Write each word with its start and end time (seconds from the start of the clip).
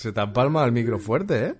Se 0.00 0.12
te 0.14 0.20
empalma 0.22 0.64
el 0.64 0.72
micro 0.72 0.98
fuerte, 0.98 1.48
¿eh? 1.48 1.54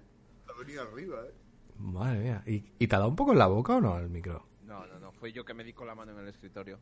Ha 0.48 0.58
venido 0.58 0.81
arriba, 0.81 1.19
¿eh? 1.27 1.35
Madre 1.77 2.21
mía. 2.21 2.42
¿Y, 2.46 2.64
¿Y 2.78 2.86
te 2.86 2.96
ha 2.96 2.98
dado 2.98 3.10
un 3.10 3.16
poco 3.16 3.32
en 3.32 3.38
la 3.38 3.48
boca 3.48 3.76
o 3.76 3.82
no 3.82 3.98
el 3.98 4.08
micro? 4.08 4.46
No, 4.64 4.86
no, 4.86 4.98
no. 4.98 5.12
Fue 5.12 5.30
yo 5.30 5.44
que 5.44 5.52
me 5.52 5.62
di 5.62 5.74
con 5.74 5.86
la 5.86 5.94
mano 5.94 6.12
en 6.12 6.20
el 6.20 6.28
escritorio. 6.28 6.79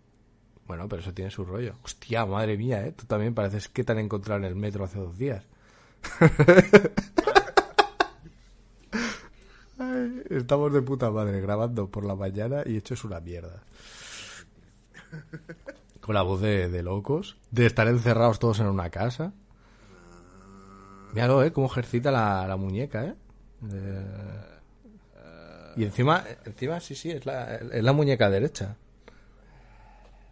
Bueno, 0.69 0.89
pero 0.89 1.03
eso 1.03 1.13
tiene 1.13 1.33
su 1.33 1.45
rollo. 1.45 1.75
Hostia, 1.83 2.25
madre 2.27 2.57
mía, 2.57 2.87
¿eh? 2.87 2.93
Tú 2.93 3.07
también 3.07 3.35
pareces 3.35 3.69
que 3.69 3.83
te 3.83 3.91
han 3.91 3.99
encontrado 3.99 4.39
en 4.39 4.45
el 4.45 4.55
metro 4.55 4.85
hace 4.85 5.01
dos 5.01 5.19
días. 5.19 5.49
Ay, 9.81 10.23
estamos 10.31 10.73
de 10.73 10.83
puta 10.83 11.11
madre 11.11 11.41
grabando 11.41 11.91
por 11.91 12.05
la 12.05 12.15
mañana 12.15 12.63
y 12.67 12.77
hecho 12.77 12.95
es 12.95 13.03
una 13.03 13.19
mierda. 13.19 13.65
Con 16.01 16.15
la 16.15 16.23
voz 16.23 16.41
de, 16.41 16.69
de 16.69 16.85
locos, 16.85 17.37
de 17.51 17.67
estar 17.67 17.89
encerrados 17.89 18.39
todos 18.39 18.61
en 18.61 18.69
una 18.69 18.91
casa. 18.91 19.33
Míralo, 21.13 21.43
¿eh? 21.43 21.53
Cómo 21.53 21.67
ejercita 21.67 22.11
la, 22.11 22.47
la 22.47 22.57
muñeca, 22.57 23.05
¿eh? 23.05 23.15
De- 23.61 24.59
Y 25.77 25.85
encima, 25.85 26.25
encima 26.45 26.81
sí, 26.81 26.95
sí, 26.95 27.11
es 27.11 27.25
la, 27.27 27.55
es 27.57 27.83
la 27.83 27.93
muñeca 27.93 28.29
derecha. 28.31 28.77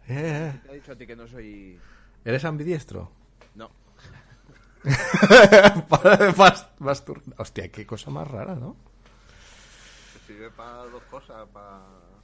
Eh, 0.07 0.53
eh. 0.53 0.59
Te 0.65 0.71
he 0.71 0.75
dicho 0.75 0.91
a 0.91 0.95
ti 0.95 1.05
que 1.07 1.15
no 1.15 1.27
soy... 1.27 1.79
¿Eres 2.25 2.43
ambidiestro? 2.45 3.11
No. 3.55 3.69
Vas- 6.37 6.67
vas 6.79 7.05
tur- 7.05 7.21
Hostia, 7.37 7.69
qué 7.71 7.85
cosa 7.85 8.09
más 8.11 8.27
rara, 8.27 8.55
¿no? 8.55 8.75
Sirve 10.25 10.51
para 10.51 10.83
dos 10.85 11.03
cosas, 11.03 11.47
para 11.53 11.79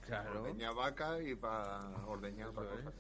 Claro. 0.06 0.42
ordeñar 0.44 0.76
vaca 0.76 1.22
y 1.22 1.36
para 1.36 1.80
ordeñar 2.08 2.50
otras 2.50 2.68
cosas. 2.68 2.94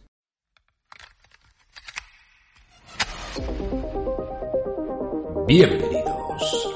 Bienvenidos 5.45 6.72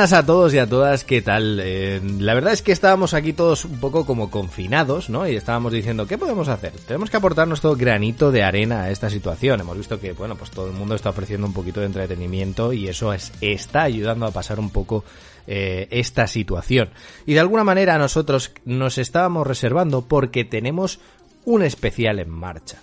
buenas 0.00 0.12
a 0.14 0.24
todos 0.24 0.54
y 0.54 0.58
a 0.58 0.66
todas, 0.66 1.04
¿qué 1.04 1.20
tal? 1.20 1.60
Eh, 1.62 2.00
la 2.20 2.32
verdad 2.32 2.54
es 2.54 2.62
que 2.62 2.72
estábamos 2.72 3.12
aquí 3.12 3.34
todos 3.34 3.66
un 3.66 3.80
poco 3.80 4.06
como 4.06 4.30
confinados, 4.30 5.10
¿no? 5.10 5.28
Y 5.28 5.36
estábamos 5.36 5.74
diciendo, 5.74 6.06
¿qué 6.06 6.16
podemos 6.16 6.48
hacer? 6.48 6.72
Tenemos 6.86 7.10
que 7.10 7.18
aportar 7.18 7.46
nuestro 7.46 7.76
granito 7.76 8.32
de 8.32 8.42
arena 8.42 8.84
a 8.84 8.90
esta 8.90 9.10
situación. 9.10 9.60
Hemos 9.60 9.76
visto 9.76 10.00
que, 10.00 10.12
bueno, 10.12 10.36
pues 10.36 10.52
todo 10.52 10.68
el 10.68 10.72
mundo 10.72 10.94
está 10.94 11.10
ofreciendo 11.10 11.46
un 11.46 11.52
poquito 11.52 11.80
de 11.80 11.86
entretenimiento 11.86 12.72
y 12.72 12.88
eso 12.88 13.12
es, 13.12 13.30
está 13.42 13.82
ayudando 13.82 14.24
a 14.24 14.30
pasar 14.30 14.58
un 14.58 14.70
poco 14.70 15.04
eh, 15.46 15.86
esta 15.90 16.26
situación. 16.26 16.88
Y 17.26 17.34
de 17.34 17.40
alguna 17.40 17.64
manera 17.64 17.98
nosotros 17.98 18.52
nos 18.64 18.96
estábamos 18.96 19.46
reservando 19.46 20.08
porque 20.08 20.46
tenemos 20.46 20.98
un 21.44 21.62
especial 21.62 22.20
en 22.20 22.30
marcha. 22.30 22.78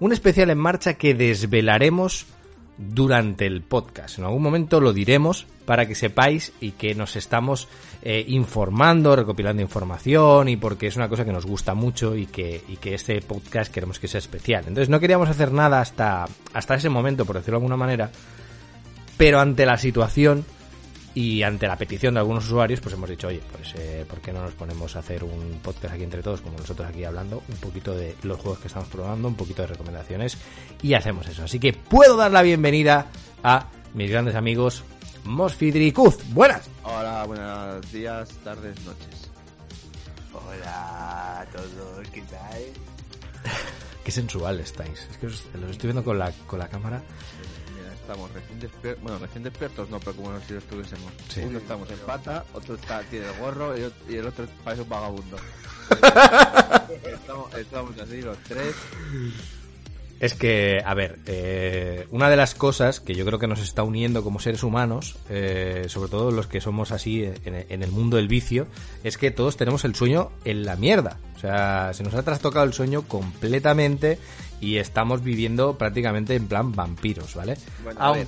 Un 0.00 0.12
especial 0.12 0.50
en 0.50 0.58
marcha 0.58 0.98
que 0.98 1.14
desvelaremos 1.14 2.26
durante 2.78 3.44
el 3.46 3.62
podcast. 3.62 4.18
En 4.18 4.24
algún 4.24 4.42
momento 4.42 4.80
lo 4.80 4.92
diremos 4.92 5.46
para 5.64 5.86
que 5.86 5.94
sepáis 5.94 6.52
y 6.60 6.70
que 6.70 6.94
nos 6.94 7.16
estamos 7.16 7.68
eh, 8.02 8.24
informando, 8.28 9.14
recopilando 9.16 9.60
información 9.60 10.48
y 10.48 10.56
porque 10.56 10.86
es 10.86 10.96
una 10.96 11.08
cosa 11.08 11.24
que 11.24 11.32
nos 11.32 11.44
gusta 11.44 11.74
mucho 11.74 12.14
y 12.14 12.26
que, 12.26 12.62
y 12.68 12.76
que 12.76 12.94
este 12.94 13.20
podcast 13.20 13.72
queremos 13.72 13.98
que 13.98 14.08
sea 14.08 14.18
especial. 14.18 14.64
Entonces 14.66 14.88
no 14.88 15.00
queríamos 15.00 15.28
hacer 15.28 15.52
nada 15.52 15.80
hasta, 15.80 16.26
hasta 16.54 16.76
ese 16.76 16.88
momento, 16.88 17.26
por 17.26 17.36
decirlo 17.36 17.58
de 17.58 17.64
alguna 17.64 17.76
manera, 17.76 18.10
pero 19.16 19.40
ante 19.40 19.66
la 19.66 19.76
situación 19.76 20.44
y 21.18 21.42
ante 21.42 21.66
la 21.66 21.74
petición 21.74 22.14
de 22.14 22.20
algunos 22.20 22.44
usuarios, 22.44 22.80
pues 22.80 22.94
hemos 22.94 23.10
dicho, 23.10 23.26
oye, 23.26 23.40
pues 23.50 23.74
eh, 23.74 24.06
¿por 24.08 24.20
qué 24.20 24.32
no 24.32 24.40
nos 24.40 24.52
ponemos 24.52 24.94
a 24.94 25.00
hacer 25.00 25.24
un 25.24 25.58
podcast 25.60 25.94
aquí 25.94 26.04
entre 26.04 26.22
todos, 26.22 26.40
como 26.40 26.56
nosotros 26.56 26.88
aquí 26.88 27.02
hablando, 27.02 27.42
un 27.48 27.56
poquito 27.56 27.92
de 27.92 28.14
los 28.22 28.38
juegos 28.38 28.60
que 28.60 28.68
estamos 28.68 28.88
probando, 28.88 29.26
un 29.26 29.34
poquito 29.34 29.62
de 29.62 29.68
recomendaciones, 29.68 30.38
y 30.80 30.94
hacemos 30.94 31.26
eso. 31.26 31.42
Así 31.42 31.58
que 31.58 31.72
puedo 31.72 32.16
dar 32.16 32.30
la 32.30 32.42
bienvenida 32.42 33.08
a 33.42 33.66
mis 33.94 34.08
grandes 34.08 34.36
amigos 34.36 34.84
Mosfidri 35.24 35.88
y 35.88 35.92
Kuz. 35.92 36.18
Buenas. 36.28 36.70
Hola, 36.84 37.24
buenos 37.26 37.90
días, 37.90 38.28
tardes, 38.44 38.76
noches. 38.84 39.28
Hola 40.32 41.40
a 41.40 41.46
todos, 41.46 42.08
¿qué 42.12 42.22
tal? 42.30 42.62
Qué 44.04 44.12
sensual 44.12 44.60
estáis. 44.60 45.06
Es 45.10 45.16
que 45.18 45.26
os, 45.26 45.44
los 45.60 45.72
estoy 45.72 45.88
viendo 45.88 46.04
con 46.04 46.16
la, 46.16 46.30
con 46.46 46.60
la 46.60 46.68
cámara. 46.68 47.02
Estamos 48.08 48.32
recién 48.32 48.58
despiertos. 48.58 49.02
Bueno, 49.02 49.18
recién 49.18 49.42
despiertos 49.42 49.90
no, 49.90 50.00
pero 50.00 50.16
como 50.16 50.40
si 50.40 50.54
lo 50.54 50.60
estuviésemos. 50.60 51.12
Sí. 51.28 51.42
Uno 51.42 51.58
estamos 51.58 51.90
en 51.90 51.98
pata, 51.98 52.42
otro 52.54 52.76
está, 52.76 53.02
tiene 53.02 53.26
el 53.26 53.38
gorro 53.38 53.74
y 53.76 54.14
el 54.14 54.26
otro 54.26 54.46
parece 54.64 54.80
un 54.80 54.88
vagabundo. 54.88 55.36
estamos, 57.04 57.54
estamos 57.54 57.98
así 58.00 58.22
los 58.22 58.38
tres. 58.44 58.74
Es 60.20 60.34
que, 60.34 60.82
a 60.84 60.94
ver, 60.94 61.18
eh, 61.26 62.06
una 62.10 62.28
de 62.28 62.36
las 62.36 62.54
cosas 62.54 62.98
que 63.00 63.14
yo 63.14 63.24
creo 63.24 63.38
que 63.38 63.46
nos 63.46 63.60
está 63.60 63.84
uniendo 63.84 64.24
como 64.24 64.40
seres 64.40 64.64
humanos, 64.64 65.16
eh, 65.30 65.84
sobre 65.88 66.10
todo 66.10 66.30
los 66.32 66.48
que 66.48 66.60
somos 66.60 66.90
así 66.90 67.24
en, 67.24 67.66
en 67.68 67.82
el 67.82 67.92
mundo 67.92 68.16
del 68.16 68.26
vicio, 68.26 68.66
es 69.04 69.16
que 69.16 69.30
todos 69.30 69.56
tenemos 69.56 69.84
el 69.84 69.94
sueño 69.94 70.30
en 70.44 70.64
la 70.64 70.74
mierda. 70.74 71.18
O 71.36 71.38
sea, 71.40 71.92
se 71.94 72.02
nos 72.02 72.14
ha 72.14 72.24
trastocado 72.24 72.64
el 72.64 72.72
sueño 72.72 73.02
completamente 73.02 74.18
y 74.60 74.78
estamos 74.78 75.22
viviendo 75.22 75.78
prácticamente 75.78 76.34
en 76.34 76.48
plan 76.48 76.72
vampiros, 76.72 77.36
¿vale? 77.36 77.56
Bueno, 77.84 78.00
a 78.02 78.12
ver, 78.12 78.26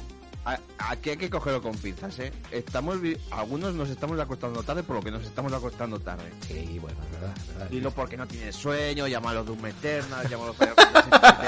aquí 0.79 1.11
hay 1.11 1.17
que 1.17 1.31
cogerlo 1.31 1.61
con 1.63 1.77
pinzas, 1.77 2.19
¿eh? 2.19 2.33
Estamos, 2.51 3.01
vi- 3.01 3.17
algunos 3.31 3.75
nos 3.75 3.89
estamos 3.91 4.19
acostando 4.19 4.63
tarde 4.63 4.83
por 4.83 4.97
lo 4.97 5.03
que 5.03 5.11
nos 5.11 5.23
estamos 5.25 5.53
acostando 5.53 5.99
tarde. 6.01 6.31
Sí, 6.47 6.79
bueno, 6.81 6.99
es 7.05 7.11
verdad, 7.13 7.37
es 7.37 7.47
verdad. 7.49 7.69
Dilo 7.71 7.91
porque 7.91 8.17
no 8.17 8.27
tienes 8.27 8.57
sueño, 8.57 9.07
llámalo 9.07 9.45
Doom 9.45 9.67
Eternal, 9.67 10.29
llámalo 10.29 10.55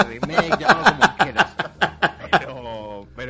Remake, 0.09 0.57
llámalo 0.61 0.97
como 0.97 1.17
quieras. 1.17 1.53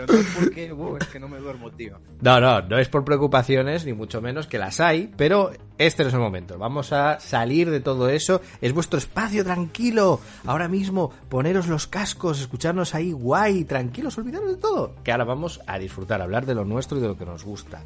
No 0.06 0.18
es 0.18 0.26
porque, 0.38 0.72
uh, 0.72 0.96
es 0.96 1.06
que 1.08 1.20
no 1.20 1.28
me 1.28 1.38
duermo, 1.38 1.70
tío. 1.70 1.98
No, 2.20 2.40
no, 2.40 2.62
no 2.62 2.78
es 2.78 2.88
por 2.88 3.04
preocupaciones, 3.04 3.84
ni 3.84 3.92
mucho 3.92 4.20
menos 4.20 4.46
que 4.46 4.58
las 4.58 4.80
hay, 4.80 5.12
pero 5.16 5.52
este 5.78 6.02
no 6.02 6.08
es 6.08 6.14
el 6.14 6.20
momento. 6.20 6.58
Vamos 6.58 6.92
a 6.92 7.18
salir 7.20 7.70
de 7.70 7.80
todo 7.80 8.08
eso. 8.08 8.40
Es 8.60 8.72
vuestro 8.72 8.98
espacio 8.98 9.44
tranquilo. 9.44 10.20
Ahora 10.46 10.68
mismo, 10.68 11.10
poneros 11.28 11.66
los 11.66 11.86
cascos, 11.86 12.40
escucharnos 12.40 12.94
ahí 12.94 13.12
guay, 13.12 13.64
tranquilos, 13.64 14.16
olvidaros 14.18 14.50
de 14.50 14.56
todo. 14.56 14.94
Que 15.02 15.12
ahora 15.12 15.24
vamos 15.24 15.60
a 15.66 15.78
disfrutar, 15.78 16.20
a 16.20 16.24
hablar 16.24 16.46
de 16.46 16.54
lo 16.54 16.64
nuestro 16.64 16.98
y 16.98 17.00
de 17.00 17.08
lo 17.08 17.18
que 17.18 17.26
nos 17.26 17.44
gusta. 17.44 17.82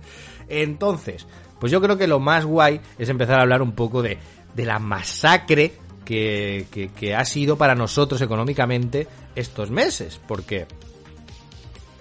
Entonces, 0.48 1.26
pues 1.58 1.72
yo 1.72 1.80
creo 1.80 1.96
que 1.96 2.06
lo 2.06 2.20
más 2.20 2.44
guay 2.44 2.80
es 2.98 3.08
empezar 3.08 3.38
a 3.38 3.42
hablar 3.42 3.62
un 3.62 3.72
poco 3.72 4.02
de, 4.02 4.18
de 4.54 4.64
la 4.64 4.78
masacre 4.78 5.72
que, 6.04 6.66
que 6.94 7.14
ha 7.14 7.24
sido 7.24 7.56
para 7.56 7.74
nosotros 7.74 8.20
económicamente 8.20 9.08
estos 9.34 9.70
meses. 9.70 10.20
Porque 10.26 10.66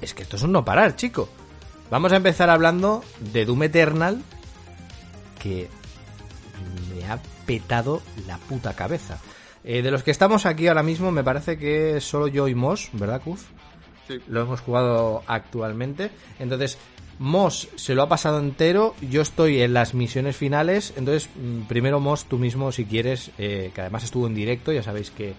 es 0.05 0.13
que 0.13 0.23
esto 0.23 0.37
es 0.37 0.43
un 0.43 0.51
no 0.51 0.63
parar, 0.63 0.95
chico. 0.95 1.27
Vamos 1.91 2.11
a 2.11 2.17
empezar 2.17 2.49
hablando 2.49 3.03
de 3.33 3.45
Doom 3.45 3.63
Eternal, 3.63 4.21
que 5.41 5.67
me 6.95 7.05
ha 7.05 7.19
petado 7.45 8.01
la 8.27 8.37
puta 8.37 8.73
cabeza. 8.73 9.19
Eh, 9.63 9.81
de 9.81 9.91
los 9.91 10.03
que 10.03 10.11
estamos 10.11 10.45
aquí 10.45 10.67
ahora 10.67 10.83
mismo, 10.83 11.11
me 11.11 11.23
parece 11.23 11.57
que 11.57 11.99
solo 11.99 12.27
yo 12.27 12.47
y 12.47 12.55
Moss, 12.55 12.89
¿verdad, 12.93 13.21
Kuz? 13.21 13.45
Sí. 14.07 14.19
Lo 14.27 14.41
hemos 14.41 14.61
jugado 14.61 15.23
actualmente. 15.27 16.11
Entonces, 16.39 16.77
Moss 17.17 17.69
se 17.75 17.95
lo 17.95 18.03
ha 18.03 18.09
pasado 18.09 18.39
entero. 18.39 18.95
Yo 19.01 19.21
estoy 19.21 19.61
en 19.61 19.73
las 19.73 19.93
misiones 19.95 20.37
finales. 20.37 20.93
Entonces, 20.97 21.29
mm, 21.35 21.61
primero 21.61 21.99
Moss, 21.99 22.25
tú 22.25 22.37
mismo, 22.37 22.71
si 22.71 22.85
quieres, 22.85 23.31
eh, 23.37 23.71
que 23.73 23.81
además 23.81 24.03
estuvo 24.03 24.27
en 24.27 24.35
directo. 24.35 24.71
Ya 24.71 24.83
sabéis 24.83 25.09
que 25.09 25.33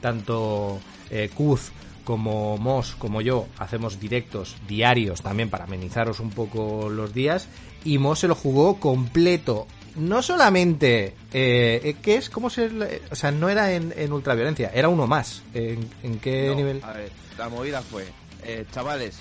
tanto 0.00 0.78
eh, 1.10 1.30
Kuz 1.34 1.72
como 2.04 2.56
Moss 2.58 2.94
como 2.98 3.20
yo 3.20 3.46
hacemos 3.58 3.98
directos 3.98 4.56
diarios 4.68 5.22
también 5.22 5.50
para 5.50 5.64
amenizaros 5.64 6.20
un 6.20 6.30
poco 6.30 6.88
los 6.90 7.12
días. 7.14 7.48
Y 7.84 7.98
Moss 7.98 8.20
se 8.20 8.28
lo 8.28 8.34
jugó 8.34 8.78
completo. 8.80 9.66
No 9.96 10.22
solamente, 10.22 11.14
eh, 11.32 11.96
¿qué 12.02 12.16
es? 12.16 12.28
¿Cómo 12.28 12.50
se...? 12.50 13.00
O 13.10 13.14
sea, 13.14 13.30
no 13.30 13.48
era 13.48 13.72
en, 13.72 13.92
en 13.96 14.12
ultraviolencia, 14.12 14.70
era 14.74 14.88
uno 14.88 15.06
más. 15.06 15.42
¿En, 15.54 15.88
en 16.02 16.18
qué 16.18 16.48
No, 16.48 16.54
nivel? 16.56 16.80
A 16.82 16.92
ver, 16.94 17.12
la 17.38 17.48
movida 17.48 17.80
fue, 17.80 18.04
eh, 18.42 18.64
chavales, 18.72 19.18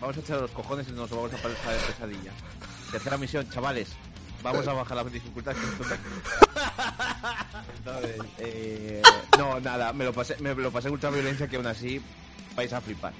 vamos 0.00 0.16
a 0.16 0.20
echar 0.20 0.40
los 0.40 0.50
cojones 0.52 0.86
y 0.88 0.92
nos 0.92 1.10
vamos 1.10 1.30
a 1.34 1.36
pasar 1.36 1.72
de 1.74 1.86
pesadilla. 1.92 2.32
Tercera 2.90 3.18
misión, 3.18 3.50
chavales, 3.50 3.88
vamos 4.52 4.68
a 4.68 4.72
bajar 4.72 4.96
la 4.96 5.04
dificultad. 5.04 5.54
que 5.54 5.60
esto 5.66 5.84
Entonces, 7.78 8.20
eh, 8.38 9.02
no, 9.38 9.60
nada, 9.60 9.92
me 9.92 10.04
lo 10.04 10.12
pasé, 10.12 10.36
me 10.40 10.54
lo 10.54 10.70
pasé 10.70 10.88
en 10.88 10.94
ultraviolencia 10.94 11.48
que 11.48 11.56
aún 11.56 11.66
así 11.66 12.00
vais 12.54 12.72
a 12.72 12.80
flipar. 12.80 13.12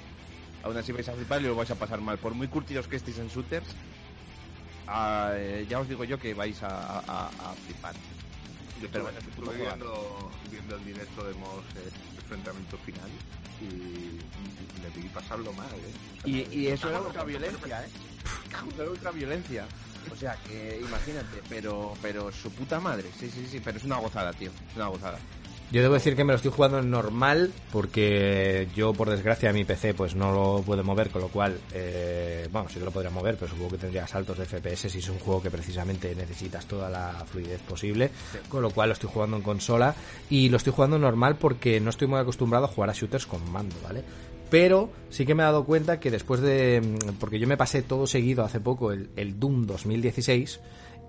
Aún 0.63 0.77
así 0.77 0.91
vais 0.91 1.07
a 1.09 1.13
flipar 1.13 1.41
y 1.41 1.45
lo 1.45 1.55
vais 1.55 1.69
a 1.71 1.75
pasar 1.75 1.99
mal. 2.01 2.17
Por 2.17 2.33
muy 2.33 2.47
curtidos 2.47 2.87
que 2.87 2.95
estéis 2.95 3.17
en 3.19 3.27
shooters, 3.27 3.67
ah, 4.87 5.31
eh, 5.33 5.65
ya 5.69 5.79
os 5.79 5.87
digo 5.89 6.03
yo 6.03 6.17
que 6.17 6.33
vais 6.33 6.61
a, 6.63 6.99
a- 6.99 7.27
a 7.27 7.53
flipar. 7.65 7.93
Yo 8.79 8.85
estuve, 8.85 9.01
bueno, 9.01 9.19
estuve 9.19 9.55
viendo, 9.57 10.31
viendo 10.51 10.75
el 10.75 10.85
directo 10.85 11.23
de 11.23 11.33
Moss 11.35 11.63
eh, 11.75 11.89
el 12.11 12.17
enfrentamiento 12.19 12.77
final 12.79 13.09
y 13.59 14.19
me 14.83 14.89
pedí 14.93 15.07
pasarlo 15.09 15.51
mal, 15.53 15.67
¿eh? 15.73 16.29
Y, 16.29 16.59
y 16.59 16.67
eso 16.67 16.89
era 16.89 17.01
ultraviolencia, 17.01 17.83
¿eh? 17.85 17.89
Eso 18.71 18.81
era 18.83 18.91
ultraviolencia. 18.91 19.65
O 20.11 20.15
sea, 20.15 20.35
que 20.47 20.79
imagínate, 20.81 21.41
pero 21.49 21.93
pero 22.01 22.31
su 22.31 22.51
puta 22.51 22.79
madre. 22.79 23.09
Sí, 23.19 23.29
sí, 23.29 23.47
sí, 23.49 23.61
pero 23.63 23.77
es 23.77 23.83
una 23.83 23.97
gozada, 23.97 24.33
tío. 24.33 24.51
Es 24.69 24.75
una 24.75 24.87
gozada. 24.87 25.19
Yo 25.69 25.81
debo 25.81 25.95
decir 25.95 26.15
que 26.15 26.23
me 26.23 26.31
lo 26.31 26.37
estoy 26.37 26.51
jugando 26.51 26.79
en 26.79 26.89
normal 26.89 27.51
porque 27.73 28.69
yo, 28.73 28.93
por 28.93 29.09
desgracia, 29.09 29.51
mi 29.51 29.65
PC 29.65 29.93
pues 29.93 30.15
no 30.15 30.31
lo 30.31 30.63
puedo 30.65 30.81
mover, 30.81 31.09
con 31.09 31.21
lo 31.21 31.27
cual, 31.27 31.59
eh, 31.73 32.47
bueno, 32.53 32.69
sí 32.69 32.79
que 32.79 32.85
lo 32.85 32.91
podría 32.91 33.11
mover, 33.11 33.35
pero 33.35 33.51
supongo 33.51 33.71
que 33.71 33.79
tendría 33.79 34.07
saltos 34.07 34.37
de 34.37 34.45
FPS 34.45 34.89
si 34.89 34.99
es 34.99 35.09
un 35.09 35.19
juego 35.19 35.43
que 35.43 35.51
precisamente 35.51 36.15
necesitas 36.15 36.65
toda 36.67 36.89
la 36.89 37.25
fluidez 37.29 37.59
posible, 37.63 38.11
con 38.47 38.61
lo 38.61 38.69
cual 38.71 38.89
lo 38.89 38.93
estoy 38.93 39.09
jugando 39.13 39.35
en 39.35 39.43
consola 39.43 39.93
y 40.29 40.47
lo 40.47 40.55
estoy 40.55 40.71
jugando 40.71 40.97
normal 40.97 41.35
porque 41.35 41.81
no 41.81 41.89
estoy 41.89 42.07
muy 42.07 42.19
acostumbrado 42.19 42.63
a 42.63 42.69
jugar 42.69 42.89
a 42.89 42.93
shooters 42.93 43.25
con 43.25 43.51
mando, 43.51 43.75
¿vale? 43.83 44.05
Pero 44.49 44.89
sí 45.09 45.25
que 45.25 45.35
me 45.35 45.43
he 45.43 45.45
dado 45.45 45.65
cuenta 45.65 45.99
que 45.99 46.11
después 46.11 46.41
de... 46.41 46.97
porque 47.19 47.39
yo 47.39 47.47
me 47.47 47.57
pasé 47.57 47.81
todo 47.81 48.07
seguido 48.07 48.43
hace 48.43 48.59
poco 48.59 48.91
el, 48.91 49.09
el 49.15 49.39
Doom 49.39 49.65
2016 49.65 50.59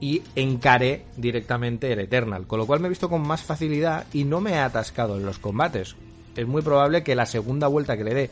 y 0.01 0.23
encaré 0.37 1.05
directamente 1.17 1.93
el 1.93 2.01
Eternal, 2.01 2.47
con 2.47 2.59
lo 2.59 2.67
cual 2.67 2.81
me 2.81 2.87
he 2.87 2.91
visto 2.91 3.09
con 3.09 3.27
más 3.27 3.43
facilidad 3.43 4.07
y 4.13 4.25
no 4.25 4.41
me 4.41 4.53
he 4.53 4.59
atascado 4.59 5.17
en 5.17 5.27
los 5.27 5.39
combates. 5.39 5.97
Es 6.37 6.47
muy 6.47 6.63
probable 6.63 7.03
que 7.03 7.15
la 7.15 7.27
segunda 7.27 7.67
vuelta 7.67 7.97
que 7.97 8.05
le 8.05 8.15
dé, 8.15 8.31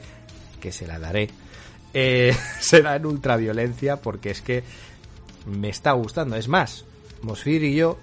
que 0.60 0.72
se 0.72 0.86
la 0.86 0.98
daré, 0.98 1.28
eh, 1.94 2.36
será 2.60 2.96
en 2.96 3.06
ultraviolencia 3.06 3.96
porque 3.96 4.30
es 4.30 4.42
que 4.42 4.62
me 5.46 5.68
está 5.68 5.92
gustando. 5.92 6.36
Es 6.36 6.48
más, 6.48 6.84
Mosfir 7.22 7.64
y 7.64 7.74
yo 7.74 7.98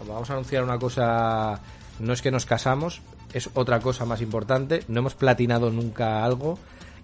os 0.00 0.06
vamos 0.06 0.30
a 0.30 0.34
anunciar 0.34 0.62
una 0.62 0.78
cosa, 0.78 1.60
no 1.98 2.12
es 2.12 2.22
que 2.22 2.30
nos 2.30 2.46
casamos, 2.46 3.00
es 3.32 3.50
otra 3.54 3.80
cosa 3.80 4.04
más 4.04 4.20
importante, 4.20 4.82
no 4.88 5.00
hemos 5.00 5.14
platinado 5.14 5.70
nunca 5.70 6.24
algo 6.24 6.58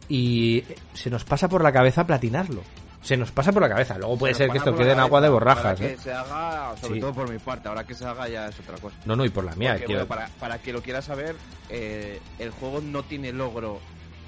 y 0.09 0.65
se 0.95 1.11
nos 1.11 1.25
pasa 1.25 1.49
por 1.49 1.63
la 1.63 1.73
cabeza 1.73 2.07
platinarlo. 2.07 2.63
Se 3.03 3.19
nos 3.19 3.31
pasa 3.33 3.53
por 3.53 3.61
la 3.61 3.69
cabeza. 3.69 3.99
Luego 3.99 4.17
puede 4.17 4.33
ser 4.33 4.49
que 4.49 4.57
esto 4.57 4.75
quede 4.75 4.93
en 4.93 4.99
agua 5.01 5.21
de 5.21 5.29
borrajas. 5.29 5.79
Para 5.79 5.91
¿eh? 5.91 5.95
que 5.95 6.01
se 6.01 6.11
haga, 6.13 6.75
sobre 6.81 6.95
Sí. 6.95 7.01
todo 7.01 7.13
por 7.13 7.31
mi 7.31 7.39
parte, 7.39 7.69
ahora 7.69 7.85
que 7.85 7.95
se 7.95 8.07
haga 8.07 8.27
ya 8.29 8.49
es 8.49 8.59
otra 8.59 8.79
cosa. 8.79 8.97
No, 9.05 9.15
no, 9.15 9.27
y 9.27 9.29
por 9.29 9.45
la 9.45 9.55
mía. 9.57 9.73
Porque, 9.73 9.85
quiero- 9.87 10.07
bueno, 10.07 10.23
para, 10.23 10.29
para 10.41 10.59
que 10.63 10.73
lo 10.73 10.81
quieras 10.81 11.05
saber, 11.05 11.37
eh, 11.69 12.19
el 12.39 12.51
juego 12.51 12.81
no 12.81 13.03
tiene 13.03 13.31
logro 13.31 13.79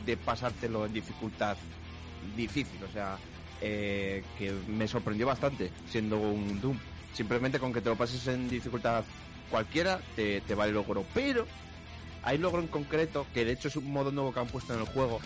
de 0.05 0.19
pasártelo 0.19 0.85
en 0.85 0.93
dificultad 0.93 1.57
difícil, 2.37 2.79
o 2.85 2.93
sea, 2.93 3.17
eh, 3.63 4.23
que 4.39 4.53
me 4.69 4.87
sorprendió 4.87 5.27
bastante 5.27 5.71
siendo 5.91 6.19
un 6.19 6.61
Doom. 6.61 6.79
Simplemente 7.15 7.59
con 7.59 7.73
que 7.73 7.81
te 7.81 7.89
lo 7.89 7.97
pases 7.97 8.27
en 8.27 8.47
dificultad 8.47 9.05
cualquiera, 9.51 10.01
te, 10.15 10.43
te 10.43 10.55
vale 10.55 10.69
el 10.71 10.75
logro. 10.75 11.03
Pero 11.15 11.47
hay 12.27 12.37
logro 12.37 12.61
en 12.61 12.69
concreto, 12.69 13.27
que 13.33 13.45
de 13.47 13.53
hecho 13.53 13.69
es 13.69 13.77
un 13.77 13.91
modo 13.91 14.13
nuevo 14.13 14.35
que 14.35 14.41
han 14.41 14.47
puesto 14.49 14.75
en 14.75 14.81
el 14.81 14.87
juego, 14.87 15.21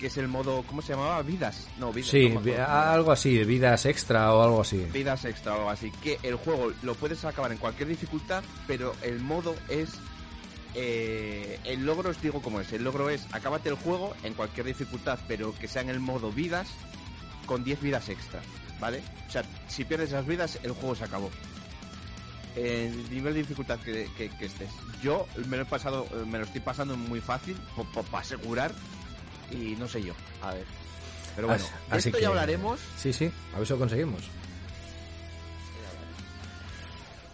que 0.00 0.06
es 0.06 0.16
el 0.16 0.28
modo, 0.28 0.62
¿cómo 0.66 0.80
se 0.80 0.92
llamaba? 0.94 1.20
Vidas. 1.22 1.66
No, 1.78 1.92
vidas. 1.92 2.10
Sí, 2.10 2.28
no 2.30 2.40
vi- 2.40 2.52
algo 2.52 3.12
así, 3.12 3.44
vidas 3.44 3.84
extra 3.86 4.32
o 4.32 4.42
algo 4.42 4.60
así. 4.62 4.78
vidas 4.92 5.24
extra 5.26 5.52
o 5.52 5.56
algo 5.56 5.70
así. 5.70 5.90
Que 6.02 6.18
el 6.22 6.36
juego 6.36 6.72
lo 6.82 6.94
puedes 6.94 7.24
acabar 7.24 7.52
en 7.52 7.58
cualquier 7.58 7.88
dificultad, 7.88 8.42
pero 8.66 8.94
el 9.02 9.20
modo 9.20 9.54
es. 9.68 9.90
eh, 10.74 11.58
el 11.64 11.86
logro 11.86 12.10
os 12.10 12.20
digo 12.20 12.42
cómo 12.42 12.60
es. 12.60 12.72
El 12.72 12.84
logro 12.84 13.08
es 13.10 13.26
acábate 13.32 13.68
el 13.70 13.76
juego 13.76 14.14
en 14.22 14.34
cualquier 14.34 14.66
dificultad, 14.66 15.18
pero 15.26 15.54
que 15.58 15.68
sea 15.68 15.82
en 15.82 15.88
el 15.90 16.00
modo 16.00 16.30
vidas 16.30 16.68
con 17.46 17.64
10 17.64 17.80
vidas 17.80 18.08
extra. 18.08 18.40
¿Vale? 18.78 19.00
O 19.26 19.30
sea, 19.30 19.42
si 19.68 19.84
pierdes 19.86 20.10
esas 20.10 20.26
vidas, 20.26 20.58
el 20.62 20.72
juego 20.72 20.94
se 20.94 21.04
acabó. 21.04 21.30
El 22.56 23.10
nivel 23.10 23.34
de 23.34 23.40
dificultad 23.40 23.78
que, 23.80 24.08
que- 24.16 24.30
que 24.30 24.46
estés. 24.46 24.70
Yo 25.02 25.26
me 25.48 25.56
lo 25.58 25.64
he 25.64 25.66
pasado, 25.66 26.06
me 26.26 26.38
lo 26.38 26.44
estoy 26.44 26.60
pasando 26.62 26.96
muy 26.96 27.20
fácil, 27.20 27.56
para 28.10 28.22
asegurar. 28.22 28.72
Y 29.52 29.76
no 29.76 29.86
sé 29.86 30.02
yo. 30.02 30.14
A 30.42 30.54
ver. 30.54 30.64
Pero 31.36 31.48
bueno, 31.48 31.62
Así- 31.62 31.72
de 31.90 31.96
así 31.96 32.08
esto 32.08 32.16
que- 32.18 32.22
ya 32.22 32.28
hablaremos. 32.30 32.80
Sí, 32.96 33.12
sí, 33.12 33.30
a 33.54 33.58
ver 33.58 33.66
si 33.66 33.72
lo 33.74 33.78
conseguimos. 33.78 34.22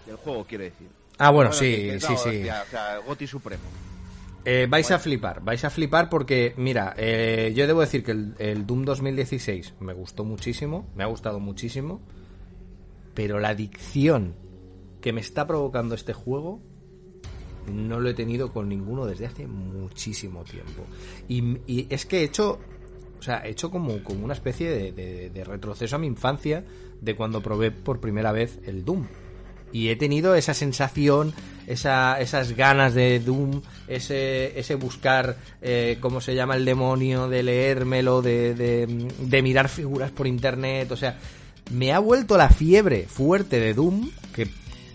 Del 0.07 0.17
juego, 0.17 0.45
quiero 0.45 0.65
decir. 0.65 0.89
Ah, 1.19 1.31
bueno, 1.31 1.53
sí, 1.53 1.91
sí, 2.01 2.07
sí. 2.07 2.13
hostia, 2.13 2.63
O 2.67 2.71
sea, 2.71 2.99
Goti 2.99 3.27
Supremo. 3.27 3.63
Eh, 4.45 4.67
vais 4.69 4.91
a 4.91 4.99
flipar, 4.99 5.41
vais 5.45 5.65
a 5.65 5.71
flipar 5.71 6.09
porque, 6.09 6.53
mira, 6.57 6.95
eh, 6.97 7.53
yo 7.55 7.65
debo 7.69 7.81
decir 7.81 8.03
que 8.03 8.11
el, 8.11 8.35
el 8.41 8.67
Doom 8.67 8.85
2016 8.85 9.75
me 9.79 9.93
gustó 9.93 10.25
muchísimo, 10.25 10.89
me 10.97 11.05
ha 11.05 11.07
gustado 11.07 11.39
muchísimo, 11.39 12.01
pero 13.15 13.39
la 13.39 13.51
adicción 13.51 14.35
que 15.03 15.13
me 15.13 15.21
está 15.21 15.47
provocando 15.47 15.95
este 15.95 16.15
juego 16.15 16.63
no 17.71 18.01
lo 18.01 18.09
he 18.09 18.15
tenido 18.15 18.53
con 18.53 18.69
ninguno 18.69 19.07
desde 19.07 19.27
hace 19.27 19.47
muchísimo 19.47 20.45
tiempo. 20.45 20.85
Y, 21.29 21.87
es 21.91 22.07
que 22.07 22.21
he 22.21 22.25
hecho, 22.25 22.59
o 23.19 23.23
sea, 23.23 23.47
he 23.47 23.51
hecho 23.51 23.71
como, 23.71 24.03
como 24.03 24.25
una 24.25 24.35
especie 24.35 24.71
de, 24.93 25.31
de- 25.31 25.45
retroceso 25.45 25.97
a 25.97 25.99
mi 25.99 26.07
infancia 26.07 26.65
de 27.01 27.15
cuando 27.15 27.43
probé 27.43 27.71
por 27.71 28.01
primera 28.01 28.33
vez 28.33 28.59
el 28.65 28.85
Doom. 28.85 29.07
Y 29.71 29.89
he 29.89 29.97
tenido 29.97 30.35
esa 30.35 30.53
sensación, 30.55 31.33
esa, 31.67 32.21
esas 32.21 32.53
ganas 32.57 32.95
de 32.95 33.21
Doom, 33.21 33.63
ese, 33.89 34.59
ese 34.59 34.75
buscar, 34.75 35.39
eh, 35.63 35.97
¿cómo 36.01 36.21
se 36.21 36.35
llama 36.35 36.57
el 36.57 36.65
demonio? 36.65 37.29
De 37.29 37.43
leérmelo, 37.43 38.21
de, 38.21 38.55
de, 38.55 39.09
de 39.19 39.43
mirar 39.43 39.69
figuras 39.69 40.11
por 40.11 40.27
internet. 40.27 40.91
O 40.93 40.97
sea, 40.97 41.19
me 41.71 41.93
ha 41.93 42.01
vuelto 42.01 42.37
la 42.37 42.51
fiebre 42.51 43.07
fuerte 43.07 43.61
de 43.61 43.73
Doom, 43.73 44.11
que 44.35 44.49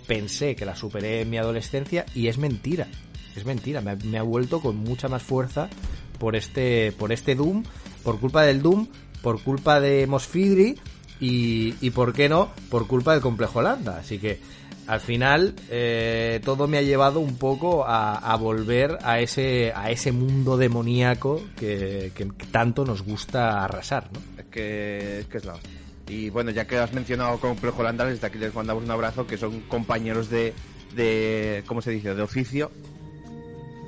pensé 0.08 0.56
que 0.56 0.66
la 0.66 0.76
superé 0.76 1.22
en 1.22 1.30
mi 1.30 1.38
adolescencia, 1.38 2.06
y 2.16 2.28
es 2.28 2.38
mentira. 2.38 2.88
Es 3.36 3.46
mentira, 3.46 3.82
me 3.82 3.92
ha, 3.92 3.96
me 3.96 4.18
ha 4.18 4.24
vuelto 4.24 4.62
con 4.62 4.78
mucha 4.78 5.10
más 5.10 5.22
fuerza 5.22 5.70
por 6.18 6.36
este, 6.36 6.92
por 6.94 7.12
este 7.12 7.36
Doom, 7.36 7.64
por 8.04 8.20
culpa 8.20 8.44
del 8.44 8.62
Doom, 8.64 8.88
por 9.22 9.42
culpa 9.44 9.80
de 9.80 10.08
Mosfidri 10.08 10.80
y, 11.20 11.76
y 11.82 11.90
por 11.92 12.14
qué 12.14 12.30
no, 12.30 12.50
por 12.70 12.88
culpa 12.88 13.12
del 13.12 13.22
complejo 13.22 13.62
Lambda. 13.62 14.00
Así 14.00 14.18
que 14.18 14.40
al 14.88 15.02
final 15.02 15.54
eh, 15.70 16.40
todo 16.44 16.68
me 16.68 16.78
ha 16.78 16.82
llevado 16.82 17.20
un 17.20 17.38
poco 17.38 17.86
a, 17.86 18.18
a 18.18 18.36
volver 18.38 18.98
a 19.04 19.20
ese, 19.20 19.74
a 19.76 19.92
ese 19.92 20.12
mundo 20.12 20.58
demoníaco 20.58 21.44
que, 21.58 22.12
que 22.16 22.26
tanto 22.52 22.86
nos 22.86 23.04
gusta 23.04 23.64
arrasar, 23.64 24.10
¿no? 24.14 24.20
Es 24.42 24.46
que, 24.46 25.20
es 25.20 25.28
que 25.28 25.38
es 25.38 25.46
la 25.46 25.56
hostia. 25.56 25.87
Y 26.08 26.30
bueno, 26.30 26.52
ya 26.52 26.66
que 26.66 26.78
has 26.78 26.94
mencionado 26.94 27.40
Complejo 27.40 27.84
Landa, 27.84 28.06
desde 28.06 28.28
aquí 28.28 28.38
les 28.38 28.54
mandamos 28.54 28.84
un 28.84 28.92
abrazo, 28.92 29.28
que 29.28 29.38
son 29.38 29.62
compañeros 29.62 30.30
de, 30.30 30.54
de 30.96 31.64
¿cómo 31.68 31.82
se 31.82 31.92
dice?, 31.92 32.16
de 32.16 32.22
oficio. 32.22 32.72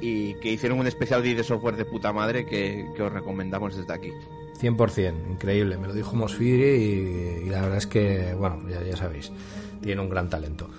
Y 0.02 0.36
que 0.36 0.52
hicieron 0.52 0.80
un 0.80 0.88
especial 0.88 1.22
de 1.24 1.44
software 1.44 1.76
de 1.76 1.86
puta 1.86 2.14
madre 2.14 2.46
que, 2.46 2.86
os 3.00 3.12
recomendamos 3.12 3.76
desde 3.76 3.94
aquí. 3.94 4.12
100%, 4.62 5.32
increíble, 5.32 5.78
me 5.78 5.88
lo 5.88 5.94
dijo 5.94 6.16
Mosfiri 6.16 7.44
y, 7.46 7.50
la 7.50 7.62
verdad 7.62 7.78
es 7.78 7.88
que, 7.88 8.34
bueno, 8.34 8.62
ya, 8.70 8.82
ya 8.84 8.98
sabéis, 8.98 9.32
tiene 9.82 10.02
un 10.02 10.10
gran 10.10 10.30
talento. 10.30 10.70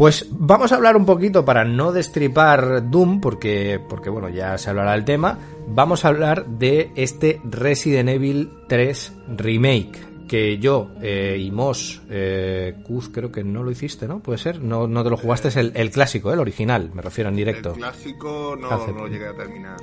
Pues 0.00 0.28
vamos 0.30 0.72
a 0.72 0.76
hablar 0.76 0.96
un 0.96 1.04
poquito 1.04 1.44
para 1.44 1.64
no 1.64 1.92
destripar 1.92 2.90
Doom, 2.90 3.20
porque, 3.20 3.80
porque 3.86 4.08
bueno, 4.08 4.30
ya 4.30 4.56
se 4.56 4.70
hablará 4.70 4.92
del 4.92 5.04
tema. 5.04 5.38
Vamos 5.68 6.04
a 6.04 6.08
hablar 6.08 6.46
de 6.46 6.90
este 6.94 7.38
Resident 7.44 8.08
Evil 8.08 8.50
3 8.66 9.12
Remake. 9.36 10.09
Que 10.30 10.58
yo 10.58 10.92
eh, 11.02 11.36
y 11.40 11.50
Mos, 11.50 12.02
eh, 12.08 12.76
Kuz, 12.84 13.08
creo 13.08 13.32
que 13.32 13.42
no 13.42 13.64
lo 13.64 13.70
hiciste, 13.72 14.06
¿no? 14.06 14.20
Puede 14.20 14.38
ser. 14.38 14.60
No, 14.62 14.86
no 14.86 15.02
te 15.02 15.10
lo 15.10 15.16
jugaste, 15.16 15.48
es 15.48 15.56
el, 15.56 15.72
el 15.74 15.90
clásico, 15.90 16.30
¿eh? 16.30 16.34
el 16.34 16.38
original, 16.38 16.92
me 16.94 17.02
refiero 17.02 17.30
en 17.30 17.34
directo. 17.34 17.70
El 17.70 17.78
clásico 17.78 18.56
no, 18.60 18.70
Hace- 18.70 18.92
no 18.92 18.98
lo 19.00 19.08
llegué 19.08 19.26
a 19.26 19.34
terminar. 19.34 19.76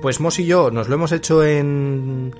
pues 0.00 0.20
Mos 0.20 0.38
y 0.38 0.46
yo 0.46 0.70
nos 0.70 0.88
lo 0.88 0.94
hemos 0.94 1.10
hecho 1.10 1.44
en, 1.44 2.32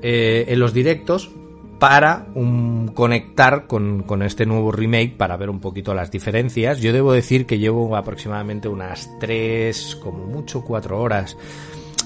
eh, 0.00 0.46
en 0.48 0.58
los 0.60 0.72
directos 0.72 1.30
para 1.78 2.26
un, 2.34 2.88
conectar 2.94 3.66
con, 3.66 4.02
con 4.04 4.22
este 4.22 4.46
nuevo 4.46 4.72
remake 4.72 5.16
para 5.18 5.36
ver 5.36 5.50
un 5.50 5.60
poquito 5.60 5.92
las 5.94 6.10
diferencias. 6.10 6.80
Yo 6.80 6.94
debo 6.94 7.12
decir 7.12 7.44
que 7.44 7.58
llevo 7.58 7.94
aproximadamente 7.96 8.66
unas 8.68 9.10
3, 9.20 9.96
como 10.02 10.24
mucho 10.24 10.62
4 10.62 10.98
horas 10.98 11.36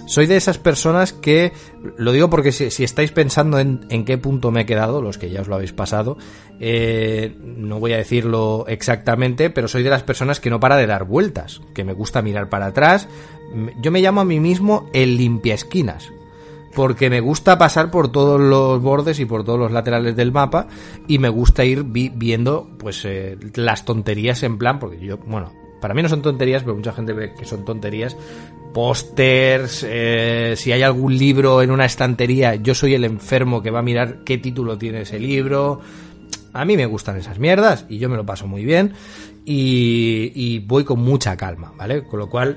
soy 0.07 0.27
de 0.27 0.37
esas 0.37 0.59
personas 0.59 1.13
que, 1.13 1.53
lo 1.97 2.13
digo 2.13 2.31
porque 2.31 2.53
si, 2.53 2.85
estáis 2.85 3.13
pensando 3.13 3.59
en, 3.59 4.05
qué 4.05 4.19
punto 4.19 4.51
me 4.51 4.63
he 4.63 4.67
quedado, 4.67 5.01
los 5.03 5.19
que 5.19 5.31
ya 5.31 5.41
os 5.41 5.49
lo 5.49 5.55
habéis 5.55 5.73
pasado, 5.73 6.17
eh, 6.61 7.37
no 7.41 7.81
voy 7.81 7.93
a 7.93 7.99
decirlo 7.99 8.65
exactamente, 8.69 9.51
pero 9.51 9.69
soy 9.69 9.83
de 9.83 9.91
las 9.91 10.03
personas 10.03 10.41
que 10.41 10.51
no 10.51 10.61
para 10.61 10.77
de 10.77 10.87
dar 10.87 11.05
vueltas, 11.05 11.61
que 11.75 11.85
me 11.85 11.93
gusta 11.93 12.23
mirar 12.23 12.49
para 12.49 12.67
atrás. 12.67 13.09
Yo 13.81 13.91
me 13.91 14.01
llamo 14.01 14.21
a 14.21 14.25
mí 14.25 14.41
mismo 14.41 14.91
el 14.93 15.17
limpia 15.17 15.55
esquinas, 15.55 16.13
porque 16.75 17.09
me 17.09 17.21
gusta 17.21 17.57
pasar 17.57 17.91
por 17.91 18.11
todos 18.11 18.41
los 18.41 18.83
bordes 18.83 19.21
y 19.21 19.25
por 19.25 19.45
todos 19.45 19.59
los 19.59 19.73
laterales 19.73 20.17
del 20.17 20.33
mapa 20.33 20.67
y 21.07 21.19
me 21.19 21.29
gusta 21.29 21.65
ir 21.65 21.85
vi 21.85 22.11
viendo 22.11 22.69
pues 22.79 23.05
eh, 23.05 23.39
las 23.55 23.85
tonterías 23.85 24.43
en 24.43 24.59
plan, 24.59 24.79
porque 24.79 24.99
yo, 24.99 25.19
bueno, 25.19 25.53
para 25.85 25.93
mí 25.93 26.01
no 26.01 26.09
son 26.09 26.23
tonterías, 26.23 26.63
pero 26.63 26.75
mucha 26.75 26.95
gente 26.95 27.13
ve 27.13 27.35
que 27.35 27.45
son 27.45 27.63
tonterías. 27.63 28.17
Pósters, 28.73 29.85
eh, 29.87 30.55
si 30.57 30.73
hay 30.73 30.81
algún 30.81 31.15
libro 31.19 31.61
en 31.61 31.71
una 31.71 31.85
estantería, 31.85 32.55
yo 32.55 32.75
soy 32.75 32.95
el 32.95 33.05
enfermo 33.05 33.63
que 33.63 33.71
va 33.71 33.81
a 33.81 33.83
mirar 33.83 34.25
qué 34.25 34.39
título 34.39 34.79
tiene 34.79 35.03
ese 35.03 35.19
libro. 35.19 35.83
A 36.55 36.65
mí 36.65 36.79
me 36.79 36.87
gustan 36.87 37.19
esas 37.19 37.39
mierdas 37.39 37.85
y 37.91 37.99
yo 37.99 38.09
me 38.09 38.17
lo 38.17 38.25
paso 38.25 38.47
muy 38.47 38.65
bien 38.65 38.95
y, 39.45 40.33
y 40.35 40.61
voy 40.61 40.85
con 40.85 41.01
mucha 41.01 41.37
calma, 41.37 41.75
¿vale? 41.77 42.05
Con 42.05 42.19
lo 42.19 42.31
cual, 42.31 42.57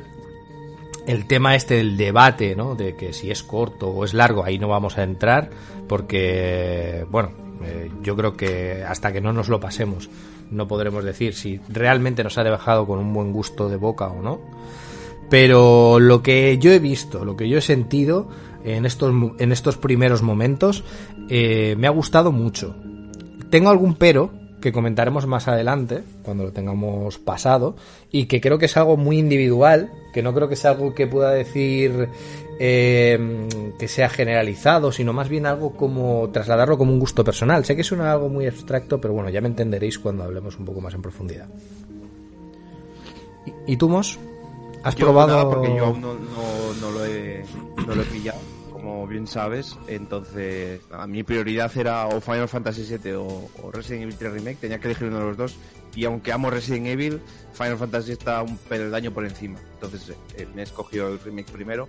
el 1.06 1.28
tema 1.28 1.54
este 1.54 1.76
del 1.76 1.98
debate, 1.98 2.56
¿no? 2.56 2.76
De 2.76 2.96
que 2.96 3.12
si 3.12 3.30
es 3.30 3.44
corto 3.44 3.90
o 3.90 4.06
es 4.06 4.14
largo, 4.14 4.46
ahí 4.46 4.58
no 4.58 4.70
vamos 4.70 4.98
a 4.98 5.04
entrar 5.04 5.50
porque, 5.90 7.06
bueno, 7.12 7.32
eh, 7.66 7.92
yo 8.02 8.16
creo 8.16 8.38
que 8.38 8.86
hasta 8.88 9.12
que 9.12 9.20
no 9.20 9.34
nos 9.34 9.50
lo 9.50 9.60
pasemos 9.60 10.10
no 10.52 10.68
podremos 10.68 11.04
decir 11.04 11.34
si 11.34 11.60
realmente 11.70 12.24
nos 12.24 12.38
ha 12.38 12.44
dejado 12.44 12.86
con 12.86 13.00
un 13.00 13.14
buen 13.14 13.32
gusto 13.32 13.70
de 13.70 13.78
boca 13.78 14.08
o 14.08 14.22
no. 14.22 14.40
Pero 15.30 16.00
lo 16.00 16.24
que 16.24 16.58
yo 16.58 16.72
he 16.72 16.80
visto, 16.80 17.26
lo 17.26 17.36
que 17.36 17.50
yo 17.50 17.58
he 17.58 17.62
sentido 17.62 18.30
en 18.64 18.86
estos, 18.86 19.14
en 19.40 19.52
estos 19.52 19.78
primeros 19.78 20.22
momentos, 20.22 20.84
eh, 21.30 21.76
me 21.78 21.88
ha 21.88 21.92
gustado 21.92 22.32
mucho. 22.32 22.76
Tengo 23.50 23.70
algún 23.70 23.96
pero 23.96 24.32
que 24.62 24.72
comentaremos 24.72 25.28
más 25.28 25.48
adelante, 25.48 26.04
cuando 26.24 26.46
lo 26.46 26.52
tengamos 26.52 27.20
pasado, 27.20 27.76
y 28.12 28.26
que 28.26 28.42
creo 28.42 28.58
que 28.58 28.66
es 28.66 28.78
algo 28.78 28.98
muy 28.98 29.20
individual, 29.20 29.92
que 30.14 30.24
no 30.24 30.34
creo 30.34 30.50
que 30.50 30.56
sea 30.56 30.72
algo 30.72 30.96
que 30.96 31.08
pueda 31.08 31.32
decir 31.32 32.10
eh, 32.60 33.48
que 33.78 33.88
sea 33.88 34.10
generalizado, 34.10 34.92
sino 34.92 35.14
más 35.14 35.30
bien 35.30 35.46
algo 35.46 35.76
como 35.76 36.30
trasladarlo 36.32 36.78
como 36.78 36.92
un 36.92 37.00
gusto 37.00 37.24
personal. 37.24 37.66
Sé 37.66 37.76
que 37.76 37.84
suena 37.84 38.12
algo 38.12 38.30
muy 38.30 38.48
abstracto, 38.48 39.00
pero 39.00 39.14
bueno, 39.14 39.30
ya 39.30 39.42
me 39.42 39.48
entenderéis 39.48 40.00
cuando 40.00 40.24
hablemos 40.24 40.58
un 40.58 40.66
poco 40.66 40.82
más 40.82 40.94
en 40.94 41.02
profundidad. 41.02 41.48
¿Y, 43.46 43.74
y 43.74 43.78
tú, 43.78 43.90
Mos? 43.90 44.18
¿Has 44.84 44.96
Yo 44.96 45.06
probado...? 45.06 45.28
nada, 45.36 45.50
porque 45.50 45.76
yo 45.76 45.86
aún 45.86 46.02
no, 46.02 46.14
no, 46.14 46.74
no 46.82 46.92
lo 46.92 47.06
he, 47.06 47.44
no 47.86 47.96
lo 47.96 48.02
he 48.02 48.06
pillado, 48.06 48.40
como 48.72 49.08
bien 49.08 49.28
sabes. 49.28 49.78
Entonces, 49.88 50.82
a 50.92 51.08
mi 51.08 51.24
prioridad 51.24 51.72
era 51.78 52.08
o 52.08 52.22
Final 52.22 52.48
Fantasy 52.48 52.84
VII 52.98 53.14
o, 53.14 53.50
o 53.64 53.72
Resident 53.72 54.04
Evil 54.04 54.16
3 54.18 54.34
Remake. 54.34 54.58
Tenía 54.62 54.80
que 54.80 54.88
elegir 54.88 55.08
uno 55.08 55.20
de 55.20 55.26
los 55.26 55.38
dos. 55.38 55.58
Y 55.96 56.06
aunque 56.06 56.32
amo 56.32 56.50
Resident 56.52 56.88
Evil, 56.88 57.20
Final 57.54 57.78
Fantasy 57.78 58.12
está 58.12 58.42
un 58.44 58.58
peldaño 58.58 59.12
por 59.12 59.26
encima. 59.26 59.60
Entonces, 59.74 60.14
eh, 60.36 60.48
me 60.54 60.62
he 60.62 60.64
escogido 60.64 61.08
el 61.10 61.20
remake 61.20 61.52
primero. 61.52 61.88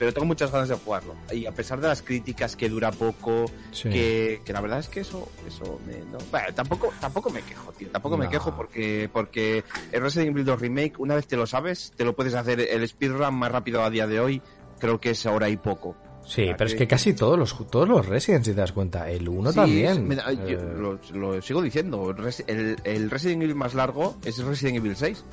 Pero 0.00 0.12
tengo 0.14 0.26
muchas 0.26 0.50
ganas 0.50 0.68
de 0.70 0.74
jugarlo. 0.76 1.14
Y 1.30 1.44
a 1.44 1.52
pesar 1.52 1.78
de 1.80 1.86
las 1.86 2.00
críticas 2.00 2.56
que 2.56 2.68
dura 2.70 2.90
poco, 2.90 3.44
Sí. 3.70 3.90
que, 3.90 4.40
que 4.44 4.52
la 4.52 4.60
verdad 4.62 4.78
es 4.80 4.88
que 4.88 5.00
eso, 5.00 5.28
eso 5.46 5.78
me, 5.86 5.98
no, 6.10 6.16
bueno, 6.30 6.46
tampoco, 6.54 6.90
tampoco 7.00 7.28
me 7.30 7.42
quejo, 7.42 7.70
tío, 7.72 7.88
tampoco 7.90 8.16
me 8.16 8.28
quejo 8.30 8.56
porque, 8.56 9.08
porque 9.12 9.62
el 9.92 10.00
Resident 10.00 10.30
Evil 10.30 10.44
2 10.46 10.58
Remake, 10.60 10.94
una 10.98 11.14
vez 11.14 11.26
te 11.26 11.36
lo 11.36 11.46
sabes, 11.46 11.92
te 11.96 12.04
lo 12.06 12.16
puedes 12.16 12.32
hacer 12.34 12.60
el 12.60 12.88
speedrun 12.88 13.34
más 13.34 13.52
rápido 13.52 13.82
a 13.84 13.90
día 13.90 14.06
de 14.06 14.18
hoy, 14.20 14.40
creo 14.78 14.98
que 14.98 15.10
es 15.10 15.26
ahora 15.26 15.50
y 15.50 15.58
poco. 15.58 15.94
Sí, 16.26 16.46
pero 16.56 16.66
es 16.68 16.74
que- 16.74 16.86
casi 16.88 17.12
todos 17.12 17.38
los 17.38 17.70
todos 17.70 17.88
los 17.88 18.06
Resident, 18.06 18.44
si 18.44 18.52
te 18.52 18.60
das 18.60 18.72
cuenta, 18.72 19.10
el 19.10 19.28
1 19.28 19.50
Sí, 19.52 19.56
también. 19.56 20.08
yo 20.10 20.58
Eh, 20.58 20.74
lo, 20.78 20.98
lo 21.12 21.42
sigo 21.42 21.60
diciendo, 21.60 22.14
el, 22.46 22.76
el 22.84 23.10
Resident 23.10 23.42
Evil 23.42 23.54
más 23.54 23.74
largo 23.74 24.16
es 24.24 24.42
Resident 24.42 24.76
Evil 24.78 24.96
6. 24.96 25.24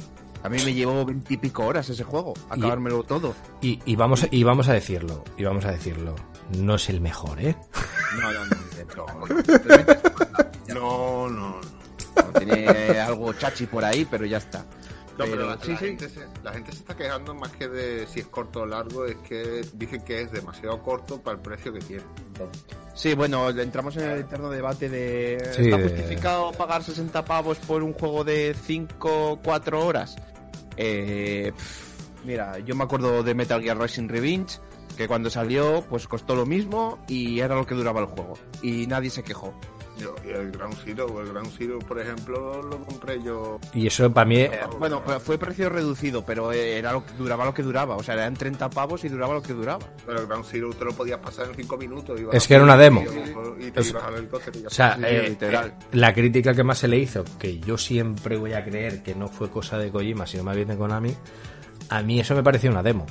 A 0.43 0.49
mí 0.49 0.57
me 0.63 0.73
llevó 0.73 1.03
veintipico 1.05 1.65
horas 1.65 1.89
ese 1.89 2.03
juego, 2.03 2.33
acabármelo 2.49 3.03
todo. 3.03 3.35
y, 3.61 3.79
y 3.85 3.95
vamos 3.95 4.27
y 4.31 4.43
vamos 4.43 4.67
a 4.69 4.73
decirlo, 4.73 5.23
y 5.37 5.43
vamos 5.43 5.65
a 5.65 5.71
decirlo, 5.71 6.15
no 6.57 6.75
es 6.75 6.89
el 6.89 7.01
mejor, 7.01 7.39
¿eh? 7.41 7.55
No, 8.21 8.31
no, 8.31 8.45
no, 8.45 8.57
No, 10.67 10.75
no, 10.75 11.29
no. 11.29 11.61
no, 11.61 12.23
tiene 12.39 12.67
algo 12.99 13.33
chachi 13.33 13.65
por 13.65 13.83
ahí, 13.83 14.05
pero 14.09 14.25
ya 14.25 14.37
está. 14.37 14.65
No, 15.17 15.25
pero, 15.25 15.31
Pero 15.37 15.45
la, 15.47 15.57
sí, 15.61 15.71
la 15.71 15.77
sí. 15.79 15.85
Gente 15.85 16.09
se, 16.09 16.27
la 16.43 16.53
gente 16.53 16.71
se 16.71 16.77
está 16.79 16.95
quejando 16.95 17.33
más 17.33 17.51
que 17.53 17.67
de 17.67 18.05
si 18.07 18.19
es 18.19 18.27
corto 18.27 18.61
o 18.61 18.65
largo, 18.65 19.05
es 19.05 19.15
que 19.27 19.61
dicen 19.73 20.01
que 20.03 20.21
es 20.21 20.31
demasiado 20.31 20.81
corto 20.83 21.19
para 21.21 21.37
el 21.37 21.41
precio 21.41 21.73
que 21.73 21.79
tiene. 21.79 22.03
Sí, 22.93 23.13
bueno, 23.15 23.49
entramos 23.49 23.95
en 23.97 24.03
el 24.09 24.19
eterno 24.19 24.49
debate 24.49 24.89
de... 24.89 25.39
Sí, 25.55 25.63
¿Está 25.65 25.77
de- 25.77 25.83
justificado 25.83 26.51
pagar 26.51 26.83
60 26.83 27.25
pavos 27.25 27.57
por 27.59 27.81
un 27.83 27.93
juego 27.93 28.23
de 28.23 28.55
5, 28.65 29.39
4 29.43 29.85
horas? 29.85 30.15
Eh, 30.77 31.51
pff, 31.55 32.25
mira, 32.25 32.59
yo 32.59 32.75
me 32.75 32.83
acuerdo 32.83 33.23
de 33.23 33.33
Metal 33.33 33.61
Gear 33.61 33.79
Rising 33.79 34.07
Revenge, 34.09 34.59
que 34.95 35.07
cuando 35.07 35.29
salió, 35.29 35.83
pues 35.89 36.07
costó 36.07 36.35
lo 36.35 36.45
mismo 36.45 36.99
y 37.07 37.39
era 37.39 37.55
lo 37.55 37.65
que 37.65 37.75
duraba 37.75 38.01
el 38.01 38.07
juego. 38.07 38.33
Y 38.61 38.87
nadie 38.87 39.09
se 39.09 39.23
quejó. 39.23 39.53
Yo, 39.99 40.15
y 40.25 40.29
el 40.29 40.51
Ground 40.51 40.75
Zero, 40.83 41.21
el 41.21 41.29
Ground 41.29 41.51
Zero, 41.57 41.79
por 41.79 41.99
ejemplo, 41.99 42.61
lo 42.61 42.79
compré 42.83 43.21
yo. 43.23 43.59
Y 43.73 43.87
eso 43.87 44.11
para 44.13 44.25
mí 44.27 44.37
Eh, 44.41 44.51
bueno, 44.79 45.01
fue 45.19 45.37
precio 45.37 45.69
reducido, 45.69 46.23
pero 46.25 46.51
era 46.51 46.91
lo 46.93 47.05
que 47.05 47.13
duraba 47.13 47.45
lo 47.45 47.53
que 47.53 47.63
duraba. 47.63 47.95
O 47.95 48.03
sea, 48.03 48.13
eran 48.15 48.35
30 48.35 48.69
pavos 48.69 49.03
y 49.05 49.09
duraba 49.09 49.33
lo 49.33 49.41
que 49.41 49.53
duraba. 49.53 49.85
Pero 50.05 50.19
el 50.21 50.27
Ground 50.27 50.45
Zero 50.45 50.69
te 50.71 50.85
lo 50.85 50.93
podías 50.93 51.19
pasar 51.19 51.47
en 51.47 51.55
5 51.55 51.77
minutos. 51.77 52.19
ibas 52.19 52.35
Es 52.35 52.47
que 52.47 52.55
era 52.55 52.63
una 52.63 52.77
demo. 52.77 53.03
Y 53.59 53.71
te 53.71 53.79
Es- 53.81 53.89
ibas 53.89 54.03
al 54.03 54.15
helicóptero 54.15 54.59
y 54.59 54.61
ya 54.61 54.67
O 54.67 54.71
sea, 54.71 54.97
eh, 55.03 55.29
literal. 55.29 55.67
eh, 55.79 55.85
la 55.93 56.13
crítica 56.13 56.53
que 56.53 56.63
más 56.63 56.77
se 56.77 56.87
le 56.87 56.97
hizo, 56.97 57.23
que 57.39 57.59
yo 57.59 57.77
siempre 57.77 58.37
voy 58.37 58.53
a 58.53 58.63
creer 58.63 59.01
que 59.03 59.15
no 59.15 59.27
fue 59.27 59.49
cosa 59.49 59.77
de 59.77 59.89
Kojima, 59.91 60.27
sino 60.27 60.43
más 60.43 60.55
bien 60.55 60.67
de 60.67 60.77
Konami, 60.77 61.15
a 61.89 62.01
mí 62.03 62.19
eso 62.19 62.35
me 62.35 62.43
pareció 62.43 62.69
una 62.69 62.83
demo. 62.83 63.05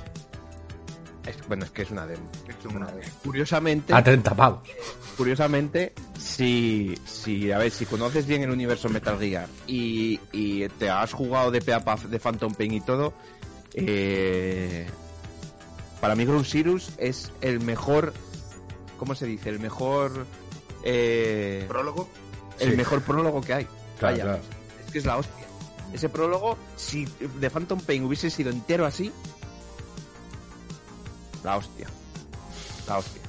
Es- 1.27 1.47
bueno, 1.49 1.65
es 1.65 1.71
que 1.73 1.83
es 1.83 1.91
una 1.91 2.07
demo. 2.07 2.29
Es 2.49 2.55
que 2.57 2.69
es 2.69 2.75
una 2.75 2.87
demo. 2.87 3.01
Curiosamente, 3.25 3.93
A 3.93 4.03
30 4.05 4.35
pavos. 4.35 4.61
Curiosamente, 5.17 5.93
si, 6.19 6.95
si, 7.07 7.51
a 7.53 7.59
ver, 7.59 7.71
si 7.71 7.87
conoces 7.87 8.27
bien 8.27 8.43
el 8.43 8.51
universo 8.51 8.89
Metal 8.89 9.19
Gear 9.19 9.49
y, 9.67 10.21
y 10.33 10.69
te 10.69 10.91
has 10.91 11.13
jugado 11.13 11.51
de 11.51 11.61
pe 11.61 11.73
a 11.73 11.81
pa 11.85 11.97
de 11.97 12.19
Phantom 12.19 12.55
Pain 12.55 12.75
y 12.75 12.81
todo, 12.81 13.13
eh, 13.75 14.87
para 16.01 16.15
mí 16.15 16.25
Ground 16.25 16.47
Zero 16.47 16.77
es 16.99 17.33
el 17.41 17.61
mejor, 17.61 18.13
¿cómo 18.99 19.15
se 19.15 19.27
dice? 19.27 19.49
El 19.49 19.59
mejor, 19.61 20.27
eh, 20.85 21.65
¿Prólogo? 21.69 22.09
el 22.59 22.71
Sí. 22.71 22.77
mejor 22.77 23.03
prólogo 23.03 23.41
que 23.41 23.55
hay. 23.55 23.65
Claro, 23.99 24.15
Vaya, 24.15 24.25
claro. 24.25 24.41
es 24.87 24.93
que 24.93 24.99
es 24.99 25.05
la 25.07 25.17
hostia. 25.17 25.47
Ese 25.93 26.09
prólogo, 26.09 26.59
si 26.77 27.07
de 27.41 27.49
Phantom 27.49 27.81
Pain 27.81 28.05
hubiese 28.05 28.29
sido 28.29 28.51
entero 28.51 28.85
así, 28.85 29.11
la 31.45 31.57
hostia. 31.57 31.87
La 32.89 32.99
hostia. 32.99 33.23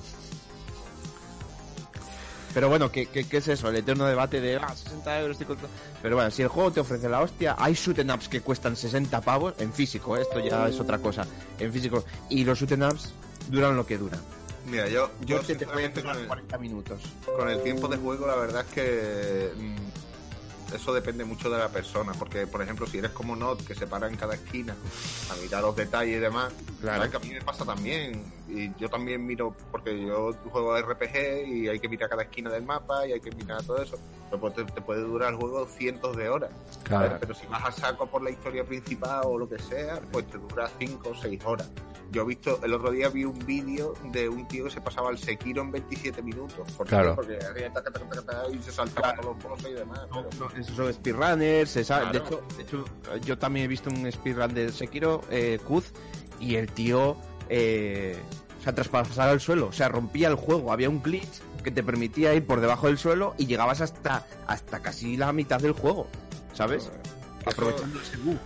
Pero 2.58 2.70
bueno, 2.70 2.92
¿qué, 2.92 3.06
qué, 3.06 3.24
qué 3.24 3.38
es 3.38 3.48
eso? 3.50 3.70
El 3.70 3.76
eterno 3.76 4.08
debate 4.08 4.42
de 4.42 4.56
ah, 4.56 4.76
60 4.76 5.20
euros. 5.22 5.40
estoy 5.40 5.56
Pero 6.02 6.16
bueno, 6.16 6.32
si 6.32 6.42
el 6.42 6.48
juego 6.48 6.72
te 6.72 6.80
ofrece 6.80 7.08
la 7.08 7.22
hostia, 7.22 7.56
hay 7.56 7.76
shoot 7.76 8.00
ups 8.00 8.28
que 8.28 8.42
cuestan 8.42 8.76
60 8.76 9.22
pavos 9.22 9.54
en 9.60 9.72
físico, 9.72 10.18
¿eh? 10.18 10.24
esto 10.24 10.40
ya 10.40 10.68
es 10.68 10.80
otra 10.80 10.98
cosa. 10.98 11.28
En 11.60 11.72
físico. 11.72 12.04
Y 12.32 12.46
los 12.46 12.60
shoot 12.60 12.72
ups 12.72 13.14
duran 13.52 13.78
lo 13.78 13.86
que 13.86 14.00
duran. 14.00 14.20
Mira, 14.66 14.90
yo, 14.90 15.12
yo 15.24 15.38
Este 15.38 15.54
te 15.54 15.60
sinceramente 15.60 16.02
con 16.02 16.10
durar 16.14 16.22
el, 16.24 16.28
40 16.28 16.58
minutos. 16.58 17.02
con 17.28 17.48
el 17.48 17.62
tiempo 17.62 17.88
de 17.90 17.98
juego, 17.98 18.26
la 18.26 18.36
verdad 18.38 18.66
es 18.68 18.74
que 18.74 19.52
mm, 19.56 19.76
eso 20.74 20.93
depende 20.93 21.25
mucho 21.25 21.50
de 21.50 21.57
la 21.57 21.69
persona. 21.69 22.13
Porque, 22.17 22.47
por 22.47 22.62
ejemplo, 22.62 22.86
si 22.88 22.97
eres 23.00 23.12
como 23.12 23.36
Not, 23.36 23.65
que 23.65 23.75
se 23.75 23.88
para 23.88 24.07
en 24.07 24.15
cada 24.15 24.36
esquina 24.36 24.75
a 25.31 25.36
mirar 25.41 25.62
los 25.63 25.75
detalles 25.75 26.17
y 26.17 26.19
demás, 26.19 26.53
Claro. 26.81 27.09
que 27.09 27.17
a 27.17 27.19
mí 27.19 27.29
me 27.29 27.41
pasa 27.41 27.65
también. 27.65 28.24
Y 28.50 28.74
yo 28.79 28.89
también 28.89 29.25
miro, 29.25 29.55
porque 29.71 30.00
yo 30.05 30.31
juego 30.51 30.77
RPG 30.79 31.47
y 31.47 31.67
hay 31.67 31.79
que 31.79 31.89
mirar 31.89 32.09
cada 32.09 32.24
esquina 32.24 32.50
del 32.50 32.63
mapa 32.63 33.05
y 33.07 33.13
hay 33.13 33.19
que 33.19 33.31
mirar 33.31 33.63
todo 33.63 33.81
eso. 33.81 33.97
Pero 34.29 34.39
pues 34.41 34.53
te, 34.55 34.63
te 34.65 34.81
puede 34.81 35.01
durar 35.01 35.33
el 35.33 35.39
juego 35.39 35.65
cientos 35.67 36.15
de 36.15 36.29
horas. 36.29 36.50
Claro. 36.83 37.17
Pero 37.19 37.33
si 37.33 37.45
vas 37.47 37.63
a 37.65 37.71
saco 37.71 38.07
por 38.07 38.21
la 38.21 38.29
historia 38.29 38.63
principal 38.63 39.21
o 39.25 39.38
lo 39.38 39.47
que 39.50 39.59
sea, 39.59 40.00
pues 40.12 40.27
te 40.27 40.38
dura 40.38 40.69
5 40.79 41.09
o 41.09 41.15
6 41.15 41.41
horas. 41.45 41.67
Yo 42.12 42.22
he 42.22 42.26
visto, 42.26 42.60
el 42.64 42.74
otro 42.74 42.92
día 42.92 43.10
vi 43.10 43.26
un 43.26 43.38
vídeo 43.46 43.94
de 44.12 44.30
un 44.30 44.48
tío 44.48 44.66
que 44.66 44.72
se 44.72 44.82
pasaba 44.82 45.10
el 45.12 45.18
Sekiro 45.18 45.62
en 45.62 45.72
27 45.72 46.22
minutos. 46.22 46.68
Claro. 46.88 47.16
Porque 47.16 47.38
y 48.54 48.60
se 48.62 48.72
saltaba 48.72 49.14
todos 49.16 49.36
los 49.36 49.44
bosses 49.44 49.72
y 49.72 49.74
demás. 49.74 50.02
No, 50.10 50.26
pero- 50.30 50.50
no, 50.50 50.60
esos 50.60 50.76
son 50.76 50.94
speedrunners, 50.94 51.74
Claro. 51.86 52.12
de, 52.12 52.18
hecho, 52.20 52.44
de 52.58 52.64
hecho, 52.64 52.86
yo 53.26 53.38
también 53.38 53.66
he 53.66 53.68
visto 53.68 53.90
un 53.90 54.10
speedrun 54.12 54.54
de 54.54 54.72
Sekiro, 54.72 55.22
eh, 55.30 55.60
Kuz, 55.66 55.92
y 56.40 56.56
el 56.56 56.72
tío 56.72 57.18
eh, 57.50 58.18
o 58.60 58.64
sea, 58.64 58.74
traspasar 58.76 59.30
al 59.30 59.40
suelo, 59.40 59.68
o 59.68 59.72
sea, 59.72 59.88
rompía 59.90 60.28
el 60.28 60.36
juego, 60.36 60.72
había 60.72 60.90
un 60.90 61.02
glitch 61.02 61.42
que 61.64 61.72
te 61.72 61.84
permitía 61.84 62.34
ir 62.34 62.46
por 62.46 62.60
debajo 62.62 62.88
del 62.88 62.98
suelo 62.98 63.34
y 63.38 63.46
llegabas 63.46 63.82
hasta, 63.82 64.26
hasta 64.48 64.80
casi 64.82 65.16
la 65.18 65.32
mitad 65.34 65.60
del 65.60 65.72
juego, 65.74 66.08
¿sabes? 66.54 66.92
Aprovechando 67.51 68.01
ese 68.01 68.18
bug. 68.18 68.38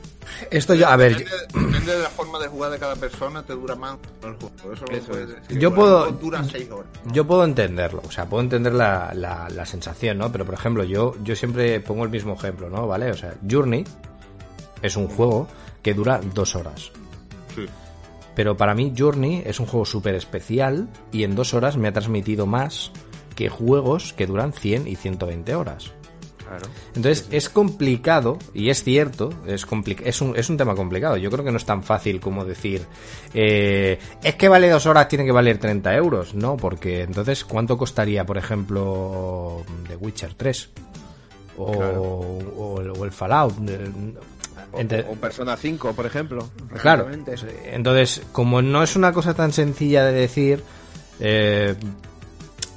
Esto 0.50 0.74
yo, 0.76 0.88
a 0.88 0.96
ver, 0.96 1.18
Depende, 1.18 1.66
depende 1.72 1.96
de 1.98 2.04
la 2.04 2.10
forma 2.10 2.40
de 2.40 2.48
jugar 2.48 2.72
de 2.72 2.80
cada 2.80 2.96
persona, 2.96 3.44
te 3.44 3.54
dura 3.54 3.76
más 3.76 3.98
el 4.24 4.34
juego. 4.36 4.52
Eso, 4.74 4.86
lo 4.86 4.94
Eso 4.98 5.06
puedes 5.08 5.30
es. 5.30 5.36
decir. 5.42 5.60
Yo 5.60 5.74
puedo- 5.74 6.04
ejemplo, 6.06 6.26
Dura 6.26 6.44
6 6.44 6.72
horas. 6.72 6.86
yo 7.12 7.28
puedo 7.28 7.44
entenderlo, 7.44 8.02
o 8.08 8.12
sea, 8.12 8.26
puedo 8.28 8.44
entender 8.44 8.74
la, 8.74 9.12
la, 9.14 9.50
la 9.50 9.66
sensación, 9.66 10.18
¿no? 10.20 10.32
Pero 10.32 10.46
por 10.46 10.54
ejemplo, 10.54 10.84
yo, 10.84 11.16
yo 11.24 11.36
siempre 11.36 11.80
pongo 11.82 12.04
el 12.04 12.10
mismo 12.10 12.34
ejemplo, 12.34 12.70
¿no? 12.70 12.88
¿Vale? 12.88 13.12
O 13.12 13.18
sea, 13.18 13.34
Journey 13.50 13.84
es 14.82 14.96
un 14.96 15.08
juego 15.08 15.48
que 15.82 15.94
dura 15.94 16.22
dos 16.34 16.56
horas. 16.56 16.92
Sí. 17.56 17.66
Pero 18.36 18.56
para 18.56 18.74
mí 18.74 18.94
Journey 18.98 19.44
es 19.46 19.60
un 19.60 19.66
juego 19.66 19.86
súper 19.86 20.16
especial 20.16 20.88
y 21.12 21.24
en 21.24 21.36
dos 21.36 21.54
horas 21.54 21.76
me 21.78 21.90
ha 21.90 21.92
transmitido 21.94 22.46
más 22.46 22.92
que 23.36 23.50
juegos 23.50 24.14
que 24.14 24.26
duran 24.28 24.54
100 24.54 24.88
y 24.88 24.96
120 24.96 25.56
horas. 25.56 25.92
Claro. 26.52 26.68
Entonces 26.96 27.28
es 27.32 27.50
complicado, 27.50 28.38
y 28.54 28.70
es 28.70 28.84
cierto, 28.84 29.30
es, 29.48 29.66
es, 30.04 30.22
un, 30.22 30.36
es 30.38 30.50
un 30.50 30.58
tema 30.58 30.76
complicado. 30.76 31.16
Yo 31.16 31.30
creo 31.32 31.46
que 31.46 31.52
no 31.52 31.58
es 31.58 31.66
tan 31.66 31.82
fácil 31.82 32.20
como 32.20 32.44
decir, 32.44 32.86
eh, 33.34 33.98
es 34.22 34.36
que 34.36 34.50
vale 34.50 34.70
dos 34.70 34.86
horas, 34.86 35.08
tiene 35.08 35.24
que 35.24 35.32
valer 35.32 35.58
30 35.60 35.96
euros. 35.96 36.36
No, 36.36 36.58
porque 36.58 37.04
entonces, 37.04 37.46
¿cuánto 37.46 37.78
costaría, 37.78 38.26
por 38.26 38.38
ejemplo, 38.38 39.64
The 39.88 39.96
Witcher 39.96 40.34
3? 40.34 40.70
O, 41.58 41.72
Claro. 41.72 42.02
o 42.02 42.82
el, 42.82 42.90
o 42.92 43.06
el 43.06 43.12
Fallout. 43.12 43.54
Eh, 43.70 43.92
Entre- 44.78 45.04
O, 45.04 45.12
o 45.14 45.16
Persona 45.16 45.56
5, 45.58 45.94
por 45.94 46.06
ejemplo. 46.06 46.50
Claro. 46.82 47.08
Entonces, 47.72 48.22
como 48.32 48.62
no 48.62 48.84
es 48.84 48.96
una 48.96 49.14
cosa 49.14 49.34
tan 49.34 49.54
sencilla 49.54 50.04
de 50.06 50.12
decir, 50.14 50.64
eh, 51.20 51.76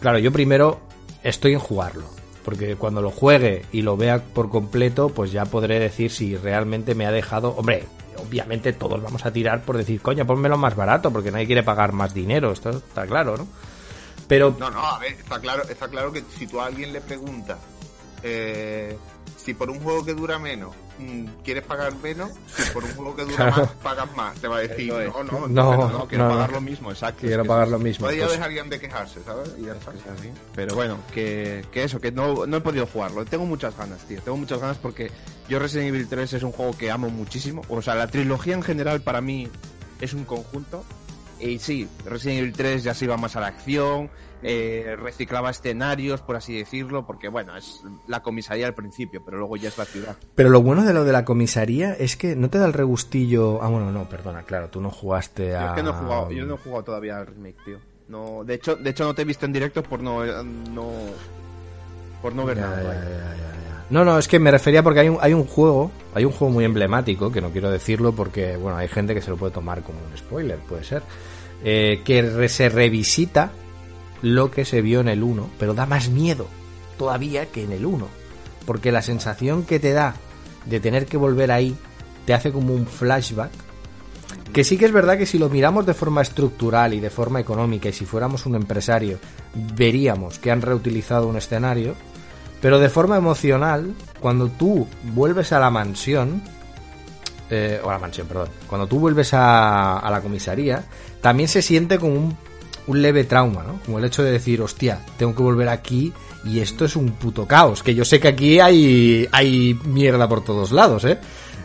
claro, 0.00 0.18
yo 0.18 0.30
primero 0.32 0.80
estoy 1.22 1.52
en 1.54 1.58
jugarlo. 1.60 2.04
Porque 2.44 2.76
cuando 2.76 3.00
lo 3.00 3.10
juegue 3.10 3.64
y 3.72 3.82
lo 3.82 3.96
vea 3.96 4.22
por 4.22 4.50
completo, 4.50 5.08
pues 5.08 5.32
ya 5.32 5.46
podré 5.46 5.78
decir 5.78 6.10
si 6.10 6.36
realmente 6.36 6.94
me 6.94 7.06
ha 7.06 7.10
dejado. 7.12 7.50
Hombre, 7.56 7.84
obviamente 8.18 8.72
todos 8.72 9.02
vamos 9.02 9.24
a 9.24 9.32
tirar 9.32 9.62
por 9.62 9.76
decir, 9.76 10.00
coño, 10.00 10.26
ponmelo 10.26 10.58
más 10.58 10.76
barato, 10.76 11.10
porque 11.10 11.30
nadie 11.30 11.46
quiere 11.46 11.62
pagar 11.62 11.92
más 11.92 12.12
dinero. 12.12 12.52
Esto 12.52 12.70
está 12.70 13.06
claro, 13.06 13.36
¿no? 13.36 13.48
Pero 14.28 14.54
No, 14.58 14.70
no, 14.70 14.84
a 14.84 14.98
ver, 14.98 15.12
está 15.12 15.38
claro, 15.38 15.62
está 15.68 15.88
claro 15.88 16.12
que 16.12 16.22
si 16.38 16.46
tú 16.46 16.60
a 16.60 16.66
alguien 16.66 16.92
le 16.92 17.00
preguntas 17.00 17.58
eh, 18.24 18.96
si 19.36 19.52
por 19.54 19.68
un 19.70 19.78
juego 19.80 20.04
que 20.04 20.14
dura 20.14 20.38
menos 20.38 20.74
mm, 20.98 21.26
quieres 21.44 21.62
pagar 21.64 21.94
menos, 21.96 22.30
si 22.46 22.62
por 22.70 22.82
un 22.82 22.94
juego 22.94 23.14
que 23.16 23.22
dura 23.24 23.36
Claro. 23.36 23.56
más 23.62 23.70
pagas 23.82 24.16
más, 24.16 24.34
te 24.40 24.48
va 24.48 24.56
a 24.56 24.60
decir, 24.60 24.90
no, 24.90 24.98
no, 25.24 25.46
No, 25.46 25.46
entonces 25.46 25.92
No, 25.98 26.08
quiero 26.08 26.24
no, 26.24 26.30
pagar 26.30 26.48
no. 26.50 26.54
lo 26.56 26.60
mismo, 26.62 26.90
exacto. 26.90 27.20
quiero 27.20 27.42
Es 27.42 27.42
que 27.42 27.48
pagar 27.48 27.68
lo 27.68 27.78
mismo. 27.78 28.06
Entonces 28.06 28.18
ya 28.20 28.26
pues- 28.26 28.38
dejarían 28.38 28.70
de 28.70 28.80
quejarse, 28.80 29.22
¿sabes? 29.22 29.50
Y 29.58 29.64
ya 29.66 29.72
así. 29.72 30.30
Pero 30.54 30.74
bueno, 30.74 30.98
que, 31.12 31.64
que 31.70 31.84
eso, 31.84 32.00
que 32.00 32.10
no, 32.12 32.46
no 32.46 32.56
he 32.56 32.60
podido 32.62 32.86
jugarlo. 32.86 33.24
Tengo 33.26 33.44
muchas 33.44 33.76
ganas, 33.76 33.98
tío. 34.06 34.20
Tengo 34.22 34.38
muchas 34.38 34.60
ganas 34.60 34.78
porque 34.78 35.10
yo 35.48 35.58
Resident 35.58 35.88
Evil 35.88 36.08
3 36.08 36.32
es 36.32 36.42
un 36.42 36.52
juego 36.52 36.76
que 36.78 36.90
amo 36.90 37.10
muchísimo. 37.10 37.62
O 37.68 37.82
sea, 37.82 37.94
la 37.94 38.06
trilogía 38.06 38.54
en 38.54 38.62
general 38.62 39.02
para 39.02 39.20
mí 39.20 39.48
es 40.00 40.14
un 40.14 40.24
conjunto. 40.24 40.84
Y 41.40 41.58
sí, 41.58 41.88
Resident 42.06 42.38
Evil 42.38 42.52
3 42.54 42.82
ya 42.84 42.94
se 42.94 43.04
iba 43.04 43.16
más 43.18 43.36
a 43.36 43.40
la 43.40 43.48
acción, 43.48 44.08
eh, 44.46 44.94
reciclaba 45.00 45.50
escenarios, 45.50 46.20
por 46.20 46.36
así 46.36 46.56
decirlo, 46.56 47.06
porque 47.06 47.28
bueno, 47.28 47.56
es 47.56 47.82
la 48.06 48.20
comisaría 48.22 48.66
al 48.66 48.74
principio, 48.74 49.22
pero 49.24 49.38
luego 49.38 49.56
ya 49.56 49.68
es 49.70 49.78
la 49.78 49.86
ciudad. 49.86 50.16
Pero 50.34 50.50
lo 50.50 50.60
bueno 50.62 50.84
de 50.84 50.92
lo 50.92 51.04
de 51.04 51.12
la 51.12 51.24
comisaría 51.24 51.94
es 51.94 52.16
que 52.16 52.36
no 52.36 52.50
te 52.50 52.58
da 52.58 52.66
el 52.66 52.74
regustillo. 52.74 53.62
Ah, 53.62 53.68
bueno, 53.68 53.90
no, 53.90 54.08
perdona, 54.08 54.42
claro, 54.42 54.68
tú 54.68 54.80
no 54.80 54.90
jugaste 54.90 55.48
Yo 55.50 55.58
a. 55.58 55.66
es 55.68 55.72
que 55.72 55.82
no 55.82 55.90
he 55.90 55.94
jugado, 55.94 56.30
yo 56.30 56.44
no 56.44 56.54
he 56.54 56.58
jugado 56.58 56.84
todavía 56.84 57.16
al 57.16 57.26
remake, 57.26 57.56
tío. 57.64 57.78
No, 58.08 58.44
de 58.44 58.54
hecho, 58.54 58.76
de 58.76 58.90
hecho 58.90 59.04
no 59.04 59.14
te 59.14 59.22
he 59.22 59.24
visto 59.24 59.46
en 59.46 59.52
directo 59.54 59.82
por 59.82 60.02
no, 60.02 60.22
eh, 60.24 60.30
no 60.70 60.90
por 62.20 62.34
no 62.34 62.44
ver 62.44 62.58
Ya, 62.58 62.62
nada. 62.68 62.82
ya. 62.82 63.84
No, 63.90 64.04
no, 64.04 64.18
es 64.18 64.28
que 64.28 64.38
me 64.38 64.50
refería 64.50 64.82
porque 64.82 65.00
hay 65.00 65.08
un, 65.08 65.18
hay 65.20 65.34
un 65.34 65.44
juego, 65.46 65.90
hay 66.14 66.24
un 66.24 66.32
juego 66.32 66.52
muy 66.52 66.64
emblemático, 66.64 67.30
que 67.30 67.40
no 67.40 67.50
quiero 67.50 67.70
decirlo 67.70 68.12
porque, 68.12 68.56
bueno, 68.56 68.76
hay 68.78 68.88
gente 68.88 69.14
que 69.14 69.20
se 69.20 69.30
lo 69.30 69.36
puede 69.36 69.52
tomar 69.52 69.82
como 69.82 69.98
un 70.10 70.16
spoiler, 70.16 70.58
puede 70.58 70.84
ser, 70.84 71.02
eh, 71.62 72.00
que 72.04 72.22
re- 72.22 72.48
se 72.48 72.68
revisita 72.70 73.52
lo 74.24 74.50
que 74.50 74.64
se 74.64 74.80
vio 74.80 75.00
en 75.00 75.08
el 75.08 75.22
1, 75.22 75.50
pero 75.58 75.74
da 75.74 75.84
más 75.84 76.08
miedo 76.08 76.46
todavía 76.96 77.52
que 77.52 77.62
en 77.62 77.72
el 77.72 77.84
1, 77.84 78.08
porque 78.64 78.90
la 78.90 79.02
sensación 79.02 79.64
que 79.64 79.78
te 79.78 79.92
da 79.92 80.14
de 80.64 80.80
tener 80.80 81.04
que 81.04 81.18
volver 81.18 81.52
ahí 81.52 81.76
te 82.24 82.32
hace 82.32 82.50
como 82.50 82.72
un 82.74 82.86
flashback 82.86 83.50
que 84.54 84.64
sí 84.64 84.78
que 84.78 84.86
es 84.86 84.92
verdad 84.92 85.18
que 85.18 85.26
si 85.26 85.38
lo 85.38 85.50
miramos 85.50 85.84
de 85.84 85.92
forma 85.92 86.22
estructural 86.22 86.94
y 86.94 87.00
de 87.00 87.10
forma 87.10 87.38
económica 87.38 87.90
y 87.90 87.92
si 87.92 88.06
fuéramos 88.06 88.46
un 88.46 88.54
empresario, 88.54 89.18
veríamos 89.76 90.38
que 90.38 90.50
han 90.50 90.62
reutilizado 90.62 91.26
un 91.26 91.36
escenario, 91.36 91.94
pero 92.62 92.78
de 92.78 92.88
forma 92.88 93.18
emocional, 93.18 93.94
cuando 94.20 94.48
tú 94.48 94.86
vuelves 95.12 95.52
a 95.52 95.58
la 95.58 95.70
mansión, 95.70 96.40
eh, 97.50 97.78
o 97.84 97.90
a 97.90 97.94
la 97.94 97.98
mansión, 97.98 98.26
perdón, 98.26 98.48
cuando 98.66 98.86
tú 98.86 99.00
vuelves 99.00 99.34
a, 99.34 99.98
a 99.98 100.10
la 100.10 100.22
comisaría, 100.22 100.84
también 101.20 101.48
se 101.48 101.60
siente 101.60 101.98
como 101.98 102.14
un, 102.14 102.36
un 102.86 103.02
leve 103.02 103.24
trauma, 103.24 103.62
¿no? 103.62 103.80
Como 103.84 103.98
el 103.98 104.04
hecho 104.04 104.22
de 104.22 104.32
decir, 104.32 104.60
hostia, 104.60 105.00
tengo 105.16 105.34
que 105.34 105.42
volver 105.42 105.68
aquí 105.68 106.12
y 106.44 106.60
esto 106.60 106.84
es 106.84 106.96
un 106.96 107.12
puto 107.12 107.46
caos, 107.46 107.82
que 107.82 107.94
yo 107.94 108.04
sé 108.04 108.20
que 108.20 108.28
aquí 108.28 108.60
hay, 108.60 109.28
hay 109.32 109.78
mierda 109.84 110.28
por 110.28 110.44
todos 110.44 110.72
lados, 110.72 111.04
¿eh? 111.04 111.18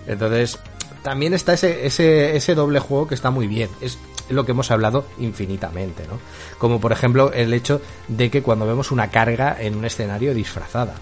Entonces, 0.08 0.58
también 1.04 1.34
está 1.34 1.54
ese, 1.54 1.86
ese, 1.86 2.36
ese 2.36 2.56
doble 2.56 2.80
juego 2.80 3.08
que 3.08 3.16
está 3.16 3.32
muy 3.32 3.48
bien. 3.48 3.70
Es 3.82 3.98
lo 4.30 4.46
que 4.46 4.52
hemos 4.52 4.72
hablado 4.72 5.06
infinitamente, 5.20 6.04
¿no? 6.08 6.20
Como 6.58 6.80
por 6.80 6.92
ejemplo 6.92 7.32
el 7.34 7.54
hecho 7.54 7.82
de 8.08 8.30
que 8.30 8.42
cuando 8.42 8.68
vemos 8.68 8.92
una 8.92 9.10
carga 9.10 9.58
en 9.60 9.76
un 9.76 9.86
escenario 9.86 10.34
disfrazada. 10.34 10.96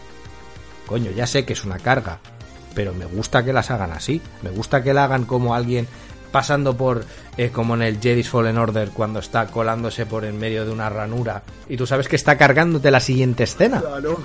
Coño, 0.85 1.11
ya 1.11 1.27
sé 1.27 1.45
que 1.45 1.53
es 1.53 1.65
una 1.65 1.79
carga, 1.79 2.19
pero 2.73 2.93
me 2.93 3.05
gusta 3.05 3.43
que 3.43 3.53
las 3.53 3.71
hagan 3.71 3.91
así. 3.91 4.21
Me 4.41 4.49
gusta 4.49 4.81
que 4.81 4.93
la 4.93 5.03
hagan 5.03 5.25
como 5.25 5.53
alguien 5.53 5.87
pasando 6.31 6.75
por, 6.75 7.05
eh, 7.37 7.49
como 7.49 7.75
en 7.75 7.81
el 7.81 7.99
Jedi's 7.99 8.29
Fallen 8.29 8.57
Order, 8.57 8.89
cuando 8.89 9.19
está 9.19 9.47
colándose 9.47 10.05
por 10.05 10.25
en 10.25 10.39
medio 10.39 10.65
de 10.65 10.71
una 10.71 10.89
ranura 10.89 11.43
y 11.69 11.77
tú 11.77 11.85
sabes 11.85 12.07
que 12.07 12.15
está 12.15 12.37
cargándote 12.37 12.91
la 12.91 12.99
siguiente 12.99 13.43
escena. 13.43 13.81
Claro. 13.81 14.19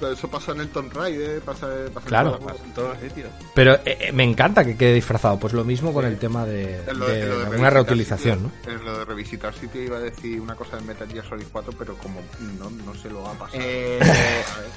Eso 0.00 0.28
pasa 0.28 0.52
en 0.52 0.60
el 0.60 0.68
Tomb 0.68 0.92
Raider, 0.92 1.40
pasa, 1.40 1.66
pasa 1.92 2.00
en 2.00 2.08
Claro. 2.08 2.38
todos. 2.38 2.60
En 2.64 2.72
todos 2.74 2.88
los 2.94 2.98
sitios. 3.02 3.28
Pero 3.54 3.74
eh, 3.74 3.80
eh, 4.00 4.12
me 4.12 4.24
encanta 4.24 4.64
que 4.64 4.76
quede 4.76 4.94
disfrazado. 4.94 5.38
Pues 5.38 5.52
lo 5.52 5.64
mismo 5.64 5.92
con 5.92 6.04
el 6.04 6.18
tema 6.18 6.44
de, 6.46 6.76
En 6.86 6.98
lo 6.98 7.06
de 7.06 7.22
en 7.22 7.70
reutilización, 7.70 8.42
¿no? 8.44 8.50
sitio- 8.60 8.72
En 8.78 8.84
lo 8.84 8.98
de 8.98 9.04
revisitar 9.04 9.54
sitio 9.54 9.82
iba 9.82 9.96
a 9.96 10.00
decir 10.00 10.40
una 10.40 10.54
cosa 10.54 10.76
de 10.76 10.82
Metal 10.82 11.08
Gear 11.10 11.28
Solid 11.28 11.46
4, 11.50 11.72
pero 11.78 11.94
como 11.96 12.20
no, 12.58 12.70
no 12.70 12.94
se 12.94 13.10
lo 13.10 13.22
va 13.22 13.32
a 13.32 13.34
pasar. 13.38 13.60
Eh, 13.60 13.98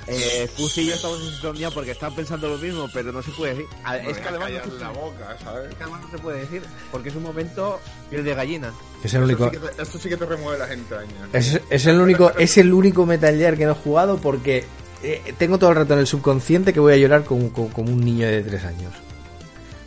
eh, 0.07 0.49
y 0.57 0.85
yo 0.87 0.93
estamos 0.95 1.21
en 1.21 1.31
sintonía 1.31 1.69
porque 1.71 1.91
estaba 1.91 2.15
pensando 2.15 2.47
lo 2.49 2.57
mismo, 2.57 2.87
pero 2.93 3.11
no 3.11 3.21
se 3.21 3.31
puede 3.31 3.53
decir. 3.55 3.67
A- 3.83 3.97
es 3.97 4.17
que 4.17 4.27
además 4.27 4.49
no, 4.67 4.77
la 4.79 4.89
boca, 4.89 5.37
¿sabes? 5.43 5.69
es 5.69 5.75
que 5.75 5.83
además 5.83 6.01
no 6.01 6.11
se 6.11 6.17
puede 6.17 6.39
decir, 6.39 6.63
porque 6.91 7.09
es 7.09 7.15
un 7.15 7.23
momento 7.23 7.79
piel 8.09 8.23
de 8.23 8.33
gallina. 8.35 8.71
Es 9.03 9.13
el 9.13 9.23
Esto 9.23 9.43
único. 9.43 9.45
sí, 9.45 9.51
que 9.51 9.59
te, 9.75 9.81
esto 9.81 9.97
sí 9.97 10.09
que 10.09 10.17
te 10.17 10.25
remueve 10.25 10.59
las 10.59 10.71
entrañas. 10.71 11.13
Es, 11.33 11.59
es 11.69 11.85
el 11.87 11.99
único, 11.99 12.31
es 12.37 12.57
el 12.57 12.73
único 12.73 13.05
Metal 13.05 13.35
Gear 13.35 13.57
que 13.57 13.65
no 13.65 13.71
he 13.71 13.75
jugado 13.75 14.17
porque 14.17 14.65
eh, 15.03 15.33
tengo 15.37 15.57
todo 15.57 15.71
el 15.71 15.77
rato 15.77 15.93
en 15.93 15.99
el 15.99 16.07
subconsciente 16.07 16.73
que 16.73 16.79
voy 16.79 16.93
a 16.93 16.97
llorar 16.97 17.23
como, 17.23 17.51
como, 17.51 17.69
como 17.69 17.91
un 17.91 18.03
niño 18.03 18.27
de 18.27 18.41
tres 18.43 18.63
años. 18.63 18.93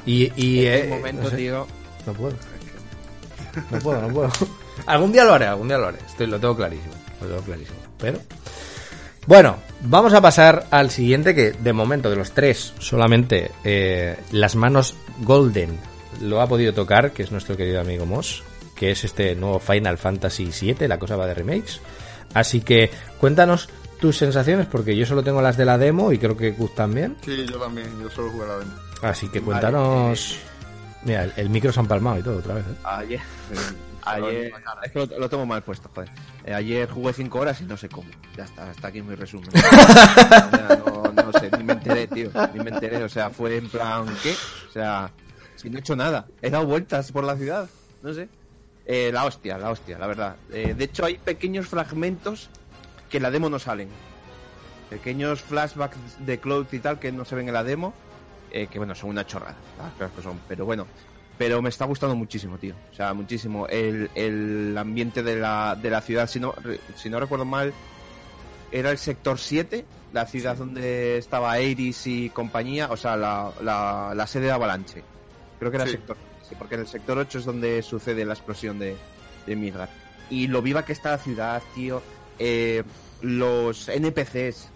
Y, 0.07 0.33
y 0.37 0.67
Es 0.67 0.83
eh, 0.83 0.85
un 0.85 0.99
momento, 0.99 1.23
no, 1.23 1.31
sé, 1.31 1.37
tío. 1.37 1.67
no 2.07 2.13
puedo. 2.13 2.35
No 3.71 3.79
puedo, 3.79 4.03
no 4.03 4.09
puedo. 4.09 4.31
algún 4.87 5.13
día 5.13 5.25
lo 5.25 5.35
haré, 5.35 5.47
algún 5.47 5.69
día 5.69 5.79
lo 5.79 5.89
haré. 5.89 5.99
Estoy, 6.07 6.27
lo 6.27 6.39
tengo 6.39 6.57
clarísimo. 6.57 6.95
Lo 7.21 7.29
tengo 7.29 7.43
clarísimo. 7.43 7.79
Pero. 7.99 8.19
Bueno, 9.27 9.57
vamos 9.81 10.13
a 10.13 10.21
pasar 10.21 10.67
al 10.71 10.91
siguiente 10.91 11.35
que 11.35 11.53
de 11.53 11.73
momento 11.73 12.11
de 12.11 12.17
los 12.17 12.33
tres 12.33 12.75
solamente 12.79 13.53
eh, 13.65 14.19
las 14.33 14.55
manos 14.55 14.95
Golden 15.21 15.79
lo 16.21 16.43
ha 16.43 16.47
podido 16.47 16.75
tocar, 16.75 17.13
que 17.13 17.23
es 17.23 17.33
nuestro 17.33 17.57
querido 17.57 17.81
amigo 17.81 18.05
Moss, 18.05 18.43
que 18.77 18.91
es 18.91 19.03
este 19.05 19.35
nuevo 19.35 19.61
Final 19.61 19.97
Fantasy 19.97 20.51
VII, 20.61 20.89
la 20.89 20.99
cosa 20.99 21.17
va 21.17 21.27
de 21.27 21.35
remakes. 21.35 21.81
Así 22.35 22.61
que 22.61 22.91
cuéntanos 23.19 23.71
tus 24.05 24.19
sensaciones, 24.19 24.67
porque 24.67 24.95
yo 24.95 25.07
solo 25.07 25.25
tengo 25.25 25.41
las 25.41 25.57
de 25.57 25.65
la 25.65 25.79
demo 25.79 26.13
y 26.13 26.19
creo 26.19 26.37
que 26.37 26.51
Gus 26.51 26.75
también. 26.75 27.17
Sí, 27.25 27.47
yo 27.51 27.59
también, 27.59 27.89
yo 28.03 28.11
solo 28.11 28.31
jugué 28.31 28.47
la 28.47 28.59
demo. 28.59 28.73
Así 29.01 29.31
que 29.31 29.41
cuéntanos... 29.41 30.37
Mira, 31.05 31.25
el, 31.25 31.33
el 31.37 31.49
micro 31.49 31.73
se 31.73 31.81
ha 31.81 31.85
empalmado 31.85 32.19
y 32.19 32.23
todo 32.23 32.37
otra 32.37 32.53
vez. 32.57 32.67
¿eh? 32.67 32.75
Ayer. 32.85 33.21
Ayer. 34.05 34.53
Es 34.83 34.93
que 34.93 34.99
lo, 34.99 35.19
lo 35.21 35.31
tengo 35.31 35.47
mal 35.47 35.63
puesto, 35.63 35.89
joder. 35.95 36.11
Eh, 36.45 36.53
ayer 36.53 36.87
jugué 36.91 37.15
5 37.15 37.39
horas 37.39 37.63
y 37.63 37.65
no 37.65 37.79
sé 37.79 37.89
cómo. 37.89 38.11
Ya 38.37 38.45
está, 38.45 38.69
hasta 38.69 38.89
aquí 38.89 39.01
mi 39.01 39.15
resumen. 39.15 39.49
O 39.55 39.59
sea, 39.59 40.83
no, 40.85 41.23
no 41.23 41.33
sé, 41.41 41.51
ni 41.57 41.65
me 41.65 41.73
enteré, 41.73 42.07
tío. 42.07 42.29
Ni 42.53 42.63
me 42.63 42.73
enteré. 42.73 43.03
O 43.05 43.09
sea, 43.09 43.31
fue 43.31 43.57
en 43.57 43.71
plan, 43.71 44.05
¿qué? 44.23 44.35
O 44.69 44.71
sea, 44.71 45.11
si 45.57 45.71
no 45.71 45.79
he 45.79 45.81
hecho 45.81 45.97
nada. 45.97 46.27
He 46.43 46.51
dado 46.51 46.67
vueltas 46.67 47.11
por 47.11 47.25
la 47.25 47.37
ciudad. 47.39 47.71
No 48.03 48.13
sé. 48.13 48.29
Eh, 48.85 49.11
la 49.11 49.25
hostia, 49.25 49.57
la 49.57 49.71
hostia, 49.71 49.99
la 49.99 50.07
verdad. 50.07 50.37
Eh, 50.53 50.75
de 50.77 50.85
hecho, 50.85 51.07
hay 51.07 51.17
pequeños 51.17 51.67
fragmentos 51.67 52.51
que 53.11 53.19
en 53.19 53.23
la 53.23 53.31
demo 53.31 53.49
no 53.51 53.59
salen. 53.59 53.89
Pequeños 54.91 55.43
flashbacks 55.43 55.97
de 56.27 56.39
Cloud 56.39 56.67
y 56.73 56.79
tal 56.79 56.99
que 56.99 57.11
no 57.13 57.25
se 57.25 57.35
ven 57.35 57.49
en 57.49 57.55
la 57.55 57.65
demo. 57.65 57.95
eh, 58.51 58.69
que 58.69 58.79
bueno, 58.79 58.95
son 58.95 59.11
una 59.11 59.27
chorrada. 59.27 59.57
las 59.79 59.93
cosas 59.95 60.13
que 60.13 60.23
son. 60.23 60.41
Pero 60.47 60.65
bueno, 60.65 60.87
pero 61.39 61.61
me 61.61 61.69
está 61.71 61.85
gustando 61.87 62.15
muchísimo, 62.15 62.57
tío. 62.59 62.75
O 62.93 62.95
sea, 62.95 63.13
muchísimo. 63.15 63.67
El, 63.67 64.11
el 64.15 64.77
ambiente 64.79 65.23
de 65.25 65.37
la, 65.37 65.75
de 65.81 65.91
la 65.91 66.01
ciudad, 66.01 66.29
si 66.29 66.39
no, 66.39 66.55
si 66.95 67.11
no 67.11 67.19
recuerdo 67.19 67.45
mal, 67.45 67.73
era 68.71 68.91
el 68.93 68.99
sector 68.99 69.39
7, 69.39 69.85
la 70.13 70.27
ciudad 70.27 70.57
donde 70.57 71.19
estaba 71.19 71.59
Iris 71.61 72.07
y 72.07 72.31
compañía, 72.31 72.89
o 72.93 72.97
sea, 72.97 73.17
la, 73.17 73.51
la, 73.63 74.13
la 74.15 74.27
sede 74.29 74.45
de 74.47 74.53
Avalanche. 74.53 75.03
Creo 75.59 75.71
que 75.73 75.77
era 75.77 75.87
Sí. 75.87 75.93
sector 75.93 76.17
sí, 76.49 76.55
porque 76.59 76.75
en 76.77 76.83
el 76.83 76.87
sector 76.87 77.19
8 77.19 77.39
es 77.39 77.45
donde 77.45 77.83
sucede 77.83 78.25
la 78.25 78.35
explosión 78.35 78.79
de, 78.79 78.97
de. 79.47 79.89
Y 80.31 80.47
lo 80.47 80.63
viva 80.63 80.85
que 80.85 80.93
está 80.93 81.11
la 81.13 81.19
ciudad, 81.19 81.61
tío. 81.75 82.03
Eh, 82.39 82.83
los 83.23 83.89
NPCs, 83.89 84.69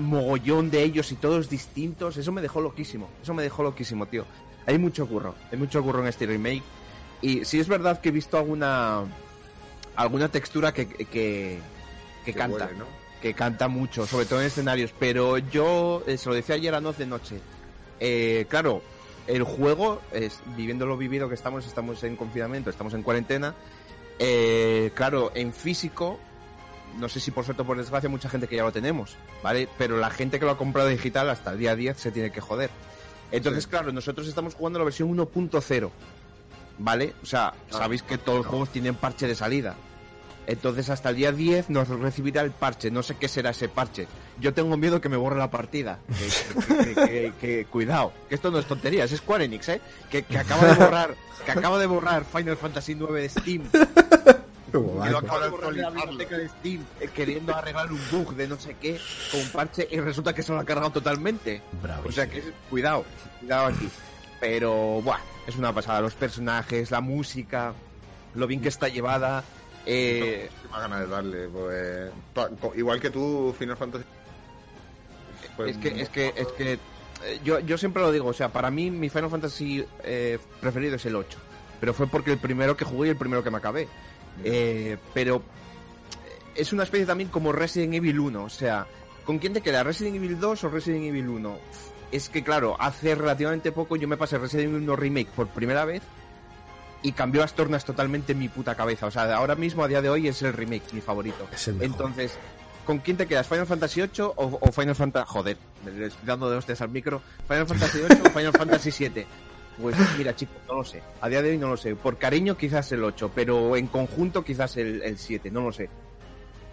mogollón 0.00 0.70
de 0.70 0.82
ellos 0.82 1.10
y 1.12 1.16
todos 1.16 1.48
distintos, 1.48 2.16
eso 2.16 2.32
me 2.32 2.42
dejó 2.42 2.60
loquísimo. 2.60 3.08
Eso 3.22 3.34
me 3.34 3.42
dejó 3.42 3.62
loquísimo, 3.62 4.06
tío. 4.06 4.24
Hay 4.66 4.78
mucho 4.78 5.06
curro, 5.06 5.34
hay 5.50 5.58
mucho 5.58 5.82
curro 5.82 6.00
en 6.00 6.08
este 6.08 6.26
remake. 6.26 6.62
Y 7.20 7.44
sí 7.44 7.58
es 7.58 7.68
verdad 7.68 8.00
que 8.00 8.10
he 8.10 8.12
visto 8.12 8.38
alguna 8.38 9.04
alguna 9.96 10.28
textura 10.28 10.72
que, 10.72 10.86
que, 10.88 11.04
que 11.06 11.60
Que 12.24 12.32
canta, 12.34 12.66
huele, 12.66 12.78
¿no? 12.78 12.86
que 13.20 13.34
canta 13.34 13.68
mucho, 13.68 14.06
sobre 14.06 14.26
todo 14.26 14.40
en 14.40 14.46
escenarios. 14.46 14.92
Pero 14.98 15.38
yo, 15.38 16.02
eh, 16.06 16.18
se 16.18 16.28
lo 16.28 16.34
decía 16.34 16.56
ayer 16.56 16.74
a 16.74 16.80
Noz 16.80 16.98
de 16.98 17.06
noche, 17.06 17.40
eh, 18.00 18.46
claro, 18.48 18.82
el 19.26 19.42
juego, 19.44 20.02
es, 20.12 20.40
viviendo 20.56 20.86
lo 20.86 20.96
vivido 20.96 21.28
que 21.28 21.34
estamos, 21.34 21.66
estamos 21.66 22.02
en 22.04 22.16
confinamiento, 22.16 22.68
estamos 22.68 22.92
en 22.94 23.02
cuarentena, 23.02 23.54
eh, 24.18 24.90
claro, 24.94 25.32
en 25.34 25.52
físico, 25.52 26.18
no 26.98 27.08
sé 27.08 27.20
si 27.20 27.30
por 27.30 27.44
suerte 27.44 27.62
o 27.62 27.66
por 27.66 27.76
desgracia, 27.76 28.08
mucha 28.08 28.28
gente 28.28 28.46
que 28.46 28.56
ya 28.56 28.62
lo 28.62 28.72
tenemos, 28.72 29.16
¿vale? 29.42 29.68
Pero 29.78 29.96
la 29.98 30.10
gente 30.10 30.38
que 30.38 30.44
lo 30.44 30.52
ha 30.52 30.58
comprado 30.58 30.88
digital 30.88 31.28
hasta 31.30 31.52
el 31.52 31.58
día 31.58 31.74
10 31.76 31.96
se 31.98 32.10
tiene 32.12 32.30
que 32.30 32.40
joder. 32.40 32.70
Entonces, 33.32 33.64
Sí. 33.64 33.70
claro, 33.70 33.90
nosotros 33.92 34.28
estamos 34.28 34.54
jugando 34.54 34.78
la 34.78 34.84
versión 34.84 35.08
1.0, 35.10 35.90
¿vale? 36.78 37.14
O 37.22 37.26
sea, 37.26 37.54
sabéis 37.70 38.02
que 38.02 38.18
todos 38.18 38.38
los 38.38 38.46
juegos 38.46 38.68
tienen 38.70 38.94
parche 38.94 39.26
de 39.26 39.34
salida. 39.34 39.74
Entonces 40.46 40.90
hasta 40.90 41.10
el 41.10 41.16
día 41.16 41.32
10 41.32 41.70
nos 41.70 41.88
recibirá 41.88 42.42
el 42.42 42.50
parche. 42.50 42.90
No 42.90 43.02
sé 43.02 43.16
qué 43.16 43.28
será 43.28 43.50
ese 43.50 43.68
parche. 43.68 44.06
Yo 44.40 44.52
tengo 44.52 44.76
miedo 44.76 45.00
que 45.00 45.08
me 45.08 45.16
borre 45.16 45.38
la 45.38 45.50
partida. 45.50 45.98
Que, 46.18 46.26
que- 46.84 46.84
que- 46.84 46.94
que- 46.94 47.32
que- 47.40 47.64
cuidado, 47.66 48.12
que 48.28 48.34
esto 48.34 48.50
no 48.50 48.58
es 48.58 48.66
tontería, 48.66 49.04
es 49.04 49.16
Square 49.16 49.44
Enix, 49.44 49.68
¿eh? 49.70 49.80
Que, 50.10 50.22
que 50.22 50.38
acaba 50.38 50.66
de 50.66 50.74
borrar, 50.74 51.14
que 51.44 51.50
acaba 51.52 51.78
de 51.78 51.86
borrar 51.86 52.24
Final 52.24 52.56
Fantasy 52.56 52.94
9 52.94 53.22
de 53.22 53.28
Steam. 53.28 53.62
Que 54.74 54.80
lo 55.10 55.18
acaba 55.18 55.44
de 55.44 55.50
borrar 55.50 55.72
de 55.72 55.82
la 55.82 55.90
biblioteca 55.90 56.36
de 56.36 56.48
Steam, 56.48 56.84
eh, 57.00 57.08
queriendo 57.14 57.54
arreglar 57.54 57.92
un 57.92 58.00
bug 58.10 58.34
de 58.34 58.48
no 58.48 58.58
sé 58.58 58.74
qué 58.80 58.98
con 59.30 59.40
un 59.40 59.48
parche 59.50 59.86
y 59.88 60.00
resulta 60.00 60.32
que 60.34 60.42
se 60.42 60.50
lo 60.52 60.58
ha 60.58 60.64
cargado 60.64 60.90
totalmente. 60.90 61.62
Bravo. 61.80 62.08
O 62.08 62.10
sea 62.12 62.26
que 62.28 62.38
es- 62.38 62.44
cuidado, 62.68 63.04
cuidado 63.38 63.66
aquí. 63.66 63.88
Pero, 64.40 65.00
buah, 65.02 65.20
es 65.46 65.54
una 65.56 65.72
pasada. 65.72 66.00
Los 66.00 66.14
personajes, 66.14 66.90
la 66.90 67.00
música, 67.00 67.72
lo 68.34 68.48
bien 68.48 68.60
que 68.60 68.68
está 68.68 68.88
llevada. 68.88 69.44
Eh, 69.86 70.48
ganas 70.70 71.00
de 71.00 71.06
darle, 71.06 71.48
pues. 71.48 72.10
Igual 72.76 73.00
que 73.00 73.10
tú, 73.10 73.54
Final 73.58 73.76
Fantasy. 73.76 74.04
Pues, 75.56 75.76
es 75.76 75.76
que, 75.78 76.00
es 76.00 76.08
que, 76.08 76.32
es 76.36 76.48
que 76.48 76.78
eh, 77.24 77.40
yo, 77.44 77.60
yo 77.60 77.78
siempre 77.78 78.02
lo 78.02 78.12
digo, 78.12 78.28
o 78.28 78.32
sea, 78.32 78.50
para 78.50 78.70
mí 78.70 78.90
mi 78.90 79.08
Final 79.08 79.30
Fantasy 79.30 79.84
eh, 80.02 80.38
preferido 80.60 80.96
es 80.96 81.06
el 81.06 81.16
8. 81.16 81.38
Pero 81.80 81.94
fue 81.94 82.06
porque 82.06 82.32
el 82.32 82.38
primero 82.38 82.76
que 82.76 82.84
jugué 82.84 83.08
y 83.08 83.10
el 83.10 83.16
primero 83.16 83.42
que 83.42 83.50
me 83.50 83.58
acabé. 83.58 83.88
Eh, 84.42 84.96
pero 85.12 85.42
es 86.54 86.72
una 86.72 86.82
especie 86.82 87.06
también 87.06 87.30
como 87.30 87.52
Resident 87.52 87.94
Evil 87.94 88.20
1. 88.20 88.44
O 88.44 88.50
sea, 88.50 88.86
¿con 89.24 89.38
quién 89.38 89.52
te 89.52 89.60
queda? 89.60 89.82
¿Resident 89.82 90.16
Evil 90.16 90.38
2 90.38 90.64
o 90.64 90.68
Resident 90.68 91.04
Evil 91.04 91.28
1? 91.28 91.58
Es 92.12 92.28
que, 92.28 92.42
claro, 92.44 92.76
hace 92.78 93.14
relativamente 93.14 93.72
poco 93.72 93.96
yo 93.96 94.06
me 94.06 94.16
pasé 94.16 94.38
Resident 94.38 94.70
Evil 94.70 94.82
1 94.82 94.96
Remake 94.96 95.30
por 95.34 95.48
primera 95.48 95.84
vez 95.84 96.02
y 97.04 97.12
cambió 97.12 97.42
las 97.42 97.52
tornas 97.52 97.84
totalmente 97.84 98.32
en 98.32 98.38
mi 98.38 98.48
puta 98.48 98.74
cabeza. 98.74 99.06
O 99.06 99.10
sea, 99.10 99.36
ahora 99.36 99.54
mismo, 99.54 99.84
a 99.84 99.88
día 99.88 100.00
de 100.00 100.08
hoy, 100.08 100.26
es 100.26 100.40
el 100.40 100.54
remake 100.54 100.92
mi 100.92 101.02
favorito. 101.02 101.46
Es 101.52 101.68
el 101.68 101.74
mejor. 101.74 101.90
Entonces, 101.90 102.32
¿con 102.86 102.98
quién 102.98 103.18
te 103.18 103.26
quedas? 103.26 103.46
¿Final 103.46 103.66
Fantasy 103.66 104.00
8 104.00 104.32
o, 104.34 104.58
o 104.58 104.72
Final 104.72 104.94
Fantasy... 104.94 105.26
Joder, 105.28 105.58
estoy 105.86 106.10
dando 106.24 106.48
de 106.48 106.56
hostias 106.56 106.80
al 106.80 106.88
micro. 106.88 107.20
¿Final 107.46 107.66
Fantasy 107.66 107.98
8 108.10 108.22
o 108.24 108.30
Final 108.30 108.52
Fantasy 108.52 108.90
7? 108.90 109.26
Pues 109.82 109.96
mira, 110.16 110.34
chicos, 110.34 110.56
no 110.66 110.76
lo 110.76 110.84
sé. 110.84 111.02
A 111.20 111.28
día 111.28 111.42
de 111.42 111.50
hoy 111.50 111.58
no 111.58 111.68
lo 111.68 111.76
sé. 111.76 111.94
Por 111.94 112.16
cariño 112.16 112.56
quizás 112.56 112.90
el 112.92 113.04
8, 113.04 113.32
pero 113.34 113.76
en 113.76 113.86
conjunto 113.88 114.42
quizás 114.42 114.78
el, 114.78 115.02
el 115.02 115.18
7, 115.18 115.50
no 115.50 115.60
lo 115.60 115.72
sé. 115.72 115.90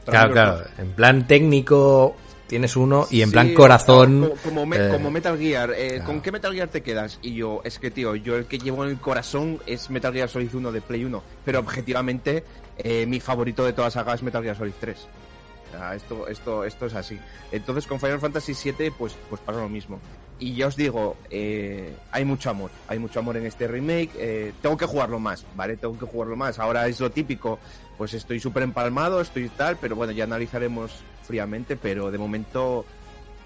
Claro, 0.06 0.32
claro. 0.32 0.64
En 0.78 0.94
plan 0.94 1.28
técnico 1.28 2.16
tienes 2.52 2.76
uno 2.76 3.08
y 3.10 3.22
en 3.22 3.30
Sí, 3.30 3.34
plan 3.34 3.54
corazón. 3.54 4.20
Como, 4.22 4.36
como 4.44 4.66
me- 4.66 4.76
eh, 4.76 4.90
como 4.92 5.10
Metal 5.10 5.38
Gear. 5.40 5.72
eh, 5.76 5.88
claro. 5.92 6.06
¿Con 6.06 6.22
qué 6.22 6.32
Metal 6.34 6.54
Gear 6.54 6.68
te 6.68 6.82
quedas? 6.84 7.18
Y 7.22 7.34
yo, 7.34 7.62
es 7.64 7.80
que, 7.80 7.90
tío, 7.92 8.14
yo 8.16 8.36
el 8.36 8.46
que 8.46 8.60
llevo 8.60 8.84
en 8.84 8.92
el 8.92 9.00
corazón 9.00 9.60
es 9.66 9.90
Metal 9.90 10.12
Gear 10.14 10.28
Solid 10.28 10.54
1 10.54 10.72
de 10.74 10.82
Play 10.82 11.06
1. 11.06 11.24
Pero 11.46 11.60
objetivamente, 11.60 12.44
eh, 12.78 13.06
mi 13.08 13.22
favorito 13.22 13.64
de 13.64 13.72
toda 13.72 13.88
la 13.88 13.92
saga 13.92 14.14
es 14.14 14.22
Metal 14.22 14.44
Gear 14.44 14.58
Solid 14.58 14.74
3. 14.80 14.98
O 15.00 15.72
sea, 15.78 15.96
esto, 15.96 16.28
esto, 16.28 16.66
esto 16.66 16.86
es 16.88 16.94
así. 16.94 17.18
Entonces 17.54 17.88
con 17.88 18.00
Final 18.02 18.20
Fantasy 18.20 18.54
VII, 18.54 18.92
pues, 18.92 19.16
pues 19.30 19.40
pasa 19.42 19.62
lo 19.62 19.70
mismo. 19.70 20.02
Y 20.38 20.56
ya 20.56 20.68
os 20.68 20.76
digo, 20.76 21.16
eh, 21.30 21.94
hay 22.12 22.26
mucho 22.26 22.50
amor. 22.50 22.72
Hay 22.90 23.00
mucho 23.00 23.20
amor 23.20 23.38
en 23.38 23.46
este 23.46 23.68
remake. 23.68 24.10
eh, 24.18 24.52
tengo 24.62 24.76
que 24.76 24.86
jugarlo 24.88 25.20
más, 25.20 25.46
¿vale? 25.56 25.78
Tengo 25.78 25.98
que 25.98 26.06
jugarlo 26.06 26.36
más. 26.36 26.60
Ahora 26.60 26.88
es 26.88 27.00
lo 27.00 27.10
típico. 27.12 27.60
Pues 27.98 28.14
estoy 28.16 28.40
súper 28.40 28.64
empalmado, 28.64 29.22
estoy 29.22 29.48
tal, 29.50 29.78
pero 29.80 29.96
bueno, 29.96 30.12
ya 30.12 30.24
analizaremos 30.24 30.92
fríamente. 31.32 31.78
Pero 31.78 32.12
de 32.12 32.18
momento, 32.18 32.86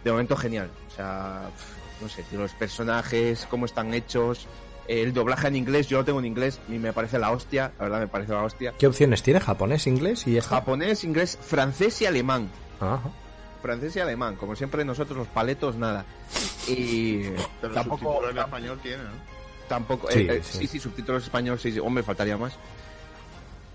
de 0.03 0.11
momento 0.11 0.35
genial. 0.35 0.69
O 0.91 0.95
sea, 0.95 1.49
no 2.01 2.09
sé, 2.09 2.25
los 2.33 2.51
personajes, 2.53 3.47
cómo 3.49 3.65
están 3.65 3.93
hechos. 3.93 4.47
El 4.87 5.13
doblaje 5.13 5.47
en 5.47 5.55
inglés, 5.55 5.87
yo 5.87 5.99
lo 5.99 6.05
tengo 6.05 6.19
en 6.19 6.25
inglés 6.25 6.59
y 6.67 6.73
me 6.73 6.93
parece 6.93 7.17
la 7.19 7.31
hostia. 7.31 7.71
La 7.79 7.85
verdad, 7.85 7.99
me 8.01 8.07
parece 8.07 8.33
la 8.33 8.43
hostia. 8.43 8.73
¿Qué 8.77 8.87
opciones 8.87 9.23
tiene? 9.23 9.39
¿Japonés, 9.39 9.87
inglés 9.87 10.27
y 10.27 10.37
esto? 10.37 10.49
Japonés, 10.53 11.03
inglés, 11.03 11.39
francés 11.41 12.01
y 12.01 12.05
alemán. 12.05 12.49
Ajá. 12.79 13.01
Francés 13.63 13.95
y 13.95 13.99
alemán, 13.99 14.35
como 14.35 14.55
siempre 14.55 14.85
nosotros 14.85 15.17
los 15.17 15.27
paletos 15.27 15.75
nada. 15.75 16.05
Y 16.67 17.23
Pero 17.61 17.73
tampoco, 17.73 18.29
en 18.29 18.37
español 18.37 18.79
tiene, 18.83 19.03
¿no? 19.03 19.09
tampoco, 19.67 20.11
Sí, 20.11 20.19
eh, 20.19 20.35
eh, 20.35 20.41
sí. 20.43 20.59
sí, 20.59 20.67
sí, 20.67 20.79
subtítulos 20.79 21.23
español, 21.23 21.57
sí, 21.57 21.71
sí, 21.71 21.79
hombre, 21.79 22.03
faltaría 22.03 22.37
más. 22.37 22.53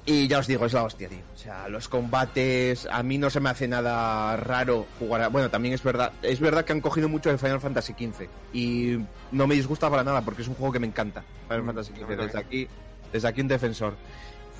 Y 0.07 0.29
ya 0.29 0.39
os 0.39 0.47
digo, 0.47 0.65
es 0.65 0.73
la 0.73 0.83
hostia, 0.83 1.09
tío. 1.09 1.19
O 1.35 1.39
sea, 1.39 1.69
los 1.69 1.89
combates, 1.89 2.89
a 2.91 3.03
mí 3.03 3.19
no 3.19 3.29
se 3.29 3.39
me 3.39 3.51
hace 3.51 3.69
nada 3.69 4.37
raro 4.37 4.87
jugar 4.99 5.23
a... 5.23 5.29
Bueno, 5.29 5.51
también 5.51 5.75
es 5.75 5.83
verdad, 5.83 6.13
es 6.23 6.41
verdad 6.41 6.65
que 6.65 6.73
han 6.73 6.81
cogido 6.81 7.09
mucho 7.09 7.31
de 7.31 7.39
Final 7.39 7.61
Fantasy 7.61 7.93
XV. 7.93 8.27
Y 8.53 8.99
no 9.31 9.47
me 9.47 9.55
disgusta 9.55 9.91
para 9.91 10.03
nada, 10.03 10.23
porque 10.23 10.43
es 10.43 10.49
un 10.49 10.55
juego 10.55 10.73
que 10.73 10.81
me 10.81 10.87
encanta. 10.87 11.23
Final 11.49 11.63
Mm, 11.63 11.67
Fantasy 11.67 11.93
XV, 11.93 12.17
desde 12.17 12.39
aquí, 12.39 12.69
desde 13.13 13.29
aquí 13.29 13.41
un 13.43 13.49
defensor. 13.49 13.95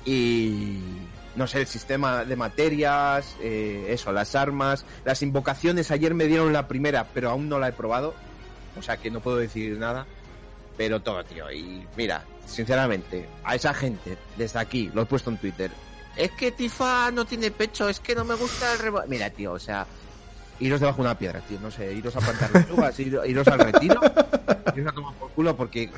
Y 0.05 0.79
no 1.35 1.47
sé, 1.47 1.61
el 1.61 1.67
sistema 1.67 2.23
de 2.23 2.35
materias, 2.35 3.35
eh, 3.41 3.87
eso, 3.89 4.11
las 4.11 4.35
armas, 4.35 4.85
las 5.05 5.21
invocaciones. 5.21 5.91
Ayer 5.91 6.13
me 6.13 6.25
dieron 6.27 6.53
la 6.53 6.67
primera, 6.67 7.07
pero 7.13 7.29
aún 7.31 7.49
no 7.49 7.59
la 7.59 7.69
he 7.69 7.73
probado. 7.73 8.13
O 8.77 8.81
sea 8.81 8.97
que 8.97 9.11
no 9.11 9.19
puedo 9.19 9.37
decir 9.37 9.77
nada. 9.77 10.05
Pero 10.81 10.99
todo, 10.99 11.23
tío. 11.23 11.51
Y 11.51 11.85
mira, 11.95 12.23
sinceramente, 12.47 13.29
a 13.43 13.53
esa 13.53 13.71
gente, 13.71 14.17
desde 14.35 14.57
aquí, 14.57 14.89
lo 14.95 15.03
he 15.03 15.05
puesto 15.05 15.29
en 15.29 15.37
Twitter. 15.37 15.69
Es 16.15 16.31
que 16.31 16.51
Tifa 16.51 17.11
no 17.11 17.23
tiene 17.23 17.51
pecho, 17.51 17.87
es 17.87 17.99
que 17.99 18.15
no 18.15 18.25
me 18.25 18.33
gusta 18.33 18.73
el 18.73 18.79
rebo... 18.79 19.03
Mira, 19.07 19.29
tío, 19.29 19.51
o 19.53 19.59
sea, 19.59 19.85
iros 20.59 20.79
debajo 20.79 20.97
de 20.97 21.01
una 21.09 21.19
piedra, 21.19 21.39
tío. 21.41 21.59
No 21.59 21.69
sé, 21.69 21.93
iros 21.93 22.15
a 22.15 22.19
plantar 22.19 22.49
lechugas, 22.55 22.99
ir- 22.99 23.21
iros 23.27 23.47
al 23.47 23.59
retiro, 23.59 24.01
iros 24.75 24.91
a 24.91 24.95
tomar 24.95 25.13
por 25.13 25.29
culo, 25.33 25.55
porque 25.55 25.91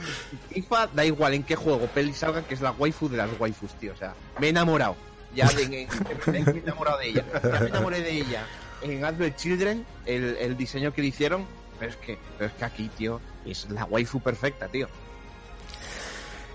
FIFA 0.50 0.88
da 0.88 1.06
igual 1.06 1.34
en 1.34 1.44
qué 1.44 1.56
juego, 1.56 1.88
peli 1.88 2.12
salga, 2.14 2.42
que 2.42 2.54
es 2.54 2.60
la 2.60 2.72
waifu 2.72 3.08
de 3.08 3.16
las 3.16 3.30
waifus, 3.40 3.72
tío. 3.76 3.94
O 3.94 3.96
sea, 3.96 4.14
me 4.38 4.48
he 4.48 4.50
enamorado. 4.50 4.98
Ya 5.34 5.48
en- 5.58 5.70
me 5.70 6.40
he 6.40 6.42
enamorado 6.60 6.98
de 7.00 7.08
ella. 7.08 7.24
Ya 7.42 7.60
me 7.62 7.68
enamoré 7.70 8.02
de 8.02 8.12
ella 8.12 8.44
en 8.82 9.06
Advent 9.06 9.38
Children, 9.38 9.86
el, 10.06 10.36
el 10.42 10.58
diseño 10.58 10.92
que 10.94 11.02
le 11.02 11.08
hicieron. 11.08 11.46
Pero 11.84 11.92
es 11.92 11.98
que, 11.98 12.18
es 12.40 12.64
aquí, 12.64 12.90
tío, 12.98 13.20
es 13.46 13.70
la 13.70 13.84
waifu 13.84 14.22
perfecta, 14.22 14.70
tío. 14.70 14.88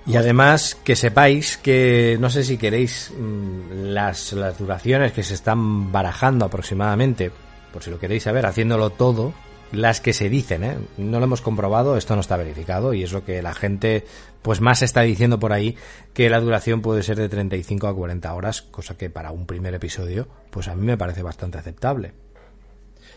Y 0.06 0.16
además 0.16 0.74
que 0.74 0.96
sepáis 0.96 1.58
que 1.58 2.16
no 2.18 2.30
sé 2.30 2.44
si 2.44 2.56
queréis 2.56 3.12
mm, 3.14 3.92
las, 3.92 4.32
las 4.32 4.56
duraciones 4.56 5.12
que 5.12 5.22
se 5.22 5.34
están 5.34 5.92
barajando 5.92 6.46
aproximadamente, 6.46 7.30
por 7.74 7.82
si 7.82 7.90
lo 7.90 7.98
queréis 7.98 8.22
saber, 8.22 8.46
haciéndolo 8.46 8.88
todo, 8.88 9.34
las 9.70 10.00
que 10.00 10.14
se 10.14 10.30
dicen, 10.30 10.64
¿eh? 10.64 10.78
No 10.96 11.18
lo 11.18 11.26
hemos 11.26 11.42
comprobado, 11.42 11.98
esto 11.98 12.14
no 12.14 12.22
está 12.22 12.38
verificado 12.38 12.94
y 12.94 13.02
es 13.02 13.12
lo 13.12 13.22
que 13.26 13.42
la 13.42 13.52
gente 13.52 14.06
pues 14.40 14.62
más 14.62 14.80
está 14.80 15.02
diciendo 15.02 15.38
por 15.38 15.52
ahí 15.52 15.76
que 16.14 16.30
la 16.30 16.40
duración 16.40 16.80
puede 16.80 17.02
ser 17.02 17.18
de 17.18 17.28
35 17.28 17.86
a 17.86 17.94
40 17.94 18.32
horas, 18.32 18.62
cosa 18.62 18.96
que 18.96 19.10
para 19.10 19.30
un 19.30 19.44
primer 19.44 19.74
episodio 19.74 20.26
pues 20.48 20.68
a 20.68 20.74
mí 20.74 20.86
me 20.86 20.96
parece 20.96 21.22
bastante 21.22 21.58
aceptable. 21.58 22.14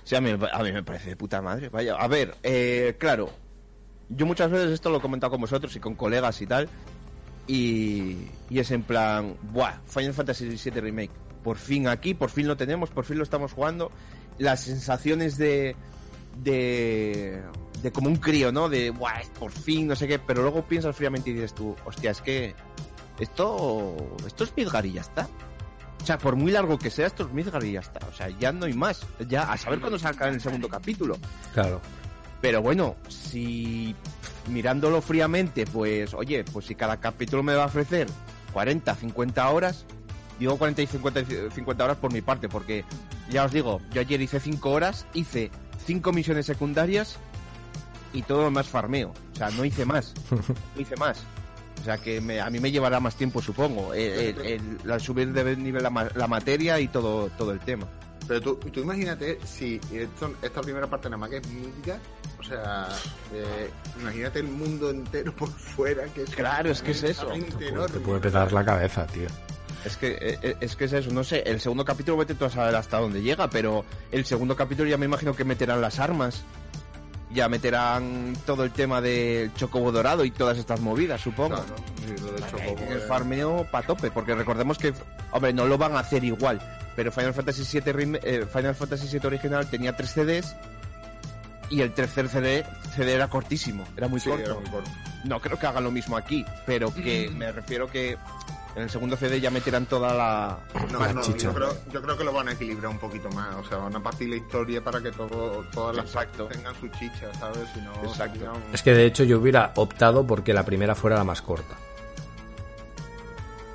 Sí, 0.04 0.16
a 0.16 0.22
mí, 0.22 0.32
a 0.32 0.64
mí 0.64 0.72
me 0.72 0.84
parece 0.84 1.10
de 1.10 1.16
puta 1.16 1.42
madre. 1.42 1.70
Vaya, 1.70 1.96
a 1.96 2.08
ver, 2.08 2.36
eh, 2.44 2.96
claro, 3.00 3.30
yo 4.10 4.26
muchas 4.26 4.52
veces 4.52 4.72
esto 4.72 4.90
lo 4.90 4.98
he 4.98 5.02
comentado 5.02 5.32
con 5.32 5.42
vosotros 5.42 5.76
y 5.76 5.80
con 5.80 5.96
colegas 5.96 6.42
y 6.42 6.48
tal, 6.48 6.70
y, 7.48 8.28
y 8.50 8.60
es 8.60 8.72
en 8.72 8.84
plan, 8.84 9.36
buah, 9.52 9.80
Final 9.86 10.14
Fantasy 10.14 10.50
VII 10.50 10.82
Remake, 10.82 11.12
por 11.44 11.58
fin 11.58 11.88
aquí, 11.88 12.14
por 12.14 12.30
fin 12.30 12.48
lo 12.48 12.58
tenemos, 12.58 12.90
por 12.90 13.06
fin 13.06 13.18
lo 13.18 13.24
estamos 13.24 13.54
jugando, 13.54 13.92
las 14.38 14.62
sensaciones 14.62 15.38
de, 15.38 15.76
de, 16.44 17.42
de 17.82 17.92
como 17.92 18.10
un 18.10 18.18
crío, 18.18 18.52
¿no? 18.52 18.70
De, 18.70 18.90
Buah, 18.92 19.22
por 19.40 19.52
fin, 19.52 19.88
no 19.88 19.96
sé 19.96 20.08
qué, 20.08 20.20
pero 20.20 20.42
luego 20.42 20.64
piensas 20.64 20.96
fríamente 20.96 21.30
y 21.30 21.34
dices 21.34 21.54
tú, 21.54 21.76
hostia, 21.86 22.12
es 22.12 22.22
que 22.22 22.56
esto, 23.20 23.96
esto 24.26 24.44
es 24.44 24.56
Midgar 24.56 24.86
y 24.86 24.94
ya 24.94 25.02
está. 25.02 25.28
O 26.02 26.06
sea, 26.06 26.18
por 26.18 26.36
muy 26.36 26.52
largo 26.52 26.80
que 26.80 26.90
sea, 26.90 27.08
esto 27.08 27.24
es 27.24 27.32
Midgar 27.32 27.64
y 27.64 27.74
ya 27.74 27.82
está. 27.82 28.00
O 28.08 28.14
sea, 28.14 28.30
ya 28.30 28.52
no 28.52 28.66
hay 28.66 28.74
más. 28.74 29.06
Ya, 29.28 29.44
a 29.44 29.58
saber 29.58 29.80
cuándo 29.80 29.98
en 29.98 30.34
el 30.34 30.42
segundo 30.42 30.68
capítulo. 30.68 31.18
Claro. 31.54 31.80
Pero 32.42 32.62
bueno, 32.62 32.96
si 33.08 33.96
mirándolo 34.50 35.02
fríamente, 35.02 35.66
pues, 35.68 36.14
oye, 36.16 36.44
pues 36.44 36.66
si 36.66 36.76
cada 36.76 37.00
capítulo 37.00 37.44
me 37.44 37.54
va 37.54 37.64
a 37.64 37.68
ofrecer 37.68 38.08
40, 38.54 38.96
50 38.96 39.50
horas, 39.50 39.86
digo 40.40 40.58
40 40.58 40.82
y 40.82 40.88
50, 40.88 41.52
50 41.54 41.84
horas 41.84 41.98
por 41.98 42.12
mi 42.12 42.22
parte, 42.22 42.50
porque 42.50 42.84
ya 43.30 43.46
os 43.46 43.52
digo, 43.52 43.80
yo 43.92 44.02
ayer 44.02 44.20
hice 44.22 44.40
5 44.40 44.72
horas, 44.72 45.06
hice 45.14 45.52
5 45.86 46.12
misiones 46.14 46.48
secundarias 46.48 47.18
y 48.12 48.24
todo 48.24 48.44
lo 48.44 48.52
más 48.52 48.68
farmeo. 48.68 49.14
O 49.34 49.36
sea, 49.36 49.52
no 49.52 49.64
hice 49.64 49.86
más. 49.86 50.14
No 50.76 50.82
hice 50.82 50.96
más. 50.96 51.24
O 51.82 51.84
sea 51.84 51.98
que 51.98 52.22
me- 52.22 52.40
a 52.40 52.50
mí 52.50 52.60
me 52.60 52.72
llevará 52.72 53.00
más 53.00 53.16
tiempo, 53.16 53.42
supongo, 53.42 53.94
el, 53.94 54.02
el- 54.40 54.46
el- 54.46 54.92
el 54.92 55.02
subir 55.02 55.34
de 55.34 55.56
nivel 55.58 55.82
la, 55.84 55.90
ma- 55.90 56.10
la 56.16 56.28
materia 56.28 56.80
y 56.80 56.88
todo, 56.88 57.30
todo 57.38 57.52
el 57.52 57.60
tema. 57.60 57.88
Pero 58.28 58.40
tú, 58.40 58.56
tú 58.56 58.80
imagínate 58.82 59.40
si 59.46 59.82
esto, 59.92 60.34
esta 60.42 60.62
primera 60.62 60.88
parte 60.88 61.10
nada 61.10 61.18
más 61.18 61.30
que 61.32 61.38
es 61.38 61.48
mítica, 61.48 62.00
o 62.40 62.44
sea, 62.44 62.88
eh, 63.34 63.70
imagínate 64.00 64.40
el 64.40 64.48
mundo 64.48 64.92
entero 64.92 65.36
por 65.36 65.50
fuera 65.50 66.06
que 66.06 66.22
es 66.24 66.30
Claro, 66.30 66.70
es 66.70 66.82
que 66.84 66.92
es 66.92 67.02
eso. 67.04 67.28
Te 67.88 68.00
puede 68.00 68.20
petar 68.20 68.52
la 68.54 68.64
cabeza, 68.64 69.06
tío. 69.08 69.28
Es 69.84 69.98
que, 69.98 70.12
eh, 70.12 70.38
eh, 70.44 70.56
es 70.62 70.76
que 70.76 70.86
es 70.86 70.94
eso, 70.94 71.10
no 71.12 71.24
sé, 71.24 71.40
el 71.48 71.60
segundo 71.60 71.84
capítulo 71.84 72.16
vete 72.18 72.36
tú 72.36 72.46
a 72.46 72.52
saber 72.52 72.76
hasta 72.76 73.00
dónde 73.00 73.24
llega, 73.24 73.50
pero 73.50 73.84
el 74.12 74.24
segundo 74.26 74.56
capítulo 74.56 74.88
ya 74.88 74.98
me 74.98 75.06
imagino 75.08 75.36
que 75.36 75.44
meterán 75.44 75.82
las 75.82 75.98
armas, 76.00 76.44
ya 77.34 77.50
meterán 77.50 78.36
todo 78.46 78.64
el 78.64 78.72
tema 78.72 79.02
del 79.02 79.54
chocobo 79.54 79.92
dorado 79.92 80.26
y 80.26 80.32
todas 80.32 80.58
estas 80.58 80.80
movidas, 80.82 81.22
supongo. 81.22 81.56
Claro, 81.56 81.76
sí, 82.06 82.24
lo 82.24 82.32
de 82.34 82.42
Chocobo, 82.42 82.92
El 82.92 83.02
farmeo 83.02 83.68
pa' 83.72 83.84
tope, 83.84 84.12
porque 84.12 84.36
recordemos 84.36 84.78
que, 84.78 84.94
hombre, 85.32 85.54
no 85.54 85.66
lo 85.66 85.78
van 85.78 85.96
a 85.96 86.00
hacer 86.00 86.24
igual, 86.24 86.62
pero 86.96 87.12
Final 87.12 87.34
Fantasy 87.34 87.80
VII, 87.80 88.20
eh, 88.24 88.46
Final 88.52 88.76
Fantasy 88.76 89.08
VII 89.08 89.28
original 89.28 89.70
tenía 89.70 89.96
tres 89.96 90.12
CDs 90.12 90.56
y 91.72 91.82
el 91.82 91.94
tercer 91.94 92.30
CD, 92.30 92.64
CD 92.96 93.14
era 93.14 93.28
cortísimo, 93.30 93.86
era 93.98 94.08
muy 94.08 94.20
sí, 94.20 94.30
corto. 94.30 94.46
era 94.46 94.54
muy 94.60 94.70
corto. 94.70 94.90
No 95.24 95.40
creo 95.40 95.58
que 95.58 95.66
hagan 95.68 95.84
lo 95.84 95.92
mismo 95.92 96.16
aquí, 96.18 96.46
pero 96.66 96.94
que 96.94 97.30
me 97.34 97.52
refiero 97.52 97.88
que 97.88 98.18
en 98.76 98.84
el 98.84 98.90
segundo 98.90 99.18
CD 99.18 99.42
ya 99.42 99.50
meterán 99.52 99.86
toda 99.86 100.14
la... 100.14 100.60
No, 100.92 101.00
La 101.00 101.12
no, 101.14 101.22
chicha. 101.22 101.40
yo 101.50 101.54
creo, 101.54 101.78
yo 101.92 102.02
creo 102.02 102.18
que 102.18 102.24
lo 102.24 102.32
van 102.34 102.48
a 102.50 102.54
equilibrar 102.54 102.90
un 102.92 103.00
poquito 103.00 103.30
más. 103.32 103.54
O 103.56 103.64
sea, 103.68 103.78
van 103.80 103.96
a 103.96 104.00
partir 104.02 104.30
la 104.30 104.38
historia 104.38 104.82
para 104.84 105.02
que 105.02 105.12
todo, 105.12 105.66
todas 105.74 105.96
las 105.96 106.06
Exacto. 106.06 106.46
tengan 106.48 106.74
su 106.80 106.88
chicha, 106.90 107.28
¿sabes? 107.40 107.68
Si 107.74 107.82
no, 107.82 107.92
Exacto. 108.04 108.40
un- 108.54 108.74
Es 108.74 108.82
que 108.82 108.94
de 108.94 109.06
hecho 109.06 109.24
yo 109.26 109.40
hubiera 109.40 109.72
optado 109.76 110.26
porque 110.26 110.54
la 110.54 110.64
primera 110.64 110.96
fuera 110.96 111.18
la 111.18 111.24
más 111.26 111.42
corta. 111.42 111.76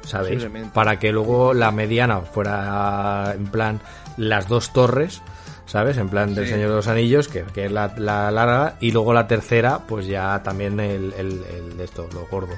¿Sabéis? 0.04 0.46
Para 0.72 0.98
que 1.00 1.11
luego 1.11 1.52
la 1.52 1.72
mediana 1.72 2.20
fuera 2.20 3.32
en 3.35 3.46
plan 3.46 3.80
las 4.16 4.46
dos 4.48 4.72
torres, 4.72 5.20
¿sabes? 5.66 5.96
En 5.98 6.09
plan 6.09 6.35
del 6.35 6.46
Sí. 6.46 6.52
Señor 6.52 6.70
de 6.70 6.76
los 6.76 6.88
Anillos, 6.88 7.29
que, 7.29 7.42
que 7.44 7.66
es 7.66 7.72
la, 7.72 7.92
la 7.98 8.31
larga, 8.31 8.76
y 8.81 8.90
luego 8.92 9.12
la 9.12 9.26
tercera, 9.26 9.81
pues 9.87 10.07
ya 10.07 10.42
también 10.42 10.79
el, 10.81 11.12
el, 11.14 11.42
el 11.44 11.76
de 11.76 11.85
esto, 11.85 12.09
lo 12.14 12.26
gordo. 12.26 12.55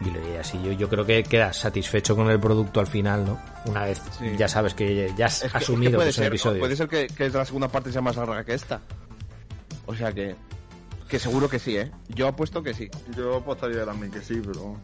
Y, 0.00 0.10
lo- 0.10 0.32
y 0.32 0.36
así 0.36 0.60
yo, 0.62 0.70
yo 0.72 0.88
creo 0.88 1.04
que 1.04 1.24
quedas 1.24 1.56
satisfecho 1.56 2.14
con 2.14 2.30
el 2.30 2.38
producto 2.38 2.78
al 2.80 2.86
final, 2.86 3.24
¿no? 3.24 3.40
Una 3.66 3.84
vez 3.84 4.00
Sí. 4.18 4.26
ya 4.36 4.46
sabes 4.46 4.72
que 4.74 5.12
ya 5.16 5.26
has 5.26 5.36
Es 5.36 5.40
que- 5.40 5.46
es 5.46 5.52
que 5.52 5.58
asumido 5.58 5.96
puede 5.98 6.12
son 6.12 6.22
ser, 6.22 6.26
episodios. 6.32 6.60
Puede 6.60 6.76
ser 6.76 6.88
que, 6.88 7.06
que 7.08 7.28
la 7.30 7.44
segunda 7.44 7.66
parte 7.68 7.90
sea 7.90 8.00
más 8.00 8.14
larga 8.16 8.44
que 8.44 8.54
esta. 8.54 8.80
O 9.86 9.94
sea 9.94 10.12
que... 10.12 10.36
Que 11.08 11.18
seguro 11.18 11.48
que 11.48 11.58
sí, 11.58 11.74
¿eh? 11.76 11.90
Yo 12.08 12.28
apuesto 12.28 12.62
que 12.62 12.74
sí. 12.74 12.88
Yo 13.16 13.36
apostaría 13.36 13.84
también 13.86 14.12
que 14.12 14.20
sí, 14.20 14.42
pero. 14.44 14.76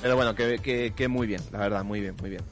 Pero 0.00 0.14
bueno, 0.16 0.32
que, 0.34 0.58
que, 0.60 0.92
que 0.96 1.08
muy 1.08 1.26
bien, 1.26 1.42
la 1.52 1.58
verdad, 1.58 1.82
muy 1.84 2.00
bien, 2.00 2.14
muy 2.20 2.30
bien. 2.30 2.42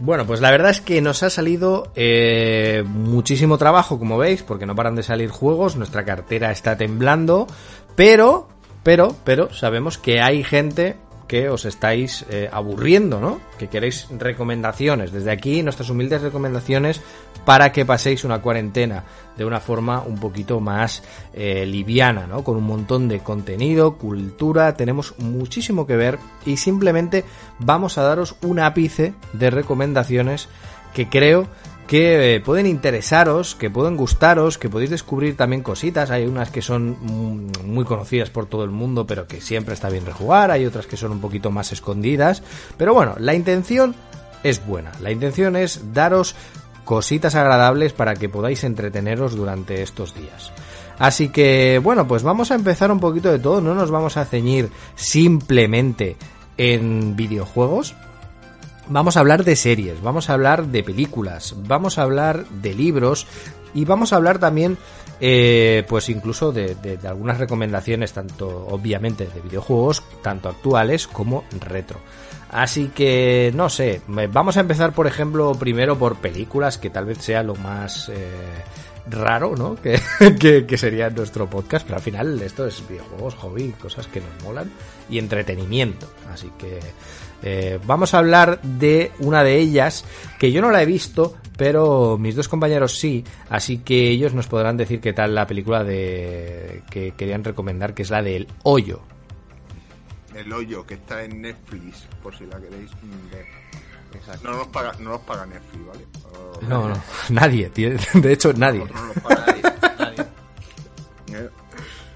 Bueno, 0.00 0.26
pues 0.26 0.40
la 0.40 0.50
verdad 0.50 0.70
es 0.70 0.80
que 0.80 1.00
nos 1.00 1.22
ha 1.22 1.30
salido 1.30 1.92
eh, 1.94 2.82
muchísimo 2.86 3.58
trabajo, 3.58 3.98
como 3.98 4.18
veis, 4.18 4.42
porque 4.42 4.66
no 4.66 4.74
paran 4.74 4.96
de 4.96 5.04
salir 5.04 5.30
juegos, 5.30 5.76
nuestra 5.76 6.04
cartera 6.04 6.50
está 6.50 6.76
temblando, 6.76 7.46
pero, 7.94 8.48
pero, 8.82 9.14
pero 9.24 9.52
sabemos 9.52 9.96
que 9.96 10.20
hay 10.20 10.42
gente 10.42 10.96
que 11.26 11.48
os 11.48 11.64
estáis 11.64 12.24
eh, 12.30 12.48
aburriendo, 12.52 13.20
¿no? 13.20 13.40
Que 13.58 13.68
queréis 13.68 14.08
recomendaciones. 14.18 15.12
Desde 15.12 15.30
aquí, 15.30 15.62
nuestras 15.62 15.90
humildes 15.90 16.22
recomendaciones 16.22 17.00
para 17.44 17.72
que 17.72 17.84
paséis 17.84 18.24
una 18.24 18.40
cuarentena 18.40 19.04
de 19.36 19.44
una 19.44 19.60
forma 19.60 20.00
un 20.00 20.18
poquito 20.18 20.60
más 20.60 21.02
eh, 21.32 21.66
liviana, 21.66 22.26
¿no? 22.26 22.44
Con 22.44 22.56
un 22.56 22.64
montón 22.64 23.08
de 23.08 23.20
contenido, 23.20 23.96
cultura, 23.96 24.74
tenemos 24.74 25.14
muchísimo 25.18 25.86
que 25.86 25.96
ver 25.96 26.18
y 26.46 26.56
simplemente 26.56 27.24
vamos 27.58 27.98
a 27.98 28.02
daros 28.02 28.36
un 28.42 28.60
ápice 28.60 29.14
de 29.32 29.50
recomendaciones 29.50 30.48
que 30.94 31.08
creo 31.08 31.48
que 31.86 32.36
eh, 32.36 32.40
pueden 32.40 32.66
interesaros, 32.66 33.54
que 33.54 33.70
pueden 33.70 33.96
gustaros, 33.96 34.58
que 34.58 34.70
podéis 34.70 34.90
descubrir 34.90 35.36
también 35.36 35.62
cositas. 35.62 36.10
Hay 36.10 36.26
unas 36.26 36.50
que 36.50 36.62
son 36.62 36.96
mm, 37.00 37.66
muy 37.66 37.84
conocidas 37.84 38.30
por 38.30 38.46
todo 38.46 38.64
el 38.64 38.70
mundo, 38.70 39.06
pero 39.06 39.26
que 39.26 39.40
siempre 39.40 39.74
está 39.74 39.90
bien 39.90 40.06
rejugar. 40.06 40.50
Hay 40.50 40.64
otras 40.64 40.86
que 40.86 40.96
son 40.96 41.12
un 41.12 41.20
poquito 41.20 41.50
más 41.50 41.72
escondidas. 41.72 42.42
Pero 42.76 42.94
bueno, 42.94 43.14
la 43.18 43.34
intención 43.34 43.94
es 44.42 44.64
buena. 44.66 44.92
La 45.00 45.10
intención 45.10 45.56
es 45.56 45.92
daros 45.92 46.34
cositas 46.84 47.34
agradables 47.34 47.92
para 47.92 48.14
que 48.14 48.28
podáis 48.28 48.64
entreteneros 48.64 49.36
durante 49.36 49.82
estos 49.82 50.14
días. 50.14 50.52
Así 50.98 51.28
que, 51.30 51.80
bueno, 51.82 52.06
pues 52.06 52.22
vamos 52.22 52.50
a 52.50 52.54
empezar 52.54 52.92
un 52.92 53.00
poquito 53.00 53.30
de 53.30 53.38
todo. 53.38 53.60
No 53.60 53.74
nos 53.74 53.90
vamos 53.90 54.16
a 54.16 54.24
ceñir 54.24 54.70
simplemente 54.94 56.16
en 56.56 57.16
videojuegos. 57.16 57.94
Vamos 58.88 59.16
a 59.16 59.20
hablar 59.20 59.44
de 59.44 59.56
series, 59.56 60.02
vamos 60.02 60.28
a 60.28 60.34
hablar 60.34 60.66
de 60.66 60.82
películas, 60.82 61.54
vamos 61.66 61.98
a 61.98 62.02
hablar 62.02 62.46
de 62.48 62.74
libros 62.74 63.26
y 63.72 63.86
vamos 63.86 64.12
a 64.12 64.16
hablar 64.16 64.38
también, 64.38 64.76
eh, 65.20 65.84
pues 65.88 66.10
incluso 66.10 66.52
de, 66.52 66.98
algunas 67.06 67.38
recomendaciones, 67.38 68.12
tanto 68.12 68.66
obviamente 68.68 69.26
de 69.26 69.40
videojuegos, 69.40 70.02
tanto 70.22 70.50
actuales 70.50 71.06
como 71.06 71.44
retro. 71.60 71.98
Así 72.50 72.88
que, 72.88 73.52
no 73.54 73.70
sé, 73.70 74.02
vamos 74.06 74.58
a 74.58 74.60
empezar, 74.60 74.92
por 74.92 75.06
ejemplo, 75.06 75.54
primero 75.54 75.98
por 75.98 76.16
películas, 76.18 76.76
que 76.76 76.90
tal 76.90 77.06
vez 77.06 77.18
sea 77.18 77.42
lo 77.42 77.56
más 77.56 78.10
eh, 78.10 78.28
raro, 79.08 79.56
¿no? 79.56 79.76
Que, 80.38 80.66
que 80.66 80.78
sería 80.78 81.08
nuestro 81.10 81.48
podcast, 81.48 81.84
pero 81.84 81.96
al 81.96 82.02
final 82.02 82.40
esto 82.42 82.66
es 82.66 82.86
videojuegos, 82.86 83.34
hobby, 83.36 83.70
cosas 83.72 84.06
que 84.06 84.20
nos 84.20 84.44
molan 84.44 84.70
y 85.08 85.18
entretenimiento. 85.18 86.06
Así 86.32 86.50
que 86.58 86.80
eh, 87.44 87.78
vamos 87.86 88.14
a 88.14 88.18
hablar 88.18 88.60
de 88.62 89.12
una 89.20 89.44
de 89.44 89.58
ellas 89.58 90.04
que 90.38 90.50
yo 90.50 90.60
no 90.62 90.70
la 90.70 90.82
he 90.82 90.86
visto, 90.86 91.36
pero 91.56 92.18
mis 92.18 92.34
dos 92.34 92.48
compañeros 92.48 92.98
sí, 92.98 93.22
así 93.50 93.78
que 93.78 94.08
ellos 94.08 94.34
nos 94.34 94.46
podrán 94.48 94.76
decir 94.76 95.00
qué 95.00 95.12
tal 95.12 95.34
la 95.34 95.46
película 95.46 95.84
de 95.84 96.82
que 96.90 97.12
querían 97.12 97.44
recomendar, 97.44 97.94
que 97.94 98.02
es 98.02 98.10
la 98.10 98.22
del 98.22 98.48
hoyo. 98.64 99.02
El 100.34 100.52
hoyo 100.52 100.84
que 100.84 100.94
está 100.94 101.22
en 101.22 101.42
Netflix, 101.42 102.08
por 102.22 102.36
si 102.36 102.44
la 102.46 102.58
queréis 102.60 102.90
ver. 103.30 103.46
No 104.42 104.52
nos 104.56 104.66
paga, 104.68 104.92
no 105.00 105.10
nos 105.10 105.20
paga 105.20 105.44
Netflix, 105.46 105.86
¿vale? 105.86 106.04
O- 106.38 106.60
No, 106.68 106.88
no, 106.88 107.02
nadie, 107.30 107.68
tío, 107.70 107.90
de 108.14 108.32
hecho 108.32 108.52
nadie. 108.52 108.84
No 108.92 109.06
nos 109.06 109.18
paga 109.20 109.46
nadie. 109.46 110.24
Eh, 111.32 111.48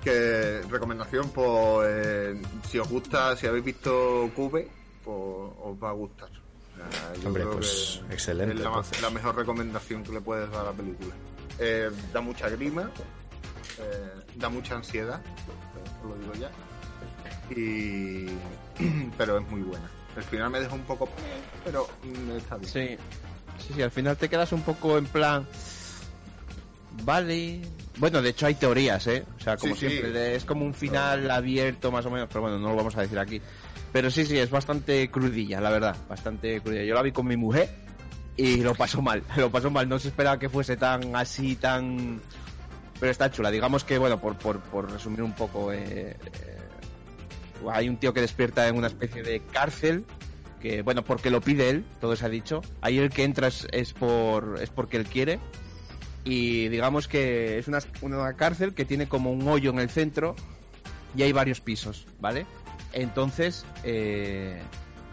Que 0.02 0.62
recomendación, 0.70 1.28
pues 1.30 1.88
eh, 1.92 2.42
si 2.68 2.78
os 2.78 2.88
gusta, 2.88 3.36
si 3.36 3.46
habéis 3.46 3.64
visto 3.64 4.30
Cube, 4.34 4.68
pues 5.08 5.52
os 5.64 5.82
va 5.82 5.88
a 5.88 5.92
gustar. 5.92 6.28
O 6.28 6.92
sea, 6.92 7.14
yo 7.14 7.28
Hombre, 7.28 7.46
pues, 7.46 8.02
excelente, 8.10 8.54
Es 8.54 8.60
la, 8.60 8.66
entonces. 8.66 9.00
la 9.00 9.10
mejor 9.10 9.36
recomendación 9.36 10.04
que 10.04 10.12
le 10.12 10.20
puedes 10.20 10.50
dar 10.50 10.60
a 10.60 10.64
la 10.64 10.72
película. 10.72 11.14
Eh, 11.58 11.90
da 12.12 12.20
mucha 12.20 12.48
grima, 12.50 12.90
eh, 13.78 14.20
da 14.36 14.48
mucha 14.50 14.76
ansiedad, 14.76 15.20
eh, 15.24 16.06
lo 16.06 16.14
digo 16.16 16.34
ya. 16.34 16.50
Y, 17.56 18.26
pero 19.18 19.38
es 19.38 19.48
muy 19.48 19.62
buena. 19.62 19.90
El 20.14 20.22
final 20.24 20.50
me 20.50 20.60
dejó 20.60 20.74
un 20.74 20.82
poco, 20.82 21.08
pero 21.64 21.88
mm, 22.04 22.30
está 22.36 22.56
bien. 22.58 22.70
Sí, 22.70 22.96
sí, 23.66 23.72
sí, 23.74 23.82
al 23.82 23.90
final 23.90 24.16
te 24.18 24.28
quedas 24.28 24.52
un 24.52 24.62
poco 24.62 24.98
en 24.98 25.06
plan... 25.06 25.46
Vale. 27.04 27.62
Bueno, 27.96 28.20
de 28.22 28.30
hecho 28.30 28.46
hay 28.46 28.54
teorías, 28.54 29.06
¿eh? 29.06 29.24
O 29.36 29.40
sea, 29.40 29.56
como 29.56 29.74
Sí, 29.74 29.88
siempre, 29.88 30.34
es 30.34 30.44
como 30.44 30.64
un 30.64 30.74
final 30.74 31.30
abierto 31.30 31.90
más 31.90 32.04
o 32.06 32.10
menos, 32.10 32.28
pero 32.28 32.42
bueno, 32.42 32.58
no 32.58 32.70
lo 32.70 32.76
vamos 32.76 32.96
a 32.96 33.02
decir 33.02 33.18
aquí. 33.18 33.40
Pero 33.92 34.10
sí, 34.10 34.26
sí, 34.26 34.38
es 34.38 34.50
bastante 34.50 35.10
crudilla, 35.10 35.60
la 35.60 35.70
verdad, 35.70 35.96
bastante 36.08 36.60
crudilla. 36.60 36.84
Yo 36.84 36.94
la 36.94 37.02
vi 37.02 37.12
con 37.12 37.26
mi 37.26 37.36
mujer 37.36 37.68
y 38.36 38.58
lo 38.58 38.74
pasó 38.74 39.02
mal, 39.02 39.22
lo 39.36 39.50
pasó 39.50 39.70
mal. 39.70 39.88
No 39.88 39.98
se 39.98 40.08
esperaba 40.08 40.38
que 40.38 40.48
fuese 40.48 40.76
tan 40.76 41.16
así, 41.16 41.56
tan... 41.56 42.20
Pero 43.00 43.12
está 43.12 43.30
chula. 43.30 43.50
Digamos 43.50 43.84
que, 43.84 43.96
bueno, 43.98 44.20
por, 44.20 44.36
por, 44.36 44.60
por 44.60 44.90
resumir 44.90 45.22
un 45.22 45.32
poco, 45.32 45.72
eh, 45.72 46.16
eh, 46.16 46.16
hay 47.70 47.88
un 47.88 47.96
tío 47.96 48.12
que 48.12 48.20
despierta 48.20 48.66
en 48.68 48.76
una 48.76 48.88
especie 48.88 49.22
de 49.22 49.40
cárcel 49.40 50.04
que 50.60 50.82
bueno 50.82 51.04
porque 51.04 51.30
lo 51.30 51.40
pide 51.40 51.70
él 51.70 51.84
todo 52.00 52.16
se 52.16 52.26
ha 52.26 52.28
dicho 52.28 52.62
ahí 52.80 52.98
el 52.98 53.10
que 53.10 53.22
entra 53.22 53.46
es, 53.46 53.68
es 53.70 53.92
por 53.92 54.58
es 54.60 54.70
porque 54.70 54.96
él 54.96 55.04
quiere 55.06 55.38
Y 56.24 56.68
digamos 56.68 57.08
que 57.08 57.58
es 57.58 57.68
una, 57.68 57.78
una 58.02 58.32
cárcel 58.34 58.74
que 58.74 58.84
tiene 58.84 59.08
como 59.08 59.32
un 59.32 59.46
hoyo 59.48 59.70
en 59.70 59.78
el 59.78 59.88
centro 59.88 60.36
y 61.16 61.22
hay 61.22 61.32
varios 61.32 61.60
pisos, 61.60 62.06
¿vale? 62.20 62.46
Entonces, 63.00 63.64
eh, 63.84 64.60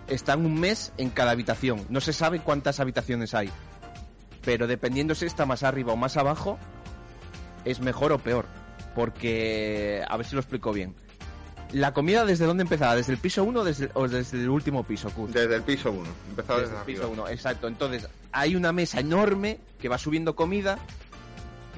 están 0.08 0.43
un 0.45 0.60
mes 0.60 0.91
en 0.98 1.12
cada 1.12 1.32
habitación. 1.32 1.86
No 1.89 2.02
se 2.02 2.13
sabe 2.13 2.39
cuántas 2.39 2.80
habitaciones 2.80 3.34
hay. 3.36 3.52
Pero 4.43 4.65
dependiendo 4.65 5.13
si 5.13 5.26
está 5.26 5.45
más 5.45 5.62
arriba 5.63 5.93
o 5.93 5.95
más 5.95 6.17
abajo, 6.17 6.58
es 7.63 7.80
mejor 7.82 8.12
o 8.12 8.17
peor. 8.19 8.45
Porque, 8.95 10.04
a 10.08 10.17
ver 10.17 10.26
si 10.26 10.34
lo 10.36 10.41
explico 10.41 10.74
bien. 10.74 10.95
¿La 11.74 11.93
comida 11.93 12.26
desde 12.26 12.45
dónde 12.45 12.63
empezaba? 12.63 12.95
¿Desde 12.95 13.12
el 13.12 13.19
piso 13.19 13.43
1 13.43 13.60
o 13.60 13.63
desde, 13.63 13.89
o 13.93 14.08
desde 14.08 14.39
el 14.41 14.50
último 14.50 14.84
piso, 14.84 15.10
Kuz? 15.12 15.32
Desde 15.34 15.56
el 15.56 15.62
piso 15.63 15.91
1. 15.91 16.04
Empezaba 16.30 16.60
Desde 16.62 16.71
desde, 16.71 16.80
el 16.82 16.86
piso 16.86 17.04
arriba. 17.08 17.24
1, 17.24 17.30
exacto. 17.32 17.67
Entonces, 17.67 18.08
hay 18.32 18.56
una 18.56 18.71
mesa 18.71 19.00
enorme 19.00 19.60
que 19.80 19.89
va 19.89 19.98
subiendo 19.98 20.36
comida 20.36 20.80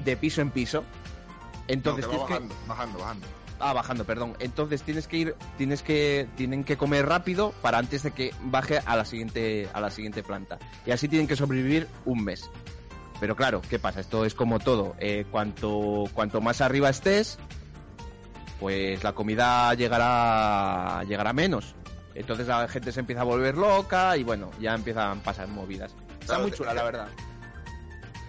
de 0.04 0.16
piso 0.16 0.40
en 0.40 0.50
piso. 0.52 0.82
No, 0.82 1.64
Entonces, 1.68 2.06
que 2.06 2.16
va 2.16 2.26
tienes 2.26 2.26
que- 2.26 2.46
bajando, 2.48 2.54
bajando, 2.68 2.98
bajando. 2.98 3.26
Ah, 3.60 3.72
bajando, 3.72 4.04
perdón. 4.04 4.36
Entonces 4.38 4.82
tienes 4.82 5.08
que 5.08 5.16
ir, 5.16 5.36
tienes 5.56 5.82
que, 5.82 6.28
tienen 6.36 6.64
que 6.64 6.76
comer 6.76 7.06
rápido 7.06 7.52
para 7.62 7.78
antes 7.78 8.02
de 8.02 8.12
que 8.12 8.32
baje 8.42 8.80
a 8.84 8.96
la 8.96 9.04
siguiente, 9.04 9.68
a 9.72 9.80
la 9.80 9.90
siguiente 9.90 10.22
planta. 10.22 10.58
Y 10.86 10.90
así 10.92 11.08
tienen 11.08 11.26
que 11.26 11.36
sobrevivir 11.36 11.88
un 12.04 12.24
mes. 12.24 12.50
Pero 13.20 13.34
claro, 13.34 13.60
¿qué 13.68 13.78
pasa? 13.78 14.00
Esto 14.00 14.24
es 14.24 14.34
como 14.34 14.60
todo. 14.60 14.94
Eh, 14.98 15.26
cuanto, 15.30 16.04
cuanto 16.14 16.40
más 16.40 16.60
arriba 16.60 16.88
estés, 16.88 17.38
pues 18.60 19.02
la 19.02 19.12
comida 19.12 19.74
llegará, 19.74 21.02
llegará 21.04 21.32
menos. 21.32 21.74
Entonces 22.14 22.46
la 22.48 22.68
gente 22.68 22.92
se 22.92 23.00
empieza 23.00 23.22
a 23.22 23.24
volver 23.24 23.56
loca 23.56 24.16
y 24.16 24.24
bueno, 24.24 24.50
ya 24.60 24.74
empiezan 24.74 25.18
a 25.18 25.22
pasar 25.22 25.48
movidas. 25.48 25.94
Está 26.20 26.26
Claro, 26.26 26.42
muy 26.42 26.52
chula, 26.52 26.74
la 26.74 26.84
verdad. 26.84 27.08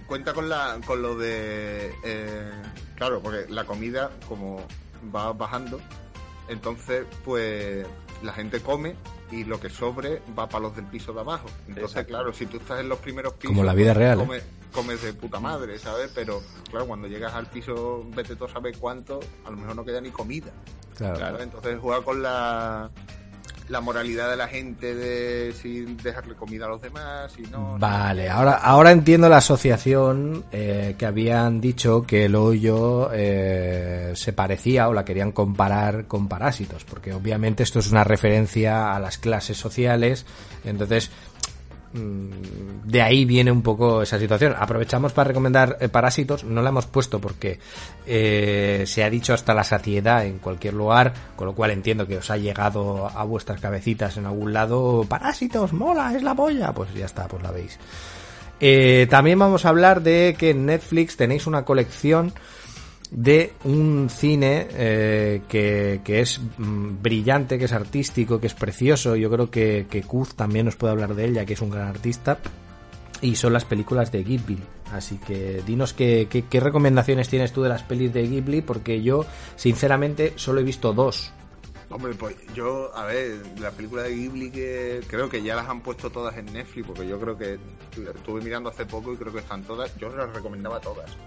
Cuenta 0.07 0.33
con 0.33 0.49
la 0.49 0.79
con 0.85 1.01
lo 1.01 1.15
de 1.15 1.93
eh, 2.03 2.51
claro, 2.95 3.21
porque 3.21 3.51
la 3.51 3.65
comida 3.65 4.09
como 4.27 4.65
va 5.13 5.31
bajando, 5.33 5.79
entonces 6.47 7.05
pues 7.23 7.85
la 8.23 8.33
gente 8.33 8.61
come 8.61 8.95
y 9.31 9.43
lo 9.43 9.59
que 9.59 9.69
sobre 9.69 10.21
va 10.37 10.47
para 10.49 10.63
los 10.63 10.75
del 10.75 10.85
piso 10.85 11.13
de 11.13 11.21
abajo. 11.21 11.47
Entonces, 11.67 11.91
Exacto. 11.91 12.09
claro, 12.09 12.33
si 12.33 12.45
tú 12.45 12.57
estás 12.57 12.79
en 12.79 12.89
los 12.89 12.99
primeros 12.99 13.33
pisos, 13.33 13.55
Como 13.55 13.63
la 13.63 13.73
vida 13.73 13.93
real, 13.93 14.19
¿eh? 14.19 14.25
comes, 14.25 14.43
comes 14.73 15.01
de 15.03 15.13
puta 15.13 15.39
madre, 15.39 15.77
¿sabes? 15.77 16.11
Pero 16.13 16.41
claro, 16.69 16.87
cuando 16.87 17.07
llegas 17.07 17.33
al 17.33 17.47
piso, 17.47 18.05
vete 18.15 18.35
tú 18.35 18.45
a 18.45 18.49
saber 18.49 18.77
cuánto, 18.77 19.19
a 19.45 19.51
lo 19.51 19.57
mejor 19.57 19.75
no 19.75 19.85
queda 19.85 20.01
ni 20.01 20.09
comida. 20.09 20.51
Claro. 20.97 21.17
¿sabes? 21.17 21.43
Entonces 21.43 21.79
juega 21.79 22.03
con 22.03 22.21
la 22.21 22.89
la 23.69 23.81
moralidad 23.81 24.29
de 24.29 24.35
la 24.35 24.47
gente 24.47 24.95
de 24.95 25.53
si 25.53 25.81
dejarle 25.81 26.35
comida 26.35 26.65
a 26.65 26.69
los 26.69 26.81
demás, 26.81 27.31
si 27.31 27.43
no. 27.43 27.77
Vale, 27.79 28.27
ahora, 28.27 28.53
ahora 28.53 28.91
entiendo 28.91 29.29
la 29.29 29.37
asociación 29.37 30.43
eh, 30.51 30.95
que 30.97 31.05
habían 31.05 31.61
dicho 31.61 32.01
que 32.01 32.25
el 32.25 32.35
hoyo 32.35 33.09
eh, 33.13 34.11
se 34.15 34.33
parecía 34.33 34.89
o 34.89 34.93
la 34.93 35.05
querían 35.05 35.31
comparar 35.31 36.07
con 36.07 36.27
parásitos, 36.27 36.83
porque 36.83 37.13
obviamente 37.13 37.63
esto 37.63 37.79
es 37.79 37.91
una 37.91 38.03
referencia 38.03 38.95
a 38.95 38.99
las 38.99 39.19
clases 39.19 39.57
sociales, 39.57 40.25
entonces 40.65 41.11
de 41.91 43.01
ahí 43.01 43.25
viene 43.25 43.51
un 43.51 43.61
poco 43.61 44.01
esa 44.01 44.19
situación. 44.19 44.55
Aprovechamos 44.57 45.13
para 45.13 45.29
recomendar 45.29 45.77
eh, 45.79 45.89
Parásitos, 45.89 46.43
no 46.43 46.61
la 46.61 46.69
hemos 46.69 46.85
puesto 46.85 47.19
porque 47.19 47.59
eh, 48.05 48.83
se 48.85 49.03
ha 49.03 49.09
dicho 49.09 49.33
hasta 49.33 49.53
la 49.53 49.63
saciedad 49.63 50.25
en 50.25 50.39
cualquier 50.39 50.73
lugar, 50.75 51.13
con 51.35 51.47
lo 51.47 51.55
cual 51.55 51.71
entiendo 51.71 52.05
que 52.05 52.17
os 52.17 52.29
ha 52.29 52.37
llegado 52.37 53.07
a 53.07 53.23
vuestras 53.23 53.59
cabecitas 53.59 54.17
en 54.17 54.25
algún 54.25 54.53
lado, 54.53 55.05
Parásitos, 55.07 55.73
mola, 55.73 56.15
es 56.15 56.23
la 56.23 56.35
polla, 56.35 56.71
pues 56.73 56.93
ya 56.93 57.05
está, 57.05 57.27
pues 57.27 57.41
la 57.41 57.51
veis. 57.51 57.79
Eh, 58.59 59.07
también 59.09 59.39
vamos 59.39 59.65
a 59.65 59.69
hablar 59.69 60.01
de 60.01 60.35
que 60.37 60.51
en 60.51 60.65
Netflix 60.65 61.15
tenéis 61.15 61.47
una 61.47 61.63
colección 61.63 62.33
de 63.11 63.53
un 63.63 64.09
cine 64.09 64.67
eh, 64.71 65.41
que, 65.47 66.01
que 66.03 66.21
es 66.21 66.39
mm, 66.57 67.01
brillante, 67.01 67.57
que 67.57 67.65
es 67.65 67.73
artístico, 67.73 68.39
que 68.39 68.47
es 68.47 68.53
precioso. 68.53 69.15
Yo 69.15 69.29
creo 69.29 69.49
que, 69.49 69.87
que 69.89 70.03
Kuz 70.03 70.35
también 70.35 70.65
nos 70.65 70.75
puede 70.75 70.91
hablar 70.91 71.15
de 71.15 71.25
ella, 71.25 71.45
que 71.45 71.53
es 71.53 71.61
un 71.61 71.71
gran 71.71 71.87
artista. 71.87 72.39
Y 73.21 73.35
son 73.35 73.53
las 73.53 73.65
películas 73.65 74.11
de 74.11 74.23
Ghibli. 74.23 74.59
Así 74.93 75.17
que 75.17 75.61
dinos 75.65 75.93
qué, 75.93 76.27
qué, 76.29 76.45
qué 76.45 76.59
recomendaciones 76.59 77.29
tienes 77.29 77.51
tú 77.51 77.61
de 77.61 77.69
las 77.69 77.83
pelis 77.83 78.13
de 78.13 78.27
Ghibli, 78.27 78.61
porque 78.61 79.01
yo, 79.01 79.25
sinceramente, 79.55 80.33
solo 80.35 80.61
he 80.61 80.63
visto 80.63 80.93
dos. 80.93 81.33
Hombre, 81.89 82.13
pues 82.13 82.35
yo, 82.53 82.95
a 82.95 83.05
ver, 83.05 83.41
la 83.59 83.71
película 83.71 84.03
de 84.03 84.15
Ghibli 84.15 84.51
que 84.51 85.01
creo 85.07 85.27
que 85.27 85.41
ya 85.41 85.55
las 85.55 85.67
han 85.67 85.81
puesto 85.81 86.11
todas 86.11 86.37
en 86.37 86.45
Netflix, 86.45 86.85
porque 86.85 87.07
yo 87.07 87.19
creo 87.19 87.35
que 87.35 87.57
estuve 88.15 88.41
mirando 88.41 88.69
hace 88.69 88.85
poco 88.85 89.11
y 89.11 89.17
creo 89.17 89.33
que 89.33 89.39
están 89.39 89.63
todas. 89.63 89.95
Yo 89.97 90.09
las 90.15 90.31
recomendaba 90.31 90.79
todas. 90.79 91.17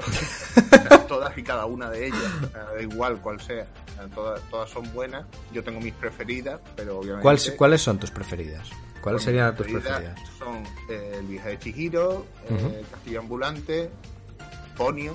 todas 1.08 1.36
y 1.36 1.42
cada 1.42 1.66
una 1.66 1.90
de 1.90 2.06
ellas, 2.06 2.22
eh, 2.42 2.48
da 2.76 2.82
igual 2.82 3.20
cuál 3.20 3.40
sea. 3.40 3.62
Eh, 3.62 3.66
Todas, 4.14 4.40
todas 4.50 4.70
son 4.70 4.90
buenas. 4.94 5.26
Yo 5.52 5.62
tengo 5.62 5.80
mis 5.80 5.92
preferidas, 5.94 6.60
pero 6.76 6.98
obviamente. 6.98 7.22
¿Cuál- 7.22 7.38
¿Cuáles 7.56 7.82
son 7.82 7.98
tus 7.98 8.10
preferidas? 8.10 8.68
¿Cuáles 9.02 9.18
Pues 9.22 9.24
serían 9.24 9.54
tus 9.56 9.66
preferidas? 9.66 10.18
Son 10.38 10.62
eh, 10.88 11.16
El 11.18 11.26
viaje 11.26 11.48
de 11.50 11.58
Chihiro, 11.58 12.26
eh. 12.48 12.82
Castillo 12.90 13.20
Ambulante, 13.20 13.90
Ponio 14.76 15.14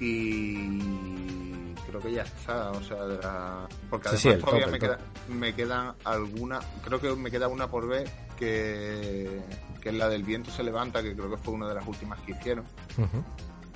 y 0.00 1.74
creo 1.88 2.00
que 2.00 2.12
ya 2.12 2.22
está, 2.22 2.70
o 2.72 2.82
sea, 2.82 3.04
de 3.04 3.18
la... 3.18 3.66
porque 3.90 4.08
además 4.08 4.22
sí, 4.22 4.44
todavía 4.44 4.64
top, 4.64 4.72
me, 4.72 4.78
queda, 4.78 4.98
me 5.28 5.54
quedan 5.54 5.94
alguna, 6.04 6.60
creo 6.84 7.00
que 7.00 7.14
me 7.14 7.30
queda 7.30 7.48
una 7.48 7.68
por 7.70 7.86
ver 7.88 8.08
que, 8.36 9.40
que 9.80 9.88
es 9.88 9.94
la 9.94 10.08
del 10.08 10.22
viento 10.22 10.50
se 10.50 10.62
levanta, 10.62 11.02
que 11.02 11.14
creo 11.14 11.30
que 11.30 11.38
fue 11.38 11.54
una 11.54 11.68
de 11.68 11.74
las 11.76 11.86
últimas 11.86 12.18
que 12.20 12.32
hicieron. 12.32 12.64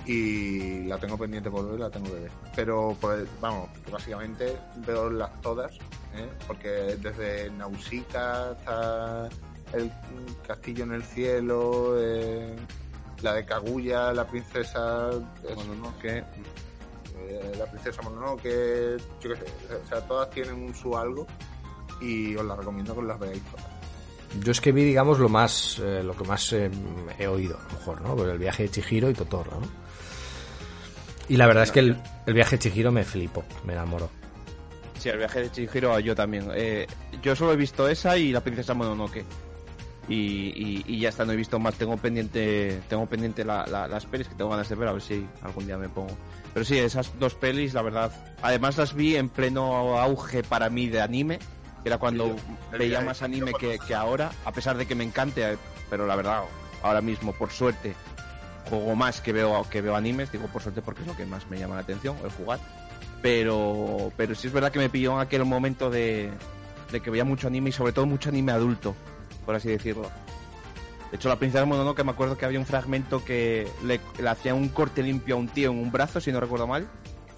Y 0.05 0.83
la 0.85 0.97
tengo 0.97 1.17
pendiente 1.17 1.49
por 1.49 1.69
ver, 1.69 1.79
la 1.79 1.89
tengo 1.89 2.07
que 2.07 2.19
ver. 2.19 2.31
Pero 2.55 2.95
pues, 2.99 3.27
vamos, 3.39 3.69
básicamente 3.91 4.57
veo 4.85 5.09
las 5.09 5.39
todas, 5.41 5.73
¿eh? 6.15 6.29
porque 6.47 6.69
desde 6.99 7.49
Nausicaa 7.51 8.51
hasta 8.51 9.29
el 9.73 9.91
castillo 10.45 10.83
en 10.83 10.93
el 10.93 11.03
cielo, 11.03 11.95
eh, 11.99 12.55
la 13.21 13.33
de 13.33 13.45
Kaguya, 13.45 14.11
la 14.13 14.27
princesa 14.27 15.09
Mononoke, 15.55 16.25
eh, 17.17 17.51
la 17.57 17.65
princesa 17.65 18.01
Mononoke, 18.01 18.97
yo 19.21 19.29
qué 19.29 19.35
sé, 19.35 19.75
o 19.75 19.87
sea, 19.87 20.01
todas 20.01 20.29
tienen 20.31 20.55
un 20.55 20.73
su 20.73 20.97
algo 20.97 21.27
y 22.01 22.35
os 22.35 22.45
las 22.45 22.57
recomiendo 22.57 22.95
que 22.95 23.01
las 23.03 23.19
veáis 23.19 23.43
todas. 23.43 23.81
Yo 24.39 24.51
es 24.51 24.61
que 24.61 24.71
vi, 24.71 24.83
digamos, 24.83 25.19
lo 25.19 25.27
más, 25.27 25.79
eh, 25.79 26.01
lo 26.03 26.15
que 26.15 26.23
más 26.23 26.53
eh, 26.53 26.71
he 27.19 27.27
oído, 27.27 27.57
a 27.57 27.63
lo 27.63 27.79
mejor, 27.79 28.01
¿no? 28.01 28.15
Pues 28.15 28.29
el 28.29 28.39
viaje 28.39 28.63
de 28.63 28.69
Chihiro 28.69 29.09
y 29.09 29.13
Totoro, 29.13 29.51
¿no? 29.59 29.67
Y 31.31 31.37
la 31.37 31.47
verdad 31.47 31.63
es 31.63 31.71
que 31.71 31.79
el, 31.79 31.95
el 32.25 32.33
viaje 32.33 32.57
de 32.57 32.59
Chihiro 32.63 32.91
me 32.91 33.05
flipó, 33.05 33.45
me 33.63 33.71
enamoró. 33.71 34.09
Sí, 34.99 35.07
el 35.07 35.17
viaje 35.17 35.39
de 35.41 35.49
Chihiro 35.51 35.97
yo 35.99 36.13
también. 36.13 36.49
Eh, 36.53 36.87
yo 37.21 37.37
solo 37.37 37.53
he 37.53 37.55
visto 37.55 37.87
esa 37.87 38.17
y 38.17 38.33
la 38.33 38.41
princesa 38.41 38.73
Mononoke. 38.73 39.23
Y, 40.09 40.13
y, 40.15 40.83
y 40.87 40.99
ya 40.99 41.07
está, 41.07 41.23
no 41.23 41.31
he 41.31 41.37
visto 41.37 41.57
más. 41.57 41.75
Tengo 41.75 41.95
pendiente 41.95 42.81
tengo 42.89 43.05
pendiente 43.05 43.45
la- 43.45 43.65
la- 43.65 43.87
las 43.87 44.05
pelis 44.05 44.27
que 44.27 44.35
tengo 44.35 44.49
ganas 44.49 44.67
de 44.67 44.75
ver, 44.75 44.89
a 44.89 44.91
ver 44.91 45.01
si 45.01 45.25
algún 45.41 45.65
día 45.65 45.77
me 45.77 45.87
pongo. 45.87 46.17
Pero 46.53 46.65
sí, 46.65 46.77
esas 46.77 47.17
dos 47.17 47.33
pelis, 47.35 47.73
la 47.73 47.81
verdad. 47.81 48.11
Además 48.41 48.77
las 48.77 48.93
vi 48.93 49.15
en 49.15 49.29
pleno 49.29 49.99
auge 50.01 50.43
para 50.43 50.69
mí 50.69 50.89
de 50.89 50.99
anime, 51.01 51.39
que 51.81 51.87
era 51.87 51.97
cuando 51.97 52.35
Sí, 52.35 52.77
veía 52.77 52.99
más 52.99 53.21
anime 53.21 53.53
que, 53.57 53.79
que 53.79 53.95
ahora, 53.95 54.31
a 54.43 54.51
pesar 54.51 54.75
de 54.75 54.85
que 54.85 54.95
me 54.95 55.05
encante, 55.05 55.57
pero 55.89 56.05
la 56.05 56.17
verdad, 56.17 56.41
ahora 56.83 56.99
mismo, 56.99 57.31
por 57.31 57.51
suerte, 57.51 57.95
juego 58.69 58.95
más 58.95 59.21
que 59.21 59.33
veo, 59.33 59.65
que 59.69 59.81
veo 59.81 59.95
animes, 59.95 60.31
digo 60.31 60.47
por 60.47 60.61
suerte 60.61 60.81
porque 60.81 61.01
es 61.01 61.07
lo 61.07 61.15
que 61.15 61.25
más 61.25 61.47
me 61.49 61.59
llama 61.59 61.75
la 61.75 61.81
atención, 61.81 62.15
el 62.23 62.31
jugar. 62.31 62.59
Pero, 63.21 64.11
pero 64.17 64.33
sí 64.35 64.47
es 64.47 64.53
verdad 64.53 64.71
que 64.71 64.79
me 64.79 64.89
pilló 64.89 65.13
en 65.13 65.19
aquel 65.19 65.45
momento 65.45 65.89
de, 65.89 66.31
de 66.91 67.01
que 67.01 67.09
veía 67.09 67.23
mucho 67.25 67.47
anime 67.47 67.69
y 67.69 67.73
sobre 67.73 67.93
todo 67.93 68.05
mucho 68.05 68.29
anime 68.29 68.51
adulto, 68.51 68.95
por 69.45 69.55
así 69.55 69.69
decirlo. 69.69 70.09
De 71.11 71.17
hecho, 71.17 71.27
la 71.27 71.35
princesa 71.37 71.65
Mononoke 71.65 72.03
me 72.05 72.11
acuerdo 72.11 72.37
que 72.37 72.45
había 72.45 72.57
un 72.57 72.65
fragmento 72.65 73.23
que 73.23 73.67
le, 73.83 73.99
le 74.19 74.29
hacía 74.29 74.55
un 74.55 74.69
corte 74.69 75.03
limpio 75.03 75.35
a 75.35 75.39
un 75.39 75.49
tío 75.49 75.69
en 75.69 75.77
un 75.77 75.91
brazo, 75.91 76.21
si 76.21 76.31
no 76.31 76.39
recuerdo 76.39 76.67
mal, 76.67 76.87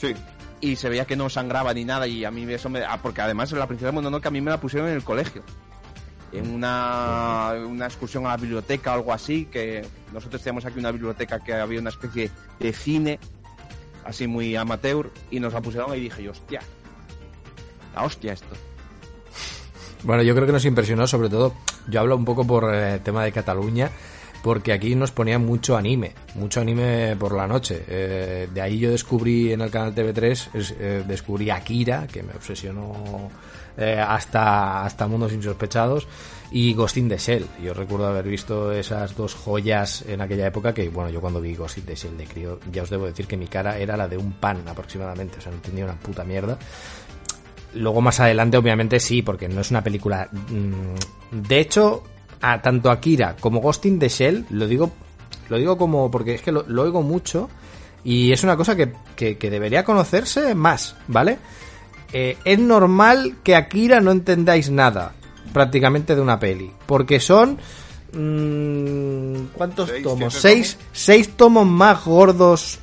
Sí, 0.04 0.14
y 0.60 0.76
se 0.76 0.90
veía 0.90 1.06
que 1.06 1.16
no 1.16 1.30
sangraba 1.30 1.74
ni 1.74 1.86
nada 1.86 2.08
y 2.08 2.26
a 2.26 2.32
mí 2.32 2.44
eso 2.52 2.70
me... 2.70 2.84
ah, 2.84 3.00
porque 3.02 3.22
además 3.22 3.52
la 3.54 3.68
princesa 3.68 3.94
Mononoke 3.94 4.26
a 4.26 4.32
mí 4.32 4.42
me 4.42 4.52
la 4.52 4.60
pusieron 4.60 4.90
en 4.90 4.96
el 4.96 5.04
colegio. 5.04 5.44
En 6.34 6.50
una, 6.50 7.54
una 7.68 7.86
excursión 7.86 8.26
a 8.26 8.30
la 8.30 8.38
biblioteca 8.38 8.92
o 8.92 8.94
algo 8.96 9.14
así, 9.14 9.46
que 9.46 9.86
nosotros 10.12 10.42
teníamos 10.42 10.66
aquí 10.66 10.80
una 10.80 10.92
biblioteca 10.92 11.40
que 11.40 11.54
había 11.54 11.80
una 11.80 11.92
especie 11.92 12.32
de 12.60 12.74
cine, 12.74 13.20
así 14.04 14.26
muy 14.28 14.56
amateur, 14.56 15.12
y 15.30 15.40
nos 15.40 15.54
la 15.54 15.62
pusieron 15.62 15.96
y 15.96 16.00
dije 16.00 16.28
hostia, 16.28 16.62
la 17.96 18.04
hostia 18.04 18.34
esto. 18.34 18.56
Bueno, 20.04 20.24
yo 20.24 20.34
creo 20.34 20.46
que 20.48 20.54
nos 20.54 20.66
impresionó, 20.66 21.06
sobre 21.08 21.30
todo, 21.30 21.54
yo 21.88 22.00
hablo 22.00 22.16
un 22.18 22.26
poco 22.26 22.46
por 22.46 22.74
el 22.74 23.00
tema 23.02 23.24
de 23.24 23.32
Cataluña, 23.32 23.90
porque 24.44 24.74
aquí 24.74 24.96
nos 24.96 25.12
ponían 25.12 25.46
mucho 25.46 25.78
anime, 25.78 26.14
mucho 26.36 26.60
anime 26.60 27.16
por 27.18 27.34
la 27.34 27.48
noche. 27.48 27.86
Eh, 27.88 28.50
de 28.54 28.62
ahí 28.62 28.80
yo 28.80 28.92
descubrí 28.92 29.54
en 29.54 29.62
el 29.62 29.72
canal 29.72 29.96
TV3, 29.96 30.50
es- 30.56 30.76
eh, 30.78 31.04
descubrí 31.08 31.50
Akira, 31.50 32.08
que 32.08 32.24
me 32.24 32.34
obsesionó 32.34 33.30
eh, 33.78 34.00
hasta, 34.06 34.84
hasta 34.86 35.08
Mundos 35.08 35.34
Insospechados 35.34 36.08
y 36.52 36.74
Ghost 36.74 36.98
in 36.98 37.10
the 37.10 37.18
Shell. 37.18 37.46
Yo 37.64 37.74
recuerdo 37.74 38.08
haber 38.08 38.26
visto 38.28 38.72
esas 38.72 39.16
dos 39.16 39.34
joyas 39.34 40.04
en 40.08 40.22
aquella 40.22 40.48
época 40.48 40.74
que, 40.74 40.90
bueno, 40.90 41.10
yo 41.10 41.20
cuando 41.22 41.42
vi 41.42 41.56
Ghost 41.56 41.80
in 41.80 41.86
the 41.86 41.96
Shell 41.96 42.18
de 42.18 42.26
crío, 42.26 42.60
ya 42.72 42.84
os 42.84 42.90
debo 42.90 43.06
decir 43.06 43.26
que 43.28 43.38
mi 43.38 43.48
cara 43.48 43.78
era 43.80 43.98
la 43.98 44.08
de 44.08 44.18
un 44.18 44.34
pan 44.34 44.62
aproximadamente, 44.68 45.40
o 45.40 45.42
sea, 45.42 45.52
no 45.52 45.58
entendía 45.58 45.86
una 45.86 45.96
puta 46.00 46.24
mierda. 46.24 46.58
Luego 47.76 48.02
más 48.02 48.20
adelante, 48.20 48.58
obviamente 48.58 49.00
sí, 49.00 49.22
porque 49.24 49.50
no 49.50 49.62
es 49.62 49.72
una 49.72 49.84
película... 49.84 50.30
mm, 50.32 51.40
De 51.48 51.60
hecho, 51.60 52.04
a 52.42 52.62
tanto 52.62 52.92
Akira 52.92 53.36
como 53.40 53.62
Ghost 53.62 53.86
in 53.88 53.98
the 53.98 54.10
Shell, 54.10 54.46
lo 54.52 54.68
digo, 54.68 54.92
lo 55.50 55.58
digo 55.58 55.76
como 55.78 56.12
porque 56.12 56.36
es 56.36 56.42
que 56.44 56.52
lo, 56.52 56.64
lo 56.68 56.84
oigo 56.84 57.02
mucho 57.02 57.50
y 58.04 58.32
es 58.32 58.44
una 58.44 58.56
cosa 58.56 58.76
que, 58.76 58.94
que- 59.16 59.38
que 59.40 59.50
debería 59.50 59.84
conocerse 59.84 60.54
más, 60.54 60.96
¿vale? 61.08 61.40
Eh, 62.14 62.38
es 62.46 62.60
normal 62.60 63.38
que 63.44 63.56
Akira 63.56 64.00
no 64.00 64.12
entendáis 64.12 64.70
nada 64.70 65.14
prácticamente 65.52 66.16
de 66.16 66.22
una 66.22 66.40
peli, 66.40 66.72
porque 66.86 67.20
son... 67.20 67.58
mm, 68.14 69.46
¿Cuántos 69.56 69.90
Seis, 69.90 70.04
tomos? 70.04 70.34
Seis, 70.34 70.78
seis 70.92 71.30
tomos 71.36 71.66
más 71.66 72.06
gordos 72.06 72.80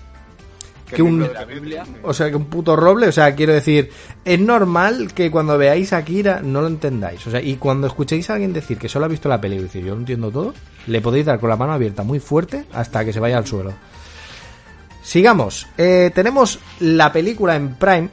que 0.92 1.02
un- 1.02 1.20
libro 1.20 1.28
de 1.28 1.34
La 1.34 1.44
Biblia. 1.44 1.84
o 2.02 2.12
sea, 2.12 2.28
que 2.30 2.34
un 2.36 2.46
puto 2.46 2.74
roble, 2.74 3.06
o 3.06 3.12
sea, 3.12 3.34
quiero 3.36 3.52
decir, 3.54 3.90
es 4.24 4.40
normal 4.40 5.12
que 5.14 5.30
cuando 5.30 5.56
veáis 5.56 5.92
a 5.92 5.98
Akira 5.98 6.40
no 6.42 6.60
lo 6.60 6.66
entendáis. 6.66 7.24
O 7.28 7.30
sea, 7.30 7.40
y 7.40 7.54
cuando 7.56 7.86
escuchéis 7.86 8.28
a 8.30 8.32
alguien 8.34 8.52
decir 8.52 8.76
que 8.78 8.88
solo 8.88 9.04
ha 9.04 9.08
visto 9.08 9.28
la 9.28 9.40
peli 9.40 9.56
y 9.56 9.60
decir 9.60 9.84
yo 9.84 9.94
no 9.94 10.00
entiendo 10.00 10.32
todo, 10.32 10.52
le 10.88 11.00
podéis 11.00 11.26
dar 11.26 11.38
con 11.38 11.48
la 11.48 11.56
mano 11.56 11.72
abierta 11.72 12.02
muy 12.02 12.18
fuerte 12.18 12.64
hasta 12.72 13.04
que 13.04 13.12
se 13.12 13.20
vaya 13.20 13.38
al 13.38 13.46
suelo. 13.46 13.72
Sigamos. 15.02 15.66
Eh, 15.78 16.10
tenemos 16.14 16.58
la 16.80 17.12
película 17.12 17.56
en 17.56 17.74
Prime. 17.76 18.08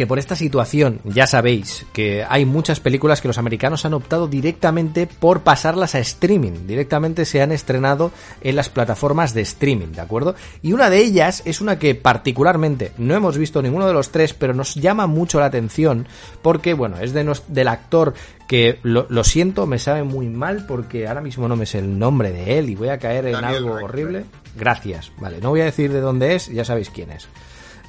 Que 0.00 0.06
por 0.06 0.18
esta 0.18 0.34
situación, 0.34 0.98
ya 1.04 1.26
sabéis 1.26 1.84
que 1.92 2.24
hay 2.26 2.46
muchas 2.46 2.80
películas 2.80 3.20
que 3.20 3.28
los 3.28 3.36
americanos 3.36 3.84
han 3.84 3.92
optado 3.92 4.28
directamente 4.28 5.06
por 5.06 5.42
pasarlas 5.42 5.94
a 5.94 5.98
streaming. 5.98 6.66
Directamente 6.66 7.26
se 7.26 7.42
han 7.42 7.52
estrenado 7.52 8.10
en 8.40 8.56
las 8.56 8.70
plataformas 8.70 9.34
de 9.34 9.42
streaming, 9.42 9.88
¿de 9.92 10.00
acuerdo? 10.00 10.34
Y 10.62 10.72
una 10.72 10.88
de 10.88 11.00
ellas 11.00 11.42
es 11.44 11.60
una 11.60 11.78
que 11.78 11.94
particularmente 11.94 12.92
no 12.96 13.14
hemos 13.14 13.36
visto 13.36 13.60
ninguno 13.60 13.86
de 13.86 13.92
los 13.92 14.08
tres, 14.10 14.32
pero 14.32 14.54
nos 14.54 14.74
llama 14.74 15.06
mucho 15.06 15.38
la 15.38 15.44
atención 15.44 16.08
porque, 16.40 16.72
bueno, 16.72 16.96
es 16.98 17.12
de 17.12 17.22
nos- 17.22 17.44
del 17.52 17.68
actor 17.68 18.14
que 18.48 18.78
lo, 18.82 19.04
lo 19.10 19.22
siento, 19.22 19.66
me 19.66 19.78
sabe 19.78 20.02
muy 20.02 20.30
mal 20.30 20.64
porque 20.66 21.08
ahora 21.08 21.20
mismo 21.20 21.46
no 21.46 21.56
me 21.56 21.66
sé 21.66 21.80
el 21.80 21.98
nombre 21.98 22.32
de 22.32 22.58
él 22.58 22.70
y 22.70 22.74
voy 22.74 22.88
a 22.88 22.96
caer 22.98 23.26
en 23.26 23.32
Daniel 23.32 23.56
algo 23.56 23.68
Radcliffe. 23.74 23.84
horrible. 24.06 24.24
Gracias, 24.56 25.12
vale, 25.20 25.42
no 25.42 25.50
voy 25.50 25.60
a 25.60 25.64
decir 25.64 25.92
de 25.92 26.00
dónde 26.00 26.36
es, 26.36 26.46
ya 26.48 26.64
sabéis 26.64 26.88
quién 26.88 27.10
es. 27.10 27.28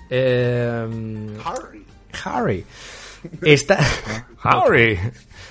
Eh, 0.09 0.86
Harry. 1.45 1.86
Harry 2.24 2.66
está 3.41 3.80
Harry 4.43 4.99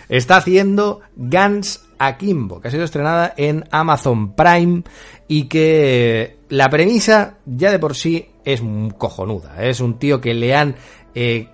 está 0.08 0.38
haciendo 0.38 1.00
Guns 1.16 1.84
Akimbo, 1.98 2.60
que 2.60 2.68
ha 2.68 2.70
sido 2.70 2.84
estrenada 2.84 3.34
en 3.36 3.64
Amazon 3.70 4.34
Prime 4.34 4.82
y 5.28 5.44
que 5.44 6.38
la 6.48 6.68
premisa 6.70 7.34
ya 7.46 7.70
de 7.70 7.78
por 7.78 7.94
sí 7.94 8.30
es 8.44 8.62
cojonuda. 8.96 9.62
Es 9.62 9.80
un 9.80 9.98
tío 9.98 10.20
que 10.20 10.34
le 10.34 10.54
han 10.54 10.76
eh, 11.14 11.48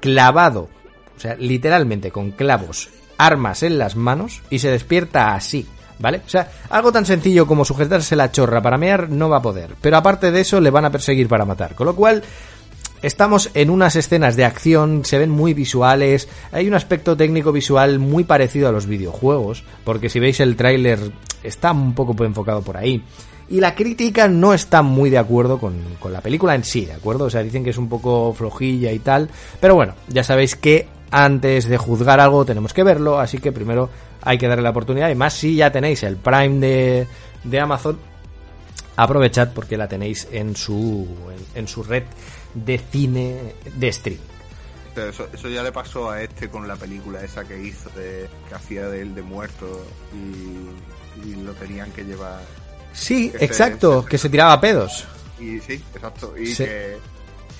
clavado, 0.00 0.68
o 1.16 1.20
sea, 1.20 1.34
literalmente 1.36 2.10
con 2.10 2.32
clavos, 2.32 2.90
armas 3.16 3.62
en 3.62 3.78
las 3.78 3.96
manos 3.96 4.42
y 4.50 4.58
se 4.60 4.70
despierta 4.70 5.34
así. 5.34 5.66
¿Vale? 6.00 6.22
O 6.24 6.28
sea, 6.28 6.48
algo 6.70 6.92
tan 6.92 7.04
sencillo 7.04 7.44
como 7.44 7.64
sujetarse 7.64 8.14
la 8.14 8.30
chorra 8.30 8.62
para 8.62 8.78
mear 8.78 9.10
no 9.10 9.28
va 9.28 9.38
a 9.38 9.42
poder. 9.42 9.74
Pero 9.80 9.96
aparte 9.96 10.30
de 10.30 10.42
eso, 10.42 10.60
le 10.60 10.70
van 10.70 10.84
a 10.84 10.92
perseguir 10.92 11.26
para 11.26 11.44
matar. 11.44 11.74
Con 11.74 11.86
lo 11.88 11.96
cual, 11.96 12.22
Estamos 13.00 13.50
en 13.54 13.70
unas 13.70 13.94
escenas 13.94 14.34
de 14.34 14.44
acción, 14.44 15.04
se 15.04 15.18
ven 15.18 15.30
muy 15.30 15.54
visuales, 15.54 16.28
hay 16.50 16.66
un 16.66 16.74
aspecto 16.74 17.16
técnico 17.16 17.52
visual 17.52 18.00
muy 18.00 18.24
parecido 18.24 18.68
a 18.68 18.72
los 18.72 18.86
videojuegos, 18.86 19.62
porque 19.84 20.08
si 20.08 20.18
veis 20.18 20.40
el 20.40 20.56
tráiler 20.56 20.98
está 21.44 21.70
un 21.70 21.94
poco 21.94 22.24
enfocado 22.24 22.62
por 22.62 22.76
ahí. 22.76 23.04
Y 23.48 23.60
la 23.60 23.76
crítica 23.76 24.26
no 24.26 24.52
está 24.52 24.82
muy 24.82 25.10
de 25.10 25.18
acuerdo 25.18 25.58
con, 25.58 25.76
con 26.00 26.12
la 26.12 26.20
película 26.20 26.56
en 26.56 26.64
sí, 26.64 26.86
¿de 26.86 26.94
acuerdo? 26.94 27.26
O 27.26 27.30
sea, 27.30 27.42
dicen 27.44 27.62
que 27.62 27.70
es 27.70 27.78
un 27.78 27.88
poco 27.88 28.34
flojilla 28.34 28.90
y 28.90 28.98
tal, 28.98 29.30
pero 29.60 29.76
bueno, 29.76 29.94
ya 30.08 30.24
sabéis 30.24 30.56
que 30.56 30.88
antes 31.12 31.68
de 31.68 31.78
juzgar 31.78 32.18
algo 32.18 32.44
tenemos 32.44 32.74
que 32.74 32.82
verlo, 32.82 33.20
así 33.20 33.38
que 33.38 33.52
primero 33.52 33.90
hay 34.22 34.38
que 34.38 34.48
darle 34.48 34.64
la 34.64 34.70
oportunidad, 34.70 35.08
y 35.08 35.14
más 35.14 35.34
si 35.34 35.54
ya 35.54 35.70
tenéis 35.70 36.02
el 36.02 36.16
Prime 36.16 36.58
de, 36.58 37.06
de 37.44 37.60
Amazon, 37.60 37.96
aprovechad 38.96 39.52
porque 39.54 39.76
la 39.76 39.88
tenéis 39.88 40.26
en 40.32 40.56
su, 40.56 41.06
en, 41.54 41.60
en 41.60 41.68
su 41.68 41.84
red 41.84 42.02
de 42.64 42.78
cine 42.78 43.54
de 43.76 43.92
stream. 43.92 44.18
Pero 44.94 45.10
eso, 45.10 45.28
eso 45.32 45.48
ya 45.48 45.62
le 45.62 45.70
pasó 45.72 46.10
a 46.10 46.22
este 46.22 46.48
con 46.48 46.66
la 46.66 46.74
película 46.76 47.22
esa 47.22 47.44
que 47.44 47.62
hizo, 47.62 47.88
de, 47.90 48.28
que 48.48 48.54
hacía 48.54 48.88
de 48.88 49.02
él 49.02 49.14
de 49.14 49.22
muerto 49.22 49.84
y, 50.12 51.28
y 51.28 51.34
lo 51.36 51.52
tenían 51.54 51.90
que 51.92 52.02
llevar. 52.04 52.40
Sí, 52.92 53.30
Que 53.30 53.38
se- 53.38 53.44
exacto, 53.44 54.02
se- 54.02 54.08
que 54.08 54.18
se 54.18 54.28
tiraba 54.28 54.60
pedos. 54.60 55.04
Y 55.38 55.60
sí, 55.60 55.74
exacto. 55.94 56.34
Y, 56.36 56.46
Sí. 56.46 56.64
que, 56.64 56.96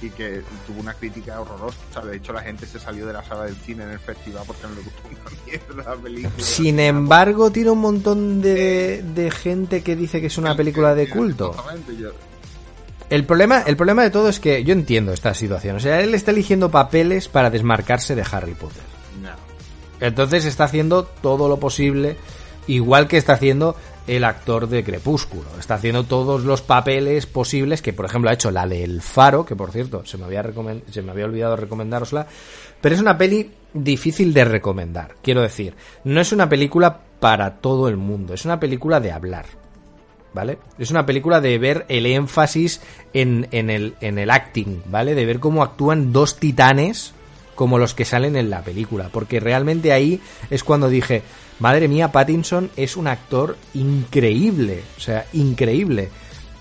y 0.03 0.11
que 0.11 0.43
tuvo 0.67 0.81
una 0.81 0.95
crítica 0.95 1.41
horrorosa. 1.41 1.77
O 1.91 1.93
sea, 1.93 2.03
de 2.05 2.17
hecho, 2.17 2.33
la 2.33 2.41
gente 2.43 2.67
se 2.67 2.81
salió 2.81 3.07
de 3.07 3.13
la 3.13 3.23
sala 3.25 3.45
del 3.45 3.55
cine 3.57 3.85
en 3.85 3.91
el 3.91 4.01
festival 4.01 4.43
porque 4.47 4.63
no 4.67 4.75
le 4.75 4.81
gustó 4.83 5.03
una 5.09 5.45
mierda 5.47 5.91
la 5.95 6.03
película. 6.03 6.33
Sin 6.45 6.81
embargo, 6.81 7.53
tiene 7.53 7.71
un 7.71 7.79
montón 7.81 8.41
de, 8.41 9.05
de 9.15 9.31
gente 9.31 9.83
que 9.85 9.95
dice 9.95 10.21
que 10.21 10.27
es 10.27 10.39
una 10.39 10.57
película 10.57 10.95
de 10.97 11.09
culto. 11.09 11.51
Exactamente, 11.51 11.97
yo- 11.97 12.11
El 13.11 13.25
problema, 13.25 13.63
el 13.63 13.77
problema 13.77 14.03
de 14.03 14.11
todo 14.11 14.29
es 14.29 14.39
que 14.39 14.65
yo 14.65 14.73
entiendo 14.73 15.13
esta 15.13 15.33
situación. 15.35 15.77
O 15.77 15.81
sea, 15.81 16.01
él 16.01 16.15
está 16.15 16.31
eligiendo 16.31 16.71
papeles 16.71 17.29
para 17.29 17.51
desmarcarse 17.51 18.15
de 18.15 18.25
Harry 18.31 18.55
Potter. 18.55 18.83
no. 19.23 19.31
Entonces 20.01 20.45
está 20.45 20.65
haciendo 20.65 21.05
todo 21.05 21.49
lo 21.49 21.59
posible, 21.59 22.17
igual 22.67 23.09
que 23.09 23.17
está 23.17 23.33
haciendo 23.33 23.75
el 24.07 24.25
actor 24.25 24.69
de 24.69 24.83
Crepúsculo. 24.83 25.49
Está 25.59 25.75
haciendo 25.75 26.05
todos 26.05 26.45
los 26.45 26.63
papeles 26.63 27.27
posibles, 27.27 27.83
que 27.83 27.93
por 27.93 28.07
ejemplo 28.07 28.31
ha 28.31 28.35
hecho 28.35 28.51
la 28.51 28.67
del 28.67 29.03
Faro, 29.03 29.45
que 29.45 29.57
por 29.57 29.71
cierto 29.71 30.05
se 30.05 30.17
me 30.17 30.25
había, 30.25 30.45
se 30.91 31.03
me 31.03 31.13
había 31.13 31.27
olvidado 31.27 31.57
recomendárosla, 31.57 32.27
pero 32.81 32.95
es 32.95 33.01
una 33.01 33.19
peli 33.19 33.51
difícil 33.75 34.33
de 34.33 34.45
recomendar. 34.45 35.17
Quiero 35.23 35.43
decir, 35.43 35.75
no 36.05 36.21
es 36.21 36.33
una 36.33 36.49
película 36.49 37.01
para 37.21 37.57
todo 37.57 37.89
el 37.89 37.97
mundo, 37.97 38.35
es 38.35 38.45
una 38.45 38.59
película 38.59 38.99
de 39.01 39.13
hablar. 39.13 39.47
¿Vale? 40.35 40.59
Es 40.79 40.91
una 40.91 41.07
película 41.07 41.41
de 41.41 41.59
ver 41.59 41.87
el 41.89 42.07
énfasis 42.07 42.81
en, 43.13 43.49
en, 43.51 43.71
el, 43.71 43.95
en 44.01 44.19
el 44.19 44.31
acting, 44.31 44.83
¿vale? 44.87 45.15
De 45.15 45.25
ver 45.25 45.41
cómo 45.41 45.63
actúan 45.63 46.13
dos 46.13 46.37
titanes 46.37 47.15
como 47.55 47.79
los 47.79 47.93
que 47.93 48.05
salen 48.05 48.37
en 48.37 48.51
la 48.51 48.63
película. 48.63 49.09
Porque 49.13 49.41
realmente 49.41 49.93
ahí 49.93 50.21
es 50.49 50.63
cuando 50.63 50.89
dije, 50.89 51.23
madre 51.59 51.89
mía, 51.89 52.13
Pattinson 52.13 52.71
es 52.77 52.97
un 52.97 53.09
actor 53.09 53.57
increíble. 53.75 54.83
O 54.97 55.01
sea, 55.01 55.27
increíble. 55.33 56.11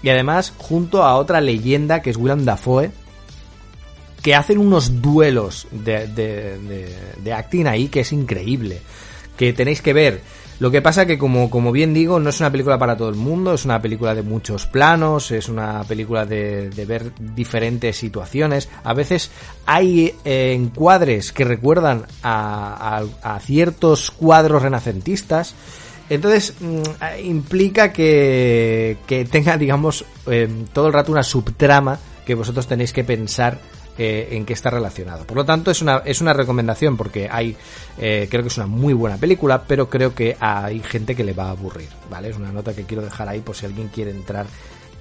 Y 0.02 0.10
además, 0.10 0.54
junto 0.58 1.04
a 1.04 1.16
otra 1.16 1.40
leyenda 1.40 2.02
que 2.02 2.10
es 2.10 2.18
Willem 2.18 2.46
Dafoe, 2.46 2.92
que 4.22 4.36
hacen 4.36 4.58
unos 4.58 5.02
duelos 5.02 5.68
de, 5.72 6.08
de, 6.08 7.34
acting 7.34 7.68
ahí 7.68 7.88
que 7.90 8.00
es 8.00 8.12
increíble. 8.12 8.82
Que 9.38 9.54
tenéis 9.54 9.82
que 9.82 9.94
ver. 9.94 10.22
Lo 10.60 10.72
que 10.72 10.82
pasa 10.82 11.06
que, 11.06 11.20
como, 11.20 11.52
como 11.52 11.72
bien 11.72 11.94
digo, 11.94 12.20
no 12.20 12.32
es 12.32 12.40
una 12.40 12.52
película 12.52 12.80
para 12.80 12.98
todo 12.98 13.10
el 13.10 13.16
mundo, 13.16 13.54
es 13.54 13.64
una 13.66 13.80
película 13.80 14.16
de 14.16 14.24
muchos 14.24 14.66
planos, 14.66 15.30
es 15.30 15.50
una 15.50 15.84
película 15.84 16.26
de, 16.26 16.72
de 16.72 16.86
ver 16.86 17.12
diferentes 17.20 17.96
situaciones. 17.96 18.68
A 18.84 18.96
veces 18.96 19.30
hay 19.68 20.16
eh, 20.26 20.54
encuadres 20.54 21.32
que 21.32 21.44
recuerdan 21.44 22.06
a, 22.24 23.04
a- 23.24 23.36
a 23.36 23.40
ciertos 23.40 24.10
cuadros 24.10 24.64
renacentistas. 24.64 25.54
Entonces, 26.10 26.56
mm, 26.60 26.82
implica 27.24 27.94
que, 27.94 28.98
que 29.06 29.26
tenga, 29.26 29.58
digamos, 29.58 30.06
eh, 30.26 30.48
todo 30.74 30.88
el 30.88 30.94
rato 30.94 31.12
una 31.12 31.22
subtrama 31.24 32.00
que 32.26 32.34
vosotros 32.34 32.66
tenéis 32.68 32.94
que 32.94 33.04
pensar 33.04 33.60
eh, 33.98 34.30
en 34.32 34.46
qué 34.46 34.54
está 34.54 34.70
relacionado. 34.70 35.26
Por 35.26 35.38
lo 35.38 35.46
tanto, 35.46 35.72
es 35.72 35.82
una, 35.82 35.98
es 36.06 36.22
una 36.22 36.34
recomendación 36.34 36.98
porque 36.98 37.28
hay, 37.32 37.56
eh, 37.98 38.28
creo 38.30 38.44
que 38.44 38.50
es 38.50 38.58
una 38.58 38.68
muy 38.68 38.94
buena 38.94 39.18
película, 39.18 39.64
pero 39.64 39.90
creo 39.90 40.14
que 40.14 40.38
hay 40.40 40.82
gente 40.82 41.16
que 41.16 41.24
le 41.24 41.34
va 41.34 41.46
a 41.46 41.52
aburrir, 41.52 41.90
¿vale? 42.10 42.30
Es 42.30 42.36
una 42.36 42.52
nota 42.52 42.74
que 42.74 42.84
quiero 42.84 43.04
dejar 43.04 43.28
ahí 43.30 43.42
por 43.42 43.56
si 43.56 43.66
alguien 43.66 43.88
quiere 43.88 44.12
entrar 44.12 44.46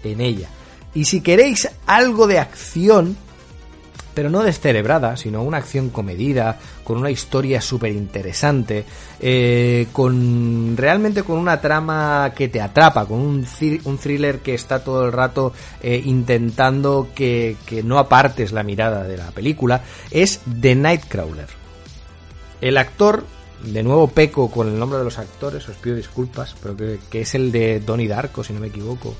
en 0.03 0.21
ella. 0.21 0.49
Y 0.95 1.05
si 1.05 1.21
queréis 1.21 1.69
algo 1.87 2.27
de 2.27 2.39
acción, 2.39 3.17
pero 4.17 4.31
no 4.31 4.43
descerebrada, 4.43 5.15
sino 5.19 5.43
una 5.43 5.59
acción 5.59 5.91
comedida, 5.91 6.59
con 6.85 6.97
una 6.97 7.11
historia 7.11 7.61
súper 7.61 7.93
interesante, 7.93 8.87
eh, 9.21 9.89
con 9.93 10.75
realmente 10.75 11.23
con 11.23 11.37
una 11.37 11.61
trama 11.61 12.33
que 12.35 12.49
te 12.49 12.63
atrapa, 12.63 13.05
con 13.05 13.19
un, 13.21 13.47
un 13.85 13.99
thriller 13.99 14.39
que 14.39 14.55
está 14.55 14.83
todo 14.83 15.05
el 15.05 15.13
rato 15.13 15.53
eh, 15.83 16.01
intentando 16.03 17.09
que, 17.15 17.59
que 17.67 17.83
no 17.83 17.99
apartes 17.99 18.53
la 18.53 18.63
mirada 18.63 19.05
de 19.05 19.19
la 19.19 19.33
película, 19.33 19.83
es 20.11 20.41
The 20.63 20.75
Nightcrawler. 20.75 21.49
El 22.63 22.79
actor, 22.79 23.27
de 23.65 23.83
nuevo 23.83 24.09
peco 24.09 24.51
con 24.51 24.69
el 24.69 24.79
nombre 24.79 24.99
de 24.99 25.05
los 25.05 25.19
actores, 25.19 25.69
os 25.69 25.77
pido 25.77 25.95
disculpas, 25.95 26.57
pero 26.63 26.75
que, 26.75 26.99
que 27.11 27.21
es 27.21 27.35
el 27.35 27.53
de 27.53 27.81
Donnie 27.81 28.09
Darko, 28.09 28.43
si 28.43 28.55
no 28.55 28.61
me 28.61 28.69
equivoco, 28.69 29.15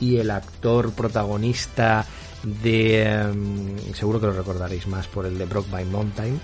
y 0.00 0.18
el 0.18 0.30
actor 0.30 0.92
protagonista 0.92 2.04
de... 2.44 3.02
em, 3.02 3.94
seguro 3.94 4.20
que 4.20 4.26
lo 4.26 4.32
recordaréis 4.32 4.86
más 4.86 5.06
por 5.06 5.26
el 5.26 5.38
de 5.38 5.46
Brokeback 5.46 5.86
Mountain. 5.86 6.40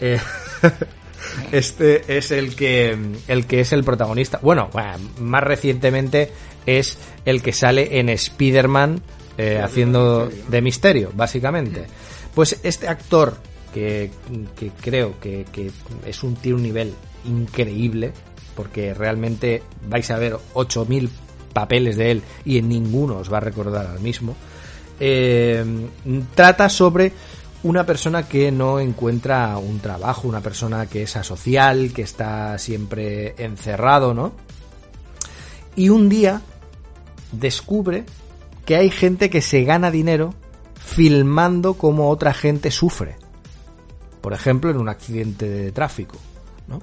Eh, 0.00 0.18
este 1.52 2.16
es 2.16 2.30
el 2.30 2.54
que, 2.54 2.96
el 3.28 3.46
que 3.46 3.60
es 3.60 3.72
el 3.72 3.84
protagonista. 3.84 4.38
Bueno, 4.42 4.68
bueno, 4.72 4.92
más 5.20 5.42
recientemente 5.42 6.30
es 6.66 6.98
el 7.24 7.42
que 7.42 7.52
sale 7.52 7.98
en 7.98 8.08
Spider-Man 8.08 9.00
eh, 9.36 9.60
haciendo 9.62 10.28
de 10.48 10.62
misterio, 10.62 11.10
básicamente. 11.14 11.86
Pues 12.34 12.60
este 12.62 12.88
actor, 12.88 13.36
que, 13.72 14.10
que 14.56 14.70
creo 14.80 15.18
que, 15.20 15.46
que 15.52 15.70
es 16.06 16.22
un, 16.22 16.36
tiene 16.36 16.56
un 16.56 16.62
nivel 16.62 16.94
increíble, 17.24 18.12
porque 18.54 18.94
realmente 18.94 19.62
vais 19.88 20.10
a 20.10 20.18
ver 20.18 20.36
8.000 20.54 21.08
papeles 21.52 21.96
de 21.96 22.10
él 22.10 22.22
y 22.44 22.58
en 22.58 22.68
ninguno 22.68 23.18
os 23.18 23.32
va 23.32 23.38
a 23.38 23.40
recordar 23.40 23.86
al 23.86 24.00
mismo, 24.00 24.36
eh, 25.00 25.64
trata 26.34 26.68
sobre 26.68 27.12
una 27.62 27.86
persona 27.86 28.28
que 28.28 28.52
no 28.52 28.78
encuentra 28.78 29.56
un 29.56 29.80
trabajo, 29.80 30.28
una 30.28 30.40
persona 30.40 30.86
que 30.86 31.02
es 31.02 31.16
asocial, 31.16 31.92
que 31.94 32.02
está 32.02 32.58
siempre 32.58 33.34
encerrado, 33.38 34.12
¿no? 34.12 34.32
Y 35.74 35.88
un 35.88 36.08
día 36.08 36.42
descubre 37.32 38.04
que 38.66 38.76
hay 38.76 38.90
gente 38.90 39.30
que 39.30 39.40
se 39.40 39.64
gana 39.64 39.90
dinero 39.90 40.34
filmando 40.78 41.74
cómo 41.74 42.10
otra 42.10 42.34
gente 42.34 42.70
sufre. 42.70 43.16
Por 44.20 44.34
ejemplo, 44.34 44.70
en 44.70 44.76
un 44.76 44.88
accidente 44.88 45.48
de 45.48 45.72
tráfico, 45.72 46.16
¿no? 46.68 46.80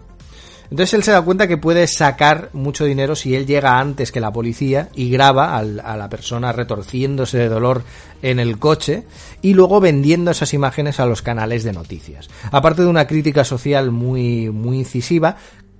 Entonces 0.71 0.93
él 0.93 1.03
se 1.03 1.11
da 1.11 1.21
cuenta 1.21 1.49
que 1.49 1.57
puede 1.57 1.85
sacar 1.85 2.49
mucho 2.53 2.85
dinero 2.85 3.13
si 3.13 3.35
él 3.35 3.45
llega 3.45 3.77
antes 3.77 4.09
que 4.09 4.21
la 4.21 4.31
policía 4.31 4.87
y 4.95 5.09
graba 5.11 5.57
a 5.57 5.63
la 5.97 6.09
persona 6.09 6.53
retorciéndose 6.53 7.39
de 7.39 7.49
dolor 7.49 7.83
en 8.21 8.39
el 8.39 8.57
coche 8.57 9.03
y 9.41 9.53
luego 9.53 9.81
vendiendo 9.81 10.31
esas 10.31 10.53
imágenes 10.53 11.01
a 11.01 11.05
los 11.05 11.21
canales 11.21 11.65
de 11.65 11.73
noticias. 11.73 12.29
Aparte 12.53 12.83
de 12.83 12.87
una 12.87 13.05
crítica 13.05 13.43
social 13.43 13.91
muy, 13.91 14.49
muy 14.49 14.77
incisiva, 14.77 15.35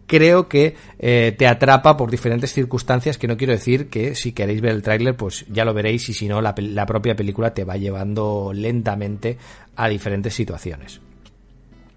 creo 0.07 0.49
que 0.49 0.75
eh, 0.99 1.33
te 1.37 1.47
atrapa 1.47 1.95
por 1.95 2.11
diferentes 2.11 2.51
circunstancias 2.51 3.17
que 3.17 3.29
no 3.29 3.37
quiero 3.37 3.53
decir 3.53 3.87
que 3.87 4.13
si 4.13 4.33
queréis 4.33 4.59
ver 4.59 4.73
el 4.73 4.81
tráiler 4.81 5.15
pues 5.15 5.45
ya 5.47 5.63
lo 5.63 5.73
veréis 5.73 6.09
y 6.09 6.13
si 6.13 6.27
no 6.27 6.41
la 6.41 6.85
propia 6.85 7.15
película 7.15 7.53
te 7.53 7.63
va 7.63 7.77
llevando 7.77 8.51
lentamente 8.53 9.37
a 9.73 9.87
diferentes 9.87 10.33
situaciones. 10.33 10.99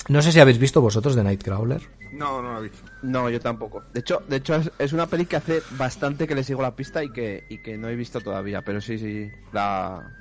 No 0.09 0.21
sé 0.21 0.33
si 0.33 0.41
habéis 0.41 0.59
visto 0.59 0.81
vosotros 0.81 1.15
de 1.15 1.25
Nightcrawler. 1.25 1.83
No, 2.13 2.43
no 2.43 2.53
lo 2.53 2.59
he 2.61 2.63
visto. 2.65 2.79
No, 3.03 3.31
yo 3.31 3.41
tampoco. 3.41 3.83
De 3.93 4.01
hecho, 4.01 4.23
de 4.29 4.37
hecho 4.37 4.55
es, 4.55 4.71
es 4.79 4.93
una 4.93 5.07
peli 5.07 5.27
que 5.27 5.37
hace 5.37 5.63
bastante 5.79 6.27
que 6.27 6.35
le 6.35 6.45
sigo 6.45 6.63
la 6.63 6.77
pista 6.77 7.03
y 7.03 7.11
que, 7.11 7.45
y 7.49 7.59
que 7.59 7.77
no 7.79 7.89
he 7.89 7.97
visto 7.97 8.21
todavía, 8.21 8.63
pero 8.63 8.81
sí, 8.81 8.99
sí, 8.99 9.31
la... 9.53 10.13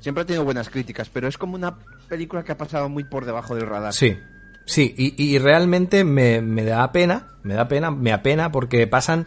Siempre 0.00 0.22
ha 0.22 0.26
tenido 0.26 0.44
buenas 0.44 0.70
críticas, 0.70 1.10
pero 1.10 1.28
es 1.28 1.36
como 1.36 1.56
una 1.56 1.76
película 2.08 2.44
que 2.44 2.52
ha 2.52 2.56
pasado 2.56 2.88
muy 2.88 3.04
por 3.04 3.24
debajo 3.24 3.54
del 3.54 3.66
radar. 3.66 3.92
Sí, 3.92 4.16
sí, 4.64 4.94
y, 4.96 5.22
y 5.22 5.38
realmente 5.38 6.04
me, 6.04 6.40
me 6.40 6.64
da 6.64 6.90
pena, 6.92 7.26
me 7.42 7.54
da 7.54 7.68
pena, 7.68 7.90
me 7.90 8.12
apena 8.12 8.52
porque 8.52 8.86
pasan, 8.86 9.26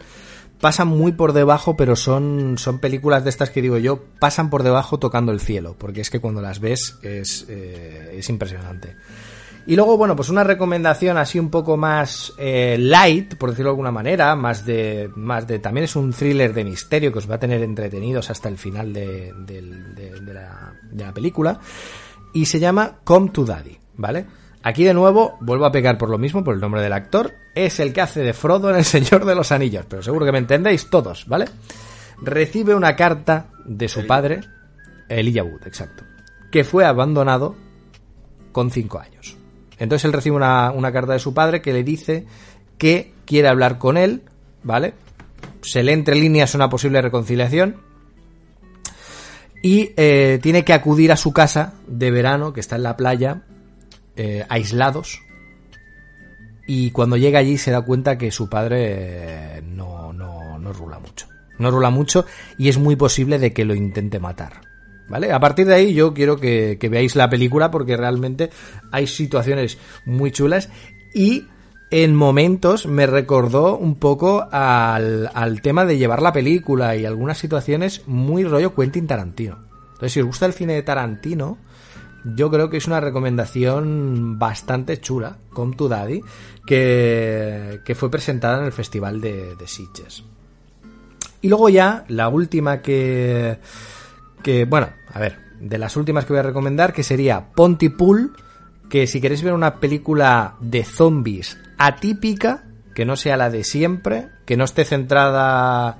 pasan 0.60 0.88
muy 0.88 1.12
por 1.12 1.34
debajo, 1.34 1.76
pero 1.76 1.94
son, 1.94 2.56
son 2.56 2.78
películas 2.78 3.22
de 3.24 3.30
estas 3.30 3.50
que 3.50 3.60
digo 3.60 3.78
yo, 3.78 4.02
pasan 4.18 4.48
por 4.48 4.62
debajo 4.62 4.98
tocando 4.98 5.30
el 5.30 5.40
cielo, 5.40 5.76
porque 5.78 6.00
es 6.00 6.08
que 6.08 6.20
cuando 6.20 6.40
las 6.40 6.58
ves 6.58 6.98
es, 7.02 7.44
eh, 7.48 8.14
es 8.16 8.28
impresionante. 8.30 8.96
Y 9.66 9.76
luego, 9.76 9.96
bueno, 9.96 10.16
pues 10.16 10.28
una 10.28 10.42
recomendación 10.42 11.16
así 11.16 11.38
un 11.38 11.48
poco 11.50 11.76
más 11.76 12.32
eh, 12.36 12.76
light, 12.80 13.36
por 13.36 13.50
decirlo 13.50 13.70
de 13.70 13.74
alguna 13.74 13.92
manera, 13.92 14.34
más 14.34 14.66
de, 14.66 15.08
más 15.14 15.46
de, 15.46 15.60
también 15.60 15.84
es 15.84 15.94
un 15.94 16.12
thriller 16.12 16.52
de 16.52 16.64
misterio 16.64 17.12
que 17.12 17.18
os 17.18 17.30
va 17.30 17.36
a 17.36 17.40
tener 17.40 17.62
entretenidos 17.62 18.28
hasta 18.30 18.48
el 18.48 18.58
final 18.58 18.92
de, 18.92 19.32
de- 19.38 19.62
de 20.20 20.34
la, 20.34 20.72
de 20.90 21.04
la 21.04 21.14
película, 21.14 21.60
y 22.34 22.46
se 22.46 22.58
llama 22.58 22.98
Come 23.04 23.30
to 23.30 23.44
Daddy, 23.44 23.78
¿vale? 23.96 24.26
Aquí 24.64 24.84
de 24.84 24.94
nuevo 24.94 25.36
vuelvo 25.40 25.64
a 25.66 25.72
pegar 25.72 25.96
por 25.98 26.08
lo 26.10 26.18
mismo, 26.18 26.42
por 26.42 26.54
el 26.54 26.60
nombre 26.60 26.82
del 26.82 26.92
actor, 26.92 27.32
es 27.54 27.78
el 27.80 27.92
que 27.92 28.00
hace 28.00 28.20
de 28.22 28.32
Frodo 28.32 28.70
en 28.70 28.76
El 28.76 28.84
Señor 28.84 29.24
de 29.24 29.34
los 29.34 29.52
Anillos, 29.52 29.84
pero 29.88 30.02
seguro 30.02 30.24
que 30.26 30.32
me 30.32 30.38
entendéis 30.38 30.88
todos, 30.90 31.26
¿vale? 31.28 31.44
Recibe 32.20 32.74
una 32.74 32.96
carta 32.96 33.46
de 33.64 33.88
su 33.88 34.06
padre, 34.06 34.40
Elijah 35.08 35.44
Wood, 35.44 35.66
exacto, 35.66 36.04
que 36.50 36.64
fue 36.64 36.84
abandonado 36.84 37.54
con 38.52 38.70
5 38.70 38.98
años. 39.00 39.36
Entonces 39.82 40.04
él 40.04 40.12
recibe 40.12 40.36
una, 40.36 40.70
una 40.70 40.92
carta 40.92 41.12
de 41.12 41.18
su 41.18 41.34
padre 41.34 41.60
que 41.60 41.72
le 41.72 41.82
dice 41.82 42.24
que 42.78 43.12
quiere 43.24 43.48
hablar 43.48 43.78
con 43.78 43.96
él, 43.96 44.22
¿vale? 44.62 44.94
Se 45.60 45.82
lee 45.82 45.90
entre 45.90 46.14
líneas 46.14 46.54
una 46.54 46.68
posible 46.68 47.02
reconciliación. 47.02 47.78
Y 49.60 49.90
eh, 49.96 50.38
tiene 50.40 50.64
que 50.64 50.72
acudir 50.72 51.10
a 51.10 51.16
su 51.16 51.32
casa 51.32 51.74
de 51.88 52.12
verano, 52.12 52.52
que 52.52 52.60
está 52.60 52.76
en 52.76 52.84
la 52.84 52.96
playa, 52.96 53.42
eh, 54.14 54.46
aislados. 54.48 55.20
Y 56.68 56.92
cuando 56.92 57.16
llega 57.16 57.40
allí 57.40 57.58
se 57.58 57.72
da 57.72 57.82
cuenta 57.82 58.18
que 58.18 58.30
su 58.30 58.48
padre 58.48 59.56
eh, 59.56 59.62
no, 59.66 60.12
no, 60.12 60.60
no 60.60 60.72
rula 60.72 61.00
mucho. 61.00 61.26
No 61.58 61.72
rula 61.72 61.90
mucho 61.90 62.24
y 62.56 62.68
es 62.68 62.78
muy 62.78 62.94
posible 62.94 63.40
de 63.40 63.52
que 63.52 63.64
lo 63.64 63.74
intente 63.74 64.20
matar. 64.20 64.71
¿Vale? 65.08 65.32
A 65.32 65.40
partir 65.40 65.66
de 65.66 65.74
ahí 65.74 65.94
yo 65.94 66.14
quiero 66.14 66.38
que, 66.38 66.78
veáis 66.90 67.16
la 67.16 67.28
película 67.28 67.70
porque 67.70 67.96
realmente 67.96 68.50
hay 68.90 69.06
situaciones 69.06 69.78
muy 70.06 70.30
chulas 70.30 70.70
y 71.12 71.46
en 71.90 72.14
momentos 72.14 72.86
me 72.86 73.06
recordó 73.06 73.76
un 73.76 73.96
poco 73.96 74.48
al, 74.50 75.30
al 75.34 75.60
tema 75.60 75.84
de 75.84 75.98
llevar 75.98 76.22
la 76.22 76.32
película 76.32 76.96
y 76.96 77.04
algunas 77.04 77.36
situaciones 77.36 78.02
muy 78.06 78.44
rollo 78.44 78.74
Quentin 78.74 79.06
Tarantino. 79.06 79.58
Entonces 79.92 80.12
si 80.12 80.20
os 80.20 80.26
gusta 80.26 80.46
el 80.46 80.54
cine 80.54 80.74
de 80.74 80.82
Tarantino, 80.82 81.58
yo 82.24 82.50
creo 82.50 82.70
que 82.70 82.76
es 82.76 82.86
una 82.86 83.00
recomendación 83.00 84.38
bastante 84.38 85.00
chula, 85.00 85.38
Come 85.52 85.76
to 85.76 85.88
Daddy, 85.88 86.22
que, 86.66 87.80
que 87.84 87.94
fue 87.94 88.10
presentada 88.10 88.58
en 88.58 88.64
el 88.64 88.72
Festival 88.72 89.20
de, 89.20 89.56
de 89.56 89.66
Sitges. 89.66 90.24
Y 91.40 91.48
luego 91.48 91.68
ya, 91.68 92.04
la 92.08 92.28
última 92.28 92.80
que, 92.80 93.58
que, 94.42 94.64
bueno, 94.64 94.90
a 95.12 95.18
ver, 95.18 95.38
de 95.60 95.78
las 95.78 95.96
últimas 95.96 96.24
que 96.24 96.32
voy 96.32 96.40
a 96.40 96.44
recomendar, 96.44 96.92
que 96.92 97.02
sería 97.02 97.52
Pontypool, 97.54 98.36
que 98.90 99.06
si 99.06 99.20
queréis 99.20 99.42
ver 99.42 99.54
una 99.54 99.80
película 99.80 100.56
de 100.60 100.84
zombies 100.84 101.58
atípica, 101.78 102.64
que 102.94 103.04
no 103.04 103.16
sea 103.16 103.36
la 103.36 103.48
de 103.48 103.64
siempre, 103.64 104.28
que 104.44 104.56
no 104.56 104.64
esté 104.64 104.84
centrada 104.84 105.98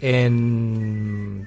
en... 0.00 1.46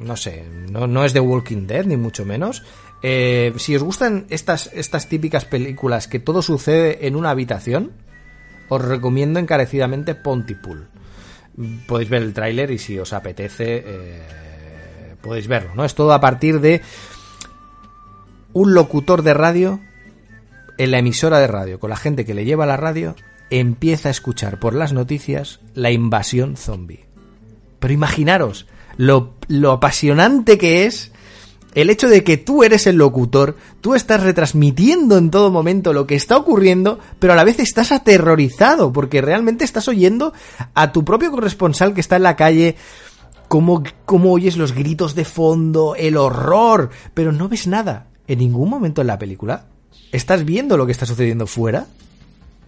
no 0.00 0.16
sé, 0.16 0.44
no, 0.70 0.86
no 0.86 1.04
es 1.04 1.12
de 1.12 1.20
Walking 1.20 1.66
Dead, 1.66 1.84
ni 1.84 1.96
mucho 1.96 2.24
menos. 2.24 2.64
Eh, 3.02 3.52
si 3.58 3.76
os 3.76 3.82
gustan 3.82 4.26
estas, 4.30 4.70
estas 4.72 5.08
típicas 5.08 5.44
películas 5.44 6.08
que 6.08 6.18
todo 6.18 6.42
sucede 6.42 7.06
en 7.06 7.16
una 7.16 7.30
habitación, 7.30 7.92
os 8.68 8.82
recomiendo 8.82 9.38
encarecidamente 9.38 10.14
Pontypool. 10.14 10.88
Podéis 11.86 12.10
ver 12.10 12.22
el 12.22 12.32
tráiler 12.32 12.70
y 12.70 12.78
si 12.78 12.98
os 12.98 13.12
apetece 13.12 13.84
eh, 13.86 14.43
podéis 15.24 15.48
verlo, 15.48 15.70
¿no? 15.74 15.84
Es 15.84 15.94
todo 15.94 16.12
a 16.12 16.20
partir 16.20 16.60
de 16.60 16.82
un 18.52 18.74
locutor 18.74 19.22
de 19.22 19.34
radio 19.34 19.80
en 20.78 20.90
la 20.90 20.98
emisora 20.98 21.40
de 21.40 21.46
radio, 21.46 21.80
con 21.80 21.90
la 21.90 21.96
gente 21.96 22.24
que 22.24 22.34
le 22.34 22.44
lleva 22.44 22.66
la 22.66 22.76
radio, 22.76 23.16
empieza 23.50 24.08
a 24.08 24.12
escuchar 24.12 24.58
por 24.58 24.74
las 24.74 24.92
noticias 24.92 25.60
la 25.74 25.90
invasión 25.90 26.56
zombie. 26.56 27.06
Pero 27.78 27.94
imaginaros 27.94 28.66
lo, 28.96 29.34
lo 29.48 29.72
apasionante 29.72 30.58
que 30.58 30.86
es 30.86 31.12
el 31.74 31.90
hecho 31.90 32.08
de 32.08 32.22
que 32.22 32.36
tú 32.36 32.62
eres 32.62 32.86
el 32.86 32.96
locutor, 32.96 33.56
tú 33.80 33.94
estás 33.94 34.22
retransmitiendo 34.22 35.18
en 35.18 35.30
todo 35.30 35.50
momento 35.50 35.92
lo 35.92 36.06
que 36.06 36.14
está 36.14 36.36
ocurriendo, 36.36 37.00
pero 37.18 37.32
a 37.32 37.36
la 37.36 37.44
vez 37.44 37.58
estás 37.58 37.90
aterrorizado, 37.90 38.92
porque 38.92 39.20
realmente 39.20 39.64
estás 39.64 39.88
oyendo 39.88 40.32
a 40.74 40.92
tu 40.92 41.04
propio 41.04 41.32
corresponsal 41.32 41.92
que 41.92 42.00
está 42.00 42.16
en 42.16 42.22
la 42.22 42.36
calle, 42.36 42.76
cómo, 43.54 43.84
cómo 44.04 44.32
oyes 44.32 44.56
los 44.56 44.72
gritos 44.72 45.14
de 45.14 45.24
fondo, 45.24 45.94
el 45.94 46.16
horror, 46.16 46.90
pero 47.14 47.30
no 47.30 47.48
ves 47.48 47.68
nada 47.68 48.08
en 48.26 48.40
ningún 48.40 48.68
momento 48.68 49.00
en 49.00 49.06
la 49.06 49.16
película. 49.16 49.66
Estás 50.10 50.44
viendo 50.44 50.76
lo 50.76 50.86
que 50.86 50.90
está 50.90 51.06
sucediendo 51.06 51.46
fuera, 51.46 51.86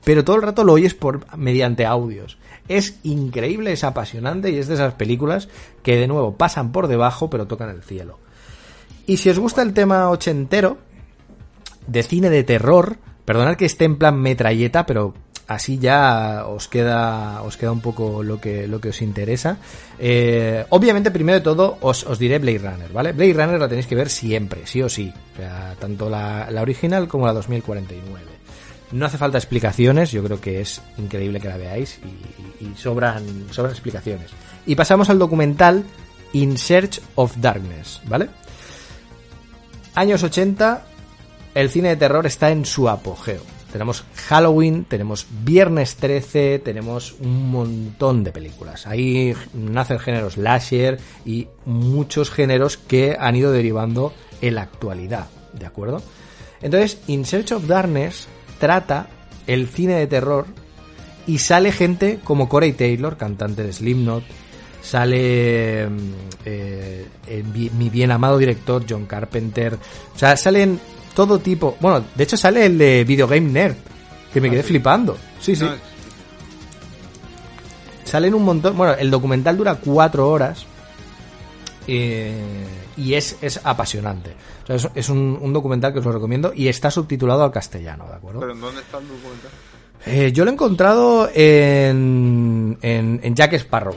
pero 0.05 0.25
todo 0.25 0.37
el 0.37 0.43
rato 0.43 0.63
lo 0.63 0.75
oyes 0.75 0.95
por 0.95 1.27
mediante 1.37 1.87
audios. 1.87 2.39
Es 2.69 3.01
increíble, 3.03 3.73
es 3.73 3.83
apasionante 3.83 4.53
y 4.53 4.59
es 4.59 4.69
de 4.69 4.75
esas 4.75 4.95
películas 4.95 5.49
que 5.83 5.97
de 5.97 6.07
nuevo 6.07 6.37
pasan 6.37 6.71
por 6.71 6.87
debajo 6.87 7.31
pero 7.31 7.49
tocan 7.49 7.71
el 7.71 7.83
cielo. 7.83 8.21
Y 9.09 9.17
si 9.17 9.29
os 9.29 9.41
gusta 9.41 9.63
el 9.63 9.75
tema 9.75 10.09
ochentero 10.09 10.79
de 11.89 12.05
cine 12.05 12.31
de 12.31 12.45
terror, 12.45 12.99
perdonad 13.25 13.57
que 13.57 13.65
esté 13.65 13.87
en 13.87 13.97
plan 13.97 14.21
metralleta, 14.21 14.87
pero 14.87 15.15
así 15.47 15.79
ya 15.79 16.45
os 16.47 16.69
queda 16.69 17.43
os 17.43 17.57
queda 17.57 17.73
un 17.73 17.81
poco 17.81 18.23
lo 18.23 18.41
que 18.41 18.67
lo 18.67 18.81
que 18.81 18.91
os 18.91 19.03
interesa. 19.03 19.59
Eh, 19.99 20.65
obviamente, 20.71 21.11
primero 21.11 21.39
de 21.39 21.45
todo, 21.45 21.79
os, 21.81 22.05
os 22.05 22.19
diré 22.19 22.39
Blade 22.39 22.59
Runner, 22.59 22.93
¿vale? 22.93 23.13
Blade 23.13 23.33
Runner 23.33 23.61
la 23.61 23.69
tenéis 23.69 23.87
que 23.87 23.95
ver 23.95 24.09
siempre, 24.09 24.67
sí 24.67 24.83
o 24.83 24.89
sí. 24.89 25.13
O 25.35 25.37
sea, 25.37 25.75
tanto 25.79 26.11
la, 26.11 26.51
la 26.51 26.63
original 26.63 27.09
como 27.09 27.27
la 27.27 27.33
2049. 27.33 28.37
No 28.93 29.07
hace 29.07 29.19
falta 29.19 29.39
explicaciones, 29.39 30.13
yo 30.13 30.23
creo 30.23 30.41
que 30.41 30.61
es 30.61 30.81
increíble 30.97 31.41
que 31.41 31.49
la 31.49 31.57
veáis 31.57 31.99
y, 32.61 32.65
y 32.65 32.75
sobran, 32.77 33.47
sobran 33.51 33.73
explicaciones. 33.73 34.31
Y 34.65 34.77
pasamos 34.77 35.11
al 35.11 35.19
documental 35.19 35.85
In 36.33 36.57
Search 36.57 37.01
of 37.17 37.37
Darkness, 37.39 38.01
¿vale? 38.07 38.29
Años 39.95 40.23
80, 40.23 40.85
el 41.55 41.71
cine 41.71 41.89
de 41.91 41.97
terror 41.97 42.27
está 42.27 42.51
en 42.51 42.65
su 42.65 42.89
apogeo. 42.89 43.56
Tenemos 43.77 44.05
Halloween, 44.29 44.85
tenemos 44.85 45.27
Viernes 45.45 45.97
13, 45.97 46.59
tenemos 46.61 47.15
un 47.21 47.51
montón 47.51 48.25
de 48.25 48.33
películas. 48.33 48.87
Ahí 48.87 49.35
nace 49.55 49.95
el 49.95 50.01
género 50.01 50.31
slasher 50.31 50.99
y 51.25 51.49
muchos 51.65 52.31
géneros 52.31 52.77
que 52.77 53.17
han 53.19 53.37
ido 53.37 53.53
derivando 53.53 54.13
en 54.41 54.55
la 54.55 54.63
actualidad, 54.63 55.27
¿de 55.53 55.67
acuerdo? 55.67 56.03
Entonces, 56.63 56.99
In 57.07 57.25
Search 57.27 57.53
of 57.53 57.67
Darkness 57.67 58.27
trata 58.59 59.09
el 59.47 59.69
cine 59.69 59.95
de 59.95 60.07
terror 60.07 60.47
y 61.27 61.39
sale 61.39 61.71
gente 61.73 62.19
como 62.25 62.49
Corey 62.49 62.73
Taylor, 62.73 63.17
cantante 63.17 63.63
de 63.63 63.73
Slipknot, 63.73 64.25
sale 64.83 65.89
mm, 65.89 65.99
eh, 66.45 67.07
bi- 67.53 67.71
mi 67.71 67.91
bien 67.91 68.11
amado 68.11 68.39
director 68.39 68.85
John 68.89 69.07
Carpenter, 69.07 69.75
o 70.15 70.19
sea, 70.19 70.37
salen 70.37 70.79
todo 71.17 71.39
tipo, 71.39 71.79
bueno, 71.81 72.05
de 72.15 72.25
hecho 72.25 72.37
sale 72.37 72.67
el 72.67 72.77
de 72.77 73.03
Video 73.05 73.27
Game 73.27 73.51
Nerd, 73.51 73.75
que 74.33 74.41
me 74.41 74.51
quedé 74.51 74.63
flipando, 74.63 75.17
sí, 75.41 75.57
sí, 75.57 75.67
salen 78.05 78.35
un 78.35 78.45
montón, 78.45 78.77
bueno, 78.77 78.93
el 78.93 79.11
documental 79.11 79.57
dura 79.57 79.77
cuatro 79.77 80.29
horas 80.29 80.67
eh, 81.87 82.67
y 82.99 83.15
es, 83.15 83.39
es 83.41 83.59
apasionante, 83.65 84.37
o 84.65 84.67
sea, 84.67 84.77
es, 84.77 84.89
es 84.95 85.09
un, 85.09 85.39
un 85.41 85.53
documental 85.55 85.95
que 85.95 86.01
os 86.01 86.05
lo 86.05 86.13
recomiendo 86.13 86.53
y 86.55 86.69
está 86.69 86.91
subtitulado 86.91 87.45
al 87.45 87.51
castellano, 87.51 88.05
¿de 88.09 88.15
acuerdo? 88.15 88.41
¿Pero 88.41 88.53
en 88.53 88.61
dónde 88.61 88.83
está 88.83 88.99
el 88.99 89.09
documental? 89.09 89.51
Eh, 90.05 90.33
yo 90.33 90.45
lo 90.45 90.51
he 90.51 90.55
encontrado 90.55 91.31
en, 91.35 92.77
en, 92.83 93.21
en 93.23 93.35
Jack 93.35 93.55
Sparrow, 93.55 93.97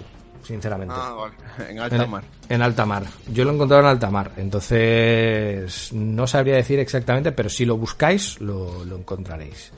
sinceramente. 0.50 0.96
Ah, 0.98 1.14
vale. 1.14 1.36
en 1.70 1.80
alta 1.80 2.04
en, 2.04 2.10
mar. 2.10 2.24
en 2.50 2.62
alta 2.62 2.86
mar. 2.86 3.04
Yo 3.32 3.44
lo 3.44 3.52
he 3.52 3.54
encontrado 3.54 3.84
en 3.84 3.90
alta 3.90 4.10
mar. 4.10 4.32
Entonces, 4.38 5.94
no 5.94 6.26
sabría 6.26 6.56
decir 6.56 6.80
exactamente, 6.80 7.32
pero 7.32 7.50
si 7.50 7.66
lo 7.66 7.78
buscáis, 7.78 8.42
lo, 8.42 8.84
lo 8.84 8.98
encontraréis. 8.98 9.72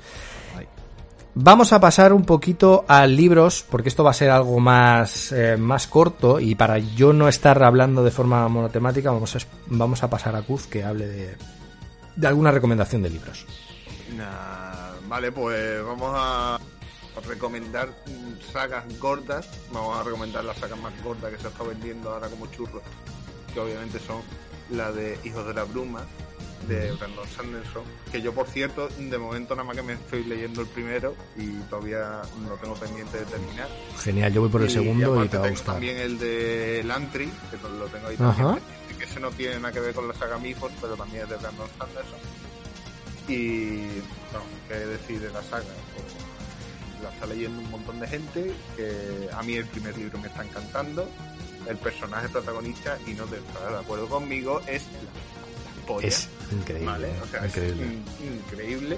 Vamos 1.34 1.72
a 1.72 1.80
pasar 1.80 2.12
un 2.12 2.26
poquito 2.26 2.84
a 2.90 3.08
libros, 3.08 3.66
porque 3.70 3.88
esto 3.88 4.04
va 4.04 4.12
a 4.12 4.14
ser 4.14 4.30
algo 4.32 4.60
más, 4.60 5.32
eh, 5.32 5.56
más 5.56 5.88
corto 5.88 6.42
y 6.42 6.56
para 6.56 6.78
yo 6.78 7.14
no 7.14 7.30
estar 7.30 7.64
hablando 7.64 8.04
de 8.04 8.12
forma 8.12 8.46
monotemática, 8.50 9.12
vamos 9.12 9.34
a, 9.38 9.40
vamos 9.68 10.04
a 10.04 10.10
pasar 10.10 10.36
a 10.36 10.42
Kuz 10.42 10.68
que 10.68 10.84
hable 10.84 11.08
de, 11.08 11.38
de 12.18 12.28
alguna 12.28 12.52
recomendación 12.52 13.02
de 13.02 13.12
libros. 13.12 13.46
Nah, 14.18 14.92
vale, 15.08 15.32
pues 15.32 15.82
vamos 15.86 16.12
a 16.14 16.60
recomendar 17.26 17.90
mm, 18.08 18.52
sagas 18.52 18.84
gordas. 19.00 19.48
Vamos 19.72 19.98
a 19.98 20.04
recomendar 20.04 20.44
las 20.46 20.58
sagas 20.58 20.80
más 20.80 20.94
gordas 21.04 21.32
que 21.34 21.40
se 21.40 21.48
está 21.48 21.64
vendiendo 21.64 22.12
ahora 22.12 22.28
como 22.30 22.48
churros, 22.52 22.82
que 23.54 23.60
obviamente 23.60 24.00
son 24.00 24.22
la 24.70 24.92
de 24.92 25.20
Hijos 25.24 25.46
de 25.46 25.54
la 25.54 25.64
Bruma, 25.66 26.06
de 26.68 26.92
Brandon 26.94 27.28
Sanderson, 27.28 27.84
que 28.12 28.22
yo 28.22 28.34
por 28.34 28.48
cierto, 28.48 28.88
de 28.88 29.18
momento 29.18 29.56
nada 29.56 29.66
más 29.66 29.76
que 29.76 29.82
me 29.82 29.94
estoy 29.94 30.24
leyendo 30.24 30.62
el 30.62 30.68
primero 30.68 31.16
y 31.36 31.48
todavía 31.70 32.22
lo 32.48 32.56
tengo 32.56 32.76
pendiente 32.76 33.18
de 33.20 33.26
terminar. 33.26 33.68
Genial, 34.00 34.32
yo 34.32 34.42
voy 34.42 34.50
por 34.50 34.62
el 34.62 34.70
Y- 34.70 34.74
segundo 34.74 35.26
y, 35.26 35.28
te 35.28 35.38
va 35.38 35.48
a 35.48 35.50
gustar. 35.50 35.74
También 35.76 35.98
el 35.98 36.20
de 36.20 36.84
Lantry, 36.86 37.32
que 37.50 37.58
lo 37.58 37.86
tengo 37.88 38.08
ahí 38.08 38.16
Ajá. 38.20 38.36
también. 38.36 38.60
pendiente, 38.64 38.98
Que 38.98 39.06
ese 39.06 39.20
no 39.20 39.32
tiene 39.32 39.56
nada 39.56 39.72
que 39.74 39.80
ver 39.80 39.96
con 39.96 40.08
la 40.08 40.14
saga 40.14 40.38
Mifford, 40.38 40.72
pero 40.80 40.96
también 40.96 41.24
es 41.24 41.30
de 41.30 41.36
Brandon 41.38 41.68
Sanderson. 41.80 42.20
Y, 43.28 43.78
bueno, 44.32 44.46
¿qué 44.68 44.74
decir 44.76 45.20
de 45.20 45.30
la 45.32 45.42
saga? 45.44 45.66
Pues, 45.96 46.06
la 47.02 47.10
está 47.10 47.26
leyendo 47.26 47.60
un 47.62 47.72
montón 47.72 48.00
de 48.00 48.08
gente, 48.08 48.52
que 48.78 49.30
a 49.34 49.42
mí 49.44 49.54
el 49.56 49.66
primer 49.66 49.98
libro 49.98 50.18
me 50.20 50.28
está 50.28 50.44
encantando. 50.46 51.08
El 51.68 51.78
personaje 51.78 52.28
protagonista, 52.30 52.98
y 53.08 53.14
no 53.14 53.26
te 53.26 53.38
estarás 53.38 53.72
de 53.74 53.78
acuerdo 53.80 54.08
conmigo, 54.10 54.60
es 54.68 54.84
la, 54.84 55.82
la 55.82 55.86
polla. 55.88 56.08
Es 56.08 56.28
increíble, 56.52 56.86
¿vale? 56.88 57.08
O 57.22 57.28
sea, 57.28 57.46
increíble. 57.46 57.84
es 57.84 57.92
in- 58.26 58.34
increíble. 58.46 58.98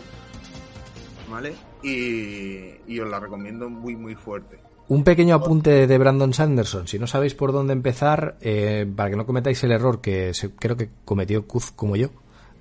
¿Vale? 1.30 1.54
Y, 1.82 2.93
y 2.93 2.99
os 2.99 3.10
la 3.10 3.20
recomiendo 3.20 3.70
muy, 3.70 3.95
muy 3.95 4.16
fuerte. 4.16 4.60
Un 4.89 5.04
pequeño 5.04 5.36
apunte 5.36 5.88
de 5.88 5.97
Brandon 5.97 6.34
Sanderson. 6.34 6.88
Si 6.88 6.99
no 6.99 7.08
sabéis 7.08 7.34
por 7.34 7.51
dónde 7.54 7.74
empezar, 7.74 8.38
eh, 8.41 8.86
para 8.95 9.10
que 9.10 9.16
no 9.16 9.26
cometáis 9.26 9.64
el 9.64 9.72
error 9.72 10.01
que 10.01 10.34
se- 10.34 10.51
creo 10.51 10.76
que 10.78 10.89
cometió 11.06 11.47
Kuz 11.47 11.72
como 11.72 11.95
yo, 11.95 12.10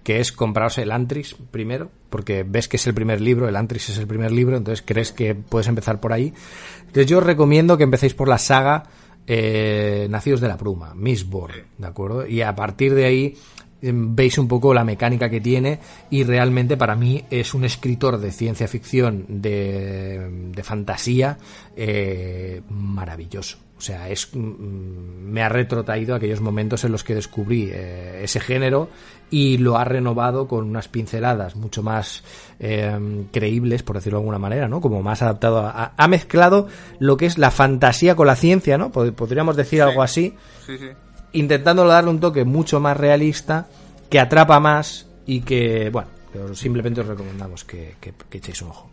que 0.05 0.21
es 0.21 0.33
compraros 0.33 0.79
el 0.79 0.93
Antris 0.93 1.35
primero, 1.51 1.91
porque 2.13 2.45
ves 2.47 2.69
que 2.69 2.77
es 2.77 2.87
el 2.87 2.93
primer 2.93 3.23
libro, 3.23 3.49
el 3.49 3.57
Antris 3.57 3.89
es 3.89 3.97
el 3.97 4.07
primer 4.07 4.31
libro, 4.31 4.59
entonces 4.59 4.85
crees 4.87 5.13
que 5.13 5.35
puedes 5.35 5.67
empezar 5.67 5.99
por 5.99 6.13
ahí. 6.13 6.33
Entonces 6.81 7.07
yo 7.07 7.19
os 7.19 7.25
recomiendo 7.25 7.79
que 7.79 7.85
empecéis 7.85 8.13
por 8.13 8.29
la 8.29 8.37
saga 8.37 8.85
eh, 9.27 10.07
Nacidos 10.11 10.43
de 10.43 10.49
la 10.49 10.59
Pluma, 10.59 10.95
Mistborn, 10.95 11.65
¿de 11.79 11.87
acuerdo? 11.87 12.27
Y 12.27 12.43
a 12.43 12.55
partir 12.55 12.95
de 12.95 13.07
ahí 13.07 13.35
em, 13.81 14.15
veis 14.15 14.37
un 14.37 14.47
poco 14.47 14.75
la 14.75 14.85
mecánica 14.85 15.31
que 15.31 15.41
tiene 15.41 15.79
y 16.11 16.23
realmente 16.23 16.77
para 16.77 16.97
mí 16.97 17.25
es 17.31 17.55
un 17.55 17.65
escritor 17.65 18.19
de 18.19 18.31
ciencia 18.31 18.69
ficción, 18.69 19.25
de, 19.29 20.51
de 20.55 20.63
fantasía, 20.63 21.39
eh, 21.75 22.61
maravilloso. 22.69 23.57
O 23.83 23.85
sea, 23.85 24.09
es 24.09 24.29
mm, 24.33 24.39
me 24.39 25.43
ha 25.43 25.49
retrotraído 25.49 26.15
a 26.15 26.19
aquellos 26.19 26.41
momentos 26.41 26.85
en 26.85 26.93
los 26.93 27.03
que 27.03 27.17
descubrí 27.17 27.69
eh, 27.73 28.21
ese 28.23 28.39
género 28.39 28.89
y 29.29 29.59
lo 29.59 29.77
ha 29.77 29.83
renovado 29.83 30.47
con 30.47 30.65
unas 30.69 30.87
pinceladas 30.87 31.57
mucho 31.57 31.83
más 31.83 32.23
eh, 32.61 32.97
creíbles, 33.33 33.83
por 33.83 33.97
decirlo 33.97 34.19
de 34.19 34.23
alguna 34.23 34.39
manera, 34.39 34.69
¿no? 34.69 34.81
Como 34.81 35.03
más 35.03 35.21
adaptado 35.23 35.59
a, 35.67 35.95
ha 35.97 36.07
mezclado 36.07 36.69
lo 37.01 37.17
que 37.17 37.27
es 37.27 37.39
la 37.39 37.51
fantasía 37.51 38.15
con 38.15 38.29
la 38.29 38.37
ciencia, 38.37 38.79
¿no? 38.79 38.93
Pod- 38.93 39.15
Podríamos 39.15 39.57
decir 39.57 39.83
algo 39.83 40.03
así 40.05 40.37
Sí, 40.65 40.79
sí. 40.79 40.87
intentando 41.33 41.85
darle 41.85 42.11
un 42.11 42.21
toque 42.21 42.45
mucho 42.45 42.79
más 42.79 42.97
realista, 42.97 43.67
que 44.09 44.21
atrapa 44.21 44.61
más 44.61 45.09
y 45.27 45.41
que, 45.41 45.91
bueno, 45.91 46.07
pero 46.33 46.55
simplemente 46.55 47.01
os 47.01 47.09
recomendamos 47.09 47.65
que, 47.65 47.97
que- 48.01 48.15
que 48.31 48.39
echéis 48.39 48.63
un 48.63 48.69
ojo. 48.69 48.92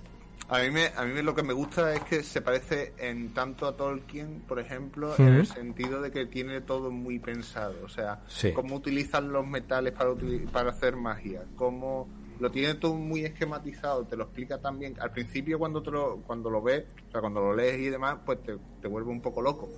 A 0.51 0.59
mí, 0.59 0.71
me, 0.71 0.87
a 0.95 1.05
mí 1.05 1.21
lo 1.21 1.35
que 1.35 1.43
me 1.43 1.53
gusta 1.53 1.93
es 1.93 2.01
que 2.05 2.23
se 2.23 2.41
parece 2.41 2.93
en 2.97 3.33
tanto 3.35 3.67
a 3.67 3.77
Tolkien, 3.77 4.41
por 4.47 4.59
ejemplo, 4.59 5.13
en 5.19 5.27
el 5.27 5.45
sentido 5.45 6.01
de 6.01 6.09
que 6.09 6.25
tiene 6.25 6.61
todo 6.61 6.89
muy 6.89 7.19
pensado. 7.19 7.75
O 7.85 7.89
sea, 7.89 8.21
Sí. 8.27 8.51
cómo 8.53 8.75
utilizan 8.75 9.31
los 9.31 9.45
metales 9.45 9.93
para, 9.93 10.09
para 10.51 10.71
hacer 10.71 10.95
magia, 10.95 11.43
cómo 11.55 12.07
lo 12.39 12.49
tiene 12.49 12.73
todo 12.75 12.95
muy 12.95 13.25
esquematizado, 13.25 14.05
te 14.05 14.15
lo 14.15 14.23
explica 14.23 14.57
también. 14.59 14.95
Al 14.99 15.11
principio 15.11 15.59
cuando, 15.59 15.83
te 15.83 15.91
lo, 15.91 16.17
cuando 16.25 16.49
lo 16.49 16.63
ves, 16.63 16.85
o 17.09 17.11
sea, 17.11 17.21
cuando 17.21 17.41
lo 17.41 17.53
lees 17.55 17.79
y 17.79 17.89
demás, 17.89 18.17
pues 18.25 18.41
te, 18.41 18.57
te 18.81 18.87
vuelve 18.87 19.11
un 19.11 19.21
poco 19.21 19.41
loco. 19.43 19.69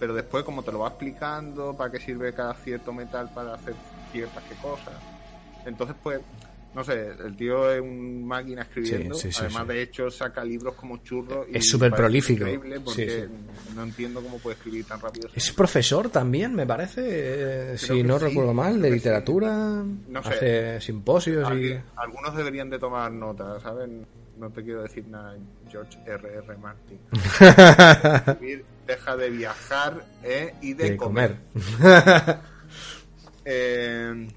Pero 0.00 0.14
después, 0.14 0.42
como 0.42 0.64
te 0.64 0.72
lo 0.72 0.80
va 0.80 0.88
explicando, 0.88 1.76
para 1.76 1.92
qué 1.92 2.00
sirve 2.00 2.32
cada 2.32 2.54
cierto 2.54 2.92
metal 2.92 3.30
para 3.32 3.54
hacer 3.54 3.74
ciertas 4.10 4.42
que 4.44 4.54
cosas. 4.56 4.94
Entonces, 5.66 5.94
pues, 6.02 6.20
no 6.74 6.84
sé, 6.84 7.08
el 7.24 7.36
tío 7.36 7.70
es 7.72 7.80
un 7.80 8.24
máquina 8.24 8.62
escribiendo. 8.62 9.14
Sí, 9.14 9.22
sí, 9.22 9.32
sí, 9.32 9.44
Además, 9.44 9.66
de 9.68 9.82
hecho, 9.82 10.10
saca 10.10 10.44
libros 10.44 10.74
como 10.74 10.98
churros. 10.98 11.46
Es 11.52 11.68
súper 11.68 11.90
prolífico. 11.92 12.46
Increíble 12.46 12.80
porque 12.80 13.28
no 13.74 13.82
entiendo 13.82 14.22
cómo 14.22 14.38
puede 14.38 14.56
escribir 14.56 14.84
tan 14.84 15.00
rápido. 15.00 15.28
Es 15.34 15.50
profesor 15.52 16.10
también, 16.10 16.54
me 16.54 16.66
parece, 16.66 17.72
eh, 17.72 17.78
si 17.78 18.04
no 18.04 18.18
recuerdo 18.18 18.54
mal, 18.54 18.80
de 18.80 18.90
literatura, 18.90 19.82
No 20.08 20.22
sé. 20.22 20.28
hace 20.28 20.80
simposios 20.80 21.50
y... 21.54 21.76
Algunos 21.96 22.36
deberían 22.36 22.70
de 22.70 22.78
tomar 22.78 23.10
nota, 23.10 23.58
¿saben? 23.60 24.06
No 24.38 24.48
te 24.50 24.62
quiero 24.62 24.82
decir 24.82 25.06
nada, 25.08 25.36
George 25.68 25.98
R. 26.06 26.34
R. 26.34 26.56
Martin. 26.56 26.98
Deja 28.86 29.16
de 29.16 29.30
viajar 29.30 30.04
¿eh? 30.22 30.54
y 30.62 30.74
de, 30.74 30.90
de 30.90 30.96
comer. 30.96 31.36
comer. 31.80 32.38
Eh, 33.52 34.28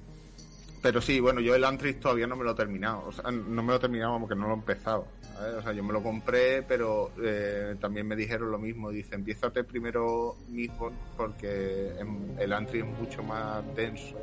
pero 0.83 0.99
sí, 0.99 1.21
bueno, 1.21 1.39
yo 1.39 1.55
el 1.55 1.63
Antris 1.63 1.97
todavía 1.97 2.27
no 2.27 2.35
me 2.35 2.43
lo 2.43 2.51
he 2.51 2.55
terminado. 2.55 3.05
O 3.07 3.11
sea, 3.13 3.31
no 3.31 3.63
me 3.63 3.69
lo 3.69 3.77
he 3.77 3.79
terminado 3.79 4.19
porque 4.19 4.35
no 4.35 4.47
lo 4.47 4.53
he 4.53 4.57
empezado. 4.57 5.07
¿sabes? 5.33 5.55
O 5.55 5.61
sea, 5.61 5.71
yo 5.71 5.81
me 5.81 5.93
lo 5.93 6.03
compré, 6.03 6.61
pero 6.61 7.11
eh, 7.23 7.77
también 7.79 8.05
me 8.05 8.17
dijeron 8.17 8.51
lo 8.51 8.59
mismo. 8.59 8.91
Dice, 8.91 9.15
empiézate 9.15 9.63
primero 9.63 10.35
Mistborn 10.49 10.93
porque 11.15 11.93
em- 11.97 12.37
el 12.37 12.51
Antris 12.51 12.83
es 12.83 12.99
mucho 12.99 13.23
más 13.23 13.63
denso 13.77 14.17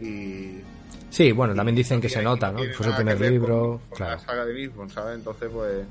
y... 0.00 0.62
Sí, 1.10 1.30
bueno, 1.30 1.54
también 1.54 1.76
dicen 1.76 2.00
que 2.00 2.08
se 2.08 2.22
nota, 2.22 2.50
¿no? 2.50 2.58
Fue 2.74 2.86
su 2.86 2.94
primer 2.96 3.20
libro, 3.20 3.60
con, 3.60 3.78
con 3.78 3.96
claro. 3.96 4.12
la 4.14 4.18
saga 4.18 4.44
de 4.46 4.52
Mistborn, 4.52 4.90
¿sabes? 4.90 5.14
Entonces, 5.14 5.48
pues, 5.52 5.86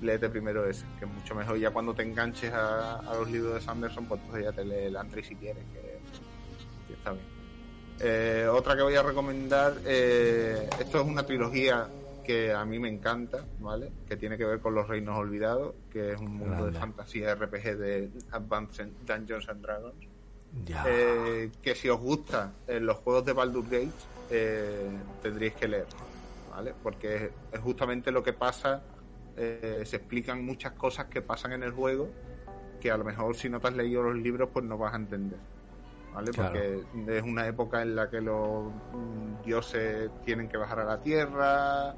léete 0.00 0.28
primero 0.28 0.64
ese, 0.70 0.86
que 0.96 1.06
es 1.06 1.10
mucho 1.10 1.34
mejor. 1.34 1.58
Ya 1.58 1.72
cuando 1.72 1.92
te 1.92 2.04
enganches 2.04 2.52
a, 2.52 3.00
a 3.00 3.14
los 3.14 3.28
libros 3.28 3.54
de 3.54 3.60
Sanderson, 3.60 4.06
pues 4.06 4.20
entonces 4.20 4.44
ya 4.44 4.52
te 4.52 4.64
lee 4.64 4.86
el 4.86 4.96
Antris 4.96 5.26
si 5.26 5.34
quieres, 5.34 5.64
que, 5.72 5.98
que 6.86 6.92
está 6.92 7.10
bien. 7.10 7.33
Eh, 8.00 8.46
otra 8.50 8.76
que 8.76 8.82
voy 8.82 8.96
a 8.96 9.02
recomendar, 9.02 9.80
eh, 9.84 10.68
esto 10.78 11.00
es 11.00 11.06
una 11.06 11.24
trilogía 11.24 11.88
que 12.24 12.52
a 12.52 12.64
mí 12.64 12.78
me 12.78 12.88
encanta, 12.88 13.44
¿vale? 13.60 13.92
Que 14.08 14.16
tiene 14.16 14.36
que 14.36 14.44
ver 14.44 14.60
con 14.60 14.74
los 14.74 14.88
reinos 14.88 15.16
olvidados, 15.16 15.74
que 15.90 16.12
es 16.12 16.20
un 16.20 16.36
mundo 16.36 16.54
Grande. 16.54 16.72
de 16.72 16.78
fantasía 16.78 17.34
RPG 17.34 17.76
de 17.76 18.10
Advanced 18.30 18.88
Dungeons 19.06 19.48
and 19.48 19.62
Dragons. 19.62 20.08
Ya. 20.64 20.84
Eh, 20.86 21.50
que 21.60 21.74
si 21.74 21.88
os 21.88 22.00
gusta 22.00 22.52
los 22.68 22.98
juegos 22.98 23.24
de 23.24 23.32
Baldur's 23.32 23.68
Gate 23.68 25.00
tendréis 25.20 25.52
que 25.54 25.66
leer 25.66 25.86
¿vale? 26.48 26.72
porque 26.80 27.32
es, 27.50 27.60
justamente 27.60 28.12
lo 28.12 28.22
que 28.22 28.34
pasa 28.34 28.80
se 29.34 29.96
explican 29.96 30.44
muchas 30.44 30.74
cosas 30.74 31.06
que 31.06 31.22
pasan 31.22 31.54
en 31.54 31.64
el 31.64 31.72
juego 31.72 32.08
que 32.80 32.88
a 32.88 32.96
lo 32.96 33.02
mejor 33.02 33.34
si 33.34 33.48
no 33.48 33.58
te 33.58 33.66
has 33.66 33.74
leído 33.74 34.04
los 34.04 34.14
libros 34.14 34.48
pues 34.52 34.64
no 34.64 34.78
vas 34.78 34.94
a 34.94 34.96
entender 34.96 35.40
¿vale? 36.14 36.30
Claro. 36.30 36.52
porque 36.52 37.16
es 37.16 37.22
una 37.22 37.46
época 37.46 37.82
en 37.82 37.96
la 37.96 38.08
que 38.08 38.20
los 38.20 38.72
mm, 38.92 39.42
dioses 39.44 40.10
tienen 40.24 40.48
que 40.48 40.56
bajar 40.56 40.80
a 40.80 40.84
la 40.84 41.00
tierra 41.00 41.94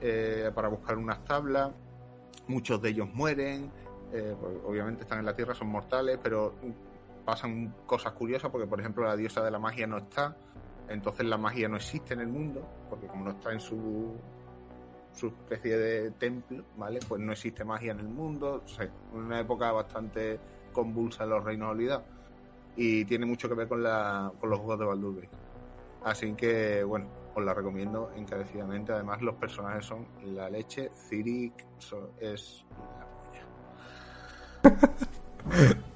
eh, 0.00 0.50
para 0.54 0.68
buscar 0.68 0.96
unas 0.96 1.24
tablas. 1.24 1.72
Muchos 2.46 2.80
de 2.80 2.90
ellos 2.90 3.08
mueren. 3.12 3.70
eh, 4.12 4.34
pues, 4.40 4.56
obviamente 4.64 5.02
están 5.02 5.18
en 5.18 5.26
la 5.26 5.34
Tierra, 5.34 5.54
son 5.54 5.68
mortales, 5.68 6.18
pero 6.22 6.54
pasan 7.24 7.74
cosas 7.84 8.12
curiosas 8.12 8.50
porque, 8.50 8.66
por 8.66 8.80
ejemplo, 8.80 9.04
la 9.04 9.16
diosa 9.16 9.42
de 9.42 9.50
la 9.50 9.58
magia 9.58 9.86
no 9.86 9.98
está. 9.98 10.34
Entonces 10.88 11.26
la 11.26 11.36
magia 11.36 11.68
no 11.68 11.76
existe 11.76 12.14
en 12.14 12.20
el 12.20 12.28
mundo, 12.28 12.66
porque 12.88 13.06
como 13.06 13.24
no 13.24 13.30
está 13.32 13.52
en 13.52 13.60
su, 13.60 14.16
su 15.12 15.26
especie 15.26 15.76
de 15.76 16.10
templo, 16.12 16.64
¿vale? 16.78 17.00
Pues 17.06 17.20
no 17.20 17.32
existe 17.32 17.64
magia 17.64 17.92
en 17.92 18.00
el 18.00 18.08
mundo. 18.08 18.62
O 18.64 18.68
sea, 18.68 18.88
una 19.12 19.40
época 19.40 19.70
bastante 19.72 20.40
convulsa 20.72 21.24
en 21.24 21.30
los 21.30 21.44
reinos 21.44 21.72
olvidados. 21.72 22.04
Y 22.80 23.04
tiene 23.04 23.26
mucho 23.26 23.48
que 23.48 23.54
ver 23.56 23.66
con, 23.68 23.82
la, 23.82 24.32
con 24.40 24.48
los 24.50 24.58
juegos 24.60 24.78
de 24.78 24.84
Baldur's 24.86 25.16
Gate. 25.16 25.28
Así 26.04 26.32
que, 26.34 26.84
bueno, 26.84 27.06
os 27.34 27.44
la 27.44 27.52
recomiendo 27.52 28.12
encarecidamente. 28.16 28.92
Además, 28.92 29.20
los 29.20 29.34
personajes 29.34 29.84
son 29.84 30.06
la 30.24 30.48
leche. 30.48 30.90
So- 31.78 32.12
es 32.20 32.64
la 34.62 34.70
polla. 34.70 35.76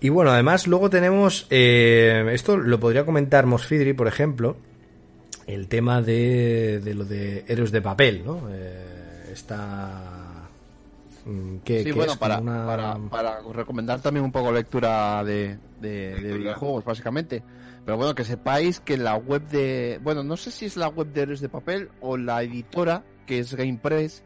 Y 0.00 0.10
bueno, 0.10 0.30
además 0.30 0.68
luego 0.68 0.88
tenemos, 0.90 1.48
eh, 1.50 2.24
esto 2.32 2.56
lo 2.56 2.78
podría 2.78 3.04
comentar 3.04 3.46
Mosfidri, 3.46 3.94
por 3.94 4.06
ejemplo, 4.06 4.56
el 5.48 5.66
tema 5.66 6.00
de, 6.02 6.78
de 6.78 6.94
lo 6.94 7.04
de 7.04 7.44
héroes 7.48 7.72
de 7.72 7.82
papel, 7.82 8.22
¿no? 8.24 8.42
Eh, 8.48 9.30
esta... 9.32 10.17
mm, 11.24 11.58
que, 11.58 11.78
Sí, 11.80 11.84
que 11.86 11.92
bueno, 11.92 12.12
es 12.12 12.18
para, 12.18 12.38
una- 12.38 12.66
para, 12.66 12.98
para 13.10 13.40
recomendar 13.52 14.00
también 14.00 14.24
un 14.24 14.32
poco 14.32 14.52
lectura 14.52 15.22
de, 15.24 15.58
de, 15.80 16.14
de 16.20 16.36
videojuegos, 16.38 16.84
básicamente. 16.84 17.42
Pero 17.84 17.96
bueno, 17.96 18.14
que 18.14 18.24
sepáis 18.24 18.80
que 18.80 18.96
la 18.98 19.16
web 19.16 19.42
de... 19.48 19.98
Bueno, 20.02 20.22
no 20.22 20.36
sé 20.36 20.50
si 20.50 20.66
es 20.66 20.76
la 20.76 20.88
web 20.88 21.06
de 21.12 21.22
Héroes 21.22 21.40
de 21.40 21.48
Papel 21.48 21.90
o 22.00 22.16
la 22.18 22.42
editora, 22.42 23.02
que 23.26 23.38
es 23.38 23.54
GamePress, 23.54 24.24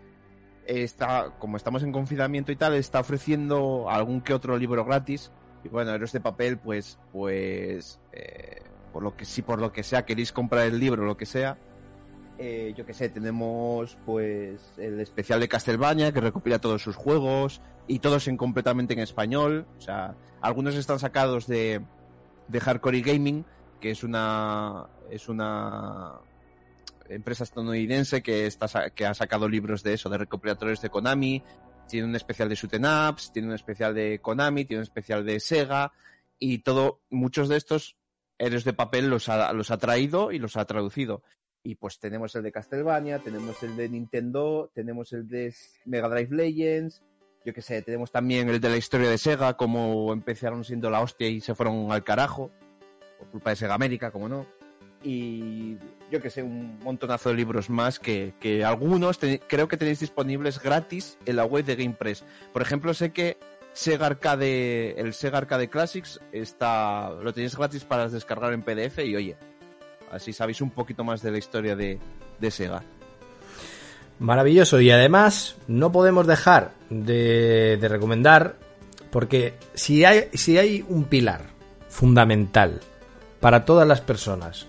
está, 0.67 1.31
como 1.39 1.57
estamos 1.57 1.83
en 1.83 1.93
confinamiento 1.93 2.51
y 2.53 2.57
tal, 2.57 2.75
está 2.75 3.01
ofreciendo 3.01 3.89
algún 3.89 4.21
que 4.21 4.35
otro 4.35 4.57
libro 4.57 4.85
gratis. 4.85 5.31
Y 5.65 5.69
bueno, 5.69 5.93
Héroes 5.93 6.13
de 6.13 6.21
Papel, 6.21 6.59
pues, 6.59 6.99
pues, 7.13 8.01
eh, 8.13 8.63
por 8.93 9.03
lo 9.05 9.17
que 9.17 9.25
si 9.25 9.43
por 9.43 9.61
lo 9.61 9.73
que 9.73 9.85
sea 9.85 10.05
queréis 10.05 10.33
comprar 10.33 10.67
el 10.67 10.81
libro, 10.81 11.05
lo 11.05 11.17
que 11.17 11.27
sea, 11.27 11.57
eh, 12.45 12.75
yo 12.77 12.85
que 12.85 12.93
sé, 12.93 13.09
tenemos 13.09 13.97
pues 14.05 14.61
el 14.77 14.99
especial 14.99 15.39
de 15.39 15.49
Castlevania 15.49 16.11
que 16.11 16.21
recopila 16.21 16.59
todos 16.59 16.83
sus 16.83 16.97
juegos 16.97 17.61
y 17.87 18.01
todos 18.01 18.27
en 18.27 18.37
completamente 18.37 18.95
en 18.95 18.99
español. 18.99 19.65
O 19.79 19.81
sea, 19.81 20.17
algunos 20.41 20.75
están 20.75 20.99
sacados 20.99 21.47
de, 21.47 21.81
de 22.49 22.61
Hardcore 22.61 23.01
Gaming, 23.01 23.45
que 23.81 23.93
es 23.93 24.03
una 24.03 24.89
es 25.09 25.29
una 25.29 26.15
empresa 27.09 27.45
estadounidense 27.45 28.25
que 28.25 28.47
está 28.47 28.91
que 28.91 29.07
ha 29.07 29.15
sacado 29.15 29.49
libros 29.49 29.85
de 29.85 29.95
eso, 29.95 30.11
de 30.11 30.19
recopilatorios 30.19 30.83
de 30.83 30.91
Konami. 30.91 31.45
Tiene 31.87 32.09
un 32.09 32.17
especial 32.17 32.49
de 32.49 32.57
Shoot 32.57 32.75
'em 32.75 33.09
Ups, 33.09 33.31
tiene 33.33 33.47
un 33.47 33.55
especial 33.55 33.95
de 33.95 34.19
Konami, 34.21 34.65
tiene 34.65 34.81
un 34.81 34.85
especial 34.85 35.25
de 35.25 35.39
Sega 35.39 35.93
y 36.41 36.59
todo 36.59 37.03
muchos 37.09 37.49
de 37.49 37.57
estos 37.57 37.95
héroes 38.37 38.65
de 38.65 38.73
papel 38.73 39.09
los 39.09 39.29
ha, 39.29 39.53
los 39.53 39.71
ha 39.71 39.79
traído 39.79 40.33
y 40.33 40.41
los 40.41 40.57
ha 40.57 40.65
traducido. 40.65 41.23
Y 41.65 41.77
pues 41.77 41.99
tenemos 41.99 42.35
el 42.35 42.43
de 42.43 42.53
Castlevania, 42.53 43.21
tenemos 43.21 43.63
el 43.63 43.77
de 43.77 43.89
Nintendo, 43.89 44.71
tenemos 44.75 45.13
el 45.13 45.29
de 45.29 45.55
Mega 45.85 46.09
Drive 46.09 46.35
Legends, 46.35 47.03
yo 47.45 47.53
que 47.53 47.63
sé, 47.63 47.83
tenemos 47.83 48.11
también 48.13 48.49
el 48.49 48.61
de 48.61 48.69
la 48.69 48.77
historia 48.77 49.11
de 49.11 49.19
Sega, 49.19 49.57
como 49.57 50.13
empezaron 50.13 50.65
siendo 50.65 50.91
la 50.91 51.01
hostia 51.01 51.29
y 51.29 51.41
se 51.41 51.55
fueron 51.55 51.91
al 51.91 52.05
carajo, 52.05 52.51
por 53.19 53.29
culpa 53.29 53.51
de 53.51 53.57
Sega 53.57 53.75
América, 53.75 54.11
como 54.11 54.29
no. 54.29 54.47
Y 55.03 55.77
yo 56.11 56.21
que 56.21 56.31
sé, 56.31 56.43
un 56.43 56.79
montonazo 56.81 57.31
de 57.31 57.35
libros 57.35 57.69
más 57.69 57.99
que, 57.99 58.35
que 58.39 58.65
algunos 58.65 59.19
creo 59.49 59.67
que 59.67 59.77
tenéis 59.77 59.99
disponibles 59.99 60.63
gratis 60.63 61.19
en 61.27 61.37
la 61.37 61.45
web 61.45 61.65
de 61.65 61.75
GamePress. 61.75 62.25
Por 62.53 62.63
ejemplo, 62.63 62.95
sé 62.95 63.13
que 63.13 63.37
Sega 63.73 64.07
Arcade, 64.07 65.01
el 65.01 65.13
Sega 65.13 65.39
Arcade 65.39 65.69
Classics 65.69 66.21
está, 66.31 67.11
lo 67.11 67.33
tenéis 67.33 67.57
gratis 67.57 67.85
para 67.85 68.09
descargar 68.09 68.53
en 68.53 68.63
PDF 68.63 69.01
y 69.01 69.17
oye, 69.17 69.37
así 70.13 70.33
sabéis 70.33 70.61
un 70.61 70.71
poquito 70.71 71.03
más 71.03 71.23
de 71.23 71.31
la 71.31 71.39
historia 71.39 71.75
de, 71.75 71.99
de 72.39 72.51
Sega. 72.51 72.83
Maravilloso. 74.19 74.81
Y 74.81 74.91
además, 74.91 75.57
no 75.67 75.91
podemos 75.91 76.27
dejar 76.27 76.73
de, 76.91 77.79
de 77.81 77.89
recomendar, 77.89 78.57
porque 79.11 79.55
si 79.75 80.05
hay, 80.05 80.29
si 80.35 80.59
hay 80.59 80.85
un 80.89 81.05
pilar 81.05 81.47
fundamental 81.89 82.81
para 83.41 83.65
todas 83.65 83.89
las 83.89 84.01
personas 84.01 84.67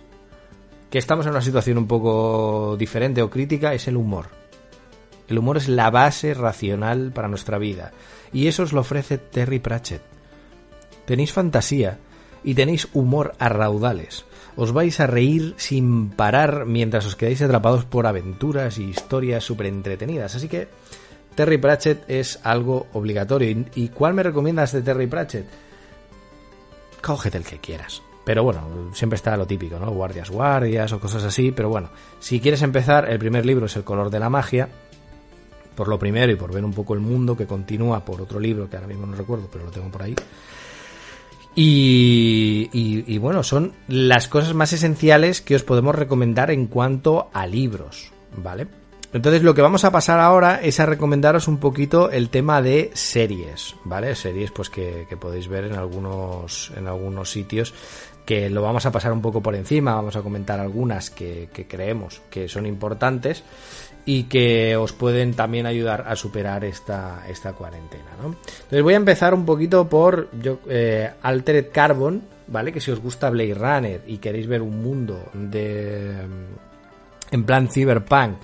que 0.89 0.97
estamos 0.97 1.25
en 1.25 1.31
una 1.31 1.41
situación 1.41 1.77
un 1.77 1.87
poco 1.87 2.75
diferente 2.77 3.21
o 3.21 3.29
crítica, 3.29 3.73
es 3.73 3.87
el 3.87 3.97
humor. 3.97 4.27
El 5.27 5.39
humor 5.39 5.57
es 5.57 5.67
la 5.67 5.89
base 5.89 6.33
racional 6.33 7.11
para 7.13 7.27
nuestra 7.27 7.57
vida. 7.57 7.91
Y 8.31 8.47
eso 8.47 8.63
os 8.63 8.73
lo 8.73 8.81
ofrece 8.81 9.17
Terry 9.17 9.59
Pratchett. 9.59 10.01
Tenéis 11.05 11.31
fantasía 11.31 11.99
y 12.43 12.55
tenéis 12.55 12.87
humor 12.93 13.33
a 13.39 13.49
raudales. 13.49 14.25
Os 14.55 14.71
vais 14.71 14.99
a 14.99 15.07
reír 15.07 15.55
sin 15.57 16.09
parar 16.11 16.65
mientras 16.65 17.05
os 17.05 17.15
quedáis 17.15 17.41
atrapados 17.41 17.85
por 17.85 18.05
aventuras 18.05 18.77
y 18.77 18.83
historias 18.85 19.43
súper 19.43 19.65
entretenidas. 19.67 20.35
Así 20.35 20.47
que 20.47 20.67
Terry 21.35 21.57
Pratchett 21.57 22.07
es 22.09 22.39
algo 22.43 22.85
obligatorio. 22.93 23.49
¿Y- 23.49 23.65
¿Y 23.75 23.89
cuál 23.89 24.13
me 24.13 24.21
recomiendas 24.23 24.71
de 24.71 24.81
Terry 24.83 25.07
Pratchett? 25.07 25.47
Cógete 27.01 27.37
el 27.37 27.43
que 27.45 27.57
quieras. 27.59 28.01
Pero 28.25 28.43
bueno, 28.43 28.91
siempre 28.93 29.15
está 29.17 29.35
lo 29.35 29.45
típico, 29.45 29.77
¿no? 29.79 29.91
Guardias, 29.91 30.29
guardias 30.29 30.91
o 30.93 30.99
cosas 30.99 31.23
así. 31.23 31.51
Pero 31.51 31.69
bueno, 31.69 31.89
si 32.19 32.39
quieres 32.39 32.61
empezar, 32.61 33.09
el 33.09 33.19
primer 33.19 33.45
libro 33.45 33.65
es 33.65 33.75
El 33.75 33.83
color 33.83 34.09
de 34.09 34.19
la 34.19 34.29
magia. 34.29 34.69
Por 35.75 35.87
lo 35.87 35.97
primero 35.99 36.31
y 36.31 36.35
por 36.35 36.53
ver 36.53 36.63
un 36.63 36.71
poco 36.73 36.93
el 36.93 36.99
mundo 36.99 37.35
que 37.35 37.47
continúa 37.47 38.05
por 38.05 38.21
otro 38.21 38.39
libro 38.39 38.69
que 38.69 38.75
ahora 38.77 38.87
mismo 38.87 39.07
no 39.07 39.15
recuerdo, 39.15 39.49
pero 39.51 39.65
lo 39.65 39.71
tengo 39.71 39.89
por 39.89 40.03
ahí. 40.03 40.15
Y, 41.55 42.69
y- 42.73 43.17
bueno, 43.19 43.43
son 43.43 43.73
las 43.87 44.27
cosas 44.27 44.53
más 44.53 44.73
esenciales 44.73 45.41
que 45.41 45.55
os 45.55 45.63
podemos 45.63 45.93
recomendar 45.95 46.49
en 46.51 46.65
cuanto 46.67 47.29
a 47.33 47.45
libros, 47.45 48.11
¿vale? 48.35 48.67
Entonces 49.13 49.43
lo 49.43 49.53
que 49.53 49.61
vamos 49.61 49.85
a 49.85 49.91
pasar 49.91 50.19
ahora 50.19 50.59
es 50.61 50.79
a 50.79 50.87
recomendaros 50.87 51.47
un 51.47 51.59
poquito 51.59 52.09
el 52.09 52.29
tema 52.29 52.63
de 52.63 52.89
series, 52.95 53.75
¿vale? 53.83 54.15
Series 54.15 54.49
pues 54.49 54.71
que, 54.71 55.05
podéis 55.21 55.47
ver 55.47 55.65
en 55.65 55.73
algunos, 55.75 56.71
en 56.75 56.87
algunos 56.87 57.29
sitios 57.29 57.75
que 58.25 58.49
lo 58.49 58.63
vamos 58.63 58.87
a 58.87 58.91
pasar 58.91 59.11
un 59.11 59.21
poco 59.21 59.41
por 59.41 59.53
encima, 59.53 59.93
vamos 59.93 60.15
a 60.15 60.21
comentar 60.23 60.59
algunas 60.59 61.11
que 61.11 61.49
creemos 61.69 62.21
que 62.31 62.47
son 62.47 62.65
importantes 62.65 63.43
y 64.05 64.23
que 64.23 64.75
os 64.75 64.91
pueden 64.91 65.33
también 65.33 65.65
ayudar 65.65 66.05
a 66.07 66.15
superar 66.15 66.65
esta, 66.65 67.25
esta 67.27 67.53
cuarentena, 67.53 68.11
¿no? 68.21 68.35
Entonces 68.35 68.83
voy 68.83 68.93
a 68.93 68.97
empezar 68.97 69.33
un 69.33 69.45
poquito 69.45 69.87
por 69.87 70.29
yo, 70.39 70.59
eh, 70.67 71.09
Altered 71.21 71.71
Carbon, 71.71 72.21
¿vale? 72.47 72.71
Que 72.73 72.81
si 72.81 72.91
os 72.91 72.99
gusta 72.99 73.29
Blade 73.29 73.53
Runner 73.53 74.01
y 74.05 74.17
queréis 74.17 74.47
ver 74.47 74.61
un 74.61 74.81
mundo 74.83 75.29
de 75.33 76.13
en 77.31 77.43
plan 77.45 77.69
cyberpunk 77.69 78.37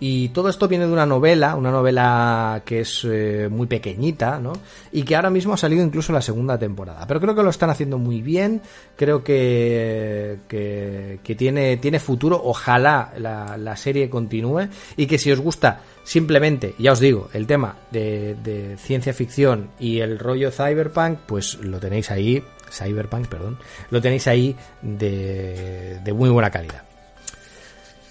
y 0.00 0.28
todo 0.28 0.48
esto 0.48 0.68
viene 0.68 0.86
de 0.86 0.92
una 0.92 1.06
novela, 1.06 1.56
una 1.56 1.70
novela 1.70 2.62
que 2.64 2.80
es 2.80 3.04
eh, 3.04 3.48
muy 3.50 3.66
pequeñita, 3.66 4.38
¿no? 4.38 4.52
Y 4.92 5.02
que 5.02 5.16
ahora 5.16 5.30
mismo 5.30 5.54
ha 5.54 5.56
salido 5.56 5.82
incluso 5.82 6.12
la 6.12 6.22
segunda 6.22 6.58
temporada. 6.58 7.06
Pero 7.06 7.20
creo 7.20 7.34
que 7.34 7.42
lo 7.42 7.50
están 7.50 7.70
haciendo 7.70 7.98
muy 7.98 8.22
bien, 8.22 8.62
creo 8.96 9.24
que, 9.24 10.38
que, 10.48 11.20
que 11.22 11.34
tiene, 11.34 11.76
tiene 11.78 11.98
futuro, 11.98 12.40
ojalá 12.42 13.12
la, 13.18 13.56
la 13.56 13.76
serie 13.76 14.08
continúe 14.08 14.68
y 14.96 15.06
que 15.06 15.18
si 15.18 15.32
os 15.32 15.40
gusta 15.40 15.80
simplemente, 16.04 16.74
ya 16.78 16.92
os 16.92 17.00
digo, 17.00 17.28
el 17.32 17.46
tema 17.46 17.76
de, 17.90 18.36
de 18.42 18.76
ciencia 18.78 19.12
ficción 19.12 19.70
y 19.78 20.00
el 20.00 20.18
rollo 20.18 20.50
cyberpunk, 20.50 21.18
pues 21.26 21.56
lo 21.56 21.80
tenéis 21.80 22.10
ahí, 22.10 22.42
cyberpunk, 22.70 23.26
perdón, 23.26 23.58
lo 23.90 24.00
tenéis 24.00 24.26
ahí 24.26 24.56
de, 24.80 26.00
de 26.02 26.12
muy 26.12 26.30
buena 26.30 26.50
calidad. 26.50 26.87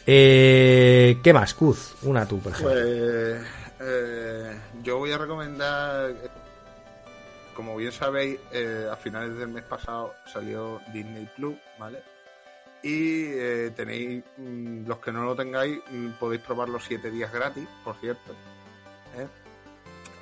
Eh, 0.10 1.20
¿Qué 1.22 1.34
más, 1.34 1.54
Kuz? 1.54 1.96
Una 2.04 2.26
tú, 2.26 2.40
por 2.40 2.54
ejemplo. 2.54 2.74
Pues 2.74 3.46
eh, 3.82 4.58
yo 4.82 5.00
voy 5.00 5.12
a 5.12 5.18
recomendar, 5.18 6.14
como 7.54 7.76
bien 7.76 7.92
sabéis, 7.92 8.40
eh, 8.54 8.88
a 8.90 8.96
finales 8.96 9.38
del 9.38 9.50
mes 9.50 9.66
pasado 9.66 10.16
salió 10.26 10.80
Disney 10.94 11.30
Plus, 11.36 11.58
¿vale? 11.78 12.00
Y 12.82 13.26
eh, 13.26 13.74
tenéis, 13.76 14.24
mm, 14.38 14.88
los 14.88 15.00
que 15.00 15.12
no 15.12 15.26
lo 15.26 15.36
tengáis, 15.36 15.78
mm, 15.92 16.12
podéis 16.12 16.42
probar 16.42 16.70
los 16.70 16.86
7 16.86 17.12
días 17.12 17.34
gratis, 17.34 17.68
por 17.84 17.98
cierto. 18.00 18.34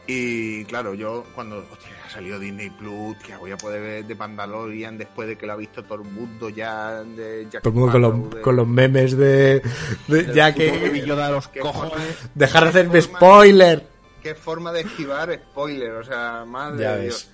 Y 0.07 0.63
claro, 0.65 0.93
yo 0.93 1.23
cuando 1.33 1.57
hostia, 1.71 1.89
ha 2.05 2.09
salido 2.11 2.37
Disney 2.39 2.69
Plus, 2.69 3.17
que 3.17 3.35
voy 3.37 3.51
a 3.51 3.57
poder 3.57 3.81
ver 3.81 4.05
de 4.05 4.13
Mandalorian 4.13 4.97
después 4.99 5.27
de 5.27 5.35
que 5.35 5.47
lo 5.47 5.53
ha 5.53 5.55
visto 5.55 5.83
todo 5.83 6.03
el 6.03 6.09
mundo 6.09 6.49
ya, 6.49 7.03
de 7.03 7.47
Jack 7.49 7.63
Todo 7.63 7.73
el 7.73 7.79
mundo 7.79 7.91
con, 7.91 8.01
los, 8.01 8.29
de- 8.35 8.41
con 8.41 8.55
los 8.55 8.67
memes 8.67 9.17
de, 9.17 9.63
de- 10.07 10.31
ya 10.33 10.53
que 10.53 11.03
Yoda 11.05 11.31
los 11.31 11.47
cojones. 11.47 12.05
dejar 12.35 12.63
de 12.65 12.69
hacerme 12.69 13.01
forma- 13.01 13.17
spoiler. 13.19 13.87
qué 14.21 14.35
forma 14.35 14.71
de 14.71 14.81
esquivar 14.81 15.33
spoiler, 15.33 15.91
o 15.93 16.03
sea, 16.03 16.45
madre 16.45 16.83
Ya 16.83 16.91
de 16.91 16.97
ves. 16.97 17.05
Dios. 17.07 17.29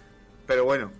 Pero 0.47 0.63
bueno, 0.63 0.91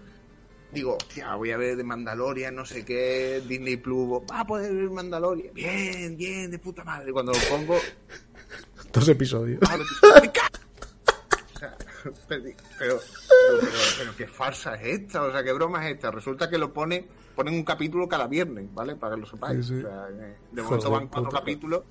digo, 0.74 0.98
hostia, 0.98 1.36
voy 1.36 1.52
a 1.52 1.58
ver 1.58 1.78
de 1.78 1.84
Mandalorian, 1.86 2.54
no 2.54 2.66
sé 2.66 2.84
qué, 2.84 3.42
Disney 3.48 3.78
Plus, 3.78 4.22
va 4.30 4.42
a 4.42 4.46
poder 4.46 4.74
ver 4.74 4.90
Mandalorian, 4.90 5.54
bien, 5.54 6.18
bien, 6.18 6.52
de 6.52 6.60
puta 6.60 6.84
madre. 6.84 7.14
Cuando 7.14 7.32
lo 7.32 7.40
pongo, 7.50 7.78
Dos 8.92 9.08
episodios. 9.08 9.62
Sea, 9.66 10.22
pero, 12.28 13.00
pero, 13.98 14.16
qué 14.18 14.28
farsa 14.28 14.76
es 14.76 15.00
esta, 15.02 15.24
o 15.24 15.32
sea, 15.32 15.44
qué 15.44 15.52
broma 15.54 15.86
es 15.88 15.96
esta. 15.96 16.12
Resulta 16.12 16.50
que 16.50 16.58
lo 16.58 16.74
pone, 16.74 17.08
ponen 17.36 17.54
un 17.54 17.64
capítulo 17.64 18.08
cada 18.08 18.28
viernes, 18.28 18.74
¿vale? 18.74 18.96
Para 18.96 19.16
que 19.16 19.22
lo 19.22 19.28
sepáis. 19.28 19.66
Sí, 19.66 19.80
sí. 19.80 19.86
O 19.86 19.88
sea, 19.90 20.08
que 20.08 20.56
de 20.56 20.62
momento 20.62 20.90
van 20.92 21.08
cuatro 21.08 21.30
puta. 21.30 21.40
capítulos. 21.40 21.84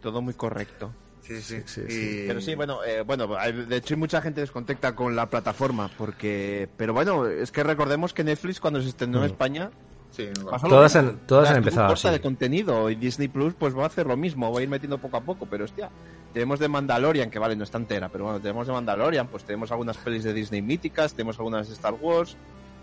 Todo 0.00 0.20
muy 0.22 0.34
correcto. 0.34 0.92
Sí, 1.20 1.40
sí, 1.40 1.62
Sí, 1.66 1.82
sí, 1.88 2.22
Y- 2.24 2.26
Pero 2.26 2.40
sí, 2.40 2.54
bueno, 2.56 2.82
eh, 2.84 3.02
bueno, 3.02 3.28
de 3.28 3.76
hecho 3.76 3.94
hay 3.94 4.00
mucha 4.00 4.20
gente 4.20 4.40
descontenta 4.40 4.96
con 4.96 5.14
la 5.14 5.30
plataforma, 5.30 5.88
porque, 5.96 6.68
pero 6.76 6.92
bueno, 6.92 7.26
es 7.28 7.52
que 7.52 7.62
recordemos 7.62 8.12
que 8.12 8.24
Netflix 8.24 8.58
cuando 8.58 8.82
se 8.82 8.88
estrenó 8.88 9.18
en. 9.18 9.30
España 9.30 9.70
Sí, 10.12 10.28
no, 10.38 10.50
Todas 10.68 10.94
han- 10.94 11.18
todas 11.26 11.50
han 11.50 11.56
empezado 11.56 11.92
así. 11.92 12.08
de 12.08 12.20
contenido 12.20 12.88
y 12.90 12.94
Disney 12.94 13.28
Plus 13.28 13.54
pues 13.54 13.76
va 13.76 13.84
a 13.84 13.86
hacer 13.86 14.06
lo 14.06 14.16
mismo, 14.16 14.52
va 14.52 14.60
a 14.60 14.62
ir 14.62 14.68
metiendo 14.68 14.98
poco 14.98 15.16
a 15.16 15.22
poco, 15.22 15.46
pero 15.46 15.64
hostia, 15.64 15.90
tenemos 16.34 16.58
de 16.60 16.68
Mandalorian, 16.68 17.30
que 17.30 17.38
vale, 17.38 17.56
no 17.56 17.64
está 17.64 17.78
entera, 17.78 18.08
pero 18.10 18.24
bueno, 18.24 18.38
tenemos 18.38 18.66
de 18.66 18.72
Mandalorian, 18.74 19.26
pues 19.28 19.42
tenemos 19.44 19.72
algunas 19.72 19.96
pelis 19.96 20.22
de 20.22 20.32
Disney 20.34 20.60
míticas, 20.62 21.14
tenemos 21.14 21.38
algunas 21.38 21.66
de 21.66 21.74
Star 21.74 21.94
Wars, 21.94 22.36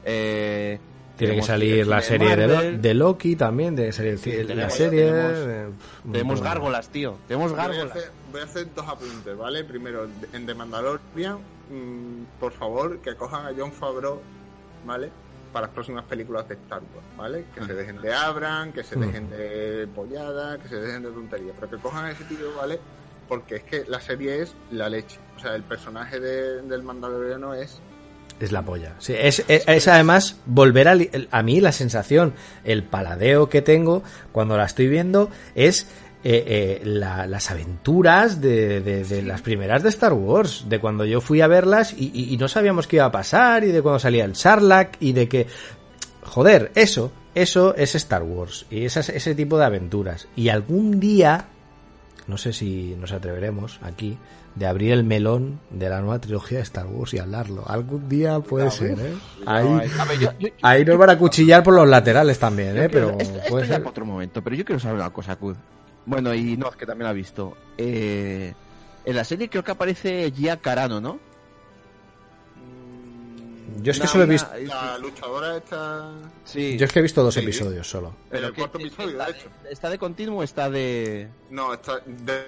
eh, 0.06 0.80
Tiene 1.18 1.36
que 1.36 1.44
salir 1.44 1.86
la 1.86 1.98
de 1.98 2.02
serie 2.02 2.36
de, 2.78 2.94
Loki 2.94 3.36
también, 3.36 3.76
de 3.76 3.92
salir 3.92 4.18
Sí, 4.18 4.32
la 4.32 4.48
tenemos- 4.48 4.74
serie. 4.74 5.06
tenemos- 5.12 5.74
tenemos 6.12 6.42
gárgolas, 6.42 6.90
tío, 6.90 7.18
tenemos 7.28 7.52
Voy 7.52 7.60
a, 7.60 7.64
gárgolas. 7.68 7.92
hacer, 7.92 8.12
voy 8.32 8.42
a 8.42 8.44
hacer 8.46 8.68
dos 8.74 8.88
apuntes, 8.88 9.38
¿vale? 9.38 9.64
Primero, 9.66 10.08
en 10.34 10.46
The 10.46 10.54
Mandalorian, 10.56 11.38
mm, 11.70 12.40
por 12.40 12.54
favor, 12.54 13.00
que 13.02 13.16
cojan 13.16 13.46
a 13.46 13.52
John 13.56 13.72
Favreau, 13.72 14.20
¿vale? 14.86 15.12
Para 15.54 15.66
las 15.66 15.74
próximas 15.74 16.06
películas 16.06 16.47
de 16.47 16.54
Star 16.56 16.80
Wars, 16.82 17.08
¿vale? 17.18 17.45
Que 17.56 17.64
se 17.66 17.74
dejen 17.74 18.00
de 18.02 18.14
Abran, 18.14 18.72
que 18.72 18.84
se 18.84 18.95
Hmm. 18.95 19.02
dejen 19.02 19.30
de 19.32 19.88
pollada, 19.95 20.58
que 20.60 20.68
se 20.68 20.76
dejen 20.76 21.02
de 21.04 21.10
tonterías, 21.10 21.56
pero 21.60 21.72
que 21.72 21.78
cojan 21.78 22.06
a 22.06 22.12
ese 22.12 22.24
tío, 22.26 22.54
¿vale? 22.56 22.80
Porque 23.28 23.56
es 23.58 23.64
que 23.64 23.84
la 23.88 24.00
serie 24.00 24.41
es 24.43 24.54
la 24.72 24.89
leche. 24.89 25.18
O 25.38 25.39
sea, 25.39 25.56
el 25.56 25.64
personaje 25.64 26.20
de- 26.20 26.62
del 26.62 26.84
Mandaloriano 26.84 27.54
es 27.54 27.82
Es 28.39 28.54
la 28.54 28.62
polla. 28.62 28.93
Sí, 29.00 29.14
es, 29.18 29.43
es- 29.50 29.68
es 29.68 29.88
además 29.89 30.38
volver 30.45 30.88
a, 30.88 30.95
a 31.32 31.43
mí 31.43 31.60
la 31.60 31.74
sensación, 31.74 32.34
el 32.64 32.84
paladeo 32.84 33.50
que 33.50 33.62
tengo 33.62 34.02
cuando 34.32 34.56
la 34.56 34.64
estoy 34.66 34.88
viendo 34.88 35.30
es 35.56 35.88
eh, 36.24 36.44
eh, 36.48 36.82
la- 36.86 37.26
las 37.28 37.50
aventuras 37.52 38.42
de, 38.42 38.82
de- 38.82 39.04
de 39.06 39.22
las 39.24 39.42
primeras 39.42 39.84
de 39.84 39.90
Star 39.90 40.14
Wars, 40.14 40.66
de 40.68 40.80
cuando 40.80 41.06
yo 41.06 41.22
fui 41.22 41.40
a 41.42 41.48
verlas 41.48 41.94
y, 41.98 42.12
y- 42.14 42.34
y 42.34 42.38
no 42.38 42.48
sabíamos 42.48 42.88
qué 42.88 42.98
iba 42.98 43.06
a 43.06 43.12
pasar 43.12 43.64
y 43.64 43.72
de 43.72 43.82
cuando 43.82 44.00
salía 44.00 44.26
el 44.26 44.36
Sarlacc 44.36 44.96
y 45.00 45.14
de 45.14 45.28
que... 45.30 45.48
Joder, 46.24 46.72
eso, 46.76 47.12
eso 47.34 47.74
es 47.76 47.96
Star 47.96 48.24
Wars 48.24 48.66
y 48.70 48.84
esas- 48.86 49.10
ese 49.10 49.34
tipo 49.34 49.58
de 49.58 49.66
aventuras. 49.66 50.28
Y 50.36 50.50
algún 50.50 51.00
día, 51.00 51.46
no 52.28 52.38
sé 52.38 52.54
si 52.54 52.96
nos 53.00 53.12
atreveremos 53.14 53.80
aquí, 53.82 54.18
de 54.56 54.68
abrir 54.68 54.92
el 54.92 55.04
melón 55.06 55.60
de 55.70 55.90
la 55.90 56.02
nueva 56.02 56.20
trilogía 56.20 56.58
de 56.58 56.64
Star 56.66 56.88
Wars 56.88 57.14
y 57.14 57.20
hablarlo. 57.20 57.64
Algún 57.66 58.10
día 58.10 58.40
puede 58.42 58.70
ser, 58.72 58.92
¿eh? 59.00 59.14
Ahí, 59.46 59.68
A 59.98 60.06
ver, 60.06 60.20
yo- 60.20 60.32
yo- 60.38 60.50
ahí 60.62 60.84
nos 60.84 60.98
van 60.98 61.12
a 61.12 61.18
cuchillar 61.18 61.64
por 61.64 61.74
los 61.76 61.88
laterales 61.88 62.38
también, 62.38 62.76
¿eh? 62.78 62.90
quiero- 62.90 63.08
Pero 63.08 63.20
esto, 63.22 63.38
esto 63.38 63.50
puede 63.50 63.68
ya 63.68 63.74
ser. 63.76 63.84
para 63.84 63.92
otro 63.92 64.06
momento, 64.06 64.44
pero 64.44 64.56
yo 64.56 64.66
quiero 64.66 64.80
saber 64.80 64.98
una 64.98 65.12
cosa, 65.12 65.36
Kud. 65.38 65.56
Bueno, 66.10 66.34
y 66.34 66.57
no, 66.57 66.70
es 66.70 66.76
que 66.76 66.86
también 66.88 67.03
la 67.05 67.12
ha 67.12 67.14
visto. 67.14 67.55
Eh, 67.78 68.53
en 69.05 69.16
la 69.16 69.24
serie 69.24 69.47
creo 69.47 69.64
que 69.64 69.72
aparece 69.72 70.32
Gia 70.36 70.57
Carano, 70.57 70.99
¿no? 70.99 71.20
mm, 72.55 73.82
Yo 73.84 73.91
es 73.91 73.97
que 73.97 74.03
Una- 74.03 74.12
solo 74.12 74.24
he 74.24 74.28
visto, 74.28 74.49
la 74.66 74.97
luchadora 74.97 75.57
esta 75.57 76.12
Sí. 76.43 76.78
yo 76.78 76.86
es 76.86 76.91
que 76.91 76.99
he 76.99 77.01
visto 77.03 77.24
dos 77.24 77.34
Sí. 77.36 77.41
episodios 77.41 77.88
solo. 77.88 78.14
en 78.32 78.43
el 78.43 78.53
cuarto 78.53 78.80
episodio, 78.80 79.10
está 79.12 79.26
de 79.26 79.32
hecho. 79.38 79.49
¿Está 79.70 79.89
de 79.89 79.97
continuo 79.99 80.39
o 80.39 80.43
está 80.43 80.70
de...? 80.70 81.30
No, 81.51 81.74
está 81.76 81.99
de, 81.99 82.45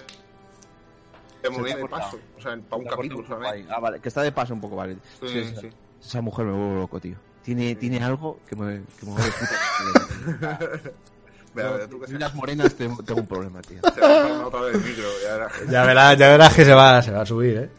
de 1.42 1.50
muy 1.50 1.62
bien 1.64 1.76
de 1.76 1.80
cortado. 1.82 2.02
paso. 2.02 2.18
O 2.36 2.40
sea, 2.42 2.56
para 2.68 2.82
un 2.82 2.88
capítulo 2.88 3.26
solamente. 3.26 3.72
Ah, 3.72 3.78
vale, 3.80 4.00
que 4.00 4.08
está 4.08 4.22
de 4.22 4.32
paso 4.32 4.54
un 4.54 4.60
poco, 4.60 4.74
vale. 4.76 4.96
Sí, 5.20 5.28
Sí, 5.28 5.38
esa, 5.38 5.60
sí. 5.60 5.70
esa 6.02 6.20
mujer 6.20 6.46
me 6.46 6.52
vuelve 6.52 6.80
loco, 6.80 6.98
tío. 7.00 7.16
Tiene, 7.42 7.74
tiene 7.76 8.02
algo 8.02 8.38
que 8.48 8.56
me, 8.56 8.82
que 8.98 9.06
me 9.06 9.12
vuelve 9.12 9.30
puta. 9.32 10.58
Vea, 11.54 11.86
tú 11.88 12.00
las 12.18 12.34
morenas 12.34 12.74
tengo, 12.74 13.02
tengo 13.02 13.20
un 13.20 13.26
problema, 13.26 13.60
tío. 13.62 13.78
se 13.94 14.00
va 14.00 14.18
a 14.18 14.22
poner 14.22 14.44
otra 14.46 14.60
vez 14.62 14.74
el 14.76 14.80
micro, 14.82 15.04
ya 15.22 15.32
verás. 15.34 15.52
Ya 15.70 15.84
verás, 15.84 16.18
ya 16.18 16.28
verás 16.30 16.54
que 16.54 16.64
se 16.64 16.72
va, 16.72 17.02
se 17.02 17.10
va 17.10 17.22
a 17.22 17.26
subir, 17.26 17.56
¿eh? 17.58 17.70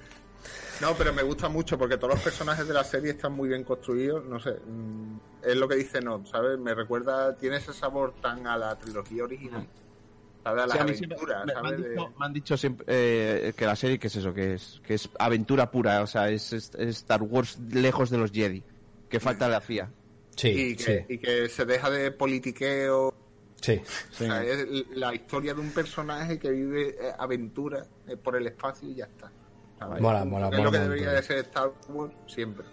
No, 0.81 0.93
pero 0.95 1.13
me 1.13 1.23
gusta 1.23 1.49
mucho 1.49 1.77
porque 1.77 1.97
todos 1.97 2.15
los 2.15 2.23
personajes 2.23 2.67
de 2.67 2.73
la 2.73 2.83
serie 2.83 3.11
están 3.11 3.31
muy 3.33 3.47
bien 3.49 3.63
construidos. 3.63 4.25
No 4.25 4.39
sé, 4.39 4.51
mm, 4.51 5.17
es 5.43 5.55
lo 5.55 5.67
que 5.67 5.75
dice 5.75 6.01
Not, 6.01 6.27
¿sabes? 6.27 6.59
Me 6.59 6.73
recuerda, 6.75 7.35
tiene 7.37 7.57
ese 7.57 7.73
sabor 7.73 8.13
tan 8.21 8.45
a 8.47 8.57
la 8.57 8.77
trilogía 8.77 9.23
original. 9.23 9.65
¿Sabes? 10.43 10.63
A 10.63 10.67
las 10.67 10.73
Sí, 10.73 10.77
a 10.79 10.83
aventuras, 10.83 11.45
me, 11.45 11.53
me 11.53 11.59
han 11.59 11.63
¿sabes? 11.65 11.77
Dicho, 11.89 12.13
me 12.19 12.25
han 12.25 12.33
dicho 12.33 12.57
siempre 12.57 12.85
eh, 12.89 13.53
que 13.55 13.65
la 13.65 13.75
serie, 13.77 13.97
que 13.97 14.07
es 14.07 14.15
eso? 14.17 14.33
Que 14.33 14.55
es, 14.55 14.81
que 14.85 14.95
es 14.95 15.09
aventura 15.17 15.71
pura, 15.71 16.01
o 16.01 16.07
sea, 16.07 16.29
es, 16.29 16.51
es- 16.51 16.71
es 16.75 16.97
Star 16.97 17.21
Wars 17.23 17.57
lejos 17.71 18.09
de 18.09 18.17
los 18.17 18.31
Jedi. 18.31 18.61
Que 19.09 19.19
falta 19.21 19.47
le 19.47 19.55
hacía. 19.55 19.89
Sí, 20.35 20.49
y, 20.49 20.75
que, 20.75 20.83
sí, 20.83 21.13
y 21.13 21.17
que 21.19 21.47
se 21.47 21.63
deja 21.65 21.89
de 21.91 22.11
politiqueo. 22.11 23.13
Sí. 23.63 23.81
O 24.11 24.15
sea, 24.15 24.43
es 24.43 24.67
la 24.95 25.13
historia 25.15 25.53
de 25.53 25.61
un 25.61 25.71
personaje 25.71 26.37
que 26.37 26.51
vive 26.51 26.89
eh, 26.89 27.11
aventura 27.17 27.83
eh, 28.07 28.15
por 28.17 28.35
el 28.35 28.45
espacio 28.47 28.89
y 28.89 28.95
ya 28.95 29.05
está. 29.05 29.31
¿sabes? 29.79 30.01
Mola, 30.01 30.23
mola, 30.25 30.49
Que 30.49 30.57
mola 30.57 30.59
Es 30.59 30.63
lo 30.65 30.71
que 30.71 30.79
debería 30.79 31.11
de 31.13 31.23
ser 31.23 31.37
Star 31.39 31.71
Wars 31.89 32.13
siempre. 32.27 32.65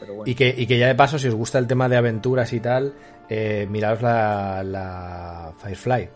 Pero 0.00 0.14
bueno. 0.14 0.30
Y 0.30 0.34
que, 0.34 0.54
y 0.56 0.66
que 0.66 0.78
ya 0.78 0.86
de 0.88 0.94
paso, 0.94 1.18
si 1.18 1.28
os 1.28 1.34
gusta 1.34 1.58
el 1.58 1.66
tema 1.66 1.88
de 1.88 1.96
aventuras 1.96 2.52
y 2.52 2.60
tal, 2.60 2.92
eh, 3.28 3.66
miraos 3.70 4.02
la, 4.02 4.62
la 4.64 5.52
Firefly. 5.62 6.08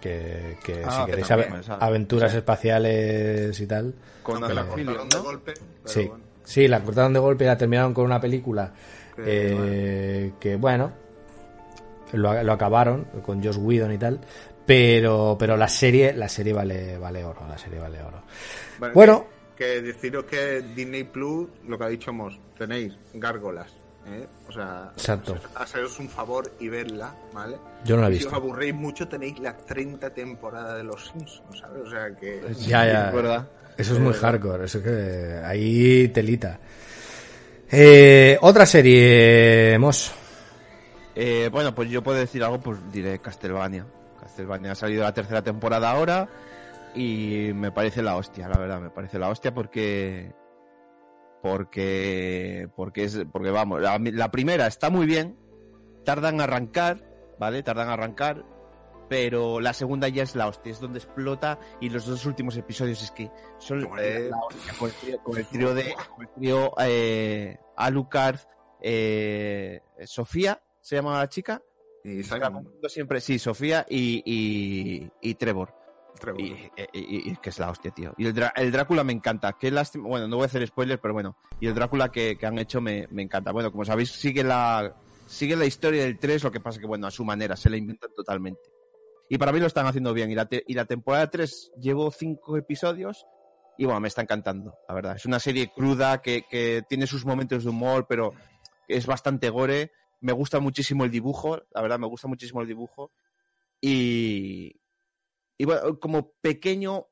Que, 0.00 0.56
que 0.64 0.82
Ah, 0.86 0.90
si 0.90 1.04
que 1.04 1.10
queréis 1.10 1.28
también, 1.28 1.52
ave- 1.52 1.60
esa- 1.60 1.74
aventuras 1.76 2.34
espaciales 2.34 3.60
y 3.60 3.66
tal. 3.66 3.94
Con 4.22 4.36
Aunque 4.36 4.54
la 4.54 4.64
cortaron 4.66 5.08
de 5.08 5.18
golpe. 5.18 5.54
Sí, 5.84 6.04
bueno. 6.06 6.24
sí, 6.44 6.66
la 6.68 6.82
cortaron 6.82 7.12
de 7.12 7.18
golpe 7.20 7.44
y 7.44 7.46
la 7.46 7.58
terminaron 7.58 7.92
con 7.92 8.04
una 8.06 8.18
película 8.20 8.72
Que, 9.14 9.22
eh, 9.26 10.32
que, 10.40 10.56
bueno, 10.56 10.92
lo, 12.12 12.42
lo 12.42 12.52
acabaron 12.52 13.04
con 13.24 13.42
Josh 13.42 13.58
Whedon 13.58 13.92
y 13.92 13.98
tal. 13.98 14.20
Pero, 14.66 15.36
pero 15.38 15.56
la 15.56 15.68
serie, 15.68 16.12
la 16.12 16.28
serie 16.28 16.52
vale, 16.52 16.98
vale 16.98 17.24
oro, 17.24 17.46
la 17.48 17.56
serie 17.56 17.78
vale 17.78 18.02
oro. 18.02 18.22
Bueno, 18.78 18.94
Bueno. 18.94 19.26
Que, 19.56 19.64
que 19.64 19.82
deciros 19.82 20.24
que 20.24 20.60
Disney 20.74 21.04
Plus, 21.04 21.48
lo 21.68 21.78
que 21.78 21.84
ha 21.84 21.88
dicho 21.88 22.12
Moss, 22.12 22.38
tenéis 22.58 22.92
gárgolas. 23.14 23.72
¿eh? 24.08 24.26
O 24.48 24.52
sea, 24.52 24.90
Exacto. 24.96 25.36
haceros 25.54 25.98
un 26.00 26.08
favor 26.08 26.52
y 26.60 26.68
verla, 26.68 27.14
¿vale? 27.32 27.56
Yo 27.84 27.96
no 27.96 28.02
la 28.02 28.08
he 28.08 28.10
Y 28.10 28.14
si 28.14 28.18
os 28.18 28.24
visto. 28.32 28.36
aburréis 28.36 28.74
mucho, 28.74 29.08
tenéis 29.08 29.38
la 29.38 29.56
30 29.56 30.10
temporada 30.10 30.76
de 30.76 30.84
Los 30.84 31.06
Simpsons, 31.08 31.58
¿sabes? 31.60 31.82
O 31.86 31.90
sea 31.90 32.14
que. 32.16 32.42
Ya, 32.66 32.86
ya. 32.86 33.10
Verdad. 33.12 33.48
Eso 33.78 33.94
es 33.94 34.00
muy 34.00 34.14
hardcore, 34.14 34.64
eso 34.64 34.82
que 34.82 35.40
ahí 35.44 36.08
telita. 36.08 36.58
Eh, 37.70 38.36
otra 38.40 38.66
serie, 38.66 39.76
Mos. 39.78 40.12
Eh, 41.18 41.48
bueno, 41.50 41.74
pues 41.74 41.88
yo 41.88 42.02
puedo 42.02 42.18
decir 42.18 42.44
algo, 42.44 42.60
pues 42.60 42.78
diré 42.92 43.18
Castlevania. 43.20 43.86
Castlevania 44.20 44.72
ha 44.72 44.74
salido 44.74 45.02
la 45.02 45.14
tercera 45.14 45.42
temporada 45.42 45.90
ahora 45.90 46.28
y 46.94 47.52
me 47.54 47.72
parece 47.72 48.02
la 48.02 48.16
hostia, 48.16 48.48
la 48.48 48.58
verdad, 48.58 48.80
me 48.80 48.90
parece 48.90 49.18
la 49.18 49.30
hostia 49.30 49.54
porque 49.54 50.34
porque 51.42 52.68
porque 52.76 53.04
es 53.04 53.18
porque 53.32 53.50
vamos, 53.50 53.80
la, 53.80 53.98
la 53.98 54.30
primera 54.30 54.66
está 54.66 54.90
muy 54.90 55.06
bien, 55.06 55.38
tardan 56.04 56.34
en 56.34 56.40
arrancar, 56.42 57.02
¿vale? 57.38 57.62
Tardan 57.62 57.86
en 57.86 57.92
arrancar, 57.94 58.44
pero 59.08 59.60
la 59.60 59.72
segunda 59.72 60.08
ya 60.08 60.22
es 60.22 60.34
la 60.34 60.48
hostia, 60.48 60.72
es 60.72 60.80
donde 60.80 60.98
explota 60.98 61.58
y 61.80 61.88
los 61.88 62.04
dos 62.04 62.26
últimos 62.26 62.58
episodios 62.58 63.02
es 63.02 63.10
que 63.10 63.30
son 63.58 63.84
Hombre. 63.84 64.28
la 64.28 64.36
hostia 64.36 64.72
con 64.78 64.88
el 64.88 64.94
trío, 64.96 65.18
con 65.22 65.38
el 65.38 65.46
trío 65.46 65.74
de 65.74 65.94
con 65.94 66.26
el 66.26 66.32
trío, 66.34 66.74
eh, 66.78 67.58
Alucard, 67.74 68.40
eh, 68.82 69.80
Sofía 70.04 70.60
se 70.86 70.96
llama 70.96 71.18
la 71.18 71.28
chica 71.28 71.60
Y 72.04 72.22
Simon, 72.22 72.70
siempre, 72.88 73.20
sí, 73.20 73.38
Sofía 73.38 73.84
y, 73.88 74.22
y, 74.24 75.10
y 75.20 75.34
Trevor. 75.34 75.74
Trevor. 76.20 76.40
Y, 76.40 76.44
y- 76.44 76.70
y- 76.92 77.30
y 77.32 77.36
que 77.36 77.50
es 77.50 77.58
la 77.58 77.70
hostia, 77.70 77.90
tío. 77.90 78.14
Y 78.16 78.26
el, 78.26 78.34
Drá- 78.34 78.52
el 78.56 78.70
Drácula 78.70 79.02
me 79.04 79.12
encanta. 79.12 79.52
Qué 79.58 79.70
lástima. 79.70 80.08
Bueno, 80.08 80.28
no 80.28 80.36
voy 80.36 80.44
a 80.44 80.46
hacer 80.46 80.64
spoilers, 80.66 81.00
pero 81.02 81.12
bueno. 81.14 81.36
Y 81.60 81.66
el 81.66 81.74
Drácula 81.74 82.10
que, 82.10 82.38
que 82.38 82.46
han 82.46 82.58
hecho 82.58 82.80
me, 82.80 83.08
me 83.10 83.22
encanta. 83.22 83.50
Bueno, 83.52 83.70
como 83.72 83.84
sabéis, 83.84 84.12
sigue 84.12 84.44
la, 84.44 84.94
sigue 85.26 85.56
la 85.56 85.66
historia 85.66 86.04
del 86.04 86.18
3, 86.18 86.44
lo 86.44 86.52
que 86.52 86.60
pasa 86.60 86.78
que, 86.80 86.86
bueno, 86.86 87.06
a 87.08 87.10
su 87.10 87.24
manera, 87.24 87.56
se 87.56 87.68
la 87.68 87.76
inventan 87.76 88.10
totalmente. 88.14 88.62
Y 89.28 89.36
para 89.38 89.50
mí 89.52 89.58
lo 89.58 89.66
están 89.66 89.86
haciendo 89.86 90.14
bien. 90.14 90.30
Y 90.30 90.36
la, 90.36 90.46
te- 90.46 90.62
y 90.66 90.74
la 90.74 90.84
temporada 90.84 91.28
3 91.28 91.72
llevo 91.80 92.10
5 92.12 92.56
episodios 92.56 93.26
y, 93.76 93.84
bueno, 93.84 93.98
me 94.00 94.08
está 94.08 94.22
encantando, 94.22 94.74
la 94.88 94.94
verdad. 94.94 95.16
Es 95.16 95.26
una 95.26 95.40
serie 95.40 95.70
cruda 95.74 96.22
que, 96.22 96.44
que 96.48 96.82
tiene 96.88 97.06
sus 97.08 97.26
momentos 97.26 97.64
de 97.64 97.70
humor, 97.70 98.06
pero 98.08 98.32
es 98.88 99.04
bastante 99.06 99.50
gore. 99.50 99.90
Me 100.20 100.32
gusta 100.32 100.60
muchísimo 100.60 101.04
el 101.04 101.10
dibujo, 101.10 101.62
la 101.72 101.82
verdad, 101.82 101.98
me 101.98 102.06
gusta 102.06 102.28
muchísimo 102.28 102.62
el 102.62 102.68
dibujo. 102.68 103.12
Y, 103.80 104.80
y 105.58 105.64
bueno, 105.64 105.98
como 106.00 106.32
pequeño 106.40 107.06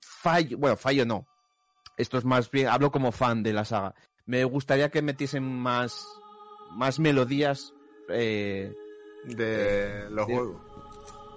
fallo, 0.00 0.58
bueno, 0.58 0.76
fallo 0.76 1.04
no. 1.06 1.26
Esto 1.96 2.18
es 2.18 2.24
más 2.24 2.50
bien, 2.50 2.68
hablo 2.68 2.90
como 2.90 3.12
fan 3.12 3.42
de 3.42 3.52
la 3.52 3.64
saga. 3.64 3.94
Me 4.24 4.44
gustaría 4.44 4.90
que 4.90 5.02
metiesen 5.02 5.42
más, 5.44 6.06
más 6.72 6.98
melodías. 6.98 7.72
eh, 8.10 8.72
de 9.24 10.08
los 10.10 10.26
Sí. 10.26 10.32
juegos. 10.32 10.62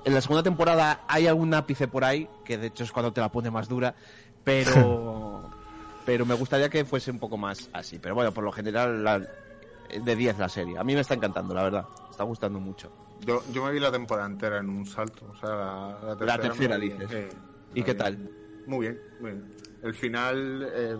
en 0.05 0.13
la 0.13 0.21
segunda 0.21 0.43
temporada 0.43 1.03
hay 1.07 1.27
algún 1.27 1.53
ápice 1.53 1.87
por 1.87 2.03
ahí, 2.05 2.29
que 2.45 2.57
de 2.57 2.67
hecho 2.67 2.83
es 2.83 2.91
cuando 2.91 3.11
te 3.11 3.19
la 3.21 3.29
pone 3.31 3.51
más 3.51 3.67
dura, 3.67 3.93
pero 4.43 5.49
pero 6.05 6.25
me 6.25 6.33
gustaría 6.35 6.69
que 6.69 6.85
fuese 6.85 7.11
un 7.11 7.19
poco 7.19 7.37
más 7.37 7.69
así. 7.73 7.99
Pero 7.99 8.15
bueno, 8.15 8.31
por 8.33 8.43
lo 8.43 8.51
general 8.51 9.03
la- 9.03 9.27
de 10.03 10.15
10 10.15 10.37
la 10.39 10.49
serie. 10.49 10.77
A 10.77 10.83
mí 10.83 10.93
me 10.95 11.01
está 11.01 11.13
encantando, 11.15 11.53
la 11.53 11.63
verdad. 11.63 11.85
Me 12.05 12.11
está 12.11 12.23
gustando 12.23 12.59
mucho. 12.59 12.91
Yo, 13.25 13.43
yo 13.51 13.63
me 13.65 13.71
vi 13.71 13.79
la 13.79 13.91
temporada 13.91 14.27
entera 14.27 14.57
en 14.59 14.69
un 14.69 14.85
salto. 14.85 15.25
O 15.31 15.35
sea, 15.35 15.49
la, 15.49 15.97
la 16.03 16.17
tercera. 16.17 16.37
tercera, 16.41 16.77
vi- 16.77 16.89
dices. 16.89 17.09
sí, 17.09 17.37
¿Y 17.75 17.79
la 17.79 17.85
qué 17.85 17.93
vi. 17.93 17.97
tal? 17.99 18.29
Muy 18.67 18.79
bien, 18.87 19.01
muy 19.19 19.31
bien. 19.31 19.55
El 19.83 19.93
final. 19.93 20.69
eh, 20.73 20.97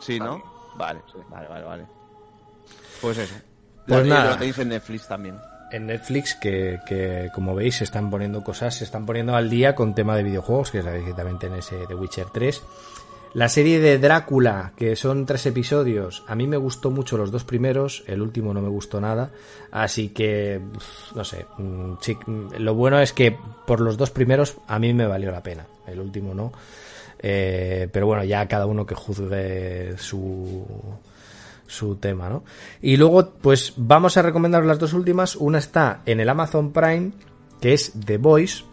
Sí, 0.00 0.18
¿no? 0.18 0.36
bien. 0.36 0.44
Vale, 0.76 1.00
vale, 1.28 1.48
vale, 1.48 1.64
vale. 1.64 1.86
Pues 3.00 3.18
eso. 3.18 3.34
Pues 3.86 4.06
La- 4.06 4.14
nada. 4.14 4.30
Lo 4.30 4.36
tenéis 4.38 4.58
en 4.58 4.68
Netflix 4.68 5.08
también. 5.08 5.38
en 5.72 5.86
Netflix 5.86 6.34
que, 6.34 6.80
que, 6.86 7.30
como 7.34 7.54
veis 7.54 7.76
se 7.76 7.84
están 7.84 8.08
poniendo 8.10 8.42
cosas, 8.42 8.74
se 8.74 8.84
están 8.84 9.04
poniendo 9.06 9.34
al 9.36 9.48
día 9.50 9.74
con 9.74 9.94
tema 9.94 10.16
de 10.16 10.22
videojuegos, 10.22 10.70
que 10.70 10.82
sabéis 10.82 11.04
que 11.04 11.12
también 11.14 11.38
tenéis 11.38 11.70
eh, 11.72 11.84
The 11.86 11.94
Witcher 11.94 12.26
3. 12.30 12.62
La 13.32 13.48
serie 13.48 13.78
de 13.78 13.98
Drácula, 13.98 14.72
que 14.76 14.96
son 14.96 15.24
tres 15.24 15.46
episodios, 15.46 16.24
a 16.26 16.34
mí 16.34 16.48
me 16.48 16.56
gustó 16.56 16.90
mucho 16.90 17.16
los 17.16 17.30
dos 17.30 17.44
primeros, 17.44 18.02
el 18.08 18.22
último 18.22 18.52
no 18.52 18.60
me 18.60 18.68
gustó 18.68 19.00
nada, 19.00 19.30
así 19.70 20.08
que, 20.08 20.60
no 21.14 21.24
sé, 21.24 21.46
mm, 21.58 21.92
mm, 22.26 22.48
lo 22.58 22.74
bueno 22.74 22.98
es 22.98 23.12
que 23.12 23.36
por 23.66 23.80
los 23.80 23.96
dos 23.96 24.10
primeros 24.10 24.56
a 24.66 24.80
mí 24.80 24.92
me 24.92 25.06
valió 25.06 25.30
la 25.30 25.44
pena, 25.44 25.64
el 25.86 26.00
último 26.00 26.34
no. 26.34 26.52
Eh, 27.22 27.88
pero 27.92 28.06
bueno, 28.06 28.24
ya 28.24 28.48
cada 28.48 28.66
uno 28.66 28.84
que 28.84 28.94
juzgue 28.94 29.94
su, 29.98 30.66
su 31.66 31.96
tema, 31.96 32.28
¿no? 32.28 32.42
Y 32.82 32.96
luego, 32.96 33.30
pues 33.40 33.74
vamos 33.76 34.16
a 34.16 34.22
recomendar 34.22 34.64
las 34.64 34.78
dos 34.78 34.92
últimas. 34.92 35.36
Una 35.36 35.58
está 35.58 36.00
en 36.06 36.20
el 36.20 36.28
Amazon 36.28 36.72
Prime, 36.72 37.12
que 37.60 37.74
es 37.74 37.92
The 38.04 38.16
Voice, 38.16 38.64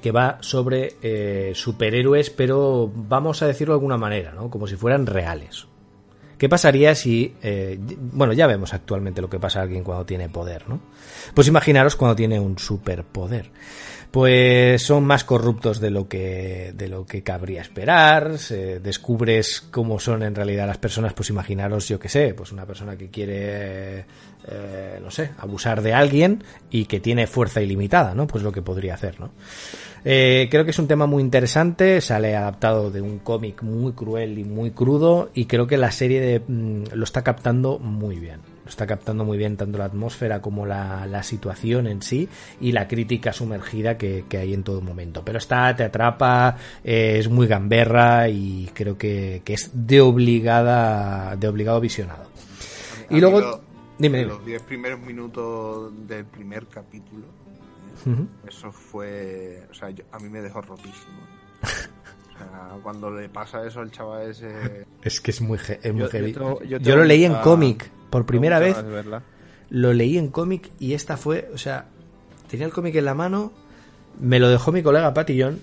que 0.00 0.12
va 0.12 0.38
sobre 0.40 0.96
eh, 1.02 1.52
superhéroes, 1.54 2.30
pero 2.30 2.90
vamos 2.94 3.42
a 3.42 3.46
decirlo 3.46 3.74
de 3.74 3.76
alguna 3.78 3.96
manera, 3.98 4.32
¿no? 4.32 4.48
Como 4.50 4.66
si 4.66 4.76
fueran 4.76 5.06
reales. 5.06 5.66
¿Qué 6.38 6.48
pasaría 6.48 6.94
si, 6.94 7.34
eh, 7.42 7.76
bueno, 7.80 8.32
ya 8.32 8.46
vemos 8.46 8.72
actualmente 8.72 9.20
lo 9.20 9.28
que 9.28 9.40
pasa 9.40 9.58
a 9.58 9.62
alguien 9.62 9.82
cuando 9.82 10.06
tiene 10.06 10.28
poder, 10.28 10.68
¿no? 10.68 10.80
Pues 11.34 11.48
imaginaros 11.48 11.96
cuando 11.96 12.14
tiene 12.14 12.38
un 12.38 12.58
superpoder. 12.58 13.50
Pues 14.12 14.82
son 14.84 15.04
más 15.04 15.24
corruptos 15.24 15.80
de 15.80 15.90
lo 15.90 16.08
que, 16.08 16.72
de 16.74 16.88
lo 16.88 17.04
que 17.04 17.22
cabría 17.22 17.60
esperar, 17.60 18.38
se- 18.38 18.80
descubres 18.80 19.60
cómo 19.60 19.98
son 19.98 20.22
en 20.22 20.34
realidad 20.34 20.66
las 20.66 20.78
personas, 20.78 21.12
pues 21.12 21.28
imaginaros, 21.28 21.88
yo 21.88 21.98
que 21.98 22.08
sé, 22.08 22.32
pues 22.34 22.50
una 22.52 22.64
persona 22.64 22.96
que 22.96 23.10
quiere, 23.10 24.06
eh, 24.48 24.98
no 25.02 25.10
sé, 25.10 25.32
abusar 25.38 25.82
de 25.82 25.92
alguien 25.92 26.42
y 26.70 26.86
que 26.86 27.00
tiene 27.00 27.26
fuerza 27.26 27.60
ilimitada, 27.60 28.14
¿no? 28.14 28.26
Pues 28.26 28.42
lo 28.44 28.50
que 28.52 28.62
podría 28.62 28.94
hacer, 28.94 29.20
¿no? 29.20 29.32
Eh, 30.04 30.48
creo 30.50 30.64
que 30.64 30.70
es 30.70 30.78
un 30.78 30.86
tema 30.86 31.06
muy 31.06 31.22
interesante, 31.22 32.00
sale 32.00 32.36
adaptado 32.36 32.90
de 32.90 33.00
un 33.00 33.18
cómic 33.18 33.62
muy 33.62 33.92
cruel 33.92 34.38
y 34.38 34.44
muy 34.44 34.70
crudo 34.70 35.30
y 35.34 35.46
creo 35.46 35.66
que 35.66 35.76
la 35.76 35.90
serie 35.90 36.20
de, 36.20 36.40
mm, 36.40 36.94
lo 36.94 37.04
está 37.04 37.22
captando 37.22 37.78
muy 37.78 38.18
bien. 38.18 38.40
Lo 38.64 38.70
está 38.70 38.86
captando 38.86 39.24
muy 39.24 39.38
bien 39.38 39.56
tanto 39.56 39.78
la 39.78 39.86
atmósfera 39.86 40.42
como 40.42 40.66
la, 40.66 41.06
la 41.06 41.22
situación 41.22 41.86
en 41.86 42.02
sí 42.02 42.28
y 42.60 42.72
la 42.72 42.86
crítica 42.86 43.32
sumergida 43.32 43.96
que, 43.96 44.24
que 44.28 44.38
hay 44.38 44.52
en 44.52 44.62
todo 44.62 44.82
momento. 44.82 45.22
Pero 45.24 45.38
está, 45.38 45.74
te 45.74 45.84
atrapa, 45.84 46.56
eh, 46.84 47.16
es 47.18 47.28
muy 47.28 47.46
gamberra 47.46 48.28
y 48.28 48.70
creo 48.74 48.98
que, 48.98 49.40
que 49.44 49.54
es 49.54 49.70
de 49.72 50.00
obligada, 50.02 51.34
de 51.36 51.48
obligado 51.48 51.80
visionado. 51.80 52.28
Y 53.10 53.20
luego, 53.20 53.62
dime, 53.98 54.18
dime. 54.18 54.28
Los 54.28 54.44
10 54.44 54.62
primeros 54.62 55.00
minutos 55.00 55.90
del 56.06 56.26
primer 56.26 56.66
capítulo. 56.66 57.37
Eso 58.46 58.70
fue. 58.72 59.66
O 59.70 59.74
sea, 59.74 59.90
yo- 59.90 60.04
a 60.12 60.18
mí 60.18 60.28
me 60.28 60.40
dejó 60.40 60.60
rotísimo. 60.62 61.18
O 61.62 61.66
sea, 62.38 62.70
cuando 62.82 63.10
le 63.10 63.28
pasa 63.28 63.66
eso 63.66 63.80
al 63.80 63.90
chaval 63.90 64.30
ese. 64.30 64.86
Es 65.02 65.20
que 65.20 65.30
es 65.30 65.40
muy, 65.40 65.58
es 65.58 65.92
muy 65.92 66.02
Yo- 66.02 66.06
yo 66.06 66.08
heavy. 66.10 66.32
tengo- 66.32 66.60
yo 66.62 66.66
Yo, 66.78 66.80
tengo 66.80 66.96
lo 66.98 67.04
leí 67.04 67.24
en 67.24 67.34
cómic 67.36 67.90
por 68.10 68.24
primera 68.26 68.58
vez. 68.58 68.82
verla. 68.84 69.22
lo 69.70 69.92
leí 69.92 70.16
en 70.16 70.28
cómic 70.28 70.70
y 70.78 70.94
esta 70.94 71.16
fue, 71.18 71.50
o 71.52 71.58
sea, 71.58 71.86
tenía 72.50 72.64
el 72.64 72.72
cómic 72.72 72.94
en 72.94 73.04
la 73.04 73.12
mano, 73.14 73.52
me 74.18 74.38
lo 74.40 74.48
dejó 74.48 74.72
mi 74.72 74.82
colega 74.82 75.12
Patillón, 75.12 75.60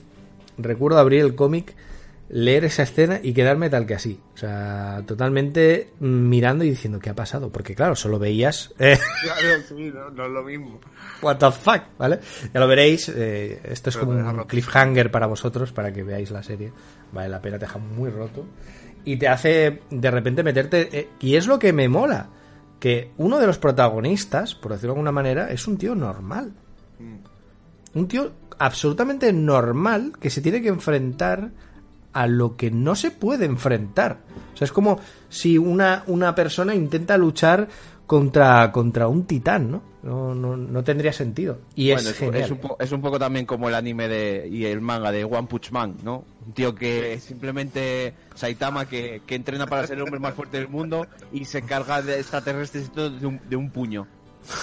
recuerdo 0.60 1.00
abrir 1.00 1.22
el 1.22 1.34
cómic, 1.34 1.76
leer 2.28 2.66
esa 2.66 2.84
escena 2.84 3.20
y 3.22 3.34
quedarme 3.34 3.70
tal 3.70 3.86
que 3.86 3.94
así, 3.96 4.20
o 4.34 4.38
sea, 4.38 5.04
totalmente 5.06 5.92
mirando 6.00 6.64
y 6.64 6.70
diciendo 6.72 7.00
qué 7.00 7.12
ha 7.12 7.16
pasado, 7.16 7.52
porque 7.52 7.76
claro, 7.76 7.96
solo 7.96 8.18
veías, 8.18 8.74
eh, 8.80 8.98
Claro, 9.24 9.62
sí, 9.68 9.92
no, 9.94 10.10
no 10.10 10.26
es 10.26 10.32
lo 10.32 10.44
mismo. 10.44 10.80
what 11.22 11.38
the 11.38 11.52
fuck, 11.52 11.84
¿vale? 12.00 12.20
Ya 12.54 12.60
lo 12.60 12.68
veréis, 12.68 13.10
eh, 13.10 13.62
esto 13.66 13.90
es 13.90 13.96
Pero 13.98 14.08
como 14.08 14.20
un 14.20 14.36
roto. 14.38 14.48
cliffhanger 14.48 15.12
para 15.12 15.28
vosotros, 15.28 15.72
para 15.72 15.94
que 15.94 16.02
veáis 16.04 16.32
la 16.32 16.42
serie, 16.42 16.72
vale 17.12 17.30
la 17.30 17.42
pena, 17.42 17.60
te 17.60 17.66
deja 17.66 17.78
muy 17.78 18.10
roto 18.10 18.46
y 19.04 19.18
te 19.18 19.28
hace 19.28 19.82
de 19.92 20.12
repente 20.12 20.42
meterte, 20.42 20.90
eh, 21.00 21.10
y 21.20 21.36
es 21.36 21.46
lo 21.46 21.60
que 21.60 21.74
me 21.74 21.88
mola, 21.88 22.30
que 22.80 23.12
uno 23.18 23.38
de 23.40 23.46
los 23.46 23.60
protagonistas, 23.60 24.56
por 24.56 24.72
decirlo 24.72 24.94
de 24.94 24.98
alguna 24.98 25.12
manera, 25.12 25.52
es 25.52 25.68
un 25.68 25.78
tío 25.78 25.94
normal. 25.94 26.54
Un 27.94 28.08
tío 28.08 28.32
absolutamente 28.58 29.32
normal 29.32 30.14
que 30.20 30.30
se 30.30 30.42
tiene 30.42 30.62
que 30.62 30.68
enfrentar 30.70 31.52
a 32.16 32.26
lo 32.28 32.56
que 32.56 32.72
no 32.72 32.96
se 32.96 33.12
puede 33.12 33.46
enfrentar. 33.46 34.20
O 34.54 34.58
sea, 34.58 34.66
es 34.66 34.72
como 34.72 35.00
si 35.30 35.58
una, 35.60 36.04
una 36.08 36.34
persona 36.34 36.74
intenta 36.74 37.18
luchar 37.18 37.68
contra, 38.08 38.72
contra 38.72 39.08
un 39.08 39.26
titán, 39.26 39.70
¿no? 39.72 39.82
No, 40.04 40.36
no, 40.36 40.56
no 40.56 40.84
tendría 40.84 41.12
sentido. 41.12 41.60
Y 41.76 41.88
Bueno, 41.92 42.02
es 42.02 42.08
es, 42.10 42.18
genial. 42.20 42.44
es 42.44 42.52
un 42.52 42.58
po- 42.60 42.78
es 42.80 42.92
un 42.92 43.02
poco 43.02 43.18
también 43.20 43.46
como 43.48 43.68
el 43.68 43.74
anime 43.76 44.08
de, 44.08 44.48
y 44.48 44.66
el 44.66 44.80
manga 44.80 45.12
de 45.12 45.24
One 45.24 45.48
Punch 45.48 45.72
Man, 45.72 45.96
¿no? 46.04 46.24
Un 46.46 46.54
tío 46.54 46.76
que 46.76 47.20
simplemente 47.20 48.14
Saitama 48.36 48.88
que, 48.88 49.24
que 49.26 49.34
entrena 49.36 49.66
para 49.66 49.88
ser 49.88 49.98
el 49.98 50.04
hombre 50.04 50.20
más 50.20 50.36
fuerte 50.36 50.58
del 50.58 50.68
mundo 50.70 51.08
y 51.34 51.46
se 51.46 51.64
carga 51.64 52.02
de 52.04 52.20
extraterrestres 52.20 52.94
de 52.94 53.26
un, 53.26 53.42
de 53.50 53.56
un 53.56 53.72
puño, 53.72 54.06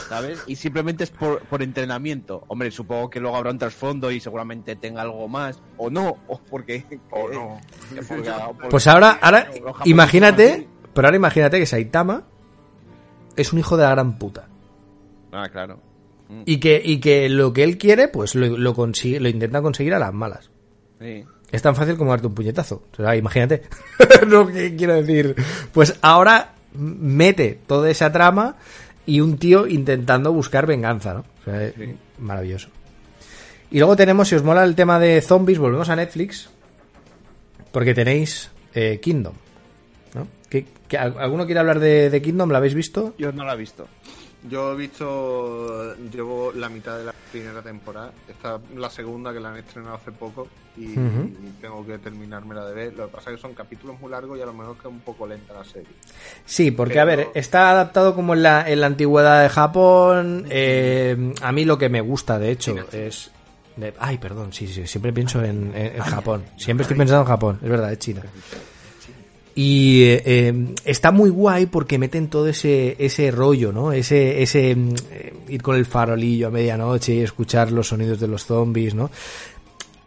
¿sabes? 0.09 0.43
Y 0.47 0.57
simplemente 0.57 1.05
es 1.05 1.11
por, 1.11 1.41
por 1.43 1.63
entrenamiento. 1.63 2.45
Hombre, 2.49 2.71
supongo 2.71 3.11
que 3.11 3.21
luego 3.21 3.37
habrá 3.37 3.51
un 3.51 3.59
trasfondo 3.59 4.11
y 4.11 4.21
seguramente 4.21 4.77
tenga 4.77 5.03
algo 5.03 5.29
más, 5.29 5.61
o 5.77 5.91
no, 5.91 6.17
o 6.29 6.41
porque... 6.51 6.85
O 7.11 7.29
no. 7.29 7.61
porque- 8.09 8.31
porque- 8.47 8.69
Pues 8.71 8.87
ahora, 8.87 9.19
ahora, 9.21 9.49
imagínate, 9.85 10.67
pero 10.95 11.09
ahora 11.09 11.17
imagínate 11.17 11.59
que 11.59 11.67
Saitama 11.67 12.25
es 13.37 13.53
un 13.53 13.59
hijo 13.59 13.77
de 13.77 13.85
la 13.85 13.91
gran 13.91 14.19
puta. 14.19 14.49
Ah, 15.33 15.49
claro. 15.51 15.81
Y 16.47 16.61
que, 16.61 16.81
y 16.83 16.99
que 16.99 17.29
lo 17.29 17.53
que 17.53 17.63
él 17.63 17.77
quiere, 17.77 18.09
pues 18.09 18.35
lo, 18.35 18.57
lo 18.57 18.73
consigue, 18.75 19.21
lo 19.21 19.29
intenta 19.29 19.61
conseguir 19.61 19.93
a 19.93 19.99
las 19.99 20.15
malas. 20.15 20.51
Sí. 20.99 21.25
Es 21.51 21.61
tan 21.61 21.77
fácil 21.77 21.99
como 21.99 22.11
darte 22.11 22.27
un 22.27 22.35
puñetazo. 22.35 22.85
O 22.93 22.97
sea, 22.97 23.15
imagínate. 23.17 23.63
lo 24.27 24.47
que 24.47 24.75
quiero 24.75 24.95
decir. 24.95 25.35
Pues 25.73 25.99
ahora 26.01 26.55
mete 26.75 27.61
toda 27.67 27.91
esa 27.91 28.11
trama 28.11 28.57
y 29.07 29.21
un 29.21 29.37
tío 29.39 29.67
intentando 29.67 30.33
buscar 30.33 30.67
venganza, 30.67 31.15
¿no? 31.15 31.21
O 31.41 31.45
sea, 31.45 31.71
Sí. 31.73 31.95
maravilloso. 32.19 32.69
Y 33.71 33.79
luego 33.79 33.97
tenemos, 33.97 34.29
si 34.29 34.35
os 34.35 34.43
mola 34.45 34.65
el 34.65 34.75
tema 34.75 34.99
de 35.01 35.21
zombies, 35.23 35.59
volvemos 35.59 35.89
a 35.89 35.97
Netflix. 35.97 36.49
Porque 37.73 37.95
tenéis 37.95 38.51
eh, 38.75 39.01
Kingdom. 39.03 39.33
¿no? 40.15 40.27
¿Qué- 40.51 40.67
qué- 40.89 40.99
¿Alguno 40.99 41.47
quiere 41.47 41.61
hablar 41.61 41.81
de, 41.81 42.11
de 42.11 42.23
Kingdom? 42.23 42.51
¿La 42.51 42.59
habéis 42.59 42.75
visto? 42.75 43.15
Yo 43.19 43.33
no 43.33 43.45
la 43.45 43.55
he 43.55 43.57
visto. 43.57 43.87
Yo 44.49 44.73
he 44.73 44.77
visto, 44.77 45.95
llevo 46.11 46.51
la 46.53 46.69
mitad 46.69 46.99
de 46.99 47.05
la 47.05 47.15
primera 47.31 47.63
temporada, 47.63 48.11
esta 48.29 48.57
es 48.73 48.77
la 48.79 48.91
segunda 48.91 49.33
que 49.33 49.39
la 49.39 49.51
han 49.51 49.59
estrenado 49.59 49.95
hace 49.95 50.11
poco 50.11 50.49
y, 50.77 50.95
tengo 51.61 51.87
que 51.87 51.99
terminármela 51.99 52.65
de 52.67 52.75
ver. 52.75 52.93
Lo 52.95 53.07
que 53.07 53.13
pasa 53.13 53.31
es 53.31 53.37
que 53.37 53.43
son 53.43 53.55
capítulos 53.55 54.01
muy 54.01 54.11
largos 54.11 54.37
y 54.37 54.43
a 54.43 54.47
lo 54.47 54.53
mejor 54.53 54.75
que 54.75 54.89
es 54.89 54.93
un 54.93 55.01
poco 55.01 55.29
lenta 55.29 55.55
la 55.55 55.65
serie. 55.65 55.87
Sí, 56.45 56.73
porque 56.73 56.95
Pero- 56.95 57.03
a 57.03 57.05
ver, 57.05 57.29
está 57.35 57.71
adaptado 57.71 58.17
como 58.17 58.35
en 58.35 58.43
la, 58.43 58.69
en 58.69 58.81
la 58.81 58.87
antigüedad 58.89 59.43
de 59.45 59.49
Japón. 59.49 60.47
eh, 60.51 61.35
a 61.41 61.53
mí 61.53 61.65
lo 61.65 61.79
que 61.79 61.89
me 61.89 62.01
gusta, 62.01 62.39
de 62.41 62.51
hecho, 62.51 62.75
es. 62.91 63.31
de- 63.77 63.95
ay, 64.01 64.19
perdón, 64.19 64.53
sí, 64.53 64.67
sí, 64.67 64.89
siempre 64.89 65.13
pienso 65.13 65.43
en, 65.45 65.73
en- 65.77 65.95
en 65.97 66.03
Japón. 66.03 66.45
Siempre 66.57 66.83
estoy 66.83 66.97
pensando 66.99 67.23
en 67.23 67.29
Japón, 67.29 67.59
es 67.63 67.71
verdad, 67.71 67.93
es 67.93 67.99
China. 68.01 68.23
Y 69.55 70.05
eh, 70.05 70.23
eh, 70.25 70.75
está 70.85 71.11
muy 71.11 71.29
guay 71.29 71.67
porque 71.67 71.99
meten 71.99 72.29
todo 72.29 72.49
ese, 72.49 72.97
ese 72.99 73.31
rollo, 73.31 73.71
¿no? 73.71 73.93
Ese, 73.93 74.43
ese 74.43 74.75
mm, 74.75 74.95
eh, 75.11 75.35
ir 75.49 75.63
con 75.63 75.77
el 75.77 75.85
farolillo 75.85 76.49
a 76.49 76.51
medianoche 76.51 77.15
y 77.15 77.21
escuchar 77.21 77.71
los 77.71 77.89
sonidos 77.89 78.19
de 78.19 78.29
los 78.29 78.47
zombies, 78.47 78.95
¿no? 78.95 79.11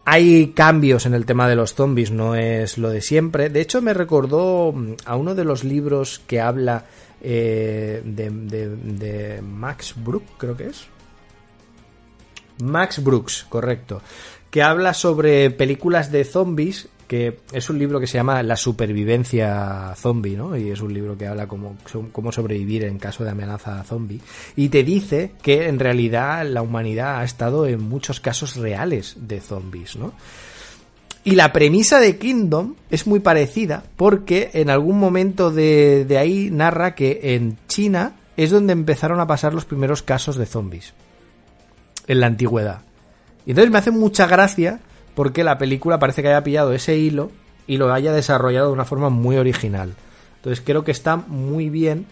Hay 0.05 0.47
cambios 0.55 1.05
en 1.05 1.13
el 1.13 1.25
tema 1.25 1.47
de 1.47 1.55
los 1.55 1.75
zombies, 1.75 2.09
no 2.11 2.33
es 2.35 2.77
lo 2.79 2.89
de 2.89 3.01
siempre. 3.01 3.49
De 3.49 3.61
hecho, 3.61 3.81
me 3.83 3.93
recordó 3.93 4.71
mm, 4.73 4.93
a 5.05 5.15
uno 5.15 5.35
de 5.35 5.45
los 5.45 5.63
libros 5.63 6.21
que 6.25 6.41
habla 6.41 6.85
de, 7.21 8.01
de- 8.03 8.69
de 8.75 9.41
Max 9.41 9.95
Brook, 9.97 10.23
creo 10.37 10.55
que 10.57 10.67
es. 10.67 10.85
Max 12.61 13.03
Brooks, 13.03 13.45
correcto. 13.49 14.01
Que 14.51 14.61
habla 14.63 14.93
sobre 14.93 15.49
películas 15.51 16.11
de 16.11 16.23
zombies 16.23 16.87
que 17.07 17.39
es 17.51 17.69
un 17.69 17.77
libro 17.77 17.99
que 17.99 18.07
se 18.07 18.17
llama 18.17 18.41
La 18.43 18.55
supervivencia 18.55 19.93
zombie, 19.95 20.35
¿no? 20.35 20.57
Y 20.57 20.71
es 20.71 20.81
un 20.81 20.93
libro 20.93 21.17
que 21.17 21.27
habla 21.27 21.47
como 21.47 21.77
cómo 22.11 22.31
sobrevivir 22.31 22.83
en 22.83 22.97
caso 22.97 23.23
de 23.23 23.31
amenaza 23.31 23.83
zombie. 23.83 24.21
Y 24.55 24.69
te 24.69 24.83
dice 24.83 25.31
que 25.41 25.67
en 25.67 25.79
realidad 25.79 26.45
la 26.47 26.61
humanidad 26.61 27.19
ha 27.19 27.23
estado 27.23 27.67
en 27.67 27.81
muchos 27.81 28.19
casos 28.19 28.55
reales 28.55 29.15
de 29.19 29.39
zombies, 29.39 29.95
¿no? 29.95 30.13
Y 31.23 31.31
la 31.31 31.51
premisa 31.51 31.99
de 31.99 32.17
Kingdom 32.17 32.75
es 32.91 33.07
muy 33.07 33.19
parecida 33.19 33.83
porque 33.95 34.51
en 34.53 34.69
algún 34.69 34.99
momento 34.99 35.49
de, 35.49 36.05
de 36.05 36.17
ahí 36.19 36.49
narra 36.51 36.93
que 36.93 37.19
en 37.35 37.57
China 37.67 38.15
es 38.37 38.51
donde 38.51 38.73
empezaron 38.73 39.19
a 39.19 39.27
pasar 39.27 39.53
los 39.53 39.65
primeros 39.65 40.03
casos 40.03 40.35
de 40.35 40.45
zombies. 40.45 40.93
En 42.07 42.19
la 42.19 42.27
antigüedad. 42.27 42.81
Y 43.45 43.51
entonces 43.51 43.71
me 43.71 43.79
hace 43.79 43.91
mucha 43.91 44.27
gracia 44.27 44.79
porque 45.15 45.43
la 45.43 45.57
película 45.57 45.97
parece 45.99 46.21
que 46.21 46.27
haya 46.27 46.43
pillado 46.43 46.73
ese 46.73 46.97
hilo 46.97 47.31
y 47.67 47.77
lo 47.77 47.91
haya 47.91 48.11
desarrollado 48.13 48.67
de 48.67 48.73
una 48.73 48.85
forma 48.85 49.09
muy 49.09 49.37
original. 49.37 49.95
Entonces 50.37 50.63
creo 50.65 50.83
que 50.83 50.91
está 50.91 51.15
muy 51.15 51.69
bien 51.69 52.05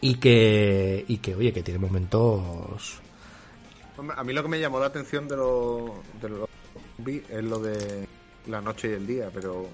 y 0.00 0.14
que, 0.16 1.04
y 1.08 1.18
que 1.18 1.34
oye, 1.34 1.52
que 1.52 1.62
tiene 1.62 1.80
momentos... 1.80 3.00
Hombre, 3.96 4.16
A 4.18 4.22
mí 4.24 4.32
lo 4.32 4.42
que 4.42 4.48
me 4.48 4.60
llamó 4.60 4.78
la 4.80 4.86
atención 4.86 5.26
de 5.28 5.36
los 5.36 5.90
de 6.22 6.28
zombies 6.96 7.22
es 7.28 7.44
lo 7.44 7.58
de 7.58 8.06
la 8.46 8.60
noche 8.60 8.88
y 8.90 8.92
el 8.92 9.06
día, 9.06 9.30
pero 9.34 9.66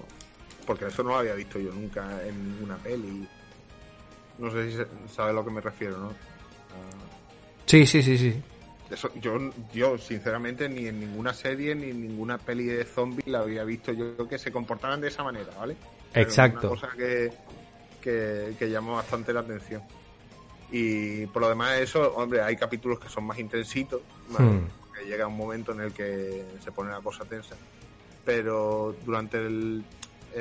porque 0.65 0.85
eso 0.87 1.03
no 1.03 1.09
lo 1.11 1.17
había 1.19 1.33
visto 1.33 1.59
yo 1.59 1.71
nunca 1.71 2.21
en 2.25 2.43
ninguna 2.55 2.75
peli. 2.77 3.27
No 4.39 4.51
sé 4.51 4.69
si 4.71 4.77
se- 4.77 4.87
sabe 5.13 5.29
a 5.29 5.33
lo 5.33 5.45
que 5.45 5.51
me 5.51 5.61
refiero, 5.61 5.97
¿no? 5.97 6.13
Sí, 7.65 7.85
sí, 7.85 8.01
sí, 8.01 8.17
sí. 8.17 8.41
Eso, 8.89 9.11
yo, 9.15 9.37
yo, 9.73 9.97
sinceramente, 9.97 10.69
ni 10.69 10.87
en 10.87 10.99
ninguna 10.99 11.33
serie 11.33 11.75
ni 11.75 11.89
en 11.89 12.01
ninguna 12.01 12.37
peli 12.37 12.65
de 12.65 12.85
zombies 12.85 13.27
la 13.27 13.39
había 13.39 13.63
visto 13.63 13.91
yo 13.91 14.27
que 14.27 14.37
se 14.37 14.51
comportaran 14.51 15.01
de 15.01 15.09
esa 15.09 15.23
manera, 15.23 15.51
¿vale? 15.57 15.75
Pero 16.13 16.25
Exacto. 16.25 16.71
Una 16.71 16.81
cosa 16.81 16.95
que, 16.95 17.31
que, 18.01 18.55
que 18.57 18.69
llamó 18.69 18.95
bastante 18.95 19.33
la 19.33 19.41
atención. 19.41 19.83
Y 20.71 21.25
por 21.27 21.41
lo 21.41 21.49
demás, 21.49 21.79
eso, 21.79 22.13
hombre, 22.15 22.41
hay 22.41 22.55
capítulos 22.55 22.99
que 22.99 23.09
son 23.09 23.25
más 23.25 23.39
intensitos, 23.39 24.01
¿vale? 24.29 24.49
Hmm. 24.49 24.67
Porque 24.81 25.05
llega 25.05 25.27
un 25.27 25.37
momento 25.37 25.71
en 25.71 25.81
el 25.81 25.93
que 25.93 26.45
se 26.63 26.71
pone 26.71 26.91
la 26.91 27.01
cosa 27.01 27.23
tensa. 27.25 27.55
Pero 28.25 28.95
durante 29.05 29.37
el. 29.37 29.83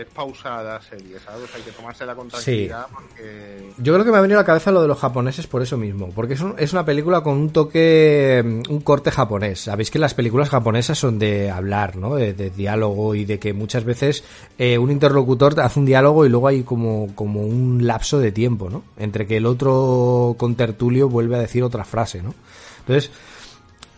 Es 0.01 0.07
pausada 0.07 0.81
serie, 0.83 1.17
¿sabes? 1.25 1.49
Hay 1.55 1.63
que 1.63 1.71
tomársela 1.71 2.15
con 2.15 2.29
tranquilidad 2.29 2.87
porque. 2.93 3.71
Yo 3.79 3.93
creo 3.95 4.05
que 4.05 4.11
me 4.11 4.19
ha 4.19 4.21
venido 4.21 4.39
a 4.39 4.43
la 4.43 4.47
cabeza 4.47 4.71
lo 4.71 4.83
de 4.83 4.89
los 4.89 4.99
japoneses 4.99 5.47
por 5.47 5.63
eso 5.63 5.77
mismo, 5.79 6.11
porque 6.15 6.35
es, 6.35 6.41
un- 6.41 6.55
es 6.59 6.73
una 6.73 6.85
película 6.85 7.23
con 7.23 7.35
un 7.39 7.51
toque, 7.51 8.43
mm, 8.45 8.71
un 8.73 8.81
corte 8.81 9.11
japonés. 9.11 9.61
Sabéis 9.61 9.91
que 9.91 9.99
las 9.99 10.13
películas 10.15 10.51
japonesas 10.51 10.99
son 10.99 11.19
de 11.19 11.51
hablar, 11.51 11.97
¿no? 11.97 12.15
De, 12.17 12.35
de 12.35 12.51
diálogo 12.51 13.15
y 13.15 13.25
de 13.25 13.39
que 13.39 13.53
muchas 13.55 13.85
veces 13.85 14.25
eh, 14.59 14.77
un 14.79 14.91
interlocutor 14.91 15.59
hace 15.61 15.79
un 15.79 15.87
diálogo 15.87 16.27
y 16.27 16.29
luego 16.29 16.49
hay 16.49 16.63
como, 16.63 17.15
como 17.15 17.41
un 17.43 17.87
lapso 17.87 18.19
de 18.19 18.33
tiempo, 18.33 18.69
¿no? 18.69 18.83
Entre 18.99 19.27
que 19.27 19.39
el 19.39 19.47
otro 19.47 20.35
contertulio 20.39 21.09
vuelve 21.09 21.37
a 21.37 21.41
decir 21.41 21.63
otra 21.63 21.85
frase, 21.85 22.23
¿no? 22.23 22.35
Entonces, 22.81 23.11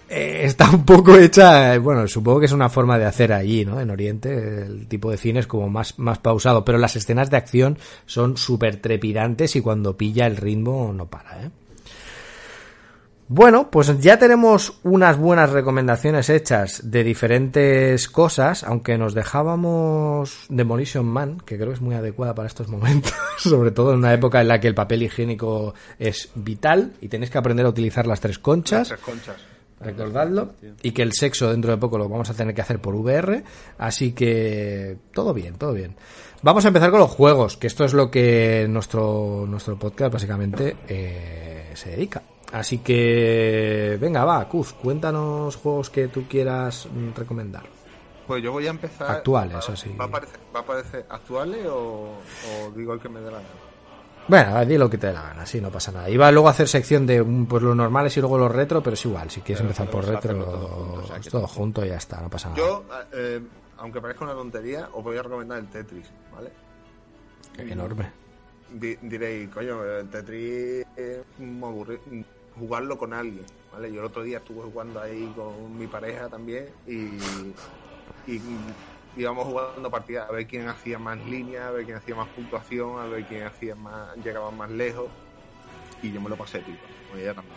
eh, 0.09 0.41
está 0.45 0.71
un 0.71 0.85
poco 0.85 1.17
hecha, 1.17 1.75
eh, 1.75 1.79
bueno, 1.79 2.09
supongo 2.09 2.41
que 2.41 2.47
es 2.47 2.53
una 2.53 2.69
forma 2.69 2.99
de 2.99 3.05
hacer 3.05 3.33
allí, 3.33 3.65
¿no? 3.65 3.81
En 3.81 3.91
Oriente, 3.91 4.63
el 4.63 4.87
tipo 4.89 5.11
de 5.11 5.17
cine 5.17 5.41
es 5.41 5.47
como 5.47 5.69
más, 5.69 5.99
más 5.99 6.19
pausado, 6.19 6.65
pero 6.65 6.79
las 6.79 6.97
escenas 6.97 7.31
de 7.31 7.37
acción 7.37 7.79
son 8.07 8.37
súper 8.37 8.77
trepidantes 8.77 9.57
y 9.57 9.61
cuando 9.61 9.97
pilla 9.97 10.27
el 10.27 10.37
ritmo 10.37 10.93
no 10.95 11.07
para, 11.07 11.45
¿eh? 11.45 11.51
Bueno, 13.31 13.71
pues 13.71 14.01
ya 14.01 14.19
tenemos 14.19 14.81
unas 14.85 15.19
buenas 15.19 15.51
recomendaciones 15.51 16.31
hechas 16.31 16.91
de 16.91 17.05
diferentes 17.05 18.09
cosas, 18.09 18.65
aunque 18.65 18.97
nos 18.97 19.13
dejábamos 19.13 20.47
Demolition 20.49 21.05
Man, 21.05 21.39
que 21.45 21.57
creo 21.57 21.69
que 21.69 21.75
es 21.75 21.83
muy 21.83 21.95
adecuada 21.95 22.35
para 22.35 22.49
estos 22.49 22.69
momentos, 22.69 23.13
sobre 23.37 23.71
todo 23.71 23.93
en 23.93 23.99
una 23.99 24.15
época 24.15 24.41
en 24.41 24.49
la 24.49 24.59
que 24.59 24.69
el 24.69 24.75
papel 24.75 25.03
higiénico 25.03 25.75
es 25.99 26.31
vital 26.37 26.95
y 27.03 27.09
tenéis 27.09 27.31
que 27.31 27.37
aprender 27.37 27.67
a 27.67 27.69
utilizar 27.69 28.07
las 28.07 28.21
tres 28.21 28.39
conchas. 28.39 28.89
Tres 28.89 29.01
conchas. 29.01 29.37
Recordadlo. 29.81 30.53
Y 30.83 30.91
que 30.93 31.03
el 31.03 31.13
sexo 31.13 31.51
dentro 31.51 31.71
de 31.71 31.77
poco 31.79 31.99
lo 31.99 32.09
vamos 32.09 32.29
a 32.31 32.35
tener 32.35 32.55
que 32.55 32.63
hacer 32.63 32.81
por 32.81 32.95
VR. 32.95 33.43
Así 33.79 34.13
que 34.13 34.97
todo 35.13 35.33
bien, 35.35 35.55
todo 35.55 35.73
bien. 35.73 35.95
Vamos 36.43 36.65
a 36.65 36.69
empezar 36.69 36.91
con 36.91 37.01
los 37.01 37.11
juegos, 37.11 37.57
que 37.57 37.67
esto 37.67 37.85
es 37.85 37.95
lo 37.95 38.11
que 38.11 38.67
nuestro, 38.69 39.45
nuestro 39.49 39.79
podcast 39.79 40.13
básicamente 40.13 40.77
eh, 40.89 41.71
se 41.75 41.91
dedica. 41.91 42.23
Así 42.53 42.79
que, 42.79 43.99
venga, 44.01 44.25
va, 44.25 44.49
Kuz, 44.49 44.73
cuéntanos 44.73 45.57
juegos 45.57 45.91
que 45.91 46.09
tú 46.09 46.25
quieras 46.29 46.87
mm, 46.93 47.11
recomendar. 47.17 47.65
Pues 48.27 48.43
yo 48.43 48.53
voy 48.53 48.67
a 48.67 48.71
empezar. 48.71 49.11
Actuales, 49.11 49.57
¿Va- 49.69 49.73
así. 49.75 49.91
¿Va 49.99 50.05
a 50.05 50.09
aparecer, 50.09 50.41
va 50.55 50.61
a 50.61 50.63
aparecer 50.63 51.07
actuales 51.11 51.67
o, 51.67 52.13
o 52.13 52.71
digo 52.77 52.93
el 52.95 53.01
que 53.01 53.09
me 53.09 53.21
dé 53.21 53.27
la 53.31 53.39
gana? 53.39 53.49
Bueno, 54.29 54.65
di 54.67 54.77
lo 54.77 54.91
que 54.91 54.99
te 54.99 55.07
dé 55.09 55.13
la 55.15 55.23
gana, 55.23 55.47
sí, 55.47 55.61
no 55.61 55.71
pasa 55.71 55.91
nada. 55.91 56.09
Iba 56.11 56.31
luego 56.31 56.49
a 56.49 56.51
hacer 56.51 56.69
sección 56.69 57.07
de 57.07 57.23
mm, 57.23 57.47
pues 57.47 57.63
los 57.63 57.75
normales 57.75 58.17
y 58.17 58.21
luego 58.21 58.37
los 58.39 58.53
retro, 58.53 58.83
pero 58.83 58.95
es 58.95 59.05
igual, 59.05 59.31
si 59.31 59.41
quieres 59.41 59.61
Pero 59.63 59.71
empezar 59.71 59.91
por 59.91 60.05
retro, 60.07 60.45
todo 60.45 60.69
junto, 60.69 61.01
o 61.03 61.07
sea 61.07 61.21
que- 61.21 61.31
todo 61.31 61.47
junto 61.47 61.85
y 61.85 61.89
ya 61.89 61.97
está, 61.97 62.21
no 62.21 62.29
pasa 62.29 62.51
nada. 62.51 62.59
Yo, 62.61 62.85
eh, 63.15 63.41
aunque 63.79 64.01
parezca 64.01 64.25
una 64.25 64.35
tontería, 64.35 64.89
os 64.93 65.03
voy 65.03 65.17
a 65.17 65.23
recomendar 65.23 65.59
el 65.59 65.69
Tetris, 65.69 66.07
¿vale? 66.35 66.51
Enorme. 67.57 68.11
Di- 68.71 68.99
diréis, 69.01 69.49
coño, 69.49 69.83
el 69.83 70.09
Tetris 70.11 70.85
es 70.95 71.19
muy 71.39 71.69
aburrido. 71.71 72.01
Jugarlo 72.59 72.99
con 72.99 73.13
alguien, 73.15 73.47
¿vale? 73.73 73.91
Yo 73.93 74.01
el 74.01 74.07
otro 74.07 74.23
día 74.25 74.39
estuve 74.39 74.63
jugando 74.71 75.01
ahí 75.01 75.33
con 75.35 75.79
mi 75.79 75.87
pareja 75.87 76.29
también 76.29 76.67
y, 76.87 77.19
y 78.31 78.41
íbamos 79.17 79.45
jugando 79.47 79.91
partidas 79.91 80.29
a 80.29 80.33
ver 80.33 80.47
quién 80.47 80.69
hacía 80.69 80.99
más 80.99 81.19
líneas, 81.27 81.65
a 81.65 81.71
ver 81.71 81.85
quién 81.85 81.97
hacía 81.97 82.15
más 82.15 82.29
puntuación, 82.29 82.99
a 83.01 83.07
ver 83.07 83.25
quién 83.27 83.43
hacía 83.45 83.75
más, 83.75 84.17
llegaba 84.25 84.51
más 84.51 84.71
lejos 84.71 85.07
y 86.03 86.13
yo 86.13 86.21
me 86.21 86.29
lo 86.29 86.37
pasé, 86.37 86.61
tío. 86.61 86.75
Ella 87.17 87.35
también. 87.35 87.57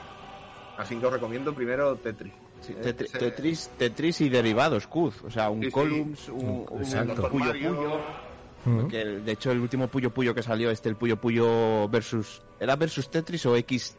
Así 0.77 0.95
que 0.95 1.05
os 1.05 1.13
recomiendo 1.13 1.53
primero 1.53 1.95
Tetris. 1.97 2.33
Sí, 2.61 2.73
Eh, 2.73 2.81
Tetri- 2.81 3.05
ese- 3.05 3.17
Tetris, 3.19 3.69
Tetris 3.77 4.21
y 4.21 4.29
derivados, 4.29 4.87
Kuz. 4.87 5.21
O 5.23 5.29
sea, 5.31 5.49
un 5.49 5.59
Sí, 5.61 5.65
sí. 5.65 5.71
Columns, 5.71 6.29
un, 6.29 6.65
un 6.69 6.81
Exacto. 6.81 7.29
Puyo 7.29 7.51
Puyo. 7.51 7.99
El- 8.91 9.25
de 9.25 9.31
hecho, 9.31 9.51
el 9.51 9.59
último 9.59 9.87
Puyo 9.87 10.11
Puyo 10.11 10.35
que 10.35 10.43
salió, 10.43 10.69
este, 10.69 10.87
el 10.89 10.95
Puyo 10.95 11.17
Puyo 11.17 11.89
versus. 11.89 12.43
¿Era 12.59 12.75
versus 12.75 13.09
Tetris 13.09 13.43
o 13.47 13.55
X 13.55 13.97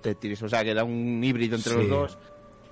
Tetris? 0.00 0.42
O 0.42 0.48
sea, 0.48 0.64
que 0.64 0.70
era 0.70 0.84
un 0.84 1.22
híbrido 1.22 1.56
entre 1.56 1.72
Sí. 1.74 1.78
los 1.80 1.88
dos. 1.88 2.18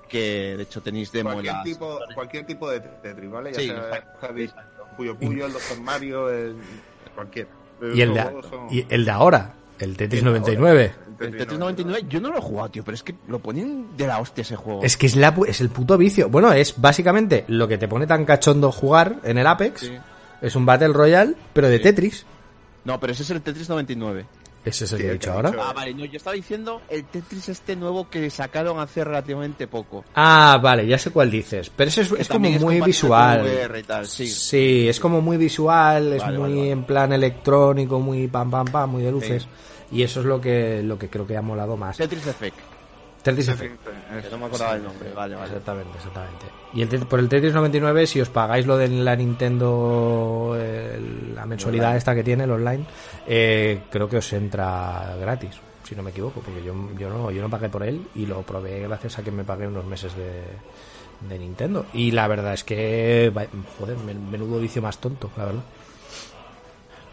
Que 0.09 0.55
de 0.57 0.63
hecho 0.63 0.81
tenéis 0.83 1.11
demo 1.13 1.31
en 1.31 1.35
cualquier 1.37 1.55
las- 1.55 1.65
tipo, 1.65 1.99
cualquier 2.15 2.47
tipo 2.47 2.71
de 2.71 2.81
Tetris, 2.81 3.31
¿vale? 3.31 3.53
Ya 3.53 3.59
Sí, 3.61 3.67
sea 3.67 3.77
exacto, 3.77 4.19
Javi, 4.27 4.43
exacto. 4.45 4.85
Puyo 4.97 5.17
Puyo, 5.19 5.47
el 5.47 5.53
Doctor 5.53 5.81
Mario, 5.81 6.31
el, 6.31 6.57
cualquiera. 7.15 7.49
Y 7.95 8.01
el, 8.01 8.15
de, 8.15 8.23
son- 8.49 8.69
y 8.71 8.87
el 8.89 9.05
de 9.05 9.11
ahora, 9.11 9.53
el 9.79 9.97
Tetris 9.97 10.21
el 10.23 10.25
de 10.25 10.31
ahora. 10.31 10.41
99. 10.41 10.93
El 11.19 11.37
Tetris 11.37 11.59
99, 11.59 12.07
yo 12.09 12.21
no 12.21 12.31
lo 12.31 12.39
he 12.39 12.41
jugado, 12.41 12.69
tío, 12.71 12.85
pero 12.85 12.95
es 12.95 13.03
que 13.03 13.15
lo 13.29 13.39
ponen 13.41 13.97
de 13.97 14.07
la 14.07 14.19
hostia 14.21 14.43
ese 14.43 14.55
juego. 14.57 14.83
Es 14.85 14.97
que 14.97 15.07
es, 15.07 15.17
la, 15.17 15.35
pu- 15.35 15.47
es 15.49 15.61
el 15.61 15.71
puto 15.71 15.97
vicio. 15.99 16.29
Bueno, 16.29 16.53
es 16.53 16.75
básicamente 16.81 17.45
lo 17.49 17.67
que 17.69 17.79
te 17.79 17.89
pone 17.89 18.07
tan 18.07 18.25
cachondo 18.25 18.71
jugar 18.71 19.17
en 19.25 19.39
el 19.39 19.47
Apex. 19.47 19.81
Sí. 19.81 19.93
Es 20.43 20.55
un 20.57 20.67
Battle 20.67 20.89
Royale, 20.89 21.35
pero 21.53 21.69
de 21.69 21.79
Sí. 21.79 21.83
Tetris. 21.83 22.27
No, 22.85 23.01
pero 23.01 23.13
ese 23.15 23.23
es 23.23 23.31
el 23.31 23.41
Tetris 23.43 23.69
99. 23.69 24.27
Ese 24.67 24.85
es 24.85 24.93
el 24.93 24.99
Sí, 24.99 25.05
que 25.05 25.11
he 25.11 25.13
dicho 25.15 25.33
ahora. 25.33 25.53
Ah, 25.59 25.73
vale, 25.73 25.95
no, 25.95 26.05
yo 26.05 26.17
estaba 26.17 26.35
diciendo 26.35 26.83
el 26.91 27.05
Tetris 27.05 27.49
este 27.49 27.77
nuevo 27.77 28.11
que 28.11 28.29
sacaron 28.31 28.81
hace 28.81 29.05
relativamente 29.05 29.69
poco. 29.69 30.05
Ah, 30.17 30.59
vale, 30.61 30.87
ya 30.87 30.99
sé 30.99 31.11
cuál 31.13 31.31
dices. 31.31 31.71
Pero 31.75 31.89
ese 31.89 32.01
es, 32.03 32.11
es 32.13 32.27
como 32.29 32.43
también 32.45 32.61
muy 32.61 32.81
visual. 32.81 33.43
VR 33.43 33.79
y 33.79 33.83
tal, 33.85 34.07
sí. 34.09 34.27
Sí, 34.27 34.89
es 34.89 34.99
como 34.99 35.21
muy 35.21 35.37
visual, 35.37 36.15
es 36.15 36.21
Vale, 36.23 36.39
muy 36.39 36.43
vale, 36.51 36.57
vale. 36.61 36.71
en 36.73 36.85
plan 36.85 37.13
electrónico, 37.13 38.01
muy 38.01 38.27
pam 38.27 38.51
pam 38.51 38.67
pam, 38.67 38.91
muy 38.91 39.03
de 39.05 39.13
luces. 39.13 39.47
Y 39.93 40.03
eso 40.03 40.19
es 40.19 40.27
lo 40.27 40.41
que, 40.41 40.83
lo 40.83 40.99
que 40.99 41.09
creo 41.09 41.25
que 41.27 41.37
ha 41.37 41.43
molado 41.43 41.77
más. 41.77 41.97
Tetris 41.97 42.27
Effect. 42.27 42.59
Tetris 43.27 43.47
Sí, 43.47 43.53
Effect. 43.53 43.81
sí, 43.85 43.91
sí. 44.17 44.23
Que 44.23 44.31
no 44.31 44.39
me 44.39 44.47
acordaba 44.47 44.75
el 44.77 44.83
nombre, 44.85 45.13
vale, 45.13 45.35
vale. 45.35 45.47
Exactamente, 45.49 45.97
exactamente. 45.99 46.47
Y 46.73 46.83
el, 46.83 46.89
por 47.07 47.19
el 47.21 47.29
Tetris 47.29 47.53
99, 47.53 48.07
si 48.07 48.21
os 48.21 48.29
pagáis 48.31 48.67
lo 48.67 48.77
de 48.79 48.89
la 48.89 49.15
Nintendo, 49.17 50.57
el- 50.59 51.35
la 51.35 51.45
mensualidad 51.47 51.87
Online. 51.89 51.99
esta 51.99 52.15
que 52.15 52.25
tiene, 52.25 52.45
el 52.45 52.51
online, 52.51 52.85
eh, 53.27 53.83
creo 53.91 54.09
que 54.09 54.17
os 54.19 54.33
entra 54.33 55.15
gratis, 55.21 55.57
si 55.85 55.95
no 55.95 56.03
me 56.03 56.11
equivoco, 56.11 56.41
porque 56.41 56.63
yo, 56.65 56.75
yo, 56.99 57.09
no, 57.11 57.31
yo 57.31 57.43
no 57.43 57.51
pagué 57.51 57.69
por 57.69 57.83
él 57.83 58.07
y 58.15 58.27
lo 58.27 58.43
probé 58.43 58.81
gracias 58.81 59.19
a 59.19 59.23
que 59.23 59.31
me 59.31 59.45
pagué 59.45 59.67
unos 59.67 59.85
meses 59.85 60.15
de, 60.17 60.43
de 61.29 61.39
Nintendo. 61.39 61.87
Y 61.93 62.11
la 62.13 62.27
verdad 62.29 62.55
es 62.55 62.65
que, 62.65 63.33
joder, 63.79 63.97
men- 63.99 64.31
menudo 64.31 64.59
vicio 64.61 64.81
más 64.83 64.99
tonto, 64.99 65.31
la 65.37 65.45
verdad. 65.47 65.63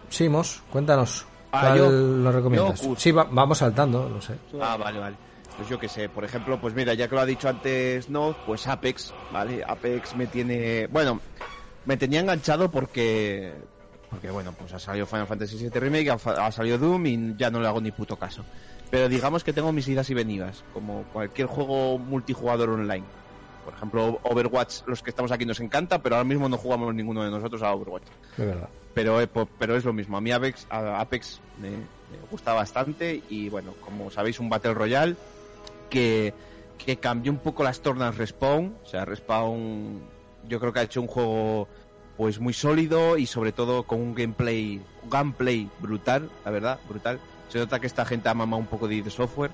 Simos, 0.09 0.61
cuéntanos. 0.71 1.25
Ah, 1.51 1.61
¿Cuál 1.67 1.77
yo- 1.77 1.89
lo 1.91 2.31
recomiendas? 2.31 2.81
yo, 2.81 2.95
sí, 2.97 3.11
va- 3.11 3.27
vamos 3.29 3.57
saltando, 3.57 4.09
no 4.09 4.21
sé. 4.21 4.35
Ah, 4.61 4.75
vale, 4.77 4.99
vale. 4.99 5.15
Pues 5.55 5.69
yo 5.69 5.77
qué 5.77 5.87
sé, 5.87 6.09
por 6.09 6.25
ejemplo, 6.25 6.59
pues 6.59 6.73
mira, 6.73 6.93
ya 6.93 7.07
que 7.07 7.15
lo 7.15 7.21
ha 7.21 7.25
dicho 7.25 7.47
antes 7.47 8.09
no, 8.09 8.35
pues 8.45 8.65
Apex, 8.67 9.13
¿vale? 9.31 9.63
Apex 9.65 10.15
me 10.15 10.25
tiene, 10.27 10.87
bueno, 10.87 11.19
me 11.85 11.95
tenía 11.95 12.21
enganchado 12.21 12.71
porque, 12.71 13.53
porque 14.09 14.31
bueno, 14.31 14.51
pues 14.53 14.73
ha 14.73 14.79
salido 14.79 15.05
Final 15.05 15.27
Fantasy 15.27 15.57
VII 15.57 15.69
Remake, 15.79 16.09
ha, 16.09 16.51
salido 16.51 16.77
Doom 16.79 17.05
y 17.05 17.35
ya 17.37 17.51
no 17.51 17.59
le 17.59 17.67
hago 17.67 17.81
ni 17.81 17.91
puto 17.91 18.15
caso. 18.17 18.43
Pero 18.89 19.09
digamos 19.09 19.43
que 19.43 19.53
tengo 19.53 19.71
mis 19.71 19.87
idas 19.87 20.09
y 20.09 20.13
venidas, 20.13 20.63
como 20.73 21.03
cualquier 21.13 21.47
juego 21.47 21.97
multijugador 21.99 22.69
online. 22.69 23.05
Por 23.63 23.73
ejemplo, 23.73 24.19
Overwatch, 24.23 24.81
los 24.87 25.01
que 25.01 25.11
estamos 25.11 25.31
aquí 25.31 25.45
nos 25.45 25.59
encanta, 25.59 26.01
pero 26.01 26.15
ahora 26.15 26.27
mismo 26.27 26.49
no 26.49 26.57
jugamos 26.57 26.93
ninguno 26.93 27.23
de 27.23 27.31
nosotros 27.31 27.61
a 27.61 27.73
Overwatch. 27.73 28.03
Es 28.37 28.45
verdad. 28.45 28.69
Pero, 28.93 29.21
eh, 29.21 29.27
pero 29.57 29.75
es 29.75 29.85
lo 29.85 29.93
mismo. 29.93 30.17
A 30.17 30.21
mí 30.21 30.31
Apex, 30.31 30.67
a- 30.69 30.99
Apex 30.99 31.39
me, 31.59 31.69
me 31.69 32.27
gusta 32.29 32.53
bastante 32.53 33.23
y 33.29 33.49
bueno, 33.49 33.73
como 33.81 34.11
sabéis, 34.11 34.39
un 34.39 34.49
Battle 34.49 34.73
Royale 34.73 35.15
que, 35.93 36.33
cambió 36.99 37.31
un 37.31 37.37
poco 37.37 37.63
las 37.63 37.81
tornas 37.81 38.17
Respawn. 38.17 38.75
O 38.83 38.85
sea, 38.85 39.05
Respawn 39.05 40.01
yo 40.47 40.59
creo 40.59 40.73
que 40.73 40.79
ha 40.79 40.83
hecho 40.83 41.01
un 41.01 41.07
juego 41.07 41.67
pues 42.17 42.39
muy 42.39 42.53
sólido 42.53 43.17
y 43.17 43.25
sobre 43.25 43.51
todo 43.51 43.83
con 43.83 43.99
un 44.01 44.13
gameplay, 44.13 44.81
gameplay 45.09 45.69
brutal, 45.79 46.29
la 46.43 46.51
verdad, 46.51 46.79
brutal. 46.87 47.19
Se 47.49 47.59
nota 47.59 47.79
que 47.79 47.87
esta 47.87 48.05
gente 48.05 48.29
ha 48.29 48.33
mamado 48.33 48.61
un 48.61 48.67
poco 48.67 48.87
de 48.87 48.95
id 48.95 49.07
Software 49.09 49.51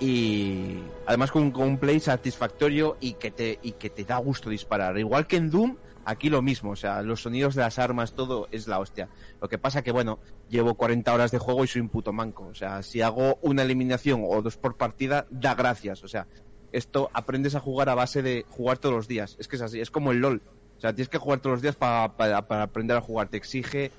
y 0.00 0.78
además 1.06 1.30
con, 1.30 1.50
con 1.50 1.64
un 1.64 1.78
play 1.78 2.00
satisfactorio 2.00 2.96
y 3.00 3.14
que 3.14 3.30
te 3.30 3.58
y 3.62 3.72
que 3.72 3.90
te 3.90 4.04
da 4.04 4.18
gusto 4.18 4.50
disparar. 4.50 4.98
Igual 4.98 5.26
que 5.26 5.36
en 5.36 5.50
Doom, 5.50 5.76
aquí 6.04 6.30
lo 6.30 6.42
mismo, 6.42 6.70
o 6.72 6.76
sea, 6.76 7.02
los 7.02 7.22
sonidos 7.22 7.54
de 7.54 7.62
las 7.62 7.78
armas, 7.78 8.12
todo 8.14 8.48
es 8.50 8.66
la 8.68 8.78
hostia. 8.78 9.08
Lo 9.40 9.48
que 9.48 9.58
pasa 9.58 9.82
que 9.82 9.92
bueno, 9.92 10.18
llevo 10.48 10.74
40 10.74 11.12
horas 11.12 11.30
de 11.30 11.38
juego 11.38 11.64
y 11.64 11.68
soy 11.68 11.80
un 11.80 11.88
puto 11.88 12.12
manco, 12.12 12.46
o 12.46 12.54
sea, 12.54 12.82
si 12.82 13.02
hago 13.02 13.38
una 13.42 13.62
eliminación 13.62 14.22
o 14.26 14.42
dos 14.42 14.56
por 14.56 14.76
partida, 14.76 15.26
da 15.30 15.54
gracias, 15.54 16.02
o 16.04 16.08
sea, 16.08 16.26
esto 16.72 17.10
aprendes 17.12 17.54
a 17.54 17.60
jugar 17.60 17.88
a 17.88 17.94
base 17.94 18.22
de 18.22 18.44
jugar 18.50 18.78
todos 18.78 18.94
los 18.94 19.08
días, 19.08 19.36
es 19.38 19.48
que 19.48 19.56
es 19.56 19.62
así, 19.62 19.80
es 19.80 19.90
como 19.90 20.10
el 20.12 20.18
LOL. 20.18 20.42
O 20.76 20.80
sea, 20.80 20.92
tienes 20.92 21.08
que 21.08 21.18
jugar 21.18 21.38
todos 21.40 21.54
los 21.54 21.62
días 21.62 21.76
para, 21.76 22.16
para, 22.16 22.38
aprender 22.62 22.96
a 22.96 23.00
jugar, 23.00 23.28
te 23.28 23.36
exige 23.36 23.92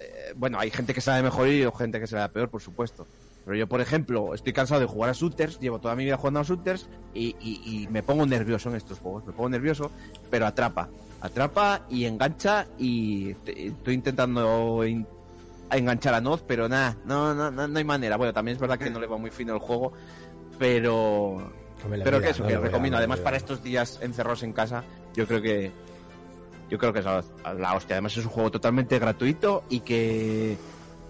eh, 0.00 0.32
bueno, 0.34 0.58
hay 0.58 0.70
gente 0.70 0.94
que 0.94 1.00
sabe 1.00 1.22
mejor 1.22 1.48
y 1.48 1.64
gente 1.76 2.00
que 2.00 2.06
sabe 2.06 2.28
peor, 2.30 2.48
por 2.48 2.62
supuesto. 2.62 3.06
Pero 3.44 3.56
yo, 3.56 3.66
por 3.66 3.80
ejemplo, 3.80 4.34
estoy 4.34 4.52
cansado 4.52 4.80
de 4.80 4.86
jugar 4.86 5.10
a 5.10 5.12
shooters, 5.12 5.58
llevo 5.60 5.78
toda 5.78 5.94
mi 5.96 6.04
vida 6.04 6.16
jugando 6.16 6.40
a 6.40 6.42
shooters 6.42 6.88
y, 7.14 7.36
y- 7.40 7.60
y 7.64 7.88
me 7.88 8.02
pongo 8.02 8.26
nervioso 8.26 8.70
en 8.70 8.76
estos 8.76 8.98
juegos, 8.98 9.26
me 9.26 9.32
pongo 9.32 9.48
nervioso, 9.48 9.90
pero 10.30 10.46
atrapa, 10.46 10.88
atrapa 11.20 11.82
y 11.88 12.04
engancha 12.06 12.66
y 12.78 13.30
estoy 13.46 13.94
intentando 13.94 14.84
in- 14.84 15.06
enganchar 15.70 16.14
a 16.14 16.20
Noz, 16.20 16.42
pero 16.46 16.68
nada, 16.68 16.96
no, 17.04 17.34
no, 17.34 17.50
no, 17.50 17.68
no 17.68 17.78
hay 17.78 17.84
manera. 17.84 18.16
Bueno, 18.16 18.32
también 18.32 18.56
es 18.56 18.60
verdad 18.60 18.78
que 18.78 18.90
no 18.90 19.00
le 19.00 19.06
va 19.06 19.16
muy 19.18 19.30
fino 19.30 19.52
el 19.54 19.60
juego, 19.60 19.92
pero 20.58 21.52
pero 21.88 22.18
pida, 22.18 22.20
que 22.20 22.30
eso, 22.30 22.42
no 22.42 22.48
que 22.48 22.58
recomiendo. 22.58 22.98
Además, 22.98 23.20
para 23.20 23.36
estos 23.36 23.62
días 23.62 23.98
encerrados 24.02 24.42
en 24.42 24.52
casa, 24.52 24.84
yo 25.14 25.26
creo 25.26 25.40
que. 25.40 25.72
Yo 26.68 26.78
creo 26.78 26.92
que 26.92 27.00
es 27.00 27.04
la, 27.04 27.24
la 27.58 27.74
hostia. 27.74 27.94
Además, 27.96 28.16
es 28.16 28.24
un 28.24 28.30
juego 28.30 28.50
totalmente 28.50 28.98
gratuito 28.98 29.64
y 29.68 29.80
que. 29.80 30.56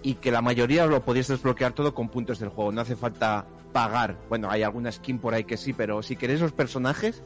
Y 0.01 0.15
que 0.15 0.31
la 0.31 0.41
mayoría 0.41 0.87
lo 0.87 1.03
podéis 1.05 1.27
desbloquear 1.27 1.73
todo 1.73 1.93
con 1.93 2.09
puntos 2.09 2.39
del 2.39 2.49
juego. 2.49 2.71
No 2.71 2.81
hace 2.81 2.95
falta 2.95 3.45
pagar. 3.71 4.17
Bueno, 4.29 4.49
hay 4.49 4.63
alguna 4.63 4.91
skin 4.91 5.19
por 5.19 5.33
ahí 5.35 5.43
que 5.43 5.57
sí, 5.57 5.73
pero 5.73 6.01
si 6.01 6.15
queréis 6.15 6.39
los 6.41 6.51
personajes, 6.53 7.21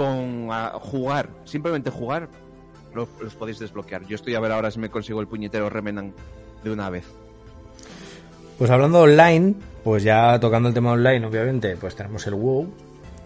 con 0.00 0.48
a 0.50 0.70
jugar, 0.80 1.28
simplemente 1.44 1.90
jugar, 1.90 2.28
lo- 2.94 3.06
los 3.20 3.34
podéis 3.34 3.58
desbloquear. 3.58 4.06
Yo 4.06 4.14
estoy 4.16 4.34
a 4.34 4.40
ver 4.40 4.50
ahora 4.52 4.70
si 4.70 4.78
me 4.78 4.88
consigo 4.88 5.20
el 5.20 5.26
puñetero 5.28 5.68
Remenant 5.68 6.16
de 6.64 6.70
una 6.70 6.88
vez. 6.88 7.04
Pues 8.56 8.70
hablando 8.70 9.00
online, 9.00 9.54
pues 9.84 10.02
ya 10.02 10.40
tocando 10.40 10.68
el 10.70 10.74
tema 10.74 10.92
online, 10.92 11.26
obviamente, 11.26 11.76
pues 11.76 11.94
tenemos 11.96 12.26
el 12.26 12.34
WoW, 12.34 12.72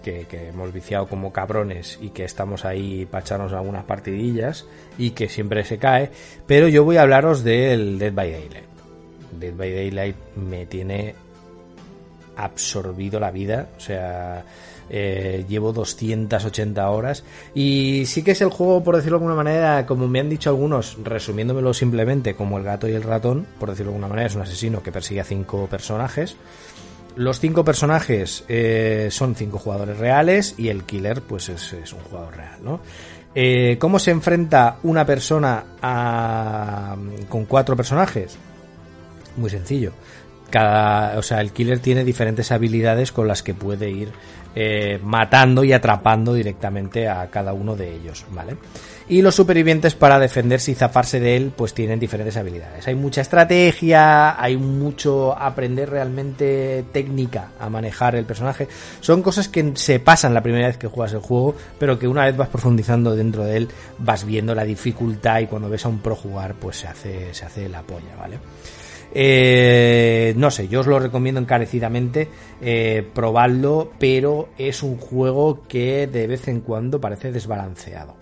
que, 0.03 0.27
que 0.29 0.49
hemos 0.49 0.73
viciado 0.73 1.07
como 1.07 1.33
cabrones 1.33 1.97
y 2.03 2.11
que 2.11 2.25
estamos 2.25 2.65
ahí 2.65 3.07
para 3.07 3.23
echarnos 3.25 3.53
algunas 3.53 3.85
partidillas 3.85 4.67
y 4.99 5.11
que 5.13 5.29
siempre 5.29 5.63
se 5.65 5.79
cae. 5.79 6.11
Pero 6.49 6.67
yo 6.67 6.83
voy 6.83 6.97
a 6.97 7.03
hablaros 7.03 7.45
del 7.45 7.99
Dead 8.01 8.13
by 8.13 8.33
Daylight. 8.33 8.65
Dead 9.39 9.55
by 9.55 9.73
Daylight 9.73 10.17
me 10.37 10.67
tiene 10.67 11.15
absorbido 12.37 13.21
la 13.21 13.31
vida, 13.31 13.69
o 13.77 13.81
sea, 13.81 14.45
eh, 14.91 15.45
llevo 15.49 15.73
280 15.73 16.89
horas 16.91 17.25
y 17.55 18.05
sí 18.07 18.23
que 18.23 18.33
es 18.33 18.41
el 18.41 18.51
juego, 18.51 18.83
por 18.85 18.97
decirlo 18.97 19.19
de 19.19 19.25
alguna 19.25 19.43
manera, 19.43 19.87
como 19.87 20.09
me 20.09 20.21
han 20.21 20.29
dicho 20.29 20.51
algunos, 20.51 20.99
resumiéndomelo 21.03 21.73
simplemente 21.75 22.35
como 22.35 22.59
el 22.59 22.65
gato 22.65 22.89
y 22.89 22.93
el 22.93 23.03
ratón, 23.03 23.47
por 23.59 23.71
decirlo 23.71 23.93
de 23.93 23.97
alguna 23.97 24.09
manera, 24.09 24.27
es 24.29 24.35
un 24.35 24.43
asesino 24.43 24.83
que 24.83 24.93
persigue 24.93 25.21
a 25.21 25.25
cinco 25.25 25.67
personajes. 25.69 26.37
Los 27.17 27.39
cinco 27.39 27.65
personajes 27.65 28.45
eh, 28.49 29.09
son 29.11 29.37
cinco 29.37 29.59
jugadores 29.59 29.99
reales 29.99 30.55
y 30.59 30.69
el 30.69 30.83
killer 30.83 31.23
pues 31.23 31.49
es, 31.49 31.73
un 31.93 32.01
jugador 32.01 32.37
real, 32.37 32.59
¿no? 32.63 32.81
Eh, 33.37 33.77
¿Cómo 33.81 33.99
se 33.99 34.11
enfrenta 34.11 34.79
una 34.83 35.05
persona 35.07 35.65
a- 35.81 36.97
con 37.29 37.45
cuatro 37.47 37.77
personajes? 37.77 38.37
Muy 39.37 39.51
sencillo. 39.51 39.93
Cada, 40.51 41.19
o 41.19 41.23
sea, 41.23 41.41
el 41.41 41.51
killer 41.53 41.81
tiene 41.81 42.05
diferentes 42.05 42.53
habilidades 42.53 43.11
con 43.13 43.27
las 43.27 43.43
que 43.43 43.55
puede 43.55 43.91
ir 43.91 44.13
eh, 44.55 45.01
matando 45.03 45.65
y 45.65 45.73
atrapando 45.73 46.35
directamente 46.35 47.09
a 47.09 47.29
cada 47.29 47.53
uno 47.53 47.75
de 47.77 47.95
ellos, 47.95 48.25
¿vale? 48.31 48.57
Y 49.07 49.21
los 49.21 49.35
supervivientes 49.35 49.95
para 49.95 50.19
defenderse 50.19 50.71
y 50.71 50.75
zafarse 50.75 51.21
de 51.21 51.37
él, 51.37 51.53
pues 51.55 51.75
tienen 51.75 52.01
diferentes 52.01 52.39
habilidades. 52.39 52.89
Hay 52.89 52.95
mucha 52.95 53.21
estrategia, 53.21 54.41
hay 54.41 54.57
mucho 54.57 55.37
aprender 55.37 55.91
realmente 55.91 56.85
técnica 56.91 57.51
a 57.61 57.69
manejar 57.69 58.15
el 58.15 58.25
personaje. 58.25 58.67
Son 59.01 59.21
cosas 59.21 59.49
que 59.49 59.73
se 59.75 60.01
pasan 60.01 60.33
la 60.33 60.43
primera 60.43 60.69
vez 60.69 60.79
que 60.79 60.87
juegas 60.87 61.13
el 61.13 61.21
juego, 61.21 61.55
pero 61.79 61.99
que 61.99 62.09
una 62.09 62.25
vez 62.25 62.37
vas 62.37 62.49
profundizando 62.49 63.15
dentro 63.15 63.45
de 63.45 63.59
él, 63.59 63.69
vas 63.99 64.25
viendo 64.25 64.55
la 64.55 64.65
dificultad 64.65 65.41
y 65.41 65.49
cuando 65.49 65.69
ves 65.69 65.85
a 65.85 65.91
un 65.91 65.99
pro 65.99 66.17
jugar, 66.17 66.55
pues 66.55 66.79
se 66.79 66.87
hace, 66.87 67.35
se 67.35 67.45
hace 67.45 67.69
la 67.69 67.83
polla, 67.83 68.17
¿vale? 68.19 68.39
Eh, 69.17 70.35
no 70.37 70.51
sé, 70.51 70.67
yo 70.67 70.81
os 70.81 70.89
lo 70.89 70.99
recomiendo 70.99 71.41
encarecidamente 71.41 72.29
eh, 72.61 73.09
pero 73.99 74.49
es 74.59 74.83
un 74.83 74.99
juego 74.99 75.63
que 75.69 76.09
de 76.09 76.27
vez 76.27 76.49
en 76.49 76.61
cuando 76.61 77.01
parece 77.01 77.31
desbalanceado. 77.31 78.17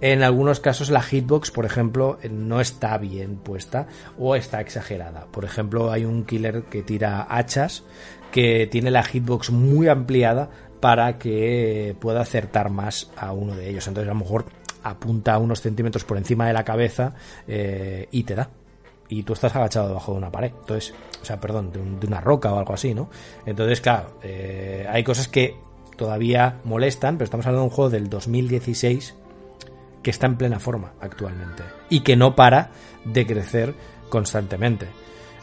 En 0.00 0.24
algunos 0.24 0.58
casos 0.58 0.90
la 0.90 1.02
hitbox, 1.02 1.52
por 1.52 1.64
ejemplo, 1.64 2.18
no 2.28 2.60
está 2.60 2.98
bien 2.98 3.36
puesta 3.36 3.86
o 4.18 4.34
está 4.34 4.60
exagerada. 4.60 5.26
Por 5.30 5.44
ejemplo, 5.44 5.92
hay 5.92 6.04
un 6.04 6.24
killer 6.24 6.64
que 6.64 6.82
tira 6.82 7.24
hachas 7.30 7.84
que 8.32 8.66
tiene 8.66 8.90
la 8.90 9.04
hitbox 9.04 9.50
muy 9.50 9.86
ampliada 9.86 10.50
para 10.80 11.18
que 11.18 11.94
pueda 12.00 12.22
acertar 12.22 12.70
más 12.70 13.12
a 13.16 13.32
uno 13.32 13.54
de 13.54 13.68
ellos. 13.68 13.86
Entonces 13.86 14.10
a 14.10 14.14
lo 14.14 14.18
mejor 14.18 14.46
apunta 14.82 15.38
unos 15.38 15.60
centímetros 15.60 16.04
por 16.04 16.16
encima 16.16 16.48
de 16.48 16.52
la 16.52 16.64
cabeza 16.64 17.14
eh, 17.46 18.08
y 18.10 18.24
te 18.24 18.34
da 18.34 18.50
y 19.18 19.22
tú 19.24 19.32
estás 19.34 19.54
agachado 19.54 19.88
debajo 19.88 20.12
de 20.12 20.18
una 20.18 20.30
pared. 20.32 20.52
Entonces, 20.60 20.94
o 21.20 21.24
sea, 21.24 21.38
perdón, 21.40 21.70
de, 21.72 21.80
un- 21.80 22.00
de 22.00 22.06
una 22.06 22.20
roca 22.20 22.52
o 22.52 22.58
algo 22.58 22.72
así, 22.74 22.94
¿no? 22.94 23.08
Entonces, 23.46 23.80
claro, 23.80 24.16
eh, 24.22 24.86
hay 24.88 25.04
cosas 25.04 25.28
que 25.28 25.56
todavía 25.96 26.58
molestan, 26.64 27.16
pero 27.18 27.24
estamos 27.24 27.46
hablando 27.46 27.62
de 27.64 27.68
un 27.70 27.74
juego 27.74 27.90
del 27.90 28.08
2016 28.08 29.14
que 30.02 30.10
está 30.10 30.26
en 30.26 30.36
plena 30.36 30.58
forma 30.58 30.92
actualmente 31.00 31.62
y 31.90 32.00
que 32.00 32.16
no 32.16 32.34
para 32.34 32.70
de 33.04 33.26
crecer 33.26 33.74
constantemente. 34.08 34.88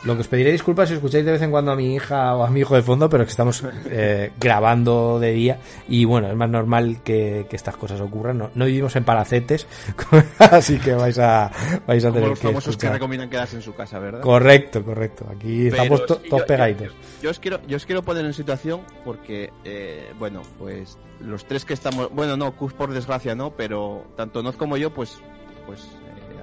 Lo 0.05 0.15
que 0.15 0.21
os 0.21 0.27
pediré 0.29 0.51
disculpas 0.53 0.87
si 0.87 0.95
escucháis 0.95 1.25
de 1.25 1.33
vez 1.33 1.41
en 1.41 1.51
cuando 1.51 1.71
a 1.73 1.75
mi 1.75 1.93
hija 1.93 2.33
o 2.35 2.43
a 2.45 2.49
mi 2.49 2.61
hijo 2.61 2.73
de 2.73 2.81
fondo, 2.81 3.09
pero 3.09 3.23
es 3.23 3.27
que 3.27 3.31
estamos 3.31 3.63
eh, 3.89 4.31
grabando 4.39 5.19
de 5.19 5.31
día 5.31 5.59
y 5.89 6.05
bueno, 6.05 6.29
es 6.29 6.35
más 6.37 6.49
normal 6.49 6.99
que, 7.03 7.47
que 7.49 7.55
estas 7.57 7.75
cosas 7.75 7.99
ocurran. 7.99 8.37
No, 8.37 8.49
no 8.55 8.65
vivimos 8.65 8.95
en 8.95 9.03
palacetes, 9.03 9.67
así 10.39 10.79
que 10.79 10.93
vais 10.93 11.19
a, 11.19 11.51
vais 11.85 12.03
a 12.05 12.07
Como 12.07 12.13
tener 12.15 12.29
los 12.29 12.39
que 12.39 12.47
famosos 12.47 12.63
que 12.65 12.69
escuchar. 12.71 12.93
recomiendan 12.93 13.29
quedarse 13.29 13.57
en 13.57 13.61
su 13.61 13.75
casa, 13.75 13.99
¿verdad? 13.99 14.21
Correcto, 14.21 14.83
correcto. 14.85 15.25
Aquí 15.35 15.63
Pero 15.69 15.75
estamos 15.83 16.05
to- 16.05 16.15
todos 16.17 16.41
yo- 16.43 16.45
pegaditos. 16.47 16.87
Yo, 16.87 16.93
yo 17.23 17.29
os 17.31 17.39
quiero, 17.39 17.59
yo 17.67 17.75
os 17.75 17.85
quiero 17.85 18.01
poner 18.01 18.25
en 18.25 18.33
situación 18.33 18.81
porque, 19.03 19.51
eh, 19.65 20.13
bueno, 20.17 20.43
pues 20.57 20.97
los 21.19 21.43
tres 21.45 21.65
que 21.65 21.73
estamos, 21.73 22.09
bueno, 22.13 22.37
no, 22.37 22.55
Cus 22.55 22.71
por 22.71 22.93
desgracia 22.93 23.35
no, 23.35 23.51
pero 23.51 24.05
tanto 24.15 24.41
Noz 24.43 24.55
como 24.55 24.77
yo, 24.77 24.93
pues, 24.93 25.17
pues 25.65 25.85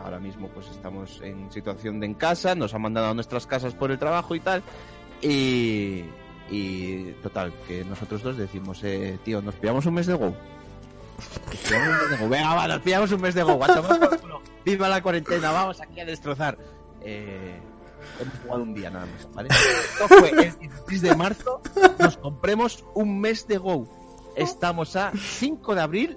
ahora 0.07 0.21
mismo 0.21 0.49
pues 0.49 0.69
estamos 0.69 1.21
en 1.21 1.51
situación 1.51 1.99
de 2.01 2.07
en 2.07 2.15
casa, 2.15 2.55
nos 2.55 2.73
han 2.75 2.83
mandado 2.83 3.09
a 3.09 3.15
nuestras 3.15 3.47
casas 3.47 3.75
por 3.75 3.91
el 3.91 3.99
trabajo 3.99 4.35
y 4.37 4.41
tal, 4.41 4.63
y, 5.21 6.05
y 6.49 7.13
total, 7.23 7.53
que 7.67 7.85
nosotros 7.85 8.23
dos 8.23 8.37
decimos, 8.37 8.83
eh, 8.85 9.19
tío, 9.25 9.43
nos 9.43 9.57
pillamos 9.57 9.85
un 9.87 9.95
mes 9.95 10.07
de 10.07 10.15
Go. 10.15 10.27
Nos 10.27 11.59
pillamos 11.59 11.89
un 11.89 12.01
mes 12.01 12.11
de 12.11 12.17
Go. 12.25 12.29
Venga, 12.29 12.55
va, 12.55 12.69
nos 12.69 12.81
pillamos 12.81 13.13
un 13.13 13.21
mes 13.21 13.35
de 13.35 13.43
Go. 13.43 13.61
Viva 14.65 14.89
la 14.89 15.03
cuarentena, 15.03 15.51
vamos 15.51 15.81
aquí 15.81 16.01
a 16.01 16.05
destrozar. 16.05 16.57
Eh, 17.03 17.61
hemos 18.21 18.35
jugado 18.43 18.63
un 18.63 18.75
día 18.75 18.91
nada 18.91 19.07
más, 19.07 19.35
¿vale? 19.35 19.49
Esto 19.49 20.09
fue 20.09 20.31
el 20.31 20.59
16 20.59 21.03
de 21.03 21.17
marzo, 21.17 21.61
nos 21.99 22.17
compremos 22.17 22.85
un 22.95 23.21
mes 23.21 23.49
de 23.49 23.59
Go. 23.59 23.89
Estamos 24.37 24.95
a 24.95 25.11
5 25.17 25.75
de 25.75 25.81
abril 25.81 26.17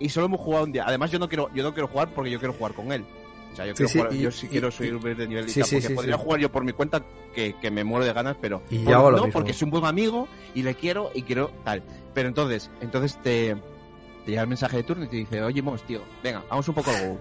y 0.00 0.08
solo 0.08 0.26
hemos 0.26 0.40
jugado 0.40 0.64
un 0.64 0.72
día. 0.72 0.84
Además, 0.86 1.10
yo 1.10 1.18
no 1.18 1.28
quiero, 1.28 1.50
yo 1.54 1.62
no 1.62 1.72
quiero 1.72 1.88
jugar 1.88 2.12
porque 2.14 2.30
yo 2.30 2.38
quiero 2.38 2.54
jugar 2.54 2.72
con 2.72 2.92
él. 2.92 3.04
O 3.52 3.56
sea, 3.56 3.66
yo, 3.66 3.74
quiero 3.74 3.88
sí, 3.88 3.98
jugar- 3.98 4.12
y- 4.14 4.18
yo 4.20 4.30
sí 4.30 4.46
y- 4.46 4.48
quiero 4.50 4.70
subir 4.70 4.98
de 5.16 5.26
nivel 5.28 5.48
sí, 5.48 5.60
porque 5.60 5.90
podría 5.90 6.16
jugar 6.18 6.40
yo 6.40 6.52
por 6.52 6.64
mi 6.64 6.72
cuenta 6.72 7.02
que, 7.34 7.54
que 7.60 7.70
me 7.70 7.82
muero 7.84 8.04
de 8.04 8.12
ganas, 8.12 8.36
pero 8.40 8.62
Y 8.70 8.78
por- 8.80 8.92
no, 8.94 9.10
mismo. 9.12 9.30
porque 9.32 9.50
es 9.52 9.62
un 9.62 9.70
buen 9.70 9.84
amigo 9.84 10.28
y 10.54 10.62
le 10.62 10.74
quiero 10.74 11.10
y 11.14 11.22
quiero 11.22 11.50
tal. 11.64 11.82
Pero 12.14 12.28
entonces, 12.28 12.70
entonces 12.80 13.16
te, 13.22 13.56
te 14.24 14.30
llega 14.30 14.42
el 14.42 14.48
mensaje 14.48 14.76
de 14.78 14.82
turno 14.84 15.04
y 15.04 15.08
te 15.08 15.16
dice, 15.16 15.42
oye, 15.42 15.60
Mos, 15.62 15.82
tío, 15.84 16.02
venga, 16.22 16.42
vamos 16.48 16.68
un 16.68 16.74
poco 16.74 16.90
al 16.90 17.08
Go. 17.08 17.18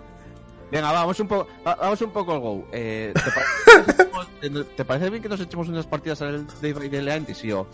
Venga, 0.69 0.91
vamos 0.91 1.17
un 1.21 1.27
poco, 1.27 1.47
va- 1.65 1.75
vamos 1.75 2.01
un 2.01 2.11
poco 2.11 2.33
al 2.33 2.39
Go. 2.39 2.67
Eh, 2.71 3.13
¿te, 3.13 3.31
parece, 3.31 4.03
que 4.41 4.49
nos 4.49 4.67
echemos- 4.67 4.75
¿Te 4.75 4.85
parece 4.85 5.09
bien 5.09 5.23
que 5.23 5.29
nos 5.29 5.39
echemos 5.39 5.67
unas 5.69 5.87
partidas 5.87 6.21
al 6.21 6.45
Day 6.61 6.73
by 6.73 6.89
Daylight? 6.89 7.29
Y 7.29 7.47
yo, 7.47 7.67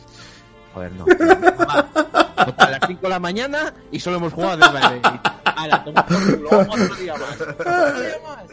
joder, 0.74 0.92
no. 0.94 1.06
tío. 1.06 1.16
A 2.36 2.70
las 2.70 2.80
5 2.88 3.02
de 3.02 3.10
la 3.10 3.20
mañana 3.20 3.74
y 3.92 4.00
solo 4.00 4.18
hemos 4.18 4.34
jugado 4.34 4.58
de 4.58 4.66
Raven. 4.66 5.02
Ahora, 5.46 5.84
toma 5.84 6.06
por 6.06 6.36
culo, 6.38 6.50
otro 6.60 6.96
día 6.96 7.14
más. 7.16 7.42
Otro 7.42 8.02
día 8.02 8.18
más. 8.26 8.44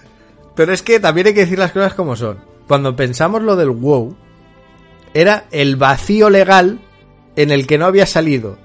Pero 0.54 0.72
es 0.72 0.82
que 0.82 1.00
también 1.00 1.28
hay 1.28 1.34
que 1.34 1.40
decir 1.40 1.58
las 1.58 1.72
cosas 1.72 1.94
como 1.94 2.16
son. 2.16 2.38
Cuando 2.66 2.94
pensamos 2.94 3.42
lo 3.42 3.56
del 3.56 3.70
WoW, 3.70 4.16
era 5.14 5.46
el 5.50 5.76
vacío 5.76 6.30
legal 6.30 6.80
en 7.36 7.50
el 7.50 7.66
que 7.66 7.78
no 7.78 7.86
había 7.86 8.06
salido 8.06 8.58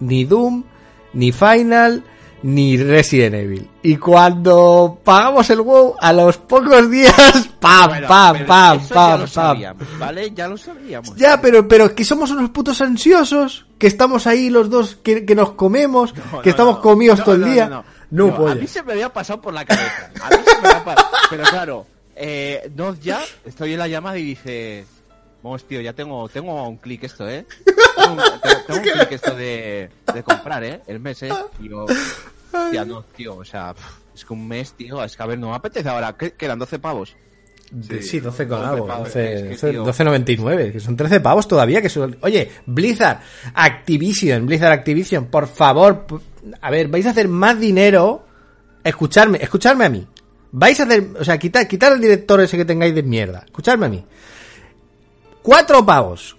ni 0.00 0.24
Doom, 0.24 0.64
ni 1.12 1.32
Final, 1.32 2.04
ni 2.46 2.76
Resident 2.76 3.34
Evil. 3.36 3.66
Y 3.82 3.96
cuando 3.96 4.98
pagamos 5.02 5.48
el 5.48 5.62
WoW, 5.62 5.94
a 5.98 6.12
los 6.12 6.36
pocos 6.36 6.90
días, 6.90 7.14
pam, 7.60 7.88
Bueno, 7.88 8.06
pam, 8.08 8.46
pam, 8.46 8.78
eso 8.78 8.88
ya 8.88 8.94
pam, 8.94 9.12
lo 9.12 9.18
pam. 9.18 9.28
sabíamos, 9.28 9.98
¿Vale? 9.98 10.30
Ya 10.34 10.48
lo 10.48 10.58
sabíamos. 10.58 11.16
Ya, 11.16 11.40
pero, 11.40 11.66
pero 11.66 11.94
que 11.94 12.04
somos 12.04 12.30
unos 12.30 12.50
putos 12.50 12.82
ansiosos, 12.82 13.64
que 13.78 13.86
estamos 13.86 14.26
ahí 14.26 14.50
los 14.50 14.68
dos, 14.68 14.96
que, 15.02 15.24
que 15.24 15.34
nos 15.34 15.52
comemos, 15.52 16.14
No, 16.14 16.42
que 16.42 16.50
no, 16.50 16.50
estamos 16.50 16.74
no. 16.76 16.80
comidos 16.82 17.24
todo 17.24 17.34
el 17.36 17.44
día. 17.44 17.82
no, 18.10 18.46
a 18.48 18.54
mí 18.54 18.66
se 18.66 18.82
me 18.82 18.92
había 18.92 19.10
pasado 19.10 19.40
por 19.40 19.54
la 19.54 19.64
cabeza. 19.64 20.10
A 20.22 20.28
mí 20.28 20.36
se 20.44 20.60
me 20.60 20.68
había 20.68 20.84
pasado. 20.84 21.08
Pero 21.30 21.44
claro, 21.44 21.86
eh, 22.14 22.70
no 22.76 22.94
ya, 23.00 23.20
estoy 23.46 23.72
en 23.72 23.78
la 23.78 23.88
llamada 23.88 24.18
y 24.18 24.22
dice, 24.22 24.84
vamos 25.42 25.64
tío, 25.64 25.80
ya 25.80 25.94
tengo, 25.94 26.28
tengo 26.28 26.68
un 26.68 26.76
clic 26.76 27.04
esto, 27.04 27.26
¿eh? 27.26 27.46
Tengo 27.96 28.12
un, 28.12 28.18
tengo- 28.18 28.60
tengo 28.66 28.80
un 28.80 28.84
clic 28.86 29.12
esto 29.12 29.34
de, 29.34 29.88
de 30.12 30.22
comprar, 30.22 30.62
¿eh? 30.62 30.82
El 30.86 31.00
mes, 31.00 31.22
¿eh? 31.22 31.30
Y 31.60 31.70
yo, 31.70 31.86
ya 32.72 32.84
no, 32.84 33.02
tío, 33.02 33.36
o 33.36 33.44
sea, 33.44 33.74
es 34.14 34.24
que 34.24 34.32
un 34.32 34.46
mes, 34.46 34.72
tío, 34.72 35.02
es 35.02 35.16
que 35.16 35.22
a 35.22 35.26
ver, 35.26 35.38
no 35.38 35.50
me 35.50 35.56
apetece 35.56 35.88
ahora, 35.88 36.16
¿qué 36.16 36.32
quedan 36.32 36.58
12 36.58 36.78
pavos? 36.78 37.16
Sí, 37.88 38.02
sí, 38.02 38.20
12 38.20 38.46
con 38.46 38.58
12 38.58 38.70
algo, 38.70 38.86
pavos, 38.86 39.08
12, 39.08 39.34
es 39.34 39.42
que, 39.42 39.48
12, 39.48 39.70
tío. 39.70 39.84
12.99, 39.86 40.72
que 40.72 40.80
son 40.80 40.96
13 40.96 41.20
pavos 41.20 41.48
todavía, 41.48 41.82
que 41.82 41.88
son... 41.88 42.16
Oye, 42.20 42.50
Blizzard, 42.66 43.20
Activision, 43.54 44.46
Blizzard 44.46 44.72
Activision, 44.72 45.26
por 45.26 45.48
favor, 45.48 46.06
a 46.60 46.70
ver, 46.70 46.88
vais 46.88 47.06
a 47.06 47.10
hacer 47.10 47.26
más 47.28 47.58
dinero, 47.58 48.26
escucharme, 48.84 49.38
escucharme 49.40 49.86
a 49.86 49.88
mí. 49.88 50.06
Vais 50.52 50.78
a 50.78 50.84
hacer, 50.84 51.08
o 51.18 51.24
sea, 51.24 51.36
quitar, 51.38 51.66
quitar 51.66 51.92
el 51.92 52.00
director 52.00 52.40
ese 52.40 52.56
que 52.56 52.64
tengáis 52.64 52.94
de 52.94 53.02
mierda, 53.02 53.42
escuchadme 53.44 53.86
a 53.86 53.88
mí. 53.88 54.04
Cuatro 55.42 55.84
pavos. 55.84 56.36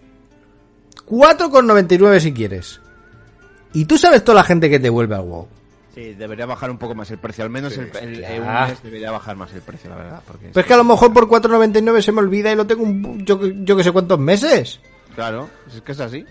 4,99 1.05 2.19
si 2.19 2.33
quieres. 2.33 2.81
Y 3.73 3.85
tú 3.85 3.97
sabes 3.97 4.23
toda 4.23 4.37
la 4.37 4.43
gente 4.43 4.69
que 4.69 4.79
te 4.79 4.89
vuelve 4.89 5.15
al 5.15 5.21
WoW. 5.21 5.47
Sí, 5.95 6.13
debería 6.13 6.45
bajar 6.45 6.69
un 6.69 6.77
poco 6.77 6.93
más 6.93 7.09
el 7.09 7.17
precio, 7.17 7.43
al 7.45 7.49
menos 7.49 7.73
Sí, 7.73 7.79
el, 8.01 8.23
el- 8.23 8.41
un 8.41 8.47
mes 8.53 8.83
debería 8.83 9.11
bajar 9.11 9.35
más 9.37 9.51
el 9.53 9.61
precio, 9.61 9.89
la 9.89 9.95
verdad. 9.95 10.21
Porque 10.27 10.47
Pero 10.49 10.59
es 10.59 10.65
que 10.67 10.73
a 10.73 10.77
lo 10.77 10.83
mejor 10.83 11.13
por 11.13 11.27
4,99 11.27 12.01
se 12.01 12.11
me 12.11 12.19
olvida 12.19 12.51
y 12.51 12.55
lo 12.55 12.67
tengo 12.67 12.83
un, 12.83 13.25
yo, 13.25 13.39
yo 13.41 13.77
que 13.77 13.83
sé 13.83 13.91
cuántos 13.93 14.19
meses. 14.19 14.79
Claro, 15.15 15.49
es 15.73 15.81
que 15.81 15.93
es 15.93 15.99
así. 16.01 16.25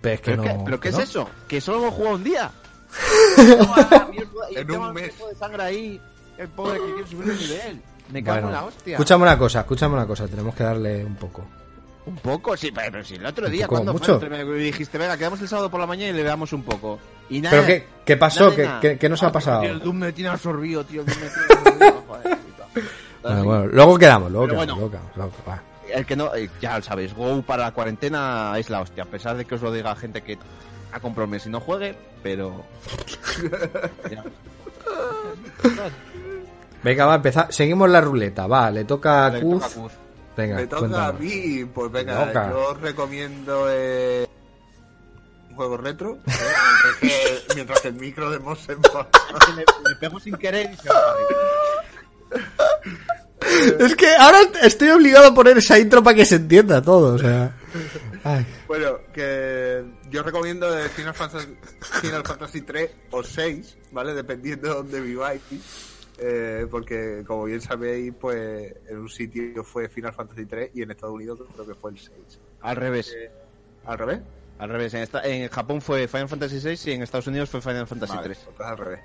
Pero 0.00 0.14
es 0.14 0.20
que 0.20 0.30
¿Pero, 0.30 0.42
no. 0.44 0.48
qué, 0.48 0.58
¿pero 0.64 0.80
qué 0.80 0.88
es 0.90 0.98
eso? 0.98 1.28
Que 1.48 1.60
solo 1.60 1.78
hemos 1.82 1.94
jugado 1.94 2.14
un 2.16 2.24
día. 2.24 2.50
En 4.56 4.70
un 4.70 4.92
mes. 4.92 5.12
de 5.18 5.34
sangre 5.36 5.62
ahí, 5.62 6.00
el 6.38 6.48
pobre 6.48 6.78
que 6.80 6.92
quiere 6.94 7.06
subir 7.10 7.30
el 7.30 7.38
nivel. 7.38 7.82
Me 8.12 8.22
cago 8.24 8.34
Bueno, 8.36 8.48
en 8.48 8.54
la 8.54 8.64
hostia. 8.64 8.92
escúchame 8.94 9.22
una 9.22 9.38
cosa, 9.38 9.60
escúchame 9.60 9.94
una 9.94 10.06
cosa, 10.06 10.26
tenemos 10.26 10.54
que 10.54 10.64
darle 10.64 11.04
un 11.04 11.16
poco. 11.16 11.44
Un 12.06 12.16
poco, 12.16 12.56
sí, 12.56 12.72
pero, 12.72 13.04
sí, 13.04 13.16
el 13.16 13.26
otro 13.26 13.48
día, 13.48 13.68
cuando 13.68 13.92
mucho. 13.92 14.18
fue? 14.18 14.44
Dijiste, 14.56 14.96
venga, 14.98 15.16
quedamos 15.18 15.40
el 15.42 15.48
sábado 15.48 15.70
por 15.70 15.78
la 15.80 15.86
mañana 15.86 16.10
y 16.10 16.14
le 16.14 16.22
damos 16.22 16.52
un 16.52 16.62
poco. 16.62 16.98
Y 17.28 17.40
nada. 17.40 17.56
¿Pero 17.56 17.66
qué, 17.66 17.86
qué 18.04 18.16
pasó? 18.16 18.54
¿Qué, 18.54 18.68
qué- 18.80 18.98
qué 18.98 19.08
nos 19.08 19.22
ha 19.22 19.26
Ah, 19.28 19.32
pasado? 19.32 19.60
tío, 19.60 19.70
el 19.70 19.80
Doom 19.80 19.96
me 19.96 20.12
tiene 20.12 20.30
absorbido, 20.30 20.82
tío. 20.84 21.02
el 21.02 21.06
Doom 21.06 21.18
me 21.20 21.28
tiene 21.28 21.44
absorbido, 21.58 22.04
joder, 22.08 22.38
puta. 22.38 22.66
Bueno, 23.22 23.44
bueno, 23.44 23.66
luego 23.66 23.98
quedamos, 23.98 24.30
luego 24.32 24.46
quedamos, 24.46 24.66
bueno. 24.66 24.74
luego 24.76 24.90
quedamos, 24.90 25.16
luego 25.16 25.32
quedamos, 25.44 25.60
va. 25.60 25.62
El 25.94 26.06
que 26.06 26.16
no, 26.16 26.34
eh, 26.34 26.48
ya 26.60 26.78
lo 26.78 26.82
sabéis, 26.84 27.14
Go 27.14 27.42
para 27.42 27.64
la 27.64 27.72
cuarentena 27.72 28.54
es 28.56 28.70
la 28.70 28.80
hostia, 28.80 29.02
a 29.02 29.06
pesar 29.06 29.36
de 29.36 29.44
que 29.44 29.56
os 29.56 29.60
lo 29.62 29.70
diga 29.72 29.94
gente 29.96 30.22
que 30.22 30.38
el 31.24 31.30
mes 31.30 31.46
y 31.46 31.50
no 31.50 31.60
juegue, 31.60 31.94
pero. 32.22 32.64
Venga, 36.82 37.04
va 37.06 37.12
a 37.12 37.16
empezar. 37.16 37.52
Seguimos 37.52 37.90
la 37.90 38.00
ruleta, 38.00 38.46
va, 38.46 38.70
le 38.70 38.84
toca 38.84 39.26
a 39.26 39.40
Kuz. 39.40 39.62
Venga, 40.36 40.56
Me 40.56 40.66
toca 40.66 41.06
a 41.06 41.12
mí, 41.12 41.64
pues 41.74 41.92
venga, 41.92 42.32
yo 42.50 42.70
os 42.70 42.80
recomiendo 42.80 43.66
eh, 43.68 44.26
un 45.50 45.56
juego 45.56 45.76
retro. 45.76 46.18
¿eh? 46.26 46.30
mientras, 47.00 47.00
que, 47.00 47.54
mientras 47.54 47.80
que 47.80 47.88
el 47.88 47.94
micro 47.94 48.30
de. 48.30 48.38
Que 48.38 49.52
me, 49.54 49.64
me 49.88 49.96
pego 49.98 50.20
sin 50.20 50.36
querer 50.36 50.70
y 50.72 50.76
se 50.76 50.88
va. 50.88 51.14
Es 53.78 53.96
que 53.96 54.14
ahora 54.16 54.40
estoy 54.62 54.90
obligado 54.90 55.28
a 55.28 55.34
poner 55.34 55.58
esa 55.58 55.78
intro 55.78 56.02
para 56.02 56.14
que 56.16 56.24
se 56.24 56.36
entienda 56.36 56.82
todo, 56.82 57.14
o 57.14 57.18
sea. 57.18 57.56
Ay. 58.22 58.46
Bueno, 58.66 58.98
que 59.12 59.82
yo 60.10 60.22
recomiendo 60.22 60.70
de 60.70 60.88
Final 60.90 61.14
Fantasy, 61.14 61.56
Final 62.00 62.22
Fantasy 62.24 62.60
3 62.60 62.90
o 63.10 63.22
6, 63.22 63.78
¿vale? 63.92 64.14
Dependiendo 64.14 64.68
de 64.68 64.74
dónde 64.74 65.00
viváis. 65.00 65.40
Eh, 66.22 66.66
porque, 66.70 67.24
como 67.26 67.44
bien 67.44 67.60
sabéis, 67.62 68.12
pues 68.20 68.74
en 68.88 68.98
un 68.98 69.08
sitio 69.08 69.64
fue 69.64 69.88
Final 69.88 70.12
Fantasy 70.12 70.44
3 70.44 70.70
y 70.74 70.82
en 70.82 70.90
Estados 70.90 71.14
Unidos 71.14 71.40
creo 71.54 71.66
que 71.66 71.74
fue 71.74 71.92
el 71.92 71.98
6. 71.98 72.10
Al 72.60 72.76
revés. 72.76 73.16
¿Al 73.86 73.98
revés? 73.98 74.20
Al 74.58 74.68
revés. 74.68 74.92
En, 74.94 75.00
esta- 75.02 75.26
en 75.26 75.48
Japón 75.48 75.80
fue 75.80 76.06
Final 76.08 76.28
Fantasy 76.28 76.58
VI 76.58 76.90
y 76.90 76.94
en 76.94 77.02
Estados 77.02 77.26
Unidos 77.26 77.48
fue 77.48 77.62
Final 77.62 77.86
Fantasy 77.86 78.14
Vale, 78.16 78.28
3. 78.34 78.48
pues 78.56 78.68
al 78.68 78.76
revés. 78.76 79.00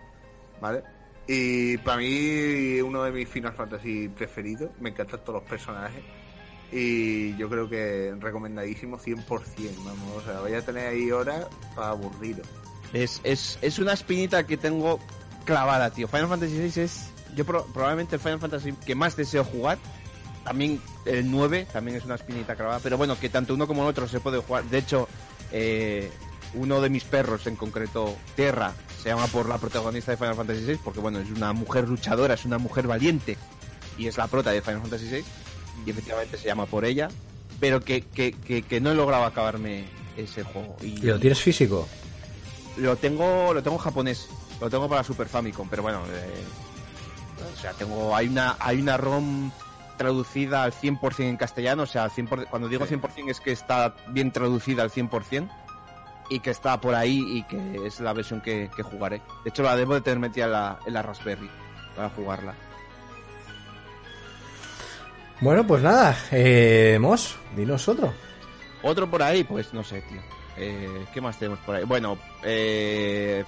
¿Vale? 0.60 0.84
Y 1.28 1.78
para 1.78 1.98
mí, 1.98 2.82
uno 2.82 3.02
de 3.04 3.12
mis 3.12 3.30
Final 3.30 3.54
Fantasy 3.54 4.10
preferidos. 4.10 4.70
Me 4.82 4.90
encantan 4.90 5.22
todos 5.22 5.42
los 5.42 5.50
personajes. 5.50 6.04
Y 6.72 7.38
yo 7.38 7.48
creo 7.50 7.70
que 7.70 8.14
recomendadísimo 8.20 8.98
100%. 9.00 9.26
Vamos, 9.86 10.18
o 10.18 10.22
sea, 10.22 10.42
vaya 10.42 10.58
a 10.58 10.62
tener 10.62 10.88
ahí 10.90 11.12
horas 11.12 11.48
para 11.76 11.90
aburrido. 11.92 12.44
Es, 12.92 13.22
es, 13.24 13.58
es 13.62 13.80
una 13.80 13.94
espinita 13.94 14.46
que 14.46 14.58
tengo 14.58 15.00
clavada, 15.46 15.90
tío. 15.92 16.08
Final 16.08 16.28
Fantasy 16.28 16.58
VI 16.58 16.82
es. 16.82 17.08
Yo 17.36 17.46
pro- 17.46 17.66
probablemente 17.68 18.16
el 18.16 18.22
Final 18.22 18.40
Fantasy 18.40 18.74
que 18.86 18.96
más 18.96 19.16
deseo 19.16 19.44
jugar. 19.44 19.78
También 20.44 20.80
el 21.06 21.30
9 21.32 21.68
también 21.74 21.98
es 21.98 22.06
una 22.06 22.16
espinita 22.16 22.56
clavada. 22.56 22.80
Pero 22.84 22.98
bueno, 22.98 23.18
que 23.20 23.30
tanto 23.30 23.54
uno 23.54 23.68
como 23.68 23.84
el 23.84 23.90
otro 23.90 24.08
se 24.08 24.20
puede 24.20 24.40
jugar. 24.40 24.64
De 24.66 24.78
hecho, 24.78 25.08
eh, 25.52 26.12
uno 26.54 26.82
de 26.82 26.90
mis 26.90 27.04
perros, 27.04 27.48
en 27.48 27.56
concreto 27.56 28.16
Terra, 28.36 28.74
se 29.02 29.10
llama 29.10 29.28
por 29.28 29.48
la 29.50 29.58
protagonista 29.58 30.12
de 30.12 30.18
Final 30.18 30.36
Fantasy 30.36 30.62
VI. 30.66 30.80
Porque 30.84 31.00
bueno, 31.00 31.20
es 31.20 31.30
una 31.32 31.52
mujer 31.54 31.88
luchadora, 31.88 32.34
es 32.36 32.46
una 32.46 32.58
mujer 32.58 32.88
valiente. 32.88 33.38
Y 33.98 34.08
es 34.08 34.18
la 34.18 34.28
prota 34.28 34.52
de 34.52 34.62
Final 34.62 34.82
Fantasy 34.82 35.08
VI. 35.10 35.24
Y 35.86 35.90
efectivamente 35.90 36.38
se 36.38 36.46
llama 36.48 36.66
por 36.66 36.86
ella. 36.86 37.08
Pero 37.60 37.80
que, 37.82 38.02
que, 38.02 38.34
que, 38.34 38.62
que 38.62 38.80
no 38.82 38.92
he 38.92 38.96
logrado 38.96 39.24
acabarme 39.26 39.86
ese 40.18 40.44
juego. 40.44 40.76
¿Y 40.82 40.98
lo 41.02 41.20
tienes 41.20 41.42
físico? 41.42 41.88
Lo 42.78 42.98
tengo, 42.98 43.54
lo 43.54 43.64
tengo 43.64 43.78
en 43.78 43.82
japonés. 43.84 44.28
Lo 44.60 44.70
tengo 44.70 44.88
para 44.88 45.04
Super 45.04 45.28
Famicom, 45.28 45.68
pero 45.70 45.84
bueno, 45.84 46.02
eh, 46.10 46.44
o 47.54 47.60
sea, 47.60 47.74
tengo, 47.74 48.16
hay 48.16 48.28
una, 48.28 48.56
hay 48.60 48.82
una 48.82 48.98
ROM 48.98 49.52
traducida 49.98 50.64
al 50.64 50.74
100% 50.74 51.24
en 51.24 51.38
castellano, 51.38 51.84
o 51.84 51.88
sea, 51.88 52.04
al 52.04 52.12
100%, 52.12 52.48
cuando 52.50 52.68
digo 52.68 52.86
100% 52.86 53.30
es 53.30 53.40
que 53.40 53.52
está 53.52 53.94
bien 54.08 54.32
traducida 54.32 54.84
al 54.84 54.92
100% 54.92 55.50
y 56.30 56.40
que 56.40 56.50
está 56.50 56.80
por 56.82 56.96
ahí 56.96 57.24
y 57.38 57.44
que 57.44 57.86
es 57.86 58.00
la 58.00 58.14
versión 58.14 58.42
que, 58.42 58.70
que 58.76 58.84
jugaré. 58.84 59.22
De 59.44 59.50
hecho, 59.50 59.64
la 59.64 59.76
debo 59.76 59.94
de 59.94 60.02
tener 60.02 60.20
metida 60.20 60.46
en 60.46 60.52
la, 60.52 60.80
en 60.86 60.94
la 60.94 61.02
Raspberry 61.02 61.50
para 61.96 62.10
jugarla. 62.10 62.56
Bueno, 65.42 65.68
pues 65.68 65.84
nada, 65.84 66.18
eh, 66.32 66.98
Mos, 67.00 67.36
dinos 67.56 67.88
otro. 67.88 68.14
Otro 68.82 69.10
por 69.10 69.22
ahí, 69.22 69.44
pues 69.44 69.74
no 69.74 69.84
sé, 69.84 70.02
tío. 70.02 70.22
Eh, 70.58 71.06
¿Qué 71.14 71.20
más 71.20 71.38
tenemos 71.38 71.60
por 71.60 71.76
ahí? 71.76 71.84
Bueno, 71.84 72.18
eh, 72.44 73.44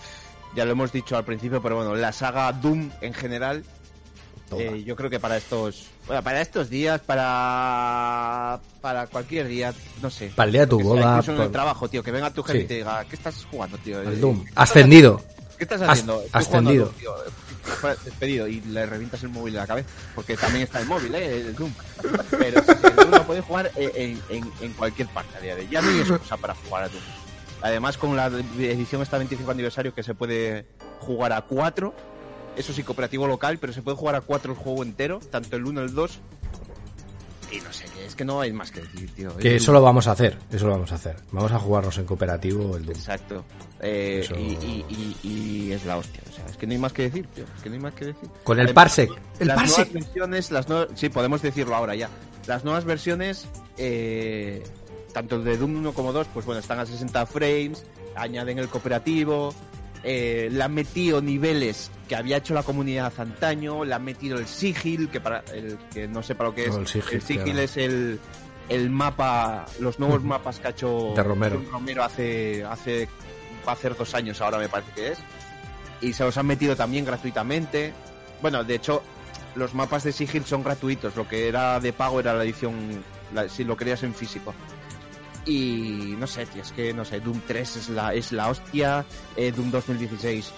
ya 0.56 0.66
lo 0.66 0.72
hemos 0.72 0.92
dicho 0.92 1.16
al 1.18 1.26
principio, 1.26 1.62
pero 1.62 1.76
bueno, 1.78 1.96
la 1.96 2.12
saga 2.12 2.52
Doom 2.52 2.90
en 3.02 3.14
general, 3.14 3.64
eh, 4.58 4.84
yo 4.86 4.96
creo 4.96 5.10
que 5.10 5.20
para 5.20 5.38
estos, 5.38 5.88
bueno, 6.08 6.24
para 6.24 6.42
estos 6.42 6.70
días, 6.70 7.02
para 7.02 8.60
para 8.82 9.08
cualquier 9.08 9.48
día, 9.48 9.74
no 10.02 10.10
sé. 10.10 10.32
Para 10.36 10.48
el 10.48 10.52
día 10.54 10.62
de 10.62 10.68
tu 10.68 10.80
boda, 10.80 11.12
incluso 11.12 11.32
en 11.32 11.38
el 11.38 11.44
por- 11.44 11.52
trabajo, 11.52 11.90
tío, 11.90 12.02
que 12.04 12.12
venga 12.12 12.32
tu 12.32 12.44
jefe 12.44 12.60
Sí. 12.60 12.64
y 12.66 12.68
te 12.68 12.74
diga, 12.76 13.04
¿qué 13.06 13.16
estás 13.16 13.46
jugando, 13.52 13.78
tío? 13.78 14.02
el 14.02 14.14
Eh, 14.14 14.16
Doom. 14.18 14.44
¿qué 14.44 14.50
estás 14.50 14.70
Ascendido. 14.70 15.22
¿Qué 15.58 15.64
estás 15.64 15.82
As- 15.82 15.90
haciendo? 15.90 16.22
Estoy 16.22 16.42
ascendido. 16.42 16.86
Doom, 16.86 16.96
tío. 16.96 17.14
Despedido 18.06 18.48
y 18.48 18.62
le 18.62 18.86
revientas 18.86 19.22
el 19.24 19.30
móvil 19.30 19.56
en 19.56 19.60
la 19.62 19.68
cabeza. 19.68 19.90
Porque 20.16 20.38
también 20.38 20.64
está 20.64 20.80
el 20.80 20.86
móvil, 20.86 21.14
¿eh? 21.16 21.42
El 21.42 21.56
Doom. 21.56 21.74
Pero 22.40 22.64
sí, 22.64 22.72
el 22.84 22.96
Doom 22.96 23.12
lo 23.12 23.24
puedes 23.28 23.44
jugar 23.44 23.72
en, 23.76 24.22
en, 24.30 24.52
en 24.62 24.74
cualquier 24.74 25.08
parte 25.10 25.36
a 25.38 25.42
día 25.42 25.56
de 25.56 25.62
hoy. 25.64 25.68
Ya 25.70 25.82
no 25.82 25.90
hay 25.90 26.00
excusa 26.00 26.38
para 26.38 26.56
jugar 26.56 26.84
a 26.84 26.88
Doom. 26.90 27.04
Además, 27.62 27.98
con 27.98 28.16
la 28.16 28.28
edición 28.28 29.02
esta 29.02 29.18
25 29.18 29.50
aniversario 29.52 29.94
que 29.94 30.04
se 30.04 30.14
puede 30.14 30.66
jugar 31.00 31.34
a 31.34 31.42
4. 31.42 31.94
Eso 32.56 32.74
sí, 32.74 32.84
cooperativo 32.84 33.28
local, 33.28 33.58
pero 33.60 33.72
se 33.74 33.82
puede 33.82 33.98
jugar 33.98 34.16
a 34.16 34.22
4 34.22 34.52
el 34.54 34.58
juego 34.58 34.84
entero, 34.84 35.20
tanto 35.32 35.56
el 35.56 35.66
1 35.66 35.82
el 35.82 35.94
2. 35.94 36.20
Y 37.52 37.60
no 37.62 37.72
sé, 37.72 37.86
es 38.06 38.14
que 38.16 38.26
no 38.26 38.42
hay 38.42 38.52
más 38.52 38.72
que 38.72 38.82
decir, 38.82 39.10
tío. 39.14 39.36
Que 39.38 39.56
Es 39.56 39.64
eso 39.64 39.72
lo 39.72 39.82
vamos 39.82 40.08
a 40.08 40.12
hacer, 40.12 40.38
eso 40.52 40.66
lo 40.66 40.74
vamos 40.74 40.92
a 40.92 40.96
hacer. 40.96 41.16
Vamos 41.32 41.52
a 41.54 41.60
jugarnos 41.60 41.98
en 41.98 42.06
cooperativo 42.06 42.76
el 42.76 42.86
Doom. 42.86 42.98
Exacto. 42.98 43.46
Eh, 43.80 44.20
Eso- 44.24 44.36
y, 44.36 44.58
y, 44.90 45.16
y, 45.24 45.28
y 45.68 45.72
es 45.72 45.86
la 45.86 45.98
hostia. 45.98 46.22
O 46.30 46.34
sea, 46.36 46.46
es 46.48 46.58
que 46.58 46.68
no 46.68 46.74
hay 46.74 46.80
más 46.80 46.92
que 46.94 47.04
decir, 47.04 47.26
tío. 47.28 47.46
Es 47.56 47.64
que 47.64 47.70
no 47.70 47.76
hay 47.76 47.82
más 47.82 47.94
que 47.94 48.06
decir. 48.08 48.30
Con 48.44 48.60
el 48.60 48.74
Parsec. 48.74 49.12
El 49.40 49.48
las 49.48 49.56
Parsec. 49.58 49.78
nuevas 49.92 49.94
versiones, 49.94 50.52
las 50.52 50.68
nuevas, 50.68 50.88
sí, 50.96 51.08
podemos 51.10 51.42
decirlo 51.42 51.76
ahora 51.76 51.96
ya. 51.96 52.10
Las 52.48 52.66
nuevas 52.66 52.84
versiones, 52.86 53.48
eh, 53.78 54.64
tanto 55.18 55.40
de 55.42 55.58
Doom 55.58 55.78
1 55.78 55.94
como 55.94 56.14
2, 56.14 56.28
pues 56.32 56.46
bueno, 56.46 56.60
están 56.60 56.78
a 56.80 56.86
60 56.86 57.26
frames. 57.26 57.84
añaden 58.16 58.60
el 58.60 58.68
cooperativo, 58.68 59.52
eh, 60.04 60.48
le 60.52 60.64
han 60.64 60.74
metido 60.76 61.22
niveles 61.22 61.90
que 62.08 62.16
había 62.16 62.38
hecho 62.38 62.54
la 62.54 62.62
comunidad 62.64 63.12
antaño, 63.18 63.84
le 63.84 63.94
han 63.96 64.04
metido 64.04 64.38
el 64.38 64.46
sigil, 64.48 65.10
que 65.10 65.20
para 65.20 65.40
el 65.56 65.78
que 65.92 66.08
no 66.08 66.22
sepa 66.22 66.44
lo 66.44 66.54
que 66.54 66.66
es, 66.68 66.76
el 66.76 66.88
sigil, 66.88 67.44
claro. 67.44 67.60
es 67.62 67.78
el, 67.78 68.20
el 68.70 68.90
mapa, 68.92 69.66
los 69.80 69.98
nuevos 70.00 70.24
mapas 70.24 70.60
que 70.60 70.68
ha 70.68 70.70
hecho 70.70 71.14
De 71.16 71.24
Romero. 71.24 71.62
Romero 71.72 72.04
hace, 72.04 72.64
hace, 72.64 73.08
va 73.68 73.72
a 73.72 73.76
hacer 73.76 73.96
dos 73.98 74.14
años 74.14 74.40
ahora 74.42 74.60
me 74.60 74.70
parece 74.70 74.92
que 74.92 75.12
es, 75.14 75.20
y 76.02 76.14
se 76.14 76.24
los 76.24 76.38
han 76.38 76.46
metido 76.46 76.76
también 76.76 77.06
gratuitamente. 77.06 77.92
Bueno, 78.42 78.64
de 78.64 78.76
hecho, 78.76 79.02
los 79.56 79.74
mapas 79.74 80.04
de 80.04 80.12
sigil 80.12 80.46
son 80.46 80.64
gratuitos, 80.64 81.16
lo 81.16 81.28
que 81.28 81.48
era 81.48 81.80
de 81.80 81.92
pago 81.92 82.20
era 82.20 82.34
la 82.36 82.44
edición, 82.44 82.76
la- 83.34 83.50
si 83.50 83.64
lo 83.64 83.76
querías 83.76 84.04
en 84.04 84.14
físico. 84.14 84.54
Y 85.48 86.16
no 86.20 86.28
sé, 86.28 86.46
tío, 86.46 86.62
es 86.62 86.72
que 86.74 86.94
no 86.94 87.06
sé, 87.06 87.20
Doom 87.22 87.42
3 87.48 87.76
es 87.78 87.90
la, 87.90 88.14
es 88.14 88.32
la 88.34 88.50
hostia, 88.50 89.06
eh, 89.36 89.52
Doom 89.52 89.72
2016 89.72 90.52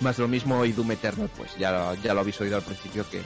más 0.00 0.18
lo 0.18 0.28
mismo 0.28 0.64
y 0.64 0.72
Doom 0.72 0.92
Eternal, 0.92 1.30
pues 1.36 1.56
ya, 1.58 1.94
ya 2.02 2.14
lo 2.14 2.20
habéis 2.20 2.40
oído 2.40 2.56
al 2.56 2.62
principio 2.62 3.04
que, 3.10 3.20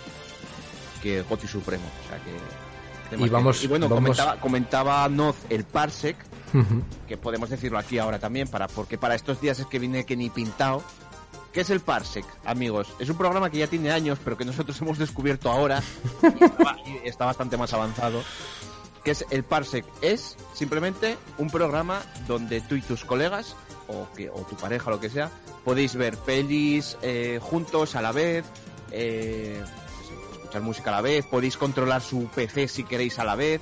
que 1.02 1.23
Goti 1.23 1.47
Supremo. 1.47 1.85
O 2.05 2.09
sea 2.09 2.19
que. 2.19 3.16
Y 3.27 3.28
vamos- 3.28 3.62
y 3.64 3.66
bueno, 3.66 3.89
vamos- 3.89 4.16
comentaba, 4.16 4.40
comentaba 4.40 5.09
Noz 5.10 5.36
el 5.51 5.64
Parsec, 5.64 6.16
que 7.09 7.16
podemos 7.19 7.48
decirlo 7.51 7.78
aquí 7.78 7.98
ahora 7.98 8.19
también, 8.19 8.48
para, 8.48 8.69
porque 8.69 8.97
para 8.98 9.14
estos 9.14 9.40
días 9.40 9.59
es 9.59 9.66
que 9.66 9.78
viene 9.78 10.05
que 10.05 10.16
ni 10.16 10.31
pintado. 10.31 10.82
¿Qué 11.52 11.60
es 11.60 11.69
el 11.69 11.81
Parsec, 11.81 12.24
amigos? 12.47 12.89
Es 12.98 13.10
un 13.10 13.19
programa 13.19 13.51
que 13.51 13.59
ya 13.59 13.66
tiene 13.66 13.90
años, 13.90 14.19
pero 14.24 14.39
que 14.39 14.44
nosotros 14.47 14.78
hemos 14.81 14.97
descubierto 14.97 15.51
ahora 15.51 15.82
y 16.86 17.06
está 17.06 17.27
bastante 17.27 17.59
más 17.59 17.73
avanzado. 17.74 18.23
Que 19.05 19.12
es 19.12 19.24
el 19.31 19.43
Parsec 19.43 19.85
es 20.01 20.37
simplemente 20.55 21.16
un 21.39 21.51
programa 21.51 22.03
donde 22.29 22.61
tú 22.61 22.77
y 22.77 22.83
tus 22.83 23.05
colegas 23.05 23.57
o 23.89 24.07
que 24.15 24.31
o 24.31 24.43
tu 24.43 24.57
pareja 24.57 24.91
lo 24.91 25.01
que 25.01 25.11
sea 25.11 25.31
podéis 25.65 25.95
ver 25.95 26.16
pelis 26.19 26.97
eh, 27.03 27.39
juntos 27.41 27.95
a 27.95 28.03
la 28.03 28.12
vez, 28.12 28.45
eh, 28.91 29.62
escuchar 30.33 30.62
música 30.62 30.91
a 30.91 30.95
la 30.95 31.01
vez, 31.01 31.24
podéis 31.27 31.57
controlar 31.57 32.03
su 32.03 32.27
PC 32.35 32.69
si 32.69 32.85
queréis 32.85 33.19
a 33.19 33.24
la 33.24 33.37
vez. 33.37 33.61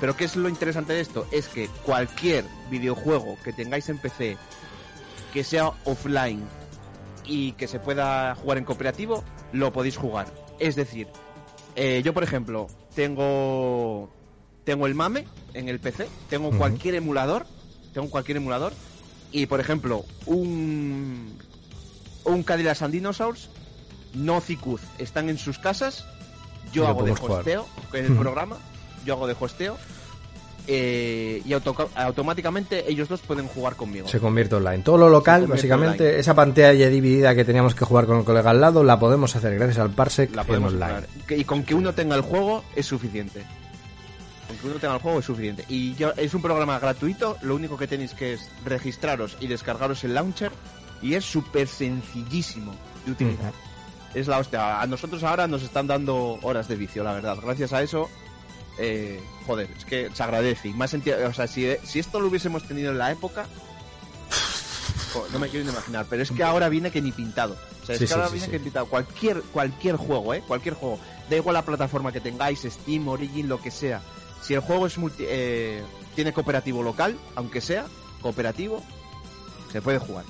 Pero 0.00 0.16
¿qué 0.16 0.24
es 0.24 0.36
lo 0.36 0.48
interesante 0.48 0.92
de 0.92 1.00
esto? 1.00 1.26
Es 1.32 1.48
que 1.48 1.68
cualquier 1.84 2.44
videojuego 2.70 3.36
que 3.42 3.52
tengáis 3.52 3.88
en 3.88 3.98
PC 3.98 4.36
que 5.32 5.44
sea 5.44 5.72
offline 5.84 6.42
y 7.24 7.52
que 7.52 7.68
se 7.68 7.80
pueda 7.80 8.34
jugar 8.36 8.58
en 8.58 8.64
cooperativo, 8.64 9.24
lo 9.52 9.72
podéis 9.72 9.96
jugar. 9.96 10.26
Es 10.58 10.76
decir, 10.76 11.08
eh, 11.76 12.00
yo 12.04 12.14
por 12.14 12.22
ejemplo 12.22 12.68
tengo 12.94 14.08
tengo 14.68 14.86
el 14.86 14.94
MAME 14.94 15.24
en 15.54 15.70
el 15.70 15.78
PC, 15.80 16.06
tengo 16.28 16.50
cualquier 16.50 16.94
emulador, 16.96 17.46
tengo 17.94 18.10
cualquier 18.10 18.36
emulador 18.36 18.74
y 19.32 19.46
por 19.46 19.60
ejemplo 19.60 20.04
un 20.26 21.38
un 22.24 22.42
Cadillac 22.42 22.82
and 22.82 22.92
Dinosaurs, 22.92 23.48
no 24.12 24.42
Cicuz, 24.42 24.82
están 24.98 25.30
en 25.30 25.38
sus 25.38 25.58
casas, 25.58 26.04
yo 26.70 26.86
hago 26.86 27.02
de 27.02 27.12
podemos 27.14 27.20
jugar. 27.20 27.38
hosteo 27.38 27.66
en 27.94 28.04
el 28.04 28.16
programa, 28.18 28.58
yo 29.06 29.14
hago 29.14 29.26
de 29.26 29.34
hosteo 29.40 29.78
eh, 30.66 31.40
y 31.46 31.52
auto- 31.54 31.88
automáticamente 31.94 32.90
ellos 32.92 33.08
dos 33.08 33.20
pueden 33.22 33.46
jugar 33.46 33.74
conmigo. 33.74 34.06
Se 34.06 34.20
convierte 34.20 34.56
online. 34.56 34.82
Todo 34.82 34.98
lo 34.98 35.08
local, 35.08 35.46
básicamente, 35.46 36.04
online. 36.04 36.20
esa 36.20 36.34
pantalla 36.34 36.90
dividida 36.90 37.34
que 37.34 37.46
teníamos 37.46 37.74
que 37.74 37.86
jugar 37.86 38.04
con 38.04 38.18
el 38.18 38.24
colega 38.24 38.50
al 38.50 38.60
lado, 38.60 38.84
la 38.84 39.00
podemos 39.00 39.34
hacer 39.34 39.54
gracias 39.54 39.78
al 39.78 39.90
Parsec 39.92 40.34
la 40.34 40.42
en 40.42 40.46
podemos 40.46 40.74
online. 40.74 40.86
jugar. 40.92 41.08
Que- 41.26 41.38
Y 41.38 41.44
con 41.44 41.62
que 41.64 41.74
uno 41.74 41.94
tenga 41.94 42.16
el 42.16 42.20
juego 42.22 42.62
es 42.76 42.84
suficiente. 42.84 43.44
Con 44.48 44.56
que 44.56 44.66
uno 44.66 44.76
tenga 44.80 44.94
el 44.94 45.00
juego 45.00 45.18
es 45.20 45.26
suficiente. 45.26 45.64
Y 45.68 45.94
ya 45.94 46.14
es 46.16 46.34
un 46.34 46.42
programa 46.42 46.78
gratuito, 46.78 47.36
lo 47.42 47.54
único 47.54 47.76
que 47.76 47.86
tenéis 47.86 48.14
que 48.14 48.32
es 48.34 48.50
registraros 48.64 49.36
y 49.40 49.46
descargaros 49.46 50.02
el 50.04 50.14
launcher 50.14 50.50
y 51.02 51.14
es 51.14 51.24
súper 51.24 51.68
sencillísimo 51.68 52.74
de 53.04 53.12
utilizar. 53.12 53.52
Es 54.14 54.26
la 54.26 54.38
hostia. 54.38 54.80
A 54.80 54.86
nosotros 54.86 55.22
ahora 55.22 55.46
nos 55.46 55.62
están 55.62 55.86
dando 55.86 56.38
horas 56.42 56.66
de 56.66 56.76
vicio, 56.76 57.04
la 57.04 57.12
verdad. 57.12 57.36
Gracias 57.42 57.72
a 57.72 57.82
eso, 57.82 58.08
eh, 58.78 59.20
joder, 59.46 59.68
es 59.76 59.84
que 59.84 60.10
se 60.12 60.22
agradece. 60.22 60.68
Y 60.68 60.72
más 60.72 60.94
o 60.94 61.32
sea, 61.34 61.46
si, 61.46 61.68
si 61.84 61.98
esto 61.98 62.18
lo 62.18 62.28
hubiésemos 62.28 62.62
tenido 62.66 62.90
en 62.90 62.98
la 62.98 63.12
época, 63.12 63.46
no 65.32 65.38
me 65.38 65.48
quiero 65.48 65.64
ni 65.66 65.72
imaginar. 65.72 66.06
Pero 66.08 66.22
es 66.22 66.30
que 66.30 66.42
ahora 66.42 66.68
viene 66.68 66.90
que 66.90 67.02
ni 67.02 67.12
pintado. 67.12 67.56
O 67.82 67.86
sea, 67.86 67.94
es 67.94 67.98
Sí, 68.00 68.04
que 68.04 68.08
sí, 68.08 68.14
ahora 68.14 68.28
sí, 68.28 68.34
viene 68.34 68.50
que 68.50 68.60
pintado. 68.60 68.86
Cualquier, 68.86 69.42
cualquier 69.52 69.96
juego, 69.96 70.34
¿eh? 70.34 70.42
Cualquier 70.46 70.74
juego. 70.74 70.98
Da 71.28 71.36
igual 71.36 71.54
la 71.54 71.64
plataforma 71.64 72.12
que 72.12 72.20
tengáis, 72.20 72.60
Steam, 72.62 73.08
Origin, 73.08 73.48
lo 73.48 73.60
que 73.60 73.70
sea. 73.70 74.00
Si 74.42 74.54
el 74.54 74.60
juego 74.60 74.86
es 74.86 74.96
multi- 74.98 75.24
eh, 75.26 75.82
tiene 76.14 76.32
cooperativo 76.32 76.82
local, 76.82 77.16
aunque 77.34 77.60
sea 77.60 77.86
cooperativo, 78.22 78.82
se 79.72 79.82
puede 79.82 79.98
jugar. 79.98 80.24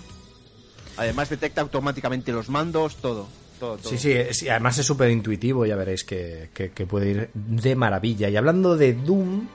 Además 0.97 1.29
detecta 1.31 1.61
automáticamente 1.61 2.33
los 2.33 2.49
mandos, 2.49 2.97
todo. 2.97 3.29
todo, 3.61 3.77
todo. 3.77 3.91
Sí, 3.91 3.99
sí, 3.99 4.13
es- 4.13 4.43
y 4.45 4.49
además 4.49 4.79
es 4.79 4.87
súper 4.87 5.11
intuitivo, 5.11 5.67
ya 5.67 5.75
veréis 5.77 6.05
que, 6.05 6.49
que- 6.55 6.71
que 6.71 6.87
puede 6.87 7.11
ir 7.11 7.31
de 7.35 7.75
maravilla. 7.77 8.29
Y 8.29 8.37
hablando 8.37 8.77
de 8.77 8.95
Doom, 8.95 9.49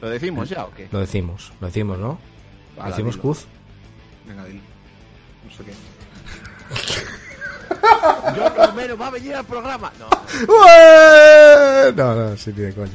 ¿Lo 0.00 0.08
decimos 0.10 0.48
ya 0.48 0.64
o 0.66 0.74
qué? 0.74 0.88
lo 0.92 0.98
decimos, 1.00 1.52
lo 1.60 1.66
decimos, 1.68 1.98
¿no? 1.98 2.18
¿Lo 2.76 2.84
decimos. 2.86 3.16
Kuz? 3.16 3.46
Venga, 4.26 4.44
dilo. 4.46 4.60
No 5.48 5.56
sé 5.56 5.64
qué. 5.64 5.72
John 8.36 8.52
Romero 8.56 8.96
va 8.98 9.06
a 9.08 9.10
venir 9.10 9.34
al 9.34 9.44
programa. 9.44 9.92
No. 9.98 10.08
No, 11.92 12.14
no, 12.14 12.36
sí 12.36 12.52
tiene 12.52 12.72
coño. 12.72 12.90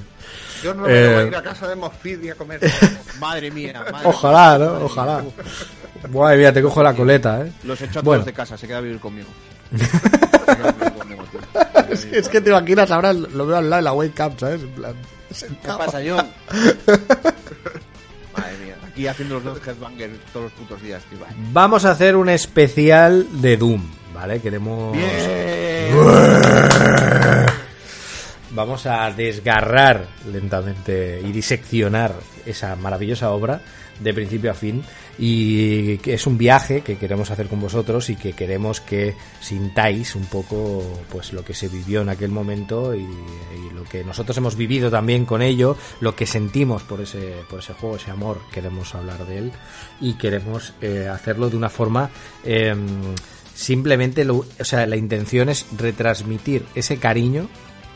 Yo 0.64 0.74
no 0.74 0.88
Eh, 0.88 0.91
me 0.91 1.14
voy 1.16 1.24
a 1.24 1.28
ir 1.28 1.36
a 1.36 1.41
casa 1.41 1.68
de 1.68 1.76
Mosfidi 1.76 2.30
a 2.30 2.36
comer. 2.36 2.60
Madre 3.20 3.50
mía. 3.52 3.84
Madre 3.91 4.08
Ojalá, 4.08 4.58
mía, 4.58 4.66
¿no? 4.68 4.72
madre 4.74 4.86
Ojalá. 4.86 5.22
mía. 5.22 5.32
Buah, 6.10 6.36
mira, 6.36 6.54
te 6.54 6.62
cojo 6.62 6.84
la 6.84 6.94
coleta, 6.94 7.41
¿eh? 7.46 7.52
Los 7.64 7.82
echo 7.82 8.00
a 8.00 8.02
Bueno. 8.02 8.20
todos 8.22 8.26
de 8.28 8.34
casa, 8.34 8.58
se 8.58 8.68
queda 8.68 8.78
a 8.78 8.82
vivir 8.82 9.00
conmigo. 9.00 9.28
A 11.76 11.82
vivir 11.84 12.16
Es 12.16 12.28
que 12.30 12.41
te 12.41 12.50
imaginas 12.50 12.90
ahora, 12.91 13.14
lo 13.14 13.46
veo 13.46 13.58
al 13.58 13.70
lado 13.70 13.78
de 13.82 13.84
la 13.84 13.94
webcam, 13.94 14.38
¿sabes? 14.38 14.62
En 14.62 14.70
plan, 14.70 14.94
¿Qué 15.30 15.68
pasa, 15.68 16.00
John? 16.06 16.28
Madre 18.36 18.58
mía, 18.64 18.76
aquí 18.88 19.08
haciendo 19.08 19.36
los 19.36 19.44
dos 19.44 19.60
headbangers 19.68 20.14
todos 20.34 20.46
los 20.46 20.54
putos 20.54 20.82
días, 20.82 21.04
tío. 21.10 21.20
Vamos 21.52 21.86
a 21.86 21.91
hacer 21.91 22.16
un 22.16 22.30
especial 22.30 23.28
de 23.41 23.58
Doom, 23.58 23.84
¿vale? 24.20 24.41
Queremos... 24.41 24.98
Vamos 28.52 28.86
a 28.88 29.12
desgarrar 29.12 30.08
lentamente 30.32 31.22
y 31.24 31.32
diseccionar 31.32 32.16
esa 32.46 32.76
maravillosa 32.76 33.32
obra 33.32 33.62
de 34.00 34.14
principio 34.14 34.52
a 34.52 34.54
fin 34.54 34.84
y 35.18 35.98
que 35.98 36.14
es 36.14 36.26
un 36.26 36.38
viaje 36.38 36.82
que 36.82 36.98
queremos 36.98 37.30
hacer 37.30 37.48
con 37.48 37.60
vosotros 37.60 38.10
y 38.10 38.16
que 38.16 38.34
queremos 38.34 38.80
que 38.80 39.16
sintáis 39.41 40.16
un 40.16 40.26
poco 40.26 41.02
pues 41.12 41.34
lo 41.34 41.44
que 41.44 41.54
se 41.54 41.68
vivió 41.68 42.02
en 42.02 42.10
aquel 42.10 42.32
momento 42.32 42.96
y, 42.96 43.02
y 43.02 43.76
lo 43.76 43.84
que 43.84 44.04
nosotros 44.04 44.38
hemos 44.38 44.56
vivido 44.56 44.90
también 44.90 45.26
con 45.26 45.41
ello, 45.41 45.78
lo 46.00 46.16
que 46.16 46.26
sentimos 46.26 46.84
por 46.84 47.02
ese 47.02 47.44
por 47.50 47.60
ese 47.60 47.74
juego, 47.74 47.98
ese 47.98 48.12
amor, 48.12 48.40
queremos 48.52 48.96
hablar 48.96 49.26
de 49.28 49.38
él 49.38 49.52
y 50.00 50.14
queremos 50.14 50.74
eh, 50.82 51.10
hacerlo 51.12 51.50
de 51.50 51.58
una 51.58 51.70
forma 51.70 52.10
em, 52.44 53.14
simplemente 53.60 54.23
lo- 54.23 54.45
o 54.60 54.64
sea, 54.64 54.86
la 54.86 54.95
intención 54.95 55.49
es 55.49 55.65
retransmitir 55.77 56.65
ese 56.76 56.98
cariño 56.98 57.49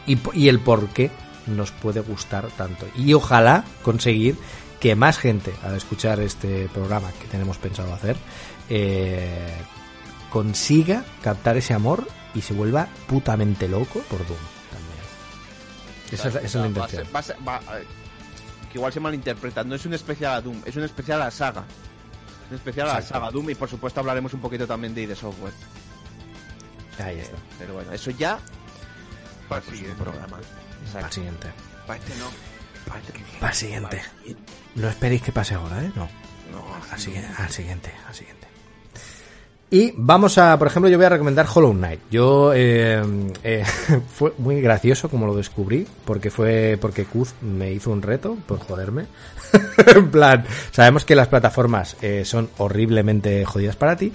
y, 0.06 0.18
y 0.34 0.50
el 0.50 0.60
por 0.60 0.90
qué 0.90 1.10
nos 1.48 1.72
puede 1.72 2.02
gustar 2.02 2.48
tanto. 2.58 2.86
Y 2.98 3.14
ojalá 3.14 3.64
conseguir 3.82 4.36
que 4.82 4.96
más 4.96 5.18
gente, 5.18 5.54
al 5.64 5.76
escuchar 5.76 6.20
este 6.20 6.68
programa 6.74 7.12
que 7.22 7.28
tenemos 7.28 7.58
pensado 7.58 7.94
hacer, 7.94 8.18
eh, 8.70 9.54
consiga 10.30 11.06
captar 11.22 11.56
ese 11.58 11.74
amor 11.74 12.06
y 12.36 12.42
se 12.42 12.54
vuelva 12.54 12.88
putamente 13.08 13.68
loco 13.70 14.00
por 14.10 14.20
Doom 14.28 14.40
también. 14.72 15.04
Esa, 16.12 16.28
es- 16.30 16.36
esa 16.36 16.46
es 16.46 16.56
la 16.56 16.62
Va 16.62 16.66
a 16.66 16.70
intención. 16.70 17.06
ser- 17.06 17.16
va 17.16 17.20
a 17.20 17.24
ser- 17.24 17.38
va- 17.48 17.62
que 18.72 18.78
igual 18.80 18.92
se 18.92 19.00
malinterpreta. 19.00 19.64
No 19.64 19.76
es 19.76 19.86
un 19.86 19.94
especial 19.94 20.34
a 20.34 20.42
Doom, 20.42 20.62
es 20.66 20.76
un 20.76 20.84
especial 20.84 21.22
a 21.22 21.26
la 21.26 21.32
saga. 21.32 21.64
Es 22.46 22.50
un 22.52 22.56
especial 22.58 22.90
a 22.90 22.94
la 22.94 23.00
Exacto. 23.00 23.20
saga 23.20 23.32
Doom 23.32 23.50
y 23.50 23.56
por 23.56 23.70
supuesto 23.70 24.00
hablaremos 24.00 24.34
un 24.34 24.42
poquito 24.42 24.68
también 24.68 24.94
de 24.94 25.04
ID 25.04 25.16
Software. 25.16 25.54
Ahí 27.00 27.20
está. 27.20 27.38
Pero 27.60 27.74
bueno, 27.74 27.92
eso 27.92 28.12
ya 28.12 28.38
Para 29.50 29.62
el 29.62 29.68
un 29.72 29.76
siguiente. 29.78 30.04
programa. 30.04 30.38
Siguiente. 31.10 31.48
Para 31.88 32.00
este 32.00 32.16
no. 32.18 32.26
Para 32.88 33.00
este 33.00 33.14
no. 33.20 33.26
Para 33.40 33.52
el 33.52 33.58
siguiente. 33.58 34.02
No 34.76 34.90
esperéis 34.90 35.22
que 35.22 35.32
pase 35.32 35.56
ahora, 35.56 35.84
¿eh? 35.84 35.92
No. 35.96 36.08
No, 36.52 36.64
Al 36.92 37.00
siguiente, 37.00 37.30
al 37.38 37.50
siguiente, 37.50 37.92
al 38.08 38.14
siguiente. 38.14 38.48
Y 39.72 39.92
vamos 39.98 40.38
a, 40.38 40.56
por 40.60 40.68
ejemplo, 40.68 40.88
yo 40.88 40.98
voy 40.98 41.06
a 41.08 41.10
recomendar 41.10 41.48
Hollow 41.52 41.74
Knight. 41.74 42.02
Yo 42.12 42.54
eh, 42.54 43.02
eh, 43.44 43.66
fue 44.14 44.34
muy 44.38 44.62
gracioso 44.62 45.10
como 45.10 45.26
lo 45.26 45.36
descubrí, 45.36 45.88
porque 46.06 46.30
fue 46.30 46.78
porque 46.80 47.06
Kuz 47.06 47.34
me 47.42 47.72
hizo 47.72 47.90
un 47.90 48.04
reto 48.04 48.38
por 48.46 48.60
joderme. 48.60 49.08
en 49.96 50.10
plan, 50.12 50.46
sabemos 50.72 51.06
que 51.06 51.16
las 51.16 51.28
plataformas 51.28 51.96
eh, 52.02 52.24
son 52.26 52.50
horriblemente 52.58 53.46
jodidas 53.46 53.76
para 53.76 53.96
ti 53.96 54.12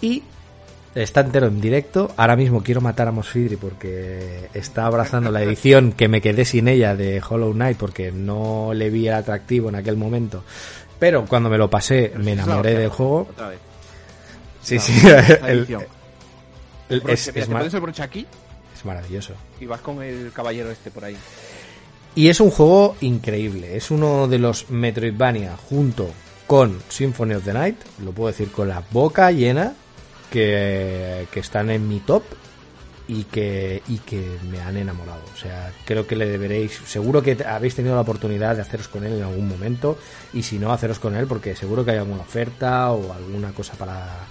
y 0.00 0.22
está 0.94 1.20
entero 1.20 1.46
en 1.46 1.60
directo. 1.60 2.12
Ahora 2.16 2.36
mismo 2.36 2.62
quiero 2.62 2.80
matar 2.80 3.08
a 3.08 3.12
Mosfidri 3.12 3.56
porque 3.56 4.48
está 4.54 4.86
abrazando 4.86 5.30
la 5.30 5.42
edición 5.42 5.92
que 5.92 6.08
me 6.08 6.20
quedé 6.20 6.44
sin 6.44 6.68
ella 6.68 6.94
de 6.96 7.22
Hollow 7.26 7.52
Knight 7.52 7.78
porque 7.78 8.12
no 8.12 8.72
le 8.74 8.90
vi 8.90 9.08
el 9.08 9.14
atractivo 9.14 9.68
en 9.70 9.76
aquel 9.76 9.96
momento 9.96 10.44
Pero 10.98 11.24
cuando 11.26 11.48
me 11.48 11.58
lo 11.58 11.70
pasé, 11.70 12.12
me 12.16 12.32
enamoré 12.32 12.74
del 12.74 12.90
juego. 12.90 13.28
Otra 13.30 13.48
vez. 13.48 13.58
Sí, 14.62 14.78
sí, 14.78 14.92
el- 15.46 15.66
el- 16.88 17.00
Broche, 17.00 17.12
es, 17.14 17.28
es 17.28 17.48
mar- 17.48 17.64
el 17.64 18.02
aquí 18.02 18.26
es 18.76 18.84
maravilloso. 18.84 19.32
y 19.60 19.66
vas 19.66 19.80
con 19.80 20.02
el 20.02 20.30
caballero 20.32 20.70
este 20.70 20.90
por 20.90 21.04
ahí. 21.04 21.16
Y 22.14 22.28
es 22.28 22.40
un 22.40 22.50
juego 22.50 22.96
increíble. 23.00 23.76
Es 23.76 23.90
uno 23.90 24.28
de 24.28 24.38
los 24.38 24.68
Metroidvania 24.70 25.56
junto 25.56 26.10
con 26.46 26.78
Symphony 26.88 27.34
of 27.34 27.44
the 27.44 27.54
Night. 27.54 27.76
Lo 28.04 28.12
puedo 28.12 28.28
decir 28.28 28.50
con 28.50 28.68
la 28.68 28.82
boca 28.90 29.30
llena. 29.30 29.74
Que, 30.30 31.26
que 31.30 31.40
están 31.40 31.70
en 31.70 31.88
mi 31.88 32.00
top. 32.00 32.22
Y 33.08 33.24
que, 33.24 33.82
y 33.88 33.98
que 33.98 34.38
me 34.50 34.60
han 34.60 34.76
enamorado. 34.76 35.22
O 35.34 35.38
sea, 35.38 35.72
creo 35.86 36.06
que 36.06 36.16
le 36.16 36.26
deberéis. 36.26 36.80
Seguro 36.86 37.22
que 37.22 37.36
habéis 37.46 37.74
tenido 37.74 37.94
la 37.94 38.02
oportunidad 38.02 38.56
de 38.56 38.62
haceros 38.62 38.88
con 38.88 39.04
él 39.04 39.14
en 39.14 39.22
algún 39.22 39.48
momento. 39.48 39.96
Y 40.34 40.42
si 40.42 40.58
no, 40.58 40.70
haceros 40.70 40.98
con 40.98 41.16
él 41.16 41.26
porque 41.26 41.56
seguro 41.56 41.82
que 41.82 41.92
hay 41.92 41.98
alguna 41.98 42.20
oferta 42.20 42.92
o 42.92 43.12
alguna 43.12 43.52
cosa 43.52 43.72
para. 43.74 44.26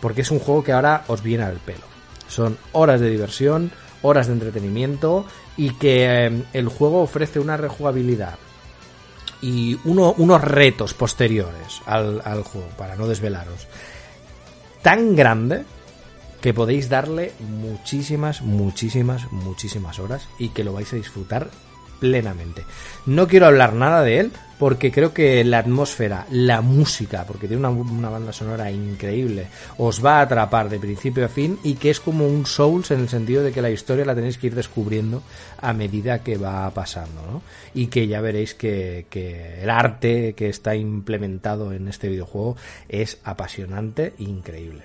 Porque 0.00 0.20
es 0.20 0.30
un 0.30 0.38
juego 0.38 0.62
que 0.62 0.72
ahora 0.72 1.04
os 1.08 1.22
viene 1.22 1.44
al 1.44 1.56
pelo. 1.56 1.84
Son 2.28 2.58
horas 2.72 3.00
de 3.00 3.10
diversión, 3.10 3.70
horas 4.02 4.26
de 4.26 4.34
entretenimiento 4.34 5.26
y 5.56 5.70
que 5.74 6.26
eh, 6.26 6.42
el 6.52 6.68
juego 6.68 7.02
ofrece 7.02 7.38
una 7.40 7.56
rejugabilidad 7.56 8.38
y 9.40 9.78
uno- 9.84 10.14
unos 10.18 10.40
retos 10.42 10.94
posteriores 10.94 11.80
al, 11.86 12.22
al 12.24 12.42
juego, 12.42 12.68
para 12.78 12.96
no 12.96 13.06
desvelaros, 13.08 13.66
tan 14.82 15.14
grande 15.16 15.64
que 16.40 16.54
podéis 16.54 16.88
darle 16.88 17.32
muchísimas, 17.40 18.42
muchísimas, 18.42 19.30
muchísimas 19.30 19.98
horas 19.98 20.28
y 20.38 20.48
que 20.48 20.64
lo 20.64 20.72
vais 20.72 20.92
a 20.92 20.96
disfrutar 20.96 21.50
plenamente. 22.00 22.64
No 23.06 23.28
quiero 23.28 23.46
hablar 23.46 23.74
nada 23.74 24.02
de 24.02 24.18
él 24.20 24.32
porque 24.62 24.92
creo 24.92 25.12
que 25.12 25.42
la 25.42 25.58
atmósfera, 25.58 26.24
la 26.30 26.60
música, 26.60 27.24
porque 27.26 27.48
tiene 27.48 27.66
una, 27.66 27.70
una 27.70 28.08
banda 28.08 28.32
sonora 28.32 28.70
increíble, 28.70 29.48
os 29.78 30.04
va 30.04 30.20
a 30.20 30.20
atrapar 30.20 30.68
de 30.68 30.78
principio 30.78 31.24
a 31.24 31.28
fin 31.28 31.58
y 31.64 31.74
que 31.74 31.90
es 31.90 31.98
como 31.98 32.28
un 32.28 32.46
Souls 32.46 32.92
en 32.92 33.00
el 33.00 33.08
sentido 33.08 33.42
de 33.42 33.50
que 33.50 33.60
la 33.60 33.70
historia 33.70 34.04
la 34.04 34.14
tenéis 34.14 34.38
que 34.38 34.46
ir 34.46 34.54
descubriendo 34.54 35.24
a 35.60 35.72
medida 35.72 36.22
que 36.22 36.38
va 36.38 36.70
pasando, 36.70 37.22
¿no? 37.22 37.42
Y 37.74 37.88
que 37.88 38.06
ya 38.06 38.20
veréis 38.20 38.54
que, 38.54 39.06
que 39.10 39.64
el 39.64 39.68
arte 39.68 40.34
que 40.34 40.48
está 40.48 40.76
implementado 40.76 41.72
en 41.72 41.88
este 41.88 42.08
videojuego 42.08 42.56
es 42.88 43.18
apasionante 43.24 44.12
e 44.16 44.22
increíble. 44.22 44.82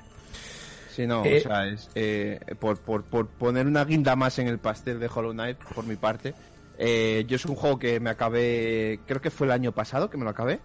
Sí, 0.90 1.06
no, 1.06 1.24
Eh, 1.24 1.38
o 1.38 1.48
sea, 1.48 1.68
es, 1.68 1.88
eh, 1.94 2.40
por, 2.58 2.80
por, 2.80 3.04
por 3.04 3.28
poner 3.28 3.68
una 3.68 3.86
guinda 3.86 4.16
más 4.16 4.40
en 4.40 4.48
el 4.48 4.58
pastel 4.58 5.00
de 5.00 5.08
Hollow 5.14 5.34
Knight, 5.34 5.60
por 5.76 5.86
mi 5.86 5.98
parte, 5.98 6.34
eh, 6.78 7.26
yo 7.28 7.36
es 7.36 7.46
un 7.46 7.56
juego 7.56 7.80
que 7.80 8.00
me 8.00 8.10
acabé, 8.10 9.00
creo 9.06 9.22
que 9.22 9.30
fue 9.32 9.48
el 9.48 9.52
año 9.52 9.72
pasado 9.72 10.10
que 10.10 10.18
me 10.18 10.24
lo 10.24 10.30
acabé, 10.30 10.60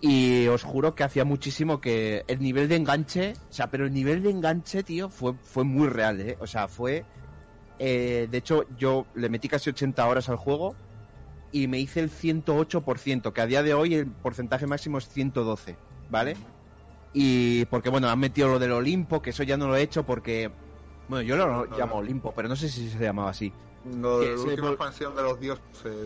y 0.00 0.46
os 0.46 0.62
juro 0.62 0.94
que 0.94 1.02
hacía 1.04 1.24
muchísimo 1.24 1.80
que 1.80 2.24
el 2.28 2.40
nivel 2.40 2.68
de 2.68 2.76
enganche, 2.76 3.34
o 3.50 3.52
sea, 3.52 3.68
pero 3.70 3.86
el 3.86 3.92
nivel 3.92 4.22
de 4.22 4.30
enganche, 4.30 4.82
tío, 4.82 5.08
fue, 5.08 5.34
fue 5.42 5.64
muy 5.64 5.88
real, 5.88 6.20
¿eh? 6.20 6.36
O 6.40 6.46
sea, 6.46 6.68
fue... 6.68 7.04
eh, 7.80 8.28
de 8.30 8.38
hecho, 8.38 8.64
yo 8.76 9.06
le 9.14 9.28
metí 9.28 9.48
casi 9.48 9.70
80 9.70 10.06
horas 10.06 10.28
al 10.28 10.36
juego 10.36 10.76
y 11.50 11.66
me 11.66 11.78
hice 11.78 12.00
el 12.00 12.10
108%, 12.10 13.32
que 13.32 13.40
a 13.40 13.46
día 13.46 13.62
de 13.62 13.74
hoy 13.74 13.94
el 13.94 14.06
porcentaje 14.06 14.66
máximo 14.66 14.98
es 14.98 15.08
112, 15.08 15.76
¿vale? 16.10 16.36
Y 17.12 17.64
porque, 17.66 17.88
bueno, 17.88 18.08
han 18.08 18.18
metido 18.20 18.48
lo 18.48 18.58
del 18.58 18.72
Olimpo, 18.72 19.22
que 19.22 19.30
eso 19.30 19.42
ya 19.42 19.56
no 19.56 19.66
lo 19.66 19.76
he 19.76 19.82
hecho 19.82 20.04
porque... 20.04 20.50
Bueno, 21.08 21.22
yo 21.22 21.36
lo 21.36 21.66
No, 21.66 21.76
llamo. 21.76 21.96
Olimpo, 21.96 22.32
pero 22.34 22.48
no 22.48 22.56
sé 22.56 22.68
si 22.68 22.88
se 22.88 22.98
llamaba 22.98 23.30
así. 23.30 23.52
Lo 24.00 24.20
de 24.20 24.34
la 24.34 24.40
última 24.42 24.68
expansión 24.68 25.16
de 25.16 25.22
los 25.22 25.40
dioses. 25.40 25.62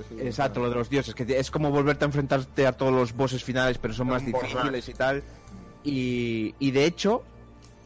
sí, 0.08 0.16
Exacto, 0.20 0.60
lo 0.60 0.68
de 0.68 0.76
los 0.76 0.88
dioses, 0.88 1.14
que 1.14 1.24
es 1.38 1.50
como 1.50 1.70
volverte 1.70 2.04
a 2.04 2.06
enfrentarte 2.06 2.66
a 2.66 2.72
todos 2.72 2.92
los 2.92 3.12
bosses 3.14 3.42
finales, 3.42 3.78
pero 3.78 3.92
son 3.94 4.08
más 4.08 4.24
difíciles 4.24 4.88
y 4.88 4.94
tal. 4.94 5.22
Y, 5.82 6.54
y 6.58 6.70
de 6.70 6.84
hecho, 6.84 7.22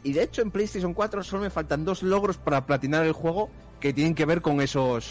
y 0.03 0.13
de 0.13 0.23
hecho 0.23 0.41
en 0.41 0.51
PlayStation 0.51 0.93
4 0.93 1.23
solo 1.23 1.43
me 1.43 1.49
faltan 1.49 1.83
dos 1.83 2.03
logros 2.03 2.37
para 2.37 2.65
platinar 2.65 3.05
el 3.05 3.13
juego 3.13 3.49
que 3.79 3.93
tienen 3.93 4.13
que 4.13 4.25
ver 4.25 4.41
con 4.41 4.61
esos, 4.61 5.09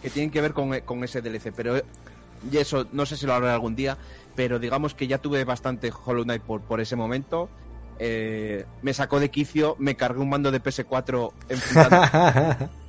que 0.00 0.08
tienen 0.08 0.30
que 0.30 0.40
ver 0.40 0.54
con, 0.54 0.80
con 0.80 1.04
ese 1.04 1.20
DLC. 1.20 1.52
Pero 1.54 1.76
y 2.50 2.56
eso 2.56 2.86
no 2.92 3.04
sé 3.06 3.16
si 3.16 3.26
lo 3.26 3.34
haré 3.34 3.50
algún 3.50 3.76
día, 3.76 3.98
pero 4.34 4.58
digamos 4.58 4.94
que 4.94 5.06
ya 5.06 5.18
tuve 5.18 5.44
bastante 5.44 5.92
Hollow 6.04 6.24
Knight 6.24 6.42
por, 6.42 6.60
por 6.62 6.80
ese 6.80 6.96
momento. 6.96 7.48
Eh, 7.98 8.64
me 8.82 8.92
sacó 8.94 9.20
de 9.20 9.30
quicio, 9.30 9.76
me 9.78 9.94
cargué 9.96 10.20
un 10.20 10.28
mando 10.30 10.50
de 10.50 10.62
PS4 10.62 11.32
enfrentando 11.48 12.68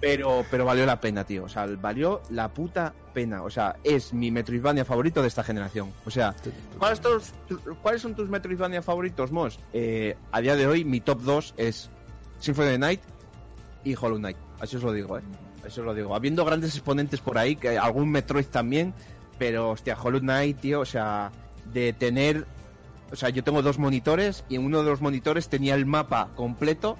pero, 0.00 0.44
pero 0.50 0.64
valió 0.64 0.84
la 0.86 1.00
pena, 1.00 1.24
tío. 1.24 1.44
O 1.44 1.48
sea, 1.48 1.66
valió 1.80 2.20
la 2.30 2.48
puta 2.48 2.92
pena. 3.14 3.42
O 3.42 3.50
sea, 3.50 3.76
es 3.84 4.12
mi 4.12 4.30
Metroidvania 4.30 4.84
favorito 4.84 5.22
de 5.22 5.28
esta 5.28 5.44
generación. 5.44 5.92
O 6.04 6.10
sea, 6.10 6.34
¿cuáles, 6.78 7.00
tus- 7.00 7.32
tu- 7.48 7.60
¿cuáles 7.82 8.02
son 8.02 8.14
tus 8.14 8.28
Metroidvania 8.28 8.82
favoritos, 8.82 9.30
Mos? 9.30 9.58
Eh, 9.72 10.16
a 10.32 10.40
día 10.40 10.56
de 10.56 10.66
hoy, 10.66 10.84
mi 10.84 11.00
top 11.00 11.20
2 11.22 11.54
es 11.56 11.90
Symphony 12.40 12.66
of 12.66 12.72
the 12.72 12.78
Night 12.78 13.00
y 13.84 13.94
Hollow 13.94 14.18
Knight. 14.18 14.36
Así 14.60 14.76
os 14.76 14.82
lo 14.82 14.92
digo, 14.92 15.18
¿eh? 15.18 15.22
Así 15.66 15.78
os 15.80 15.86
lo 15.86 15.94
digo. 15.94 16.14
Habiendo 16.14 16.44
grandes 16.44 16.74
exponentes 16.74 17.20
por 17.20 17.38
ahí, 17.38 17.54
que 17.56 17.78
algún 17.78 18.10
Metroid 18.10 18.46
también, 18.46 18.92
pero, 19.38 19.70
hostia, 19.70 19.96
Hollow 20.00 20.20
Knight, 20.20 20.58
tío, 20.60 20.80
o 20.80 20.84
sea, 20.86 21.30
de 21.72 21.92
tener... 21.92 22.46
O 23.12 23.16
sea, 23.16 23.28
yo 23.28 23.44
tengo 23.44 23.60
dos 23.62 23.78
monitores 23.78 24.42
y 24.48 24.56
en 24.56 24.64
uno 24.64 24.82
de 24.82 24.88
los 24.90 25.00
monitores 25.02 25.48
tenía 25.48 25.74
el 25.74 25.84
mapa 25.86 26.30
completo 26.34 26.96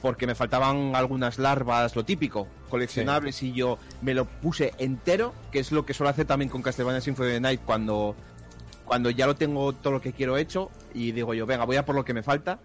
porque 0.00 0.26
me 0.26 0.34
faltaban 0.34 0.96
algunas 0.96 1.38
larvas, 1.38 1.94
lo 1.94 2.04
típico, 2.04 2.48
coleccionables, 2.68 3.40
y 3.44 3.52
yo 3.52 3.78
me 4.00 4.14
lo 4.14 4.24
puse 4.24 4.72
entero, 4.78 5.32
que 5.52 5.60
es 5.60 5.70
lo 5.70 5.86
que 5.86 5.94
suelo 5.94 6.10
hacer 6.10 6.26
también 6.26 6.48
con 6.48 6.60
Castlevania 6.60 7.00
Symphony 7.00 7.28
of 7.28 7.32
the 7.34 7.40
Night 7.40 7.60
cuando, 7.64 8.16
cuando 8.84 9.10
ya 9.10 9.28
lo 9.28 9.36
tengo 9.36 9.72
todo 9.74 9.92
lo 9.92 10.00
que 10.00 10.12
quiero 10.12 10.36
hecho, 10.36 10.72
y 10.92 11.12
digo 11.12 11.34
yo, 11.34 11.46
venga, 11.46 11.64
voy 11.66 11.76
a 11.76 11.84
por 11.84 11.94
lo 11.94 12.04
que 12.04 12.14
me 12.14 12.24
falta, 12.24 12.58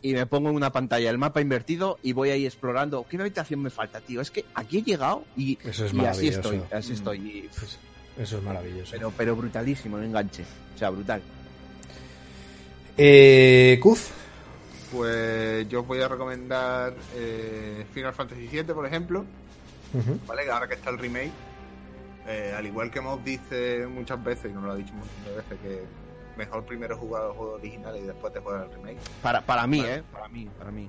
y 0.00 0.14
me 0.14 0.26
pongo 0.26 0.48
en 0.50 0.54
una 0.54 0.70
pantalla 0.70 1.10
el 1.10 1.18
mapa 1.18 1.40
invertido 1.40 1.98
y 2.04 2.12
voy 2.12 2.30
ahí 2.30 2.46
explorando. 2.46 3.04
¿Qué 3.10 3.16
habitación 3.20 3.62
me 3.62 3.70
falta, 3.70 4.00
tío? 4.00 4.20
Es 4.20 4.30
que 4.30 4.44
aquí 4.54 4.78
he 4.78 4.82
llegado 4.82 5.24
y, 5.36 5.58
Eso 5.64 5.86
es 5.86 5.92
y 5.92 6.00
así 6.04 6.28
estoy, 6.28 6.62
así 6.72 6.90
Mm. 6.92 6.94
estoy. 6.94 7.18
y- 7.18 7.48
Pues 7.58 7.78
Eso 8.16 8.38
es 8.38 8.42
maravilloso. 8.44 8.92
pero, 8.92 9.12
pero 9.16 9.34
brutalísimo 9.34 9.98
el 9.98 10.04
enganche. 10.04 10.44
O 10.76 10.78
sea, 10.78 10.90
brutal. 10.90 11.20
Eh, 12.96 13.78
Kuz, 13.82 14.10
Pues 14.92 15.68
yo 15.68 15.80
os 15.80 15.86
voy 15.86 16.00
a 16.00 16.08
recomendar 16.08 16.94
eh, 17.14 17.84
Final 17.92 18.14
Fantasy 18.14 18.48
VII, 18.48 18.62
por 18.64 18.86
ejemplo, 18.86 19.24
Ujú. 19.92 20.18
¿vale? 20.26 20.44
Que 20.44 20.50
Ahora 20.50 20.68
que 20.68 20.74
está 20.74 20.90
el 20.90 20.98
remake, 20.98 21.32
eh, 22.26 22.54
al 22.56 22.66
igual 22.66 22.90
que 22.90 23.00
Mob 23.00 23.22
dice 23.22 23.86
muchas 23.86 24.22
veces, 24.24 24.50
y 24.50 24.54
nos 24.54 24.64
lo 24.64 24.72
ha 24.72 24.76
dicho 24.76 24.92
de 25.28 25.36
veces, 25.36 25.58
que 25.62 25.82
mejor 26.38 26.64
primero 26.64 26.96
jugar 26.96 27.24
los 27.24 27.36
juegos 27.36 27.60
originales 27.60 28.02
y 28.02 28.06
después 28.06 28.32
te 28.32 28.40
juegas 28.40 28.64
el 28.68 28.74
remake. 28.76 28.98
Para, 29.22 29.40
para 29.44 29.66
mí, 29.66 29.80
Vale. 29.80 29.94
¿eh? 29.96 30.02
Para 30.12 30.28
mí, 30.28 30.48
para 30.58 30.70
mí. 30.70 30.88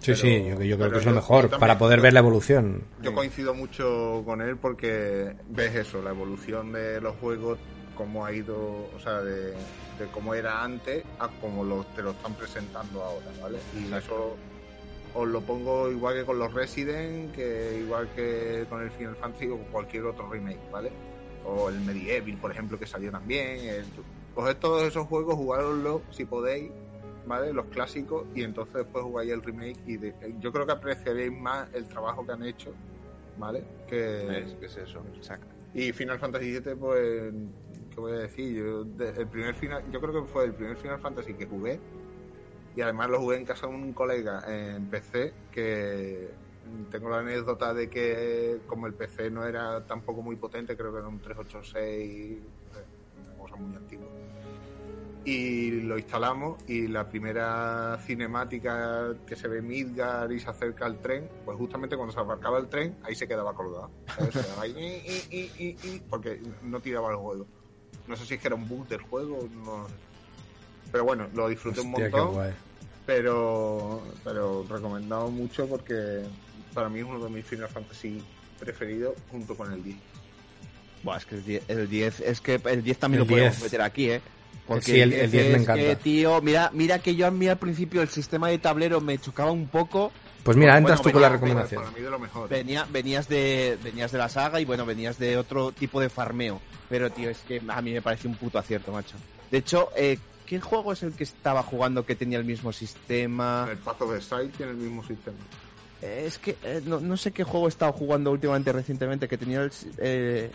Sí, 0.00 0.12
Pero- 0.12 0.16
sí, 0.16 0.44
yo, 0.48 0.62
yo 0.62 0.76
creo 0.76 0.90
que 0.92 0.98
es 0.98 1.06
lo 1.06 1.12
mejor 1.12 1.42
también- 1.42 1.60
para 1.60 1.78
poder 1.78 2.00
ver 2.00 2.12
la 2.12 2.18
evolución. 2.20 2.82
Yo 3.02 3.14
coincido 3.14 3.54
mucho 3.54 4.22
con 4.26 4.42
él 4.42 4.56
porque 4.56 5.34
ves 5.48 5.74
eso, 5.76 6.02
la 6.02 6.10
evolución 6.10 6.72
de 6.72 7.00
los 7.00 7.14
juegos, 7.16 7.58
cómo 7.94 8.24
ha 8.24 8.32
ido, 8.32 8.56
o 8.94 8.98
sea, 9.02 9.20
de, 9.22 9.52
de 9.52 10.06
cómo 10.12 10.34
era 10.34 10.62
antes 10.62 11.04
a 11.18 11.28
cómo 11.40 11.64
lo, 11.64 11.84
te 11.96 12.02
lo 12.02 12.10
están 12.12 12.34
presentando 12.34 13.02
ahora, 13.02 13.26
¿vale? 13.40 13.58
Y 13.78 13.92
eso 13.92 14.36
os 15.14 15.28
lo 15.28 15.40
pongo 15.42 15.90
igual 15.90 16.14
que 16.16 16.24
con 16.24 16.38
los 16.38 16.52
Resident, 16.52 17.32
que 17.34 17.78
igual 17.78 18.08
que 18.16 18.66
con 18.68 18.82
el 18.82 18.90
Final 18.90 19.14
Fantasy 19.16 19.48
o 19.48 19.58
cualquier 19.70 20.04
otro 20.06 20.28
remake, 20.28 20.58
¿vale? 20.72 20.90
O 21.44 21.68
el 21.68 21.80
Medieval, 21.80 22.36
por 22.38 22.50
ejemplo, 22.50 22.78
que 22.78 22.86
salió 22.86 23.10
también. 23.12 23.60
El, 23.60 23.84
coged 24.34 24.56
todos 24.56 24.82
esos 24.82 25.06
juegos, 25.06 25.36
jugároslos 25.36 26.02
si 26.10 26.24
podéis, 26.24 26.72
¿vale? 27.26 27.52
Los 27.52 27.66
clásicos, 27.66 28.26
y 28.34 28.42
entonces 28.42 28.74
después 28.74 29.04
jugáis 29.04 29.30
el 29.30 29.42
remake. 29.42 29.78
Y 29.86 29.96
de- 29.98 30.14
yo 30.40 30.52
creo 30.52 30.66
que 30.66 30.72
apreciaréis 30.72 31.30
más 31.32 31.68
el 31.74 31.86
trabajo 31.86 32.26
que 32.26 32.32
han 32.32 32.42
hecho, 32.44 32.72
¿vale? 33.38 33.62
Que, 33.86 34.40
Es, 34.40 34.54
que 34.54 34.66
es 34.66 34.76
eso, 34.78 35.00
exacto. 35.14 35.46
y 35.74 35.92
Final 35.92 36.18
Fantasy 36.18 36.58
VII, 36.58 36.74
pues, 36.76 37.32
¿qué 37.94 38.00
voy 38.00 38.12
a 38.12 38.16
decir? 38.16 38.54
Yo, 38.54 38.84
de- 38.84 39.10
el 39.10 39.28
primer 39.28 39.54
final, 39.54 39.84
yo 39.90 40.00
creo 40.00 40.12
que 40.24 40.28
fue 40.30 40.44
el 40.44 40.52
primer 40.54 40.76
Final 40.76 40.98
Fantasy 40.98 41.34
que 41.34 41.46
jugué. 41.46 41.78
Y 42.76 42.80
además 42.80 43.08
lo 43.08 43.20
jugué 43.20 43.36
en 43.36 43.44
casa 43.44 43.68
de 43.68 43.74
un 43.74 43.92
colega 43.92 44.42
en 44.48 44.86
PC, 44.86 45.32
que 45.52 46.28
tengo 46.90 47.08
la 47.08 47.18
anécdota 47.20 47.72
de 47.72 47.88
que 47.88 48.58
como 48.66 48.88
el 48.88 48.94
PC 48.94 49.30
no 49.30 49.44
era 49.46 49.86
tampoco 49.86 50.22
muy 50.22 50.34
potente, 50.34 50.76
creo 50.76 50.92
que 50.92 50.98
era 50.98 51.06
un 51.08 51.20
386, 51.20 52.40
una 53.28 53.38
cosa 53.38 53.54
muy 53.56 53.76
antigua. 53.76 54.06
Y 55.24 55.70
lo 55.82 55.96
instalamos 55.96 56.62
y 56.66 56.88
la 56.88 57.08
primera 57.08 57.96
cinemática 58.02 59.14
que 59.26 59.36
se 59.36 59.46
ve 59.48 59.62
Midgar 59.62 60.30
y 60.32 60.40
se 60.40 60.50
acerca 60.50 60.84
al 60.84 61.00
tren, 61.00 61.28
pues 61.44 61.56
justamente 61.56 61.96
cuando 61.96 62.12
se 62.12 62.20
aparcaba 62.20 62.58
el 62.58 62.68
tren, 62.68 62.96
ahí 63.04 63.14
se 63.14 63.28
quedaba 63.28 63.54
colgado. 63.54 63.90
Se 64.18 64.30
quedaba 64.42 64.62
ahí, 64.62 66.02
porque 66.10 66.42
no 66.64 66.80
tiraba 66.80 67.10
el 67.10 67.16
juego. 67.16 67.46
No 68.06 68.16
sé 68.16 68.26
si 68.26 68.34
es 68.34 68.40
que 68.40 68.48
era 68.48 68.54
un 68.56 68.68
bug 68.68 68.86
del 68.88 69.00
juego, 69.00 69.48
no. 69.64 69.86
Pero 70.92 71.04
bueno, 71.04 71.26
lo 71.34 71.48
disfruté 71.48 71.80
un 71.80 71.88
Hostia, 71.94 72.04
montón, 72.10 72.32
guay. 72.34 72.52
pero, 73.06 74.02
pero 74.22 74.64
recomendado 74.68 75.30
mucho 75.30 75.66
porque 75.66 76.22
para 76.72 76.88
mí 76.88 77.00
es 77.00 77.04
uno 77.06 77.18
de 77.22 77.30
mis 77.30 77.44
Final 77.44 77.68
Fantasy 77.68 78.22
preferidos 78.58 79.14
junto 79.30 79.56
con 79.56 79.72
el 79.72 79.82
10. 79.82 79.96
Buah, 81.02 81.16
es 81.18 81.26
que 81.26 81.34
el 81.34 81.44
10, 81.44 81.62
el 81.68 81.88
10 81.88 82.20
es 82.20 82.40
que 82.40 82.60
el 82.64 82.82
10 82.82 82.98
también 82.98 83.22
El 83.22 83.28
lo 83.28 83.30
podemos 83.34 83.52
10. 83.54 83.62
meter 83.64 83.80
aquí, 83.82 84.10
¿eh? 84.10 84.20
Porque 84.66 84.92
Sí, 84.92 85.00
el- 85.00 85.12
el 85.12 85.30
10 85.30 85.46
me 85.48 85.58
encanta. 85.58 85.74
que, 85.74 85.96
tío, 85.96 86.40
mira, 86.40 86.70
mira 86.72 86.98
que 86.98 87.14
yo 87.14 87.26
a 87.26 87.30
mí 87.30 87.46
al 87.48 87.58
principio 87.58 88.00
el 88.00 88.08
sistema 88.08 88.48
de 88.48 88.58
tablero 88.58 89.00
me 89.00 89.18
chocaba 89.18 89.50
un 89.50 89.68
poco. 89.68 90.10
Pues 90.44 90.56
mira, 90.56 90.76
entras 90.78 90.98
Bueno, 90.98 91.10
tú 91.10 91.12
con 91.14 91.22
la 91.22 91.28
venía- 91.28 91.40
recomendación. 91.40 91.82
Para 91.82 91.96
mí 91.96 92.02
de 92.04 92.10
lo 92.10 92.18
mejor. 92.18 92.48
Venía, 92.48 92.86
venías 92.90 93.28
de 93.28 93.78
venías 93.82 94.12
de 94.12 94.18
la 94.18 94.28
saga 94.28 94.60
y 94.60 94.64
bueno, 94.64 94.84
venías 94.86 95.18
de 95.18 95.36
otro 95.38 95.72
tipo 95.72 96.00
de 96.00 96.08
farmeo. 96.10 96.60
Pero 96.88 97.10
tío, 97.10 97.30
es 97.30 97.38
que 97.38 97.60
a 97.66 97.80
mí 97.82 97.92
me 97.92 98.02
parece 98.02 98.28
un 98.28 98.34
puto 98.36 98.58
acierto, 98.58 98.92
macho. 98.92 99.16
De 99.50 99.58
hecho, 99.58 99.88
eh, 99.96 100.18
¿qué 100.46 100.60
juego 100.60 100.92
es 100.92 101.02
el 101.02 101.14
que 101.14 101.24
estaba 101.24 101.62
jugando 101.62 102.04
que 102.04 102.14
tenía 102.14 102.38
el 102.38 102.44
mismo 102.44 102.72
sistema? 102.72 103.66
El 103.70 103.78
Path 103.78 104.02
of 104.02 104.12
the 104.14 104.20
Side 104.20 104.48
tiene 104.56 104.72
el 104.72 104.78
mismo 104.78 105.02
sistema. 105.04 105.36
Eh, 106.02 106.24
Es 106.26 106.38
que 106.38 106.56
eh, 106.62 106.82
no, 106.84 107.00
no 107.00 107.16
sé 107.16 107.32
qué 107.32 107.42
juego 107.44 107.66
he 107.66 107.70
estado 107.70 107.92
jugando 107.92 108.30
últimamente 108.30 108.70
recientemente 108.72 109.26
que 109.28 109.38
tenía 109.38 109.62
el... 109.62 109.72
Eh... 109.98 110.50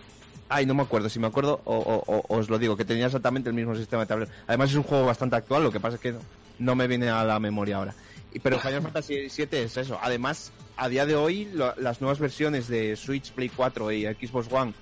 Ay, 0.52 0.66
no 0.66 0.74
me 0.74 0.82
acuerdo. 0.84 1.10
Si 1.10 1.20
me 1.20 1.28
acuerdo, 1.28 1.62
o, 1.66 1.76
o- 1.78 2.04
o- 2.16 2.38
os 2.40 2.50
lo 2.50 2.58
digo, 2.58 2.76
que 2.76 2.84
tenía 2.86 3.06
exactamente 3.06 3.50
el 3.50 3.56
mismo 3.56 3.76
sistema 3.76 4.02
de 4.04 4.08
tablero. 4.08 4.32
Además 4.48 4.70
es 4.72 4.76
un 4.78 4.84
juego 4.84 5.06
bastante 5.06 5.36
actual, 5.36 5.64
lo 5.64 5.72
que 5.72 5.80
pasa 5.80 5.96
es 5.96 6.02
que 6.02 6.12
no, 6.14 6.20
no 6.58 6.76
me 6.76 6.88
viene 6.88 7.10
a 7.10 7.24
la 7.24 7.40
memoria 7.40 7.78
ahora. 7.78 7.94
Y, 8.34 8.40
pero 8.40 8.60
Final 8.60 8.82
Fantasy 8.84 9.28
VII 9.28 9.48
es 9.60 9.78
eso. 9.78 9.98
Además, 10.02 10.52
a 10.78 10.88
día 10.90 11.06
de 11.06 11.16
hoy, 11.16 11.46
lo- 11.54 11.76
las 11.78 12.00
nuevas 12.02 12.20
versiones 12.20 12.68
de 12.68 12.96
Switch, 12.96 13.32
Play 13.32 13.50
4 13.50 13.92
y 13.92 14.04
Xbox 14.06 14.48
One 14.52 14.74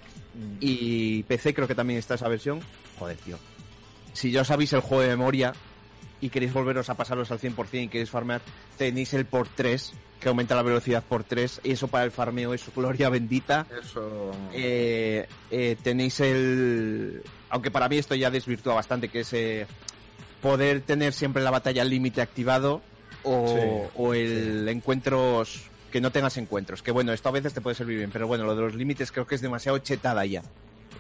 y 0.59 1.23
PC 1.23 1.53
creo 1.53 1.67
que 1.67 1.75
también 1.75 1.97
está 1.99 2.15
esa 2.15 2.27
versión. 2.27 2.59
Joder, 2.99 3.17
tío. 3.17 3.37
Si 4.13 4.31
ya 4.31 4.43
sabéis 4.43 4.73
el 4.73 4.81
juego 4.81 5.01
de 5.03 5.09
memoria 5.09 5.53
y 6.21 6.29
queréis 6.29 6.53
volveros 6.53 6.89
a 6.89 6.95
pasaros 6.95 7.31
al 7.31 7.39
100% 7.39 7.83
y 7.83 7.87
queréis 7.87 8.09
farmear, 8.09 8.41
tenéis 8.77 9.13
el 9.13 9.25
por 9.25 9.47
3, 9.47 9.93
que 10.19 10.29
aumenta 10.29 10.55
la 10.55 10.63
velocidad 10.63 11.03
por 11.07 11.23
3. 11.23 11.61
Y 11.63 11.71
eso 11.71 11.87
para 11.87 12.03
el 12.05 12.11
farmeo 12.11 12.53
es 12.53 12.63
gloria 12.75 13.09
bendita. 13.09 13.65
Eso. 13.81 14.31
Eh, 14.53 15.27
eh, 15.51 15.75
tenéis 15.83 16.19
el... 16.19 17.21
Aunque 17.49 17.71
para 17.71 17.87
mí 17.87 17.97
esto 17.97 18.13
ya 18.15 18.29
desvirtúa 18.31 18.73
bastante, 18.75 19.09
que 19.09 19.21
es 19.21 19.31
eh, 19.33 19.65
poder 20.41 20.81
tener 20.81 21.13
siempre 21.13 21.41
la 21.43 21.51
batalla 21.51 21.81
al 21.83 21.89
límite 21.89 22.21
activado 22.21 22.81
o, 23.27 23.47
Sí, 23.47 23.89
o 23.95 24.13
el 24.13 24.67
encuentros... 24.69 25.69
Que 25.91 26.01
no 26.01 26.11
tengas 26.11 26.35
encuentros. 26.35 26.83
Que 26.83 26.91
bueno, 26.91 27.13
esto 27.13 27.29
a 27.29 27.31
veces 27.31 27.53
te 27.53 27.61
puede 27.61 27.73
servir 27.75 27.97
bien, 27.97 28.11
pero 28.11 28.27
bueno, 28.27 28.43
lo 28.43 28.55
de 28.55 28.61
los 28.61 28.75
límites 28.75 29.09
creo 29.11 29.25
que 29.25 29.35
es 29.35 29.41
demasiado 29.41 29.77
chetada 29.77 30.25
ya. 30.25 30.43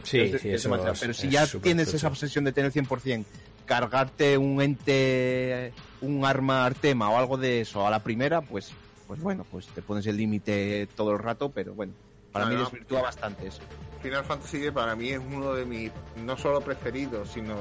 Sí, 0.03 0.19
Es- 0.21 0.41
sí, 0.41 0.47
es 0.49 0.55
eso 0.61 0.69
demasiado. 0.69 0.93
es- 0.93 0.99
Pero 1.01 1.13
si 1.13 1.27
es 1.27 1.33
ya 1.33 1.45
tienes 1.59 1.93
esa 1.93 2.07
obsesión 2.07 2.45
de 2.45 2.53
tener 2.53 2.71
100%, 2.71 3.25
cargarte 3.65 4.37
un 4.37 4.61
ente, 4.61 5.73
un 5.99 6.23
arma 6.23 6.65
artema 6.65 7.09
o 7.09 7.17
algo 7.17 7.35
de 7.37 7.61
eso 7.61 7.85
a 7.85 7.89
la 7.91 8.01
primera, 8.01 8.39
pues, 8.41 8.71
pues 9.07 9.19
bueno, 9.19 9.45
pues 9.51 9.67
te 9.67 9.81
pones 9.81 10.07
el 10.07 10.15
límite 10.15 10.87
todo 10.95 11.11
el 11.11 11.19
rato, 11.19 11.49
pero 11.49 11.73
bueno, 11.75 11.93
para 12.31 12.45
No, 12.45 12.51
mí 12.51 12.57
no. 12.57 12.63
desvirtúa 12.63 13.01
bastante 13.01 13.47
eso. 13.47 13.59
Final 14.01 14.23
Fantasy 14.23 14.71
para 14.71 14.95
mí 14.95 15.09
es 15.09 15.19
uno 15.19 15.53
de 15.53 15.65
mis 15.65 15.91
no 16.23 16.37
solo 16.37 16.61
preferidos, 16.61 17.29
sino 17.29 17.55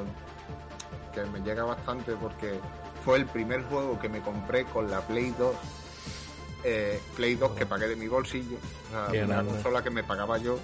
que 1.13 1.25
me 1.25 1.41
llega 1.41 1.65
bastante 1.65 2.13
porque 2.13 2.53
fue 3.07 3.17
el 3.19 3.27
primer 3.27 3.63
juego 3.63 3.99
que 4.01 4.09
me 4.11 4.21
compré 4.21 4.65
con 4.65 4.91
la 4.91 5.01
Play 5.01 5.33
2. 5.39 5.55
eh, 6.65 7.01
Play 7.15 7.37
2 7.37 7.53
que 7.53 7.65
pagué 7.65 7.87
de 7.87 7.95
mi 7.97 8.09
bolsillo, 8.09 8.57
o 8.57 9.11
sea, 9.13 9.25
una 9.25 9.45
consola 9.45 9.83
que 9.83 9.91
me 9.91 10.03
pagaba 10.03 10.37
yo, 10.39 10.59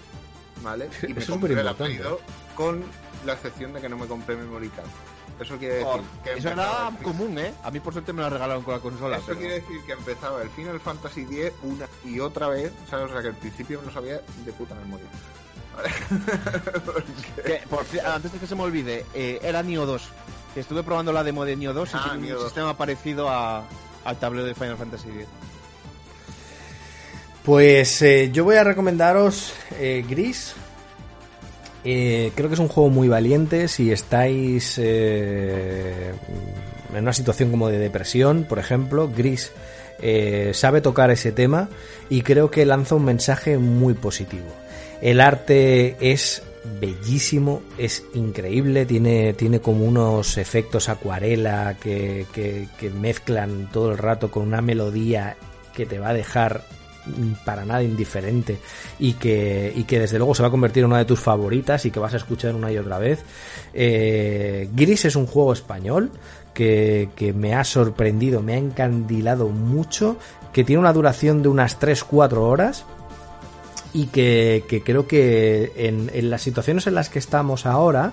¿vale? 0.62 0.90
Y 1.08 1.14
me 1.14 1.24
compré 1.24 1.62
la. 1.62 1.72
Play 1.74 1.96
2 1.98 2.18
con 2.56 2.82
la 3.24 3.34
excepción 3.34 3.72
de 3.72 3.80
que 3.80 3.88
no 3.88 3.96
me 3.96 4.06
compré 4.06 4.34
memory 4.36 4.68
card. 4.70 4.86
Eso 5.40 5.56
quiere 5.56 5.76
decir 5.76 6.02
que 6.24 6.30
Eso 6.34 6.48
empezaba 6.50 6.88
era 6.88 7.02
común, 7.04 7.38
¿eh? 7.38 7.54
A 7.62 7.70
mí 7.70 7.80
por 7.80 7.92
suerte 7.92 8.12
me 8.12 8.20
la 8.22 8.28
regalaron 8.30 8.62
con 8.64 8.74
la 8.74 8.80
consola. 8.80 9.16
Eso 9.18 9.26
pero- 9.28 9.38
quiere 9.38 9.54
decir 9.60 9.80
que 9.86 9.92
empezaba 9.92 10.42
el 10.42 10.50
Final 10.50 10.80
Fantasy 10.80 11.22
X 11.22 11.52
una 11.62 11.86
y 12.04 12.18
otra 12.20 12.48
vez, 12.48 12.72
¿sabes? 12.90 13.08
O 13.08 13.12
sea 13.12 13.22
que 13.22 13.28
al 13.28 13.36
principio 13.36 13.80
no 13.84 13.90
sabía 13.92 14.20
de 14.44 14.52
puta 14.52 14.74
memoria. 14.74 15.06
Que, 17.46 17.62
por 17.68 17.84
ci- 17.86 18.04
antes 18.04 18.30
de 18.32 18.38
que 18.38 18.46
se 18.46 18.54
me 18.54 18.62
olvide, 18.62 19.06
eh, 19.14 19.40
era 19.42 19.62
Nioh 19.62 19.86
2. 19.86 20.02
Que 20.54 20.60
estuve 20.60 20.82
probando 20.82 21.12
la 21.12 21.24
demo 21.24 21.44
de 21.44 21.56
Nioh 21.56 21.72
2 21.72 21.88
y 21.88 21.92
Ah, 21.96 22.02
tiene 22.10 22.26
Nioh 22.26 22.34
un 22.36 22.42
2. 22.42 22.44
sistema 22.44 22.76
parecido 22.76 23.28
a, 23.28 23.64
al 24.04 24.16
tablero 24.18 24.46
de 24.46 24.54
Final 24.54 24.76
Fantasy 24.76 25.08
X. 25.08 25.26
Pues 27.44 28.00
eh, 28.02 28.30
yo 28.32 28.44
voy 28.44 28.56
a 28.56 28.64
recomendaros 28.64 29.52
eh, 29.78 30.04
Gris. 30.08 30.54
Eh, 31.84 32.30
creo 32.36 32.48
que 32.48 32.54
es 32.54 32.60
un 32.60 32.68
juego 32.68 32.90
muy 32.90 33.08
valiente 33.08 33.66
si 33.66 33.90
estáis 33.90 34.76
eh, 34.78 36.12
en 36.94 37.02
una 37.02 37.12
situación 37.12 37.50
como 37.50 37.68
de 37.68 37.78
depresión, 37.78 38.44
por 38.48 38.60
ejemplo. 38.60 39.10
Gris 39.14 39.50
eh, 40.00 40.52
sabe 40.54 40.80
tocar 40.80 41.10
ese 41.10 41.32
tema 41.32 41.68
y 42.08 42.22
creo 42.22 42.50
que 42.50 42.64
lanza 42.64 42.94
un 42.94 43.04
mensaje 43.04 43.58
muy 43.58 43.94
positivo. 43.94 44.46
El 45.00 45.20
arte 45.20 45.96
es 46.00 46.42
bellísimo, 46.80 47.62
es 47.78 48.04
increíble, 48.14 48.86
tiene, 48.86 49.32
tiene 49.34 49.60
como 49.60 49.84
unos 49.84 50.38
efectos 50.38 50.88
acuarela 50.88 51.76
que, 51.80 52.26
que- 52.32 52.90
mezclan 52.90 53.68
todo 53.72 53.90
el 53.92 53.98
rato 53.98 54.30
con 54.30 54.44
una 54.44 54.60
melodía 54.62 55.36
que 55.74 55.86
te 55.86 55.98
va 55.98 56.10
a 56.10 56.14
dejar 56.14 56.62
para 57.44 57.64
nada 57.64 57.82
indiferente 57.82 58.58
y 59.00 59.14
que, 59.14 59.72
y 59.74 59.82
que 59.84 59.98
desde 59.98 60.18
luego 60.18 60.36
se 60.36 60.42
va 60.42 60.48
a 60.48 60.50
convertir 60.52 60.84
en 60.84 60.90
una 60.90 60.98
de 60.98 61.04
tus 61.04 61.18
favoritas 61.18 61.84
y 61.84 61.90
que 61.90 61.98
vas 61.98 62.14
a 62.14 62.18
escuchar 62.18 62.54
una 62.54 62.70
y 62.70 62.78
otra 62.78 62.98
vez. 62.98 63.24
Eh, 63.74 64.68
Gris 64.72 65.04
es 65.06 65.16
un 65.16 65.26
juego 65.26 65.52
español 65.52 66.12
que, 66.54 67.08
que 67.16 67.32
me 67.32 67.54
ha 67.54 67.64
sorprendido, 67.64 68.40
me 68.40 68.54
ha 68.54 68.58
encandilado 68.58 69.48
mucho, 69.48 70.16
que 70.52 70.62
tiene 70.62 70.78
una 70.78 70.92
duración 70.92 71.42
de 71.42 71.48
unas 71.48 71.80
3-4 71.80 72.36
horas 72.36 72.84
y 73.94 74.06
que, 74.06 74.82
creo 74.84 75.06
que 75.06 75.72
en, 75.76 76.30
las 76.30 76.42
situaciones 76.42 76.86
en 76.86 76.94
las 76.94 77.08
que 77.08 77.18
estamos 77.18 77.66
ahora 77.66 78.12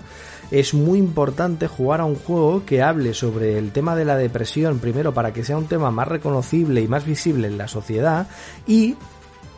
es 0.52 0.74
muy 0.74 0.98
importante 0.98 1.68
jugar 1.68 2.02
a 2.02 2.06
un 2.06 2.16
juego 2.16 2.66
que 2.66 2.82
hable 2.82 3.14
sobre 3.14 3.58
el 3.58 3.72
tema 3.72 3.96
de 3.96 4.06
la 4.06 4.18
depresión, 4.18 4.80
primero 4.80 5.14
para 5.14 5.32
que 5.32 5.44
sea 5.44 5.58
un 5.58 5.68
tema 5.68 5.92
más 5.92 6.08
reconocible 6.08 6.82
y 6.82 6.88
más 6.88 7.06
visible 7.06 7.48
en 7.48 7.58
la 7.58 7.68
sociedad 7.68 8.28
y 8.68 8.96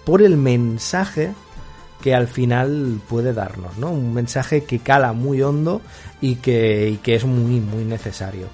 por 0.06 0.22
el 0.22 0.38
mensaje 0.38 1.34
que 2.02 2.14
al 2.16 2.28
final 2.28 3.00
puede 3.08 3.32
darnos, 3.34 3.78
¿no? 3.78 3.92
Un 3.92 4.14
mensaje 4.14 4.64
que 4.64 4.80
cala 4.80 5.14
muy 5.14 5.42
hondo 5.42 5.82
y 6.20 6.36
que, 6.36 6.90
y 6.90 6.98
que 6.98 7.16
es 7.16 7.26
muy, 7.26 7.60
muy 7.62 7.86
necesario. 7.86 8.48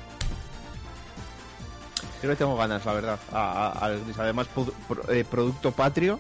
Yo 2.22 2.30
le 2.30 2.36
tengo 2.36 2.56
ganas, 2.58 2.86
la 2.86 2.94
verdad. 2.94 3.20
a- 3.32 3.86
a-. 3.88 3.98
Además, 4.20 4.48
eh, 5.10 5.24
producto 5.30 5.72
patrio 5.72 6.20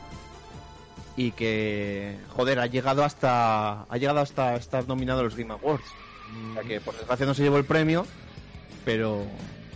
y 1.18 1.31
que, 1.31 2.15
joder, 2.30 2.60
ha 2.60 2.68
llegado 2.68 3.03
hasta 3.03 3.84
ha 3.84 3.98
llegado 3.98 4.19
hasta 4.19 4.56
estar 4.56 4.88
nominado 4.88 5.19
a 5.19 5.23
los 5.23 5.35
Game 5.35 5.52
Awards. 5.53 5.84
O 6.52 6.53
sea 6.53 6.64
que, 6.64 6.80
por 6.80 6.95
desgracia, 6.98 7.26
no 7.26 7.34
se 7.34 7.44
llevó 7.44 7.57
el 7.57 7.65
premio, 7.65 8.06
pero... 8.85 9.26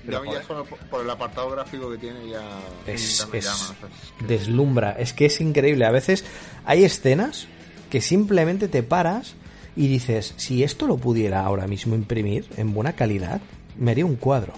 pero 0.05 0.23
Ya, 0.25 0.43
solo 0.43 0.65
por, 0.65 1.01
el 1.01 1.09
apartado 1.09 1.49
gráfico 1.49 1.89
que 1.91 1.97
tiene 1.97 2.29
ya, 2.29 2.41
Es- 2.85 3.01
es- 3.03 3.17
llama, 3.19 3.31
o 3.31 3.41
sea, 3.41 3.89
es 3.89 4.11
que- 4.19 4.25
deslumbra. 4.27 4.91
Es 4.91 5.13
que 5.13 5.25
es 5.25 5.41
increíble. 5.41 5.85
A 5.85 5.91
veces 5.91 6.23
hay 6.65 6.83
escenas 6.83 7.47
que 7.89 8.01
simplemente 8.01 8.67
te 8.67 8.83
paras 8.83 9.35
y 9.75 9.87
dices, 9.87 10.33
si 10.37 10.63
esto 10.63 10.85
lo 10.87 10.97
pudiera 10.97 11.41
ahora 11.45 11.65
mismo 11.67 11.95
imprimir 11.95 12.45
en 12.57 12.73
buena 12.73 12.93
calidad, 12.93 13.41
me 13.77 13.91
haría 13.91 14.05
un 14.05 14.15
cuadro. 14.17 14.53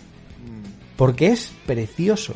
Porque 0.97 1.27
es 1.27 1.51
precioso. 1.65 2.35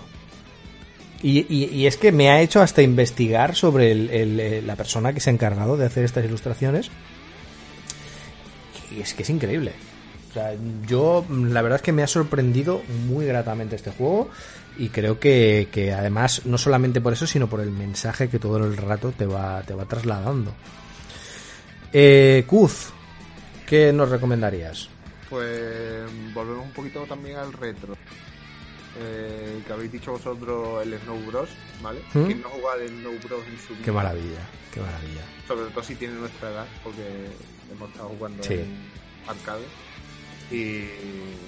Y, 1.24 1.40
y- 1.50 1.66
y 1.74 1.88
es 1.88 1.98
que 1.98 2.12
me 2.12 2.30
ha 2.30 2.42
hecho 2.42 2.62
hasta 2.62 2.82
investigar 2.82 3.56
sobre 3.56 3.92
el- 3.92 4.10
eh, 4.40 4.62
la 4.66 4.76
persona 4.76 5.14
que 5.14 5.20
se 5.20 5.30
ha 5.30 5.34
encargado 5.34 5.76
de 5.78 5.86
hacer 5.86 6.04
estas 6.04 6.24
ilustraciones. 6.26 6.90
Y 8.96 9.02
es 9.02 9.14
que 9.14 9.24
es 9.24 9.30
increíble. 9.30 9.74
O 10.30 10.34
sea, 10.34 10.52
yo 10.86 11.26
la 11.30 11.62
verdad 11.62 11.78
es 11.78 11.82
que 11.82 11.92
me 11.92 12.04
ha 12.04 12.08
sorprendido 12.08 12.82
muy 13.08 13.26
gratamente 13.26 13.76
este 13.76 13.92
juego 13.92 14.30
y 14.78 14.90
creo 14.90 15.20
que, 15.20 15.70
que 15.72 15.92
además 15.94 16.44
no 16.46 16.58
solamente 16.60 17.02
por 17.02 17.14
eso, 17.14 17.26
sino 17.26 17.48
por 17.48 17.62
el 17.62 17.72
mensaje 17.72 18.30
que 18.30 18.38
todo 18.38 18.58
el 18.58 18.78
rato 18.78 19.12
te 19.12 19.26
va, 19.26 19.64
te 19.64 19.74
va 19.74 19.86
trasladando. 19.86 20.54
Eh, 21.94 22.44
Kuz, 22.46 22.90
¿qué 23.66 23.92
nos 23.92 24.10
recomendarías? 24.10 24.90
Pues 25.30 26.04
volvemos 26.34 26.66
un 26.66 26.72
poquito 26.74 27.04
también 27.06 27.38
al 27.38 27.52
retro. 27.54 27.96
Eh, 29.00 29.62
que 29.66 29.74
habéis 29.74 29.92
dicho 29.92 30.12
vosotros 30.14 30.84
el 30.86 31.00
Snow 31.00 31.20
Bros, 31.28 31.50
¿vale? 31.82 32.00
¿Mm? 32.14 32.26
¿Quién 32.26 32.42
no 32.42 32.50
juega 32.50 32.74
al 32.74 32.88
Snow 32.90 33.20
Bros 33.24 33.48
en 33.48 33.60
su 33.60 33.74
vida? 33.74 33.86
Qué 33.86 33.92
maravilla, 33.92 34.48
qué 34.74 34.80
maravilla. 34.80 35.22
Sobre 35.48 35.66
todo 35.72 35.84
si 35.84 35.96
tiene 35.96 36.16
nuestra 36.16 36.50
edad, 36.50 36.66
porque 36.84 37.04
hemos 37.72 37.90
estado 37.92 38.10
jugando 38.10 38.44
Sí. 38.44 38.54
en 38.56 38.76
arcade. 39.28 39.66
Y 40.50 40.86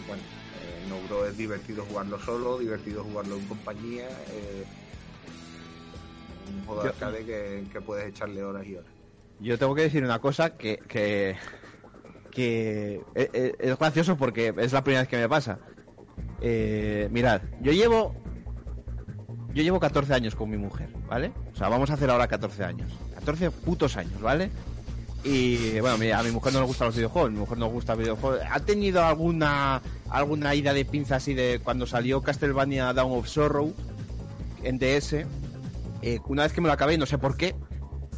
bueno, 0.07 0.21
eh, 0.61 0.83
Snow 0.85 1.01
Bros 1.07 1.29
es 1.29 1.37
divertido 1.37 1.83
jugarlo 1.85 2.19
solo, 2.19 2.59
divertido 2.59 3.03
jugarlo 3.03 3.35
en 3.37 3.45
compañía. 3.47 4.07
eh, 4.31 4.63
un 6.55 6.65
juego 6.65 6.83
de 6.83 6.89
arcade 6.89 7.25
que, 7.25 7.63
que 7.71 7.81
puedes 7.81 8.07
echarle 8.09 8.43
horas 8.43 8.65
y 8.65 8.75
horas. 8.75 8.91
Yo 9.39 9.57
tengo 9.57 9.73
que 9.75 9.83
decir 9.83 10.03
una 10.03 10.19
cosa 10.19 10.57
que, 10.57 10.77
que, 10.87 11.35
que 12.31 13.01
e- 13.15 13.29
e- 13.33 13.55
es 13.59 13.77
gracioso 13.77 14.17
porque 14.17 14.53
es 14.57 14.73
la 14.73 14.83
primera 14.83 15.01
vez 15.03 15.09
que 15.09 15.17
me 15.17 15.29
pasa. 15.29 15.59
Eh, 16.41 17.09
mirad, 17.11 17.41
yo 17.61 17.71
llevo 17.71 18.15
yo 19.53 19.63
llevo 19.63 19.79
14 19.79 20.13
años 20.13 20.35
con 20.35 20.49
mi 20.49 20.57
mujer, 20.57 20.89
¿vale? 21.07 21.31
O 21.53 21.55
sea, 21.57 21.69
vamos 21.69 21.89
a 21.89 21.93
hacer 21.93 22.09
ahora 22.09 22.27
14 22.27 22.63
años. 22.63 22.91
14 23.15 23.51
putos 23.51 23.97
años, 23.97 24.21
¿vale? 24.21 24.51
Y 25.23 25.79
bueno, 25.81 25.95
a 26.15 26.23
mi 26.23 26.31
mujer 26.31 26.53
no 26.53 26.61
le 26.61 26.65
gustan 26.65 26.87
los 26.87 26.95
videojuegos, 26.95 27.29
a 27.29 27.33
mi 27.33 27.39
mujer 27.39 27.57
no 27.57 27.65
le 27.65 27.71
gusta 27.73 27.93
los 27.93 28.03
videojuegos. 28.03 28.39
¿Ha 28.49 28.59
tenido 28.61 29.03
alguna 29.03 29.81
alguna 30.09 30.55
ida 30.55 30.73
de 30.73 30.85
pinza 30.85 31.17
así 31.17 31.33
de 31.33 31.59
cuando 31.61 31.85
salió 31.85 32.21
Castlevania 32.21 32.93
Dawn 32.93 33.17
of 33.17 33.27
Sorrow 33.27 33.73
en 34.63 34.79
DS? 34.79 35.25
Eh, 36.01 36.19
una 36.27 36.43
vez 36.43 36.53
que 36.53 36.61
me 36.61 36.67
lo 36.67 36.73
acabé, 36.73 36.97
no 36.97 37.05
sé 37.05 37.17
por 37.17 37.35
qué, 37.35 37.53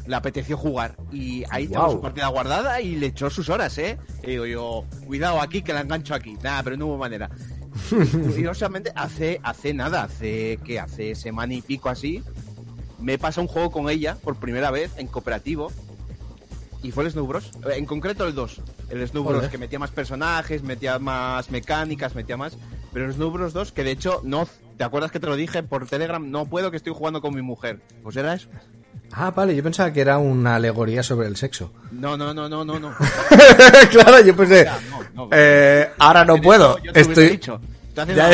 le 0.05 0.15
apeteció 0.15 0.57
jugar. 0.57 0.95
Y 1.11 1.43
ahí 1.49 1.67
tengo 1.67 1.81
Guau. 1.81 1.93
su 1.93 2.01
partida 2.01 2.27
guardada 2.27 2.81
y 2.81 2.95
le 2.97 3.07
echó 3.07 3.29
sus 3.31 3.49
horas, 3.49 3.77
¿eh? 3.79 3.97
Y 4.23 4.31
digo 4.31 4.45
yo, 4.45 4.85
cuidado 5.07 5.41
aquí 5.41 5.63
que 5.63 5.73
la 5.73 5.81
engancho 5.81 6.13
aquí. 6.13 6.37
Nada, 6.43 6.61
pero 6.61 6.77
no 6.77 6.87
hubo 6.87 6.97
manera. 6.97 7.31
Curiosamente, 7.89 8.91
hace, 8.95 9.39
hace 9.43 9.73
nada, 9.73 10.03
hace 10.03 10.59
que 10.63 10.79
hace 10.79 11.15
semana 11.15 11.53
y 11.53 11.61
pico 11.61 11.89
así, 11.89 12.23
me 12.99 13.17
pasa 13.17 13.41
un 13.41 13.47
juego 13.47 13.71
con 13.71 13.89
ella 13.89 14.17
por 14.23 14.35
primera 14.35 14.71
vez 14.71 14.91
en 14.97 15.07
cooperativo. 15.07 15.71
Y 16.83 16.91
fue 16.91 17.03
el 17.03 17.11
Snow 17.11 17.27
Bros. 17.27 17.51
Eh, 17.65 17.75
En 17.77 17.85
concreto 17.85 18.25
el 18.25 18.33
2. 18.33 18.61
El 18.89 19.07
Snow 19.07 19.23
Bros 19.23 19.49
que 19.49 19.57
metía 19.59 19.77
más 19.77 19.91
personajes, 19.91 20.63
metía 20.63 20.97
más 20.97 21.51
mecánicas, 21.51 22.15
metía 22.15 22.37
más. 22.37 22.57
Pero 22.91 23.05
el 23.05 23.13
Snow 23.13 23.31
Bros 23.31 23.53
2, 23.53 23.71
que 23.71 23.83
de 23.83 23.91
hecho, 23.91 24.21
no. 24.23 24.47
¿Te 24.77 24.83
acuerdas 24.83 25.11
que 25.11 25.19
te 25.19 25.27
lo 25.27 25.35
dije 25.35 25.61
por 25.61 25.85
Telegram? 25.85 26.31
No 26.31 26.45
puedo 26.45 26.71
que 26.71 26.77
estoy 26.77 26.93
jugando 26.93 27.21
con 27.21 27.35
mi 27.35 27.43
mujer. 27.43 27.79
Pues 28.01 28.15
era 28.15 28.33
eso. 28.33 28.49
Ah, 29.13 29.31
vale, 29.31 29.55
yo 29.55 29.61
pensaba 29.63 29.91
que 29.91 30.01
era 30.01 30.17
una 30.17 30.55
alegoría 30.55 31.03
sobre 31.03 31.27
el 31.27 31.35
sexo. 31.35 31.71
No, 31.91 32.15
no, 32.15 32.33
no, 32.33 32.47
no, 32.47 32.63
no, 32.63 32.79
no. 32.79 32.93
claro, 33.91 34.21
yo 34.23 34.35
pensé, 34.35 34.65
no, 34.89 35.25
no. 35.25 35.29
eh, 35.31 35.89
ahora 35.99 36.23
no 36.23 36.37
puedo, 36.41 36.77
yo 36.81 36.93
te 36.93 37.01
estoy... 37.01 37.29
dicho, 37.31 37.59
Ya, 38.15 38.31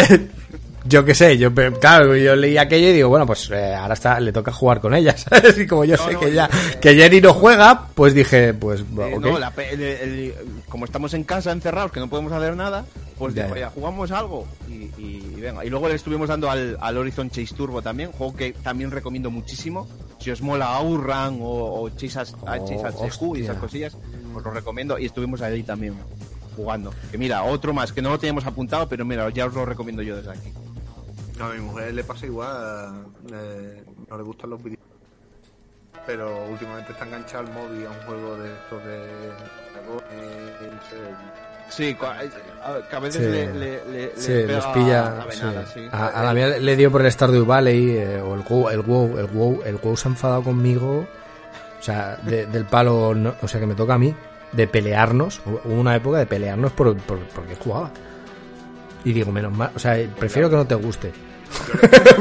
yo 0.86 1.04
qué 1.04 1.16
sé, 1.16 1.38
yo 1.38 1.52
claro, 1.80 2.16
yo 2.16 2.36
leí 2.36 2.58
aquello 2.58 2.90
y 2.90 2.94
digo, 2.94 3.10
bueno, 3.10 3.26
pues 3.26 3.50
eh, 3.52 3.74
ahora 3.74 3.96
está, 3.96 4.20
le 4.20 4.32
toca 4.32 4.52
jugar 4.52 4.80
con 4.80 4.94
ella, 4.94 5.18
¿sabes? 5.18 5.58
Y 5.58 5.66
como 5.66 5.84
yo 5.84 5.98
No, 5.98 6.08
sé 6.10 6.16
que 6.16 6.32
ya, 6.32 6.48
que 6.80 6.94
Jenny 6.96 7.22
no 7.22 7.34
juega, 7.34 7.88
pues 7.96 8.14
dije, 8.14 8.54
pues, 8.54 8.82
Eh, 8.82 9.20
la 9.40 9.52
el- 9.72 9.82
el- 9.82 10.34
como 10.70 10.86
estamos 10.86 11.14
en 11.16 11.24
casa 11.24 11.52
encerrados, 11.52 11.92
que 11.92 12.00
no 12.00 12.08
podemos 12.08 12.32
hacer 12.32 12.56
nada, 12.56 12.86
pues 13.18 13.34
Ya, 13.34 13.48
ya. 13.48 13.52
"Oye, 13.54 13.66
jugamos 13.74 14.12
algo. 14.12 14.48
Y, 14.70 14.74
y- 15.02 15.34
y 15.38 15.42
venga. 15.42 15.66
Y 15.66 15.70
luego 15.72 15.90
le 15.90 15.96
estuvimos 15.96 16.30
dando 16.30 16.52
al, 16.52 16.78
al 16.80 16.98
Horizon 16.98 17.32
Chase 17.32 17.56
Turbo 17.56 17.82
también, 17.82 18.12
juego 18.12 18.36
que 18.36 18.54
también 18.54 18.92
recomiendo 18.92 19.32
muchísimo. 19.32 19.88
Si 20.28 20.32
os 20.36 20.42
mola 20.44 20.68
Outrun 20.76 21.40
o, 21.40 21.88
o 21.88 21.90
Chase, 21.96 22.20
as- 22.20 22.36
a- 22.46 22.60
Chase 22.60 22.84
at 22.84 22.96
the 23.00 23.08
Who 23.16 23.38
y 23.38 23.44
esas 23.48 23.56
cosillas, 23.64 23.96
os 24.36 24.44
lo 24.44 24.52
recomiendo. 24.52 25.00
Y 25.00 25.06
estuvimos 25.06 25.40
ahí 25.42 25.64
también 25.64 25.96
jugando. 26.54 26.92
Que 27.10 27.18
mira, 27.18 27.44
otro 27.44 27.72
más, 27.74 27.94
que 27.94 28.02
no 28.02 28.10
lo 28.10 28.20
teníamos 28.20 28.46
apuntado, 28.46 28.90
pero 28.90 29.06
mira, 29.06 29.30
ya 29.30 29.46
os 29.46 29.54
lo 29.54 29.66
recomiendo 29.66 30.02
yo 30.02 30.18
desde 30.18 30.32
aquí. 30.32 30.52
A 31.40 31.48
mi 31.54 31.62
mujer 31.62 31.94
le 31.94 32.04
pasa 32.04 32.26
igual, 32.26 33.06
eh, 33.32 33.86
no 34.10 34.18
le 34.18 34.24
gustan 34.24 34.50
los 34.50 34.60
videojuegos. 34.62 34.86
Pero 36.06 36.46
últimamente 36.52 36.92
está 36.92 37.06
enganchado 37.06 37.48
al 37.48 37.54
móvil 37.54 37.88
a 37.88 37.92
un 37.92 38.00
juego 38.06 38.36
de 38.36 38.52
estos 38.54 38.84
de 38.84 39.06
eh, 40.12 40.70
Sí, 41.70 41.96
a, 42.02 42.88
que 42.90 42.96
a 42.96 43.00
veces 43.00 43.24
Sí. 43.24 43.30
le, 43.32 43.54
le, 43.54 43.86
le- 43.86 44.12
Sí, 44.16 44.32
le 44.32 44.48
les 44.48 44.58
pega 44.66 44.74
pilla. 44.74 45.04
la 45.26 45.32
sí. 45.32 45.40
venada, 45.42 45.66
sí. 45.68 45.88
A, 45.92 46.08
a 46.08 46.24
la 46.24 46.34
mía 46.34 46.48
le 46.48 46.76
dio 46.76 46.92
por 46.92 47.02
el 47.06 47.12
Stardew 47.12 47.46
Valley 47.46 47.90
eh, 47.98 48.22
o 48.22 48.34
el 48.36 48.42
WoW, 48.42 48.70
el 48.70 48.82
WoW, 48.82 49.18
el 49.20 49.26
WoW, 49.28 49.62
el 49.66 49.76
WoW 49.76 49.96
se 49.98 50.08
ha 50.08 50.12
enfadado 50.12 50.44
conmigo. 50.44 51.08
O 51.80 51.84
sea, 51.84 52.18
de- 52.24 52.46
del 52.48 52.66
palo, 52.66 53.14
no- 53.14 53.36
o 53.42 53.48
sea, 53.48 53.60
que 53.60 53.66
me 53.68 53.76
toca 53.76 53.94
a 53.94 53.98
mí, 53.98 54.14
de 54.52 54.68
pelearnos. 54.68 55.42
Hubo 55.46 55.62
una 55.74 55.96
época 55.96 56.18
de 56.20 56.26
pelearnos 56.26 56.72
por, 56.72 56.96
por- 56.98 57.20
porque 57.28 57.56
jugaba. 57.56 57.92
Y 59.04 59.14
digo, 59.14 59.32
menos 59.32 59.54
mal, 59.54 59.72
o 59.76 59.80
sea, 59.80 59.96
prefiero 60.18 60.50
que 60.50 60.56
no 60.56 60.66
te 60.66 60.76
guste. 60.76 61.12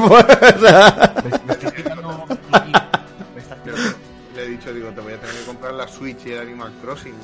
Le 4.35 4.43
he 4.45 4.49
dicho, 4.49 4.73
digo, 4.73 4.91
te 4.91 5.01
voy 5.01 5.15
a 5.15 5.17
tener 5.21 5.35
que 5.35 5.45
comprar 5.47 5.73
la 5.75 5.89
Switch 5.89 6.27
y 6.27 6.33
el 6.33 6.41
Animal 6.41 6.73
Crossing. 6.83 7.15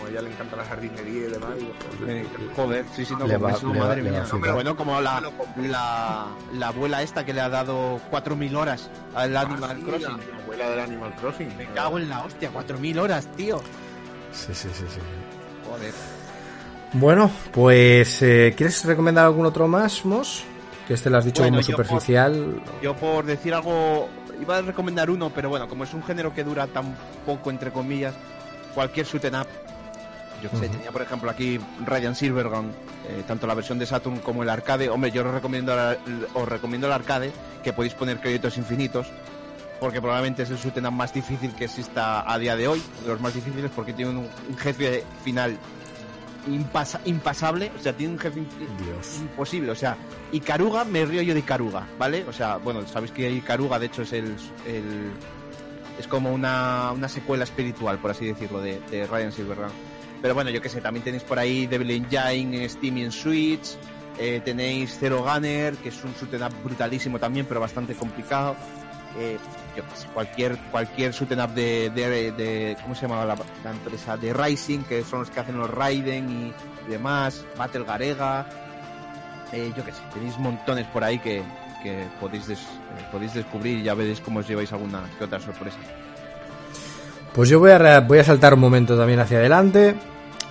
Como 0.00 0.06
a 0.06 0.10
ella 0.10 0.22
le 0.22 0.30
encanta 0.30 0.56
la 0.56 0.64
jardinería 0.64 1.26
y 1.26 1.30
demás. 1.30 1.50
pues, 1.98 2.10
Eh, 2.10 2.26
Joder, 2.56 2.84
sí, 2.96 3.04
sí, 3.04 3.14
no, 3.18 3.26
Le 3.26 3.34
como 3.34 3.46
va- 3.46 3.52
eso, 3.52 3.72
le 3.72 3.78
madre 3.78 4.02
va 4.02 4.10
mía. 4.10 4.24
flipar. 4.24 4.54
bueno, 4.54 4.76
como 4.76 5.00
la, 5.00 5.22
la, 5.56 6.26
la 6.54 6.68
abuela 6.68 7.02
esta 7.02 7.24
que 7.24 7.32
le 7.34 7.40
ha 7.40 7.48
dado 7.48 8.00
4.000 8.10 8.54
horas 8.56 8.90
al 9.14 9.36
ah, 9.36 9.40
Animal 9.42 9.76
sí, 9.76 9.82
Crossing. 9.84 10.02
La, 10.08 10.16
la 10.36 10.42
abuela 10.42 10.70
del 10.70 10.80
Animal 10.80 11.14
Crossing. 11.16 11.56
Me 11.56 11.66
cago 11.66 11.98
en 11.98 12.08
la 12.08 12.24
hostia, 12.24 12.50
4.000 12.52 12.98
horas, 12.98 13.26
tío. 13.36 13.58
sí, 14.32 14.54
sí, 14.54 14.68
sí, 14.72 14.84
sí. 14.88 15.00
Joder. 15.68 15.92
Bueno, 16.92 17.30
pues, 17.52 18.22
eh, 18.22 18.54
¿quieres 18.56 18.84
recomendar 18.84 19.26
algún 19.26 19.46
otro 19.46 19.68
más, 19.68 20.04
Mos? 20.04 20.42
Que 20.88 20.94
este 20.94 21.08
lo 21.08 21.18
has 21.18 21.24
dicho 21.24 21.42
Bueno, 21.42 21.58
como 21.58 21.68
yo 21.68 21.76
por- 21.76 21.86
superficial. 21.86 22.62
Yo 22.82 22.96
por 22.96 23.24
decir 23.24 23.54
algo, 23.54 24.08
iba 24.40 24.56
a 24.56 24.62
recomendar 24.62 25.08
uno, 25.08 25.30
pero 25.32 25.48
bueno, 25.50 25.68
como 25.68 25.84
es 25.84 25.94
un 25.94 26.02
género 26.02 26.34
que 26.34 26.42
dura 26.42 26.66
tan 26.66 26.96
poco, 27.24 27.50
entre 27.50 27.70
comillas, 27.70 28.14
cualquier 28.74 29.06
shoot 29.06 29.24
'em 29.24 29.34
up. 29.40 29.46
Yo 30.42 30.48
sé, 30.58 30.68
tenía 30.68 30.90
por 30.92 31.02
ejemplo 31.02 31.30
aquí 31.30 31.58
Radiant 31.84 32.16
Silvergun, 32.16 32.70
eh, 33.08 33.22
tanto 33.26 33.46
la 33.46 33.54
versión 33.54 33.78
de 33.78 33.86
Saturn 33.86 34.18
como 34.20 34.42
el 34.42 34.48
arcade. 34.50 34.88
Hombre, 34.88 35.10
yo 35.10 35.22
os 35.26 35.32
recomiendo, 35.32 35.74
la- 35.76 35.96
os 36.34 36.48
recomiendo 36.48 36.86
el 36.86 36.92
arcade, 36.92 37.32
que 37.62 37.72
podéis 37.72 37.94
poner 37.94 38.20
créditos 38.20 38.56
infinitos, 38.56 39.06
porque 39.80 40.00
probablemente 40.00 40.42
es 40.42 40.50
el 40.50 40.86
up 40.86 40.92
más 40.92 41.12
difícil 41.12 41.54
que 41.54 41.64
exista 41.64 42.30
a 42.30 42.38
día 42.38 42.56
de 42.56 42.68
hoy, 42.68 42.82
de 43.02 43.08
los 43.08 43.20
más 43.20 43.34
difíciles, 43.34 43.70
porque 43.74 43.92
tiene 43.92 44.10
un, 44.12 44.18
un 44.48 44.56
jefe 44.58 45.04
final 45.24 45.56
impasa- 46.48 47.00
impasable, 47.04 47.70
o 47.78 47.82
sea, 47.82 47.92
tiene 47.92 48.14
un 48.14 48.18
jefe 48.18 48.40
Dios. 48.84 49.18
imposible, 49.20 49.70
o 49.70 49.74
sea, 49.74 49.96
Ikaruga 50.32 50.84
me 50.84 51.04
río 51.04 51.22
yo 51.22 51.34
de 51.34 51.40
Ikaruga, 51.40 51.86
¿vale? 51.98 52.24
O 52.28 52.32
sea, 52.32 52.56
bueno, 52.56 52.86
sabéis 52.86 53.12
que 53.12 53.30
Ikaruga 53.30 53.78
de 53.78 53.86
hecho 53.86 54.02
es 54.02 54.12
el, 54.12 54.36
el- 54.66 55.10
es 55.98 56.06
como 56.06 56.32
una, 56.32 56.92
una 56.92 57.08
secuela 57.08 57.44
espiritual, 57.44 57.98
por 57.98 58.10
así 58.12 58.24
decirlo, 58.26 58.60
de, 58.60 58.80
de 58.90 59.06
Ryan 59.06 59.32
Silvergun. 59.32 59.68
Pero 60.22 60.34
bueno, 60.34 60.50
yo 60.50 60.60
qué 60.60 60.68
sé, 60.68 60.80
también 60.80 61.04
tenéis 61.04 61.22
por 61.22 61.38
ahí 61.38 61.66
Devil 61.66 61.90
Engine 61.90 62.62
en 62.62 62.68
Steam 62.70 63.10
Switch, 63.10 63.76
eh, 64.18 64.40
tenéis 64.44 64.96
Zero 64.98 65.22
Gunner, 65.22 65.74
que 65.76 65.88
es 65.88 66.04
un 66.04 66.12
shoot 66.12 66.32
'em 66.34 66.42
up 66.42 66.52
brutalísimo 66.62 67.18
también, 67.18 67.46
pero 67.46 67.60
bastante 67.60 67.94
complicado. 67.94 68.54
Eh, 69.18 69.38
yo 69.76 69.82
qué 69.82 69.96
sé, 69.96 70.06
cualquier, 70.08 70.58
cualquier 70.70 71.12
shoot 71.12 71.32
'em 71.32 71.40
up 71.40 71.54
de, 71.54 71.90
de, 71.90 72.76
¿cómo 72.82 72.94
se 72.94 73.08
llama 73.08 73.24
la, 73.24 73.70
empresa? 73.70 74.16
De 74.16 74.32
Rising, 74.34 74.80
que 74.80 75.02
son 75.04 75.20
los 75.20 75.30
que 75.30 75.40
hacen 75.40 75.56
los 75.56 75.70
Raiden 75.70 76.28
y, 76.30 76.90
demás, 76.90 77.44
Battle 77.56 77.84
Garega, 77.84 78.46
eh, 79.52 79.72
yo 79.76 79.84
qué 79.84 79.92
sé, 79.92 80.02
tenéis 80.12 80.36
montones 80.38 80.86
por 80.88 81.04
ahí 81.04 81.18
que, 81.18 81.42
que 81.82 82.06
podéis, 82.20 82.46
podéis 83.12 83.34
descubrir 83.34 83.78
y 83.78 83.82
ya 83.84 83.94
veréis 83.94 84.20
cómo 84.20 84.40
os 84.40 84.48
lleváis 84.48 84.72
alguna 84.72 85.02
que 85.18 85.24
otra 85.24 85.40
sorpresa. 85.40 85.78
Pues 87.34 87.48
yo 87.48 87.60
voy 87.60 87.70
a, 87.70 88.00
voy 88.00 88.18
a 88.18 88.24
saltar 88.24 88.54
un 88.54 88.60
momento 88.60 88.96
también 88.96 89.20
hacia 89.20 89.38
adelante. 89.38 89.94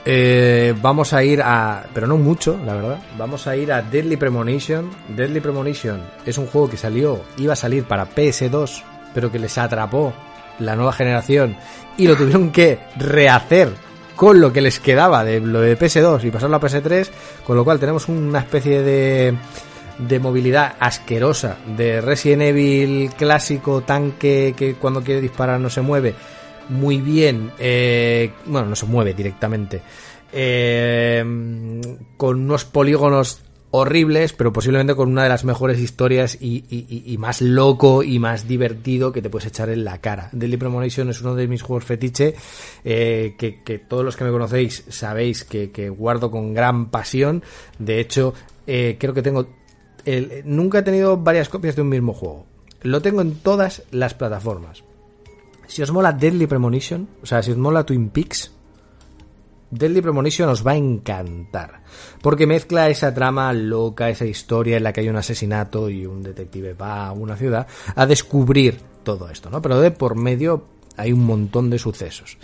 Eh, 0.06 0.74
vamos 0.82 1.12
a 1.14 1.24
ir 1.24 1.42
a, 1.42 1.84
pero 1.94 2.08
no 2.08 2.18
mucho, 2.18 2.58
la 2.66 2.74
verdad. 2.74 3.00
Vamos 3.18 3.48
a 3.48 3.56
ir 3.56 3.72
a 3.72 3.82
Deadly 3.82 4.16
Premonition. 4.16 4.90
Deadly 5.10 5.42
Premonition 5.42 6.02
es 6.26 6.38
un 6.38 6.48
juego 6.48 6.70
que 6.70 6.78
salió, 6.78 7.22
iba 7.38 7.54
a 7.54 7.58
salir 7.58 7.84
para 7.84 8.10
PS2, 8.10 8.82
pero 9.14 9.32
que 9.32 9.40
les 9.40 9.58
atrapó 9.58 10.14
la 10.60 10.76
nueva 10.76 10.94
generación 10.94 11.58
y 11.98 12.08
lo 12.08 12.16
tuvieron 12.16 12.52
que 12.52 12.80
rehacer 12.98 13.70
con 14.16 14.42
lo 14.42 14.52
que 14.52 14.62
les 14.62 14.80
quedaba 14.80 15.24
de 15.24 15.40
lo 15.40 15.62
de 15.62 15.78
PS2 15.78 16.24
y 16.24 16.32
pasarlo 16.32 16.58
a 16.58 16.62
PS3, 16.62 17.10
con 17.46 17.56
lo 17.56 17.64
cual 17.64 17.80
tenemos 17.80 18.08
una 18.08 18.40
especie 18.40 18.82
de 18.82 19.36
de 20.00 20.20
movilidad 20.20 20.76
asquerosa 20.80 21.58
de 21.76 22.00
Resident 22.00 22.42
Evil 22.44 23.12
clásico 23.18 23.82
tanque 23.82 24.54
que 24.56 24.76
cuando 24.76 25.04
quiere 25.04 25.20
disparar 25.20 25.60
no 25.60 25.70
se 25.70 25.82
mueve 25.82 26.16
muy 26.70 27.02
bien 27.02 27.52
eh, 27.60 28.32
bueno 28.46 28.68
no 28.70 28.76
se 28.76 28.86
mueve 28.86 29.14
directamente 29.14 29.82
eh, 30.32 31.24
con 32.18 32.40
unos 32.42 32.66
polígonos 32.66 33.42
horribles 33.72 34.34
pero 34.34 34.52
posiblemente 34.54 34.96
con 34.96 35.10
una 35.10 35.24
de 35.24 35.30
las 35.30 35.44
mejores 35.44 35.80
historias 35.80 36.38
y, 36.42 36.64
y- 36.70 37.18
más 37.18 37.42
loco 37.42 38.02
y 38.04 38.18
más 38.18 38.48
divertido 38.48 39.12
que 39.12 39.22
te 39.22 39.30
puedes 39.30 39.48
echar 39.48 39.70
en 39.70 39.84
la 39.84 40.00
cara 40.00 40.30
Deadly 40.32 40.58
Premonition 40.58 41.10
es 41.10 41.22
uno 41.22 41.36
de 41.36 41.48
mis 41.48 41.62
juegos 41.62 41.84
fetiche 41.86 42.34
eh, 42.84 43.36
que, 43.38 43.62
que 43.64 43.78
todos 43.80 44.04
los 44.06 44.16
que 44.16 44.24
me 44.24 44.32
conocéis 44.32 44.86
sabéis 44.90 45.44
que, 45.44 45.70
que 45.72 45.90
guardo 45.90 46.32
con 46.32 46.54
gran 46.54 46.90
pasión 46.90 47.44
de 47.78 48.00
hecho 48.00 48.34
eh, 48.66 48.98
creo 49.00 49.14
que 49.14 49.22
tengo 49.22 49.48
nunca 50.46 50.80
he 50.80 50.84
tenido 50.84 51.18
varias 51.18 51.50
copias 51.50 51.76
de 51.76 51.84
un 51.84 51.90
mismo 51.90 52.14
juego. 52.14 52.48
Lo 52.82 53.00
tengo 53.02 53.22
en 53.22 53.36
todas 53.36 53.84
las 53.92 54.16
plataformas. 54.16 54.82
Si 55.70 55.84
os 55.84 55.92
mola 55.94 56.12
Deadly 56.12 56.48
Premonition, 56.48 57.08
o 57.22 57.28
sea, 57.30 57.44
si 57.46 57.52
os 57.54 57.58
mola 57.62 57.86
Twin 57.86 58.10
Peaks, 58.10 58.50
Deadly 59.70 60.02
Premonition 60.02 60.50
os 60.50 60.66
va 60.66 60.74
a 60.74 60.82
encantar. 60.82 61.86
Porque 62.24 62.50
mezcla 62.50 62.90
esa 62.90 63.14
trama 63.14 63.54
loca, 63.54 64.10
esa 64.10 64.26
historia 64.26 64.78
en 64.78 64.84
la 64.84 64.92
que 64.92 65.02
hay 65.02 65.10
un 65.10 65.16
asesinato 65.16 65.88
y 65.88 66.08
un 66.08 66.24
detective 66.24 66.74
va 66.74 67.06
a 67.06 67.12
una 67.12 67.36
ciudad 67.36 67.68
a 67.96 68.06
descubrir 68.08 68.82
todo 69.04 69.30
esto, 69.30 69.52
¿no? 69.52 69.62
Pero 69.62 69.80
de 69.80 69.92
por 69.92 70.16
medio 70.16 70.66
hay 70.98 71.14
un 71.14 71.24
montón 71.24 71.70
de 71.70 71.78
sucesos. 71.78 72.40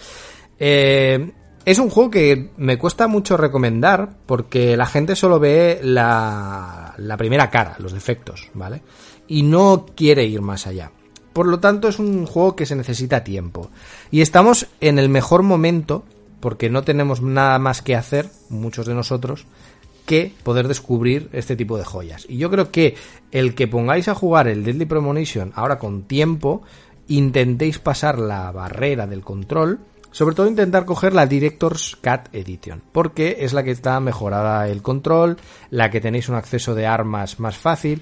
Eh, 0.60 1.32
es 1.66 1.80
un 1.80 1.90
juego 1.90 2.12
que 2.12 2.52
me 2.58 2.78
cuesta 2.78 3.08
mucho 3.08 3.38
recomendar 3.38 4.18
porque 4.28 4.78
la 4.78 4.86
gente 4.86 5.16
solo 5.16 5.40
ve 5.40 5.80
la, 5.82 6.94
la 7.00 7.18
primera 7.18 7.50
cara, 7.50 7.76
los 7.80 7.92
defectos, 7.92 8.52
¿vale? 8.54 8.84
Y 9.28 9.42
no 9.42 9.88
quiere 9.96 10.26
ir 10.26 10.42
más 10.42 10.68
allá. 10.68 10.92
Por 11.36 11.48
lo 11.48 11.60
tanto, 11.60 11.90
es 11.90 12.00
un 12.00 12.26
juego 12.26 12.56
que 12.56 12.66
se 12.66 12.78
necesita 12.78 13.26
tiempo. 13.26 13.70
Y 14.10 14.22
estamos 14.22 14.68
en 14.80 14.98
el 14.98 15.10
mejor 15.10 15.44
momento, 15.44 16.06
porque 16.40 16.70
no 16.70 16.84
tenemos 16.86 17.22
nada 17.22 17.60
más 17.60 17.82
que 17.82 17.94
hacer, 17.94 18.30
muchos 18.48 18.86
de 18.86 18.94
nosotros, 18.94 19.46
que 20.06 20.32
poder 20.44 20.70
descubrir 20.70 21.28
este 21.34 21.58
tipo 21.58 21.78
de 21.78 21.84
joyas. 21.84 22.26
Y 22.30 22.38
yo 22.38 22.50
creo 22.50 22.72
que 22.72 22.96
el 23.34 23.54
que 23.54 23.68
pongáis 23.68 24.08
a 24.08 24.16
jugar 24.16 24.48
el 24.48 24.64
Deadly 24.64 24.86
Premonition 24.86 25.52
ahora 25.56 25.78
con 25.78 26.04
tiempo, 26.04 26.62
intentéis 27.10 27.80
pasar 27.80 28.18
la 28.18 28.50
barrera 28.54 29.06
del 29.06 29.22
control, 29.22 29.80
sobre 30.12 30.36
todo 30.36 30.48
intentar 30.48 30.86
coger 30.86 31.12
la 31.12 31.26
Director's 31.26 31.98
Cut 31.98 32.34
Edition, 32.34 32.82
porque 32.94 33.40
es 33.42 33.52
la 33.52 33.64
que 33.64 33.72
está 33.72 34.00
mejorada 34.00 34.70
el 34.70 34.82
control, 34.82 35.36
la 35.70 35.92
que 35.92 36.00
tenéis 36.00 36.30
un 36.30 36.36
acceso 36.36 36.74
de 36.74 36.88
armas 36.88 37.42
más 37.42 37.58
fácil. 37.58 38.02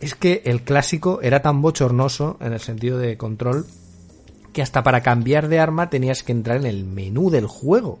Es 0.00 0.14
que 0.14 0.42
el 0.44 0.62
clásico 0.62 1.20
era 1.22 1.42
tan 1.42 1.60
bochornoso 1.60 2.36
en 2.40 2.52
el 2.52 2.60
sentido 2.60 2.98
de 2.98 3.16
control 3.16 3.66
que 4.52 4.62
hasta 4.62 4.82
para 4.82 5.02
cambiar 5.02 5.48
de 5.48 5.58
arma 5.58 5.90
tenías 5.90 6.22
que 6.22 6.32
entrar 6.32 6.58
en 6.58 6.66
el 6.66 6.84
menú 6.84 7.30
del 7.30 7.46
juego 7.46 7.98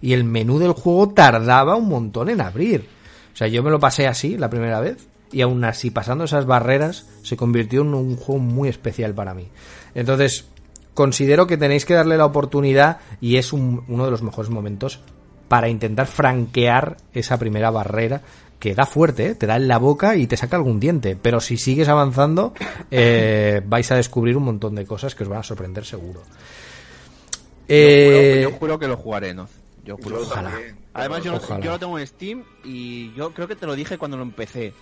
y 0.00 0.12
el 0.12 0.24
menú 0.24 0.58
del 0.58 0.72
juego 0.72 1.10
tardaba 1.10 1.76
un 1.76 1.88
montón 1.88 2.28
en 2.28 2.40
abrir. 2.40 2.86
O 3.32 3.36
sea, 3.36 3.48
yo 3.48 3.62
me 3.62 3.70
lo 3.70 3.80
pasé 3.80 4.06
así 4.06 4.36
la 4.36 4.50
primera 4.50 4.80
vez 4.80 5.08
y 5.32 5.40
aún 5.40 5.64
así 5.64 5.90
pasando 5.90 6.24
esas 6.24 6.46
barreras 6.46 7.06
se 7.22 7.36
convirtió 7.36 7.80
en 7.82 7.94
un 7.94 8.16
juego 8.16 8.40
muy 8.40 8.68
especial 8.68 9.14
para 9.14 9.34
mí. 9.34 9.48
Entonces, 9.94 10.44
considero 10.92 11.46
que 11.46 11.56
tenéis 11.56 11.84
que 11.86 11.94
darle 11.94 12.18
la 12.18 12.26
oportunidad 12.26 12.98
y 13.20 13.36
es 13.36 13.52
un- 13.52 13.82
uno 13.88 14.04
de 14.04 14.10
los 14.10 14.22
mejores 14.22 14.50
momentos 14.50 15.00
para 15.48 15.68
intentar 15.68 16.06
franquear 16.06 16.96
esa 17.12 17.38
primera 17.38 17.70
barrera 17.70 18.22
que 18.58 18.74
da 18.74 18.86
fuerte, 18.86 19.26
¿eh? 19.26 19.34
te 19.34 19.46
da 19.46 19.56
en 19.56 19.68
la 19.68 19.78
boca 19.78 20.16
y 20.16 20.26
te 20.26 20.36
saca 20.36 20.56
algún 20.56 20.80
diente, 20.80 21.16
pero 21.20 21.40
si 21.40 21.56
sigues 21.56 21.88
avanzando 21.88 22.54
eh, 22.90 23.60
vais 23.66 23.90
a 23.92 23.96
descubrir 23.96 24.36
un 24.36 24.44
montón 24.44 24.74
de 24.74 24.86
cosas 24.86 25.14
que 25.14 25.22
os 25.24 25.28
van 25.28 25.40
a 25.40 25.42
sorprender 25.42 25.84
seguro. 25.84 26.22
Yo, 26.22 27.44
Eh, 27.68 28.40
juro, 28.44 28.50
yo 28.50 28.58
juro 28.58 28.78
que 28.78 28.88
lo 28.88 28.96
jugaré, 28.96 29.34
¿no? 29.34 29.48
Yo 29.84 29.96
juro. 30.02 30.22
Ojalá. 30.22 30.50
también, 30.50 30.76
Además, 30.94 31.24
yo, 31.24 31.34
Ojalá. 31.34 31.64
yo 31.64 31.70
lo 31.72 31.78
tengo 31.78 31.98
en 31.98 32.06
Steam 32.06 32.44
y 32.64 33.12
yo 33.14 33.32
creo 33.32 33.48
que 33.48 33.56
te 33.56 33.66
lo 33.66 33.74
dije 33.74 33.98
cuando 33.98 34.16
lo 34.16 34.22
empecé. 34.22 34.72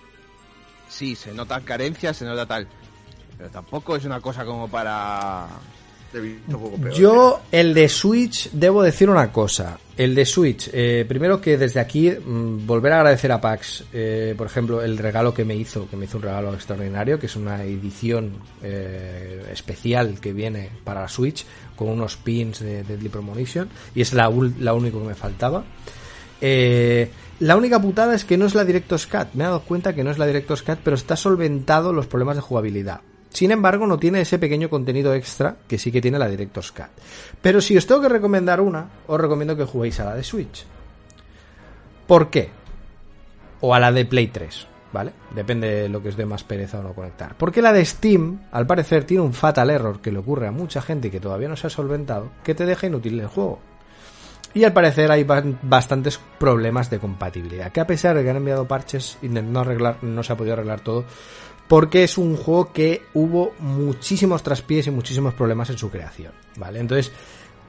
Sí, 0.87 1.15
se 1.15 1.33
notan 1.33 1.63
carencias, 1.63 2.15
se 2.17 2.25
nota 2.25 2.45
tal. 2.45 2.67
Pero 3.37 3.49
tampoco 3.49 3.95
es 3.95 4.05
una 4.05 4.21
cosa 4.21 4.45
como 4.45 4.67
para... 4.67 5.47
Peor. 6.81 6.93
Yo, 6.93 7.41
el 7.51 7.73
de 7.73 7.89
Switch, 7.89 8.51
debo 8.51 8.83
decir 8.83 9.09
una 9.09 9.31
cosa. 9.31 9.77
El 9.95 10.15
de 10.15 10.25
Switch, 10.25 10.69
eh, 10.73 11.05
primero 11.07 11.39
que 11.39 11.57
desde 11.57 11.79
aquí 11.79 12.09
mm, 12.09 12.65
volver 12.65 12.93
a 12.93 12.97
agradecer 12.97 13.31
a 13.31 13.41
Pax, 13.41 13.85
eh, 13.93 14.33
por 14.37 14.47
ejemplo, 14.47 14.81
el 14.81 14.97
regalo 14.97 15.33
que 15.33 15.45
me 15.45 15.55
hizo, 15.55 15.87
que 15.89 15.95
me 15.95 16.05
hizo 16.05 16.17
un 16.17 16.23
regalo 16.23 16.53
extraordinario, 16.53 17.19
que 17.19 17.27
es 17.27 17.35
una 17.35 17.63
edición 17.63 18.33
eh, 18.61 19.43
especial 19.51 20.19
que 20.19 20.33
viene 20.33 20.69
para 20.83 21.01
la 21.01 21.07
Switch 21.07 21.45
con 21.75 21.89
unos 21.89 22.17
pins 22.17 22.59
de 22.59 22.83
Deadly 22.83 23.09
Premonition 23.09 23.69
y 23.93 24.01
es 24.01 24.13
la, 24.13 24.31
la 24.59 24.73
único 24.73 24.99
que 24.99 25.07
me 25.07 25.15
faltaba. 25.15 25.63
Eh, 26.45 27.09
la 27.39 27.55
única 27.55 27.81
putada 27.81 28.15
es 28.15 28.25
que 28.25 28.37
no 28.37 28.45
es 28.45 28.53
la 28.53 28.65
Director's 28.65 29.07
Cut. 29.07 29.33
Me 29.33 29.43
he 29.43 29.47
dado 29.47 29.61
cuenta 29.61 29.93
que 29.93 30.03
no 30.03 30.11
es 30.11 30.17
la 30.17 30.27
Director's 30.27 30.61
Cut, 30.61 30.79
pero 30.83 30.95
está 30.95 31.15
solventado 31.15 31.93
los 31.93 32.07
problemas 32.07 32.35
de 32.35 32.41
jugabilidad. 32.41 33.01
Sin 33.33 33.51
embargo, 33.51 33.87
no 33.87 33.97
tiene 33.97 34.21
ese 34.21 34.37
pequeño 34.39 34.69
contenido 34.69 35.13
extra 35.13 35.55
que 35.67 35.77
sí 35.79 35.91
que 35.91 36.01
tiene 36.01 36.19
la 36.19 36.27
Director's 36.29 36.71
Cut. 36.71 36.85
Pero 37.41 37.59
si 37.61 37.75
os 37.75 37.85
tengo 37.87 38.01
que 38.01 38.09
recomendar 38.09 38.61
una, 38.61 38.87
os 39.07 39.19
recomiendo 39.19 39.57
que 39.57 39.65
juguéis 39.65 39.99
a 39.99 40.05
la 40.05 40.15
de 40.15 40.23
Switch. 40.23 40.65
¿Por 42.07 42.29
qué? 42.29 42.49
O 43.61 43.73
a 43.73 43.79
la 43.79 43.91
de 43.91 44.05
Play 44.05 44.27
3, 44.27 44.67
¿vale? 44.91 45.13
Depende 45.35 45.67
de 45.83 45.89
lo 45.89 46.01
que 46.03 46.09
os 46.09 46.17
dé 46.17 46.25
más 46.25 46.43
pereza 46.43 46.79
o 46.79 46.83
no 46.83 46.93
conectar. 46.93 47.35
Porque 47.37 47.61
la 47.61 47.73
de 47.73 47.83
Steam, 47.85 48.41
al 48.51 48.67
parecer, 48.67 49.05
tiene 49.05 49.23
un 49.23 49.33
fatal 49.33 49.69
error 49.69 49.99
que 50.01 50.11
le 50.11 50.19
ocurre 50.19 50.47
a 50.47 50.51
mucha 50.51 50.81
gente 50.81 51.07
y 51.07 51.11
que 51.11 51.19
todavía 51.19 51.47
no 51.47 51.55
se 51.55 51.67
ha 51.67 51.69
solventado, 51.71 52.29
que 52.43 52.53
te 52.55 52.65
deja 52.65 52.87
inútil 52.87 53.19
el 53.19 53.27
juego. 53.27 53.59
Y 54.53 54.65
al 54.65 54.73
parecer 54.73 55.09
hay 55.09 55.23
ba- 55.23 55.43
bastantes 55.63 56.19
problemas 56.37 56.89
de 56.91 56.99
compatibilidad. 56.99 57.71
Que 57.71 57.79
a 57.81 57.87
pesar 57.87 58.15
de 58.15 58.23
que 58.23 58.29
han 58.29 58.35
enviado 58.37 58.67
parches, 58.67 59.17
intentando 59.23 59.61
arreglar, 59.61 59.97
no 60.03 60.21
se 60.21 60.33
ha 60.33 60.37
podido 60.37 60.53
arreglar 60.53 60.81
todo. 60.81 61.05
Porque 61.67 62.03
es 62.03 62.17
un 62.17 62.35
juego 62.35 62.71
que 62.73 63.03
hubo 63.13 63.53
muchísimos 63.59 64.43
traspiés 64.43 64.87
y 64.87 64.91
muchísimos 64.91 65.33
problemas 65.33 65.69
en 65.69 65.77
su 65.77 65.89
creación. 65.89 66.31
¿Vale? 66.57 66.79
Entonces. 66.79 67.11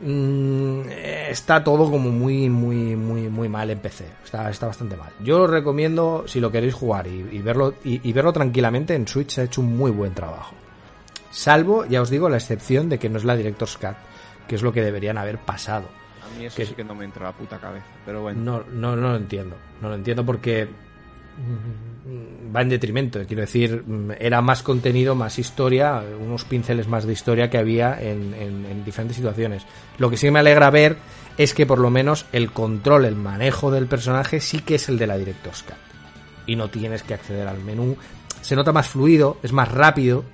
mm, 0.01 0.81
está 1.29 1.63
todo 1.63 1.91
como 1.91 2.11
muy, 2.11 2.51
muy, 2.51 2.97
muy, 2.97 3.29
muy 3.29 3.49
mal 3.49 3.71
en 3.71 3.79
PC. 3.79 4.05
Está, 4.25 4.51
está 4.51 4.67
bastante 4.67 4.97
mal. 4.97 5.13
Yo 5.23 5.43
os 5.43 5.51
recomiendo, 5.51 6.25
si 6.27 6.41
lo 6.41 6.51
queréis 6.51 6.75
jugar 6.75 7.07
y, 7.07 7.21
y 7.33 7.39
verlo, 7.41 7.75
y, 7.85 8.07
y 8.07 8.13
verlo 8.13 8.33
tranquilamente, 8.33 8.95
en 8.95 9.07
Switch 9.07 9.31
se 9.31 9.41
ha 9.43 9.45
hecho 9.45 9.61
un 9.61 9.77
muy 9.77 9.91
buen 9.93 10.13
trabajo. 10.13 10.55
Salvo, 11.31 11.85
ya 11.87 12.03
os 12.03 12.11
digo, 12.11 12.29
la 12.29 12.37
excepción 12.37 12.89
de 12.89 12.99
que 12.99 13.09
no 13.09 13.19
es 13.19 13.25
la 13.25 13.37
Director's 13.37 13.77
Cut, 13.79 13.97
que 14.49 14.57
es 14.57 14.63
lo 14.63 14.73
que 14.73 14.83
deberían 14.83 15.17
haber 15.19 15.39
pasado. 15.39 15.87
A 16.25 16.39
mí 16.39 16.45
eso 16.47 16.57
Que- 16.57 16.67
sí 16.67 16.75
que 16.75 16.85
no 16.85 16.95
me 16.95 17.05
entra 17.05 17.25
la 17.27 17.33
puta 17.33 17.59
cabeza. 17.59 17.87
Pero 18.05 18.23
bueno. 18.23 18.41
No, 18.43 18.65
no, 18.73 18.97
no 18.97 19.11
lo 19.11 19.17
entiendo. 19.17 19.57
No 19.81 19.89
lo 19.89 19.95
entiendo 19.95 20.25
porque 20.27 20.67
mm, 20.67 21.94
va 22.55 22.63
en 22.63 22.69
detrimento. 22.69 23.21
Quiero 23.27 23.41
decir, 23.43 23.83
mm, 23.87 24.13
era 24.19 24.41
más 24.43 24.63
contenido, 24.63 25.15
más 25.15 25.39
historia, 25.39 26.03
unos 26.21 26.45
pinceles 26.45 26.87
más 26.89 27.05
de 27.07 27.13
historia 27.13 27.51
que 27.51 27.59
había 27.59 28.01
en, 28.01 28.35
en- 28.35 28.65
en 28.67 28.85
diferentes 28.85 29.17
situaciones. 29.17 29.65
Lo 29.99 30.11
que 30.11 30.17
sí 30.17 30.31
me 30.31 30.39
alegra 30.41 30.71
ver 30.71 30.97
es 31.39 31.53
que 31.55 31.67
por 31.67 31.79
lo 31.79 31.91
menos 31.91 32.27
el 32.33 32.53
control, 32.53 33.05
el 33.07 33.17
manejo 33.17 33.71
del 33.71 33.87
personaje 33.87 34.41
sí 34.41 34.61
que 34.61 34.77
es 34.77 34.89
el 34.89 34.99
de 34.99 35.07
la 35.07 35.17
Director's 35.19 35.63
Cut. 35.63 35.75
Y 36.47 36.57
no 36.57 36.69
tienes 36.71 37.03
que 37.03 37.15
acceder 37.15 37.49
al 37.49 37.59
menú. 37.59 37.97
Se 38.43 38.55
nota 38.55 38.73
más 38.73 38.89
fluido, 38.89 39.39
es 39.43 39.53
más 39.53 39.71
rápido. 39.73 40.25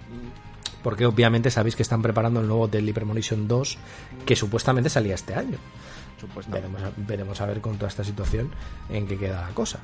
Porque 0.83 1.05
obviamente 1.05 1.51
sabéis 1.51 1.77
que 1.77 1.83
están 1.83 2.01
preparando 2.01 2.41
el 2.41 2.47
nuevo 2.49 2.67
Deadly 2.67 2.95
Premonition 2.95 3.47
2, 3.47 3.79
que 4.25 4.35
supuestamente 4.35 4.89
salía 4.89 5.15
este 5.15 5.35
año. 5.35 5.59
Veremos 6.51 6.83
a, 6.83 6.91
veremos 6.97 7.41
a 7.43 7.47
ver 7.47 7.61
con 7.61 7.77
toda 7.77 7.89
esta 7.89 8.03
situación 8.03 8.51
en 8.89 9.07
qué 9.07 9.19
queda 9.19 9.43
la 9.43 9.55
cosa. 9.55 9.79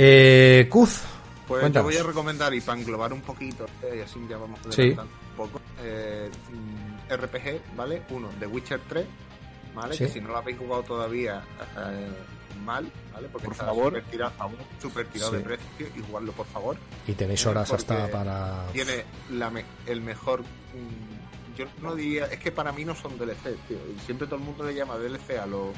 Eh, 0.00 0.68
Kuz, 0.70 1.02
Pues 1.48 1.60
cuéntanos. 1.60 1.90
yo 1.92 1.98
voy 1.98 2.04
a 2.04 2.06
recomendar, 2.08 2.54
y 2.54 2.60
para 2.60 2.78
englobar 2.78 3.12
un 3.12 3.20
poquito, 3.20 3.66
eh, 3.82 3.96
y 3.98 4.00
así 4.02 4.20
ya 4.28 4.36
vamos 4.36 4.60
a 4.64 4.70
Sí. 4.70 4.90
un 4.90 5.08
poco, 5.36 5.60
eh, 5.82 6.30
mm, 6.52 7.12
RPG, 7.12 7.74
¿vale? 7.76 8.02
Uno, 8.10 8.28
The 8.38 8.46
Witcher 8.46 8.80
3, 8.88 9.06
¿vale? 9.74 9.94
Sí. 9.94 10.04
Que 10.04 10.10
si 10.10 10.20
no 10.20 10.28
lo 10.28 10.36
habéis 10.36 10.56
jugado 10.58 10.84
todavía, 10.84 11.42
eh, 11.78 12.08
mal, 12.64 12.88
¿vale? 13.12 13.28
Porque 13.32 13.46
Por 13.46 13.54
está 13.54 13.64
favor. 13.66 13.86
súper 13.86 14.04
tirado, 14.04 14.32
súper 14.80 15.06
tirado 15.08 15.30
Sí. 15.32 15.36
de 15.38 15.42
precio, 15.42 15.86
y 15.96 16.00
jugarlo 16.06 16.32
por 16.32 16.46
favor. 16.46 16.76
y 17.06 17.12
tenéis 17.14 17.44
horas 17.46 17.72
hasta 17.72 18.08
para... 18.08 18.66
Tiene 18.72 19.04
la 19.32 19.50
me- 19.50 19.64
el 19.86 20.00
mejor... 20.02 20.42
mm, 20.42 21.56
yo 21.56 21.64
no 21.82 21.96
diría... 21.96 22.26
Es 22.26 22.38
que 22.38 22.52
para 22.52 22.70
mí 22.70 22.84
no 22.84 22.94
son 22.94 23.18
DLC, 23.18 23.56
tío. 23.66 23.78
Y 23.96 23.98
siempre 24.06 24.28
todo 24.28 24.36
el 24.36 24.44
mundo 24.44 24.62
le 24.64 24.74
llama 24.74 24.96
DLC 24.96 25.38
a 25.38 25.46
los 25.46 25.70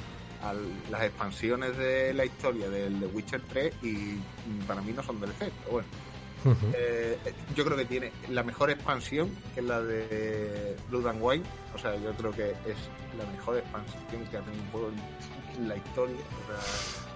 las 0.90 1.02
expansiones 1.02 1.76
de 1.76 2.14
la 2.14 2.24
historia 2.24 2.68
del 2.68 2.98
The 3.00 3.06
Witcher 3.06 3.42
3 3.48 3.74
y 3.82 4.16
para 4.66 4.80
mí 4.80 4.92
no 4.92 5.02
son 5.02 5.20
DLC, 5.20 5.38
pero 5.38 5.70
bueno. 5.70 5.88
Eh, 6.74 7.18
yo 7.54 7.66
creo 7.66 7.76
que 7.76 7.84
tiene 7.84 8.12
la 8.30 8.42
mejor 8.42 8.70
expansión, 8.70 9.30
que 9.54 9.60
es 9.60 9.66
la 9.66 9.82
de 9.82 10.76
Blood 10.88 11.06
and 11.08 11.18
Wine. 11.20 11.44
O 11.74 11.78
sea, 11.78 11.94
yo 11.96 12.12
creo 12.14 12.32
que 12.32 12.50
es 12.50 12.78
la 13.18 13.30
mejor 13.30 13.58
expansión 13.58 14.24
que 14.30 14.36
ha 14.38 14.40
tenido 14.40 14.62
un 14.62 14.70
juego 14.70 14.90
en 15.58 15.68
la 15.68 15.76
historia. 15.76 16.16
o 16.16 16.46
sea, 16.46 17.10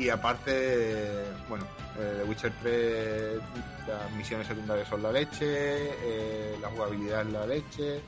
y 0.00 0.08
aparte, 0.08 1.26
bueno, 1.46 1.66
eh, 1.98 2.20
The 2.22 2.24
Witcher 2.24 2.52
3, 2.62 3.40
las 3.86 4.12
misiones 4.12 4.46
secundarias 4.46 4.88
son 4.88 5.02
la 5.02 5.12
leche, 5.12 5.44
eh, 5.44 6.56
la 6.60 6.68
jugabilidad 6.68 7.20
es 7.20 7.32
la 7.32 7.46
leche. 7.46 8.00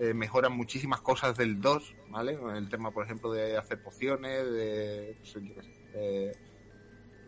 Eh, 0.00 0.14
mejoran 0.14 0.56
muchísimas 0.56 1.02
cosas 1.02 1.36
del 1.36 1.60
2, 1.60 1.94
¿vale? 2.08 2.38
El 2.56 2.70
tema, 2.70 2.90
por 2.90 3.04
ejemplo, 3.04 3.30
de 3.30 3.58
hacer 3.58 3.82
pociones, 3.82 4.50
de... 4.50 5.14
sé, 5.22 6.32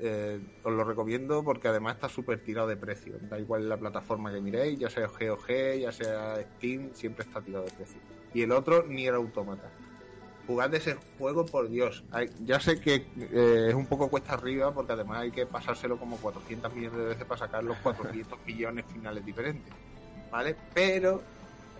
eh, 0.04 0.40
os 0.64 0.72
lo 0.72 0.82
recomiendo 0.82 1.44
porque 1.44 1.68
además 1.68 1.96
está 1.96 2.08
súper 2.08 2.42
tirado 2.42 2.66
de 2.68 2.78
precio. 2.78 3.18
Da 3.28 3.38
igual 3.38 3.68
la 3.68 3.76
plataforma 3.76 4.32
que 4.32 4.40
miréis, 4.40 4.78
ya 4.78 4.88
sea 4.88 5.06
GOG, 5.06 5.80
ya 5.80 5.92
sea 5.92 6.36
Steam, 6.56 6.94
siempre 6.94 7.26
está 7.26 7.42
tirado 7.42 7.66
de 7.66 7.72
precio. 7.72 8.00
Y 8.32 8.40
el 8.40 8.52
otro, 8.52 8.86
ni 8.88 9.06
el 9.06 9.16
automata. 9.16 9.70
Jugad 10.46 10.74
ese 10.74 10.96
juego, 11.18 11.44
por 11.44 11.68
Dios. 11.68 12.04
Ya 12.40 12.58
sé 12.58 12.80
que 12.80 13.06
eh, 13.16 13.66
es 13.68 13.74
un 13.74 13.84
poco 13.84 14.08
cuesta 14.08 14.32
arriba 14.32 14.72
porque 14.72 14.92
además 14.92 15.18
hay 15.18 15.30
que 15.30 15.44
pasárselo 15.44 15.98
como 15.98 16.16
400 16.16 16.74
millones 16.74 16.98
de 16.98 17.04
veces 17.04 17.24
para 17.26 17.38
sacar 17.38 17.62
los 17.62 17.76
400 17.76 18.38
millones 18.46 18.86
finales 18.90 19.24
diferentes. 19.26 19.72
¿Vale? 20.30 20.56
Pero 20.72 21.22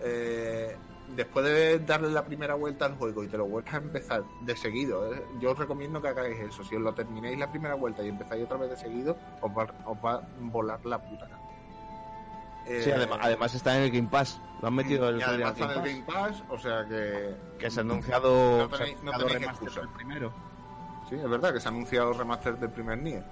eh, 0.03 0.75
después 1.15 1.45
de 1.45 1.79
darle 1.79 2.09
la 2.11 2.23
primera 2.25 2.55
vuelta 2.55 2.85
al 2.85 2.95
juego 2.95 3.23
y 3.23 3.27
te 3.27 3.37
lo 3.37 3.45
vuelvas 3.45 3.73
a 3.73 3.77
empezar 3.77 4.23
de 4.41 4.55
seguido, 4.55 5.13
¿eh? 5.13 5.23
yo 5.39 5.51
os 5.51 5.57
recomiendo 5.57 6.01
que 6.01 6.07
hagáis 6.09 6.39
eso. 6.39 6.63
Si 6.63 6.75
os 6.75 6.81
lo 6.81 6.93
termináis 6.93 7.37
la 7.37 7.49
primera 7.51 7.75
vuelta 7.75 8.03
y 8.03 8.09
empezáis 8.09 8.43
otra 8.45 8.57
vez 8.57 8.69
de 8.71 8.77
seguido, 8.77 9.17
os 9.41 9.51
va, 9.51 9.67
os 9.85 9.97
va 10.03 10.13
a 10.15 10.21
volar 10.39 10.83
la 10.85 10.97
puta 10.99 11.27
cara. 11.27 11.39
Sí, 12.65 12.89
Eh, 12.89 12.93
además, 12.95 13.19
además 13.21 13.53
está 13.55 13.75
en 13.77 13.83
el 13.83 13.91
Game 13.91 14.07
Pass. 14.09 14.39
Lo 14.61 14.69
han 14.69 14.75
metido 14.75 15.09
el 15.09 15.19
y 15.19 15.21
además 15.21 15.57
en 15.57 15.63
está 15.63 15.73
en 15.73 15.83
Game 15.83 15.97
el 15.99 16.03
Pass, 16.05 16.15
Game 16.15 16.29
Pass, 16.29 16.43
o 16.49 16.57
sea 16.57 16.85
que. 16.87 17.35
Que 17.59 17.69
se 17.69 17.79
ha 17.79 17.83
anunciado, 17.83 18.57
No 18.59 18.69
tenéis- 18.69 19.01
no 19.03 19.11
anunciado 19.11 19.27
tenéis 19.27 19.33
remaster 19.33 19.49
excusa. 19.67 19.79
del 19.81 19.89
primero. 19.89 20.33
Sí, 21.09 21.15
es 21.15 21.29
verdad 21.29 21.53
que 21.53 21.59
se 21.59 21.67
ha 21.67 21.71
anunciado 21.71 22.11
el 22.11 22.17
remaster 22.17 22.57
del 22.57 22.69
primer 22.69 22.97
Nier. 22.99 23.23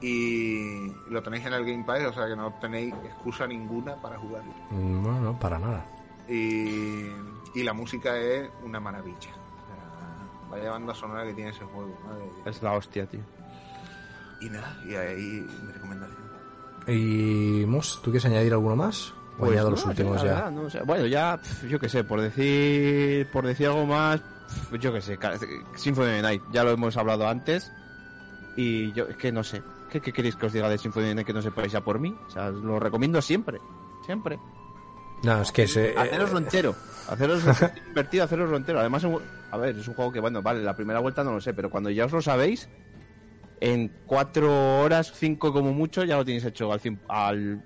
Y 0.00 0.90
lo 1.10 1.22
tenéis 1.22 1.44
en 1.46 1.52
el 1.52 1.64
Game 1.64 1.84
Pass, 1.84 2.02
o 2.04 2.12
sea 2.14 2.26
que 2.26 2.34
no 2.34 2.50
tenéis 2.54 2.94
excusa 3.04 3.46
ninguna 3.46 3.94
para 4.00 4.18
jugarlo. 4.18 4.52
Mm, 4.70 5.02
No, 5.02 5.20
no, 5.20 5.38
para 5.38 5.58
nada. 5.58 5.84
Y, 6.32 7.10
y 7.54 7.62
la 7.62 7.72
música 7.72 8.16
es 8.16 8.48
una 8.64 8.80
maravilla. 8.80 9.16
O 9.18 9.66
sea, 9.66 10.48
Vaya 10.50 10.70
banda 10.70 10.94
sonora 10.94 11.24
que 11.24 11.34
tiene 11.34 11.50
ese 11.50 11.64
juego. 11.64 11.96
madre. 12.06 12.24
Es 12.46 12.62
la 12.62 12.72
hostia, 12.72 13.06
tío. 13.06 13.20
Y 14.40 14.48
nada, 14.50 14.76
y 14.88 14.94
ahí 14.94 15.46
mi 15.64 15.72
recomendación. 15.72 16.22
Y 16.88 17.64
Mus, 17.66 17.96
¿tú 18.02 18.10
quieres 18.10 18.24
añadir 18.26 18.52
alguno 18.52 18.74
más? 18.74 19.12
O 19.36 19.40
Pues 19.40 19.52
añado 19.52 19.70
no, 19.70 19.76
los 19.76 19.86
últimos 19.86 20.16
ya. 20.22 20.28
verdad, 20.34 20.50
no 20.50 20.68
sé. 20.70 20.80
Bueno, 20.84 21.06
ya, 21.06 21.40
yo 21.68 21.78
qué 21.78 21.88
sé, 21.88 22.02
por 22.04 22.20
decir, 22.20 23.28
por 23.30 23.46
decir 23.46 23.68
algo 23.68 23.86
más, 23.86 24.20
yo 24.80 24.92
qué 24.92 25.00
sé, 25.00 25.18
Symphony 25.76 26.06
of 26.06 26.12
the 26.16 26.22
Night, 26.22 26.42
ya 26.52 26.64
lo 26.64 26.70
hemos 26.72 26.96
hablado 26.96 27.28
antes. 27.28 27.70
Y 28.56 28.92
yo, 28.92 29.04
es 29.06 29.16
que 29.16 29.30
no 29.32 29.42
sé, 29.44 29.62
¿qué, 29.90 30.00
qué 30.00 30.12
queréis 30.12 30.34
que 30.36 30.46
os 30.46 30.52
diga 30.52 30.68
de 30.68 30.76
Symphony 30.76 31.04
of 31.04 31.08
the 31.10 31.14
Night 31.14 31.26
que 31.26 31.32
no 31.32 31.40
sepáis 31.40 31.70
ya 31.72 31.80
por 31.82 31.98
mí? 32.00 32.14
O 32.26 32.30
sea, 32.30 32.48
os 32.48 32.62
lo 32.62 32.80
recomiendo 32.80 33.22
siempre, 33.22 33.60
siempre. 34.04 34.38
No, 35.22 35.40
es 35.42 35.52
que 35.52 35.68
se, 35.68 35.90
eh, 35.90 35.94
Haceroslo 35.96 36.38
entero, 36.38 36.74
haceros 37.08 37.42
invertido, 37.88 38.24
haceroslo 38.24 38.56
entero. 38.56 38.80
Además, 38.80 39.06
a 39.50 39.56
ver, 39.56 39.76
es 39.76 39.86
un 39.86 39.94
juego 39.94 40.12
que, 40.12 40.20
bueno, 40.20 40.42
vale, 40.42 40.62
la 40.62 40.74
primera 40.74 41.00
vuelta 41.00 41.22
no 41.22 41.32
lo 41.32 41.40
sé, 41.40 41.54
pero 41.54 41.70
cuando 41.70 41.90
ya 41.90 42.06
os 42.06 42.12
lo 42.12 42.20
sabéis, 42.20 42.68
en 43.60 43.92
cuatro 44.06 44.80
horas, 44.80 45.12
cinco 45.14 45.52
como 45.52 45.72
mucho, 45.72 46.04
ya 46.04 46.16
lo 46.16 46.24
tenéis 46.24 46.44
hecho 46.44 46.72
al, 46.72 46.80
al 47.08 47.62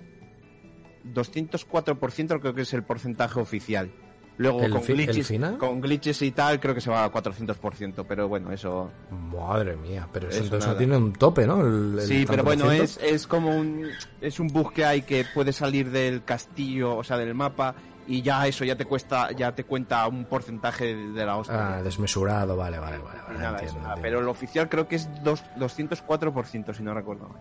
204% 1.15 2.41
creo 2.41 2.55
que 2.55 2.62
es 2.62 2.74
el 2.74 2.83
porcentaje 2.83 3.41
oficial. 3.41 3.91
Luego 4.38 4.60
¿El 4.64 4.70
con, 4.70 4.82
fi- 4.82 4.92
glitches, 4.92 5.32
con 5.58 5.80
glitches 5.80 6.20
y 6.20 6.30
tal 6.30 6.60
creo 6.60 6.74
que 6.74 6.80
se 6.82 6.90
va 6.90 7.04
a 7.04 7.10
400%, 7.10 8.04
pero 8.06 8.28
bueno, 8.28 8.52
eso... 8.52 8.90
Madre 9.10 9.76
mía, 9.76 10.06
pero 10.12 10.28
eso 10.28 10.42
entonces 10.42 10.68
no 10.70 10.76
tiene 10.76 10.96
un 10.96 11.12
tope, 11.14 11.46
¿no? 11.46 11.60
El- 11.62 11.98
el 11.98 12.06
Sí, 12.06 12.24
pero 12.28 12.44
bueno, 12.44 12.70
es, 12.70 12.98
es 13.02 13.26
como 13.26 13.56
un... 13.56 13.88
Es 14.20 14.38
un 14.38 14.48
bug 14.48 14.72
que 14.74 14.84
hay 14.84 15.02
que 15.02 15.24
puede 15.32 15.52
salir 15.54 15.90
del 15.90 16.22
castillo, 16.24 16.96
o 16.96 17.02
sea, 17.02 17.16
del 17.16 17.32
mapa, 17.34 17.74
y 18.06 18.20
ya 18.20 18.46
eso 18.46 18.64
ya 18.64 18.76
te 18.76 18.84
cuesta, 18.84 19.32
ya 19.32 19.54
te 19.54 19.64
cuenta 19.64 20.06
un 20.06 20.26
porcentaje 20.26 20.94
de, 20.94 21.24
la 21.26 21.36
hostia. 21.38 21.78
Ah, 21.78 21.82
desmesurado, 21.82 22.56
vale, 22.56 22.78
vale, 22.78 22.98
vale. 22.98 23.20
Vale, 23.26 23.38
nada, 23.38 23.50
entiendo, 23.52 23.66
eso, 23.70 23.78
nada. 23.78 23.94
entiendo. 23.94 24.02
Pero 24.02 24.20
el 24.20 24.28
oficial 24.28 24.68
creo 24.68 24.86
que 24.86 24.96
es 24.96 25.08
dos, 25.24 25.42
204%, 25.58 26.74
si 26.74 26.82
no 26.82 26.92
recuerdo 26.92 27.28
mal. 27.30 27.40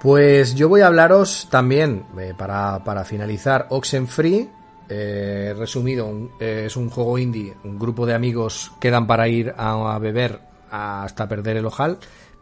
Pues 0.00 0.54
yo 0.54 0.68
voy 0.68 0.82
a 0.82 0.86
hablaros 0.86 1.48
también, 1.50 2.04
eh, 2.18 2.32
para, 2.36 2.84
para 2.84 3.04
finalizar, 3.04 3.66
Oxenfree. 3.70 4.48
Eh, 4.88 5.54
resumido, 5.56 6.30
eh, 6.40 6.64
es 6.66 6.76
un 6.76 6.90
juego 6.90 7.18
indie. 7.18 7.54
Un 7.64 7.78
grupo 7.78 8.04
de 8.06 8.14
amigos 8.14 8.72
quedan 8.80 9.06
para 9.06 9.28
ir 9.28 9.54
a, 9.56 9.94
a 9.94 9.98
beber 9.98 10.40
hasta 10.70 11.28
perder 11.28 11.56
el 11.56 11.66
ojal, 11.66 11.98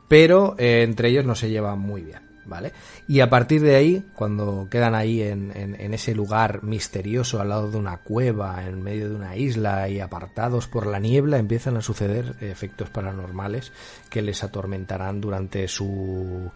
pero 0.08 0.54
eh, 0.58 0.82
entre 0.82 1.08
ellos 1.08 1.24
no 1.24 1.34
se 1.34 1.50
llevan 1.50 1.78
muy 1.78 2.02
bien, 2.02 2.22
¿vale? 2.44 2.72
Y 3.08 3.20
a 3.20 3.30
partir 3.30 3.62
de 3.62 3.76
ahí, 3.76 4.04
cuando 4.14 4.66
quedan 4.70 4.94
ahí 4.94 5.22
en, 5.22 5.52
en- 5.56 5.80
en 5.80 5.94
ese 5.94 6.14
lugar 6.14 6.62
misterioso 6.62 7.40
al 7.40 7.48
lado 7.50 7.70
de 7.70 7.76
una 7.78 7.98
cueva, 7.98 8.64
en 8.66 8.82
medio 8.82 9.08
de 9.08 9.14
una 9.14 9.36
isla 9.36 9.88
y 9.88 10.00
apartados 10.00 10.66
por 10.66 10.86
la 10.86 10.98
niebla, 10.98 11.38
empiezan 11.38 11.76
a 11.76 11.82
suceder 11.82 12.34
efectos 12.40 12.90
paranormales 12.90 13.72
que 14.10 14.22
les 14.22 14.42
atormentarán 14.44 15.20
durante 15.20 15.68
su 15.68 16.50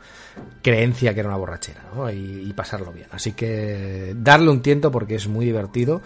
creencia 0.63 1.15
que 1.15 1.21
era 1.21 1.29
una 1.29 1.39
borrachera, 1.39 1.83
¿no? 1.95 2.11
Y, 2.11 2.17
y 2.49 2.53
pasarlo 2.53 2.93
bien. 2.93 3.09
Así 3.13 3.33
que 3.33 4.15
darle 4.17 4.51
un 4.51 4.63
tiento 4.63 4.91
porque 4.91 5.15
es 5.15 5.29
muy 5.29 5.47
divertido 5.47 6.03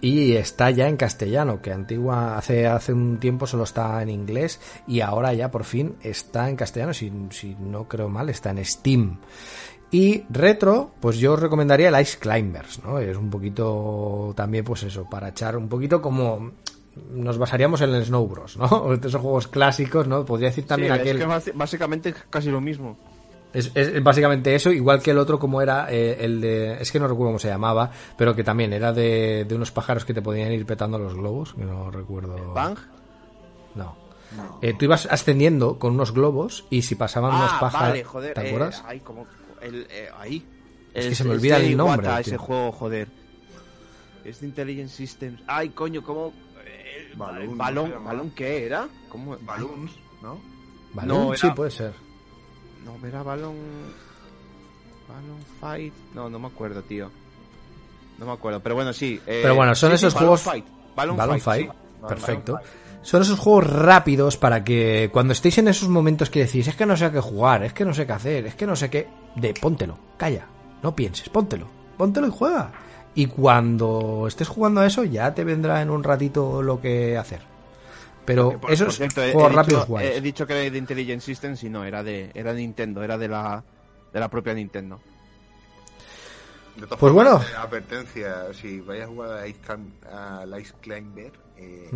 y 0.00 0.32
está 0.32 0.70
ya 0.70 0.88
en 0.88 0.96
castellano, 0.96 1.60
que 1.60 1.72
antigua 1.72 2.38
hace 2.38 2.66
hace 2.66 2.92
un 2.92 3.18
tiempo 3.18 3.46
solo 3.46 3.64
está 3.64 4.00
en 4.02 4.08
inglés 4.08 4.60
y 4.86 5.00
ahora 5.00 5.34
ya 5.34 5.50
por 5.50 5.64
fin 5.64 5.96
está 6.02 6.48
en 6.48 6.56
castellano, 6.56 6.94
si, 6.94 7.12
si 7.30 7.56
no 7.60 7.86
creo 7.88 8.08
mal, 8.08 8.28
está 8.28 8.50
en 8.50 8.64
Steam. 8.64 9.18
Y 9.92 10.24
retro, 10.30 10.92
pues 11.00 11.18
yo 11.18 11.32
os 11.32 11.40
recomendaría 11.40 11.88
el 11.88 12.00
Ice 12.00 12.18
Climbers, 12.18 12.82
¿no? 12.84 13.00
Es 13.00 13.16
un 13.16 13.28
poquito 13.28 14.32
también, 14.36 14.64
pues 14.64 14.84
eso, 14.84 15.08
para 15.10 15.30
echar 15.30 15.56
un 15.56 15.68
poquito 15.68 16.00
como 16.00 16.52
nos 17.12 17.38
basaríamos 17.38 17.80
en 17.80 17.94
el 17.94 18.04
Snow 18.04 18.26
Bros, 18.26 18.56
¿no? 18.56 18.92
Esos 19.04 19.20
juegos 19.20 19.48
clásicos, 19.48 20.06
¿no? 20.06 20.24
Podría 20.24 20.48
decir 20.48 20.66
también 20.66 20.92
Sí, 20.92 20.94
es 20.94 21.00
aquel... 21.00 21.18
que 21.18 21.52
básicamente 21.52 22.08
es 22.10 22.14
casi 22.30 22.50
lo 22.50 22.60
mismo. 22.60 22.96
Es, 23.52 23.72
es 23.74 24.02
básicamente 24.02 24.54
eso, 24.54 24.70
igual 24.70 25.02
que 25.02 25.10
el 25.10 25.18
otro 25.18 25.38
como 25.38 25.60
era 25.60 25.86
eh, 25.90 26.18
el 26.20 26.40
de... 26.40 26.74
Es 26.80 26.92
que 26.92 27.00
no 27.00 27.08
recuerdo 27.08 27.30
cómo 27.30 27.38
se 27.40 27.48
llamaba, 27.48 27.90
pero 28.16 28.34
que 28.36 28.44
también 28.44 28.72
era 28.72 28.92
de, 28.92 29.44
de 29.44 29.54
unos 29.54 29.72
pájaros 29.72 30.04
que 30.04 30.14
te 30.14 30.22
podían 30.22 30.52
ir 30.52 30.64
petando 30.66 30.98
los 30.98 31.14
globos, 31.14 31.54
que 31.54 31.64
no 31.64 31.90
recuerdo... 31.90 32.52
Bang. 32.54 32.78
No. 33.74 33.96
Eh, 34.62 34.74
tú 34.78 34.84
ibas 34.84 35.06
ascendiendo 35.06 35.78
con 35.78 35.94
unos 35.94 36.12
globos 36.12 36.64
y 36.70 36.82
si 36.82 36.94
pasaban 36.94 37.34
unos 37.34 37.50
Ah, 37.52 37.58
pájaros... 37.60 37.88
vale, 37.88 38.04
joder. 38.04 38.34
¿Te 38.34 38.42
eh, 38.42 38.48
acuerdas? 38.48 38.84
ahí, 38.86 39.00
como, 39.00 39.26
el, 39.60 39.86
eh, 39.90 40.08
ahí. 40.16 40.46
Es 40.94 41.06
que 41.08 41.14
se 41.16 41.24
me 41.24 41.32
olvida 41.32 41.56
el 41.56 41.76
nombre, 41.76 42.06
Iwata, 42.06 42.20
ese 42.20 42.36
juego, 42.36 42.70
joder. 42.72 43.08
Es 44.24 44.40
de 44.40 44.46
Intelligent 44.46 44.88
Systems. 44.90 45.42
Ay, 45.46 45.70
coño, 45.70 46.02
¿cómo...? 46.02 46.32
El 47.10 47.16
Balloon, 47.16 47.46
¿no 47.46 47.50
se 47.52 47.56
balón? 47.58 48.04
¿balón 48.04 48.30
qué 48.30 48.66
era? 48.66 48.86
¿Cómo? 49.08 49.36
Balloons, 49.40 49.90
¿no? 50.22 50.40
¿Balloon? 50.94 51.30
no, 51.30 51.36
Sí, 51.36 51.48
puede 51.50 51.72
ser. 51.72 51.92
No, 52.84 53.06
era 53.06 53.22
balón... 53.22 53.56
Balón 55.08 55.38
Fight... 55.60 55.92
No, 56.14 56.30
no 56.30 56.38
me 56.38 56.46
acuerdo, 56.46 56.82
tío. 56.82 57.10
No 58.18 58.26
me 58.26 58.32
acuerdo, 58.32 58.60
pero 58.60 58.74
bueno, 58.74 58.92
sí. 58.92 59.20
eh, 59.26 59.40
Pero 59.42 59.54
bueno, 59.54 59.74
son 59.74 59.90
sí, 59.92 59.98
sí, 59.98 60.06
esos 60.06 60.14
Balloon 60.14 60.28
juegos... 60.28 60.40
Fight. 60.42 60.64
Balloon, 60.94 61.16
Balloon 61.16 61.40
Fight, 61.40 61.66
Fight, 61.66 61.72
sí. 61.72 62.06
perfecto. 62.08 62.52
Balloon 62.54 62.68
Fight. 62.70 62.80
Son 63.02 63.22
esos 63.22 63.38
juegos 63.38 63.66
rápidos 63.66 64.36
para 64.36 64.62
que 64.62 65.08
cuando 65.10 65.32
estéis 65.32 65.56
en 65.58 65.68
esos 65.68 65.88
momentos 65.88 66.28
que 66.28 66.40
decís, 66.44 66.68
es 66.68 66.76
que 66.76 66.84
no 66.84 66.96
sé 66.98 67.06
a 67.06 67.12
qué 67.12 67.20
jugar, 67.20 67.64
es 67.64 67.72
que 67.72 67.86
no 67.86 67.94
sé 67.94 68.06
qué 68.06 68.12
hacer, 68.12 68.46
es 68.46 68.54
que 68.54 68.66
no 68.66 68.76
sé 68.76 68.90
qué, 68.90 69.08
de 69.36 69.54
póntelo, 69.54 69.96
calla, 70.18 70.46
no 70.82 70.94
pienses, 70.94 71.30
póntelo, 71.30 71.66
póntelo 71.96 72.26
y 72.26 72.30
juega. 72.30 72.72
Y 73.14 73.26
cuando 73.26 74.26
estés 74.28 74.48
jugando 74.48 74.82
a 74.82 74.86
eso 74.86 75.04
ya 75.04 75.34
te 75.34 75.44
vendrá 75.44 75.80
en 75.80 75.88
un 75.88 76.04
ratito 76.04 76.60
lo 76.60 76.78
que 76.82 77.16
hacer. 77.16 77.40
Pero 78.24 78.60
Por- 78.60 78.70
esos 78.72 78.86
por 78.86 78.94
cierto, 78.94 79.22
he- 79.22 79.32
juegos 79.32 79.52
he 79.52 79.56
rápidos 79.56 79.80
dicho, 79.82 79.92
guays. 79.92 80.10
He 80.16 80.20
dicho 80.20 80.46
que 80.46 80.52
era 80.60 80.70
de 80.70 80.78
Intelligent 80.78 81.22
Systems 81.22 81.62
y 81.64 81.70
no, 81.70 81.84
era 81.84 82.02
de, 82.02 82.30
era 82.34 82.52
de 82.52 82.60
Nintendo, 82.60 83.02
era 83.02 83.16
de 83.18 83.28
la, 83.28 83.64
de 84.12 84.20
la 84.20 84.28
propia 84.28 84.54
Nintendo. 84.54 85.00
De 86.76 86.82
todas 86.86 86.98
Pues 87.00 87.12
formas, 87.12 87.32
bueno. 87.46 87.58
advertencia, 87.62 88.54
si 88.54 88.80
vais 88.80 89.02
a 89.02 89.06
jugar 89.06 89.32
a 89.38 89.46
Ice, 89.46 89.58
Clim- 89.60 89.92
a 90.10 90.60
Ice 90.60 90.72
Climber, 90.80 91.32
eh, 91.56 91.90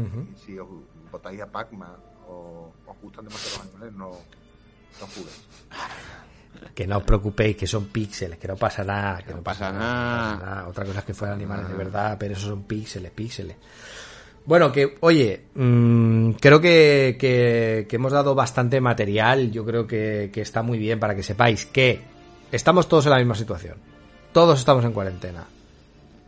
si 0.45 0.59
os 0.59 0.69
botáis 1.13 1.41
a 1.41 1.47
Pac-Man 1.47 1.95
o 2.29 2.73
os 2.87 2.97
gustan 3.01 3.25
demasiado 3.25 3.59
los 3.65 3.73
animales, 3.73 3.95
no, 3.95 4.11
no 5.01 5.07
juguéis. 5.15 5.45
Que 6.75 6.87
no 6.87 6.99
os 6.99 7.05
preocupéis, 7.05 7.57
que 7.57 7.67
son 7.67 7.87
píxeles, 7.87 8.39
que 8.39 8.49
no 8.49 8.57
pasa 8.57 8.83
nada, 8.85 9.23
que 9.23 9.33
no, 9.35 9.43
pasa 9.43 9.73
no 9.73 9.79
nada. 9.79 10.33
pasa 10.39 10.45
nada. 10.45 10.69
Otra 10.69 10.85
cosa 10.85 10.99
es 11.01 11.05
que 11.05 11.15
fueran 11.15 11.37
animales 11.37 11.69
de 11.69 11.75
verdad, 11.75 12.17
pero 12.19 12.33
esos 12.35 12.49
son 12.49 12.65
píxeles, 12.65 13.11
píxeles. 13.13 13.57
Bueno, 14.47 14.71
que, 14.73 14.95
oye, 15.01 15.45
mm, 15.55 16.33
creo 16.33 16.61
que, 16.61 17.17
que- 17.19 17.87
que 17.89 17.97
hemos 17.97 18.13
dado 18.13 18.35
bastante 18.35 18.81
material. 18.81 19.51
Yo 19.51 19.65
creo 19.65 19.87
que, 19.87 20.31
que 20.33 20.43
está 20.43 20.63
muy 20.63 20.79
bien 20.79 21.01
para 21.01 21.15
que 21.15 21.23
sepáis 21.23 21.65
que 21.67 22.01
estamos 22.53 22.89
todos 22.89 23.07
en 23.07 23.13
la 23.13 23.19
misma 23.19 23.35
situación. 23.35 23.77
Todos 24.33 24.59
estamos 24.59 24.85
en 24.85 24.93
cuarentena. 24.93 25.47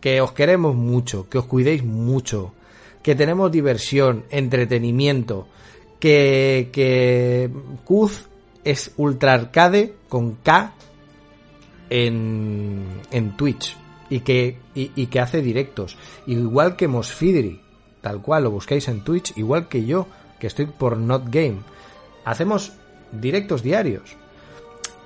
Que 0.01 0.21
os 0.21 0.33
queremos 0.33 0.75
mucho, 0.75 1.29
que 1.29 1.39
os 1.39 1.45
cuidéis 1.47 1.85
mucho, 1.85 2.55
que 3.03 3.15
tenemos 3.15 3.53
diversión, 3.53 4.25
entretenimiento, 4.31 5.47
que, 6.01 6.71
que 6.73 7.51
Kuz 7.85 8.27
es 8.65 8.93
ultra 8.97 9.33
arcade 9.35 9.95
con 10.09 10.37
K 10.37 10.73
en, 11.91 12.85
en 13.11 13.37
Twitch 13.37 13.77
y 14.11 14.21
que, 14.21 14.57
y, 14.75 14.91
y 14.95 15.07
que 15.07 15.21
hace 15.21 15.43
directos. 15.43 15.97
Igual 16.27 16.77
que 16.77 16.89
Mosfidri, 16.89 17.61
tal 18.07 18.23
cual, 18.23 18.45
lo 18.45 18.53
buscáis 18.53 18.87
en 18.87 19.03
Twitch, 19.03 19.37
igual 19.37 19.67
que 19.67 19.85
yo, 19.85 20.07
que 20.39 20.47
estoy 20.47 20.67
por 20.67 20.97
Not 20.97 21.25
Game. 21.27 21.57
Hacemos 22.25 22.75
directos 23.11 23.65
diarios 23.65 24.15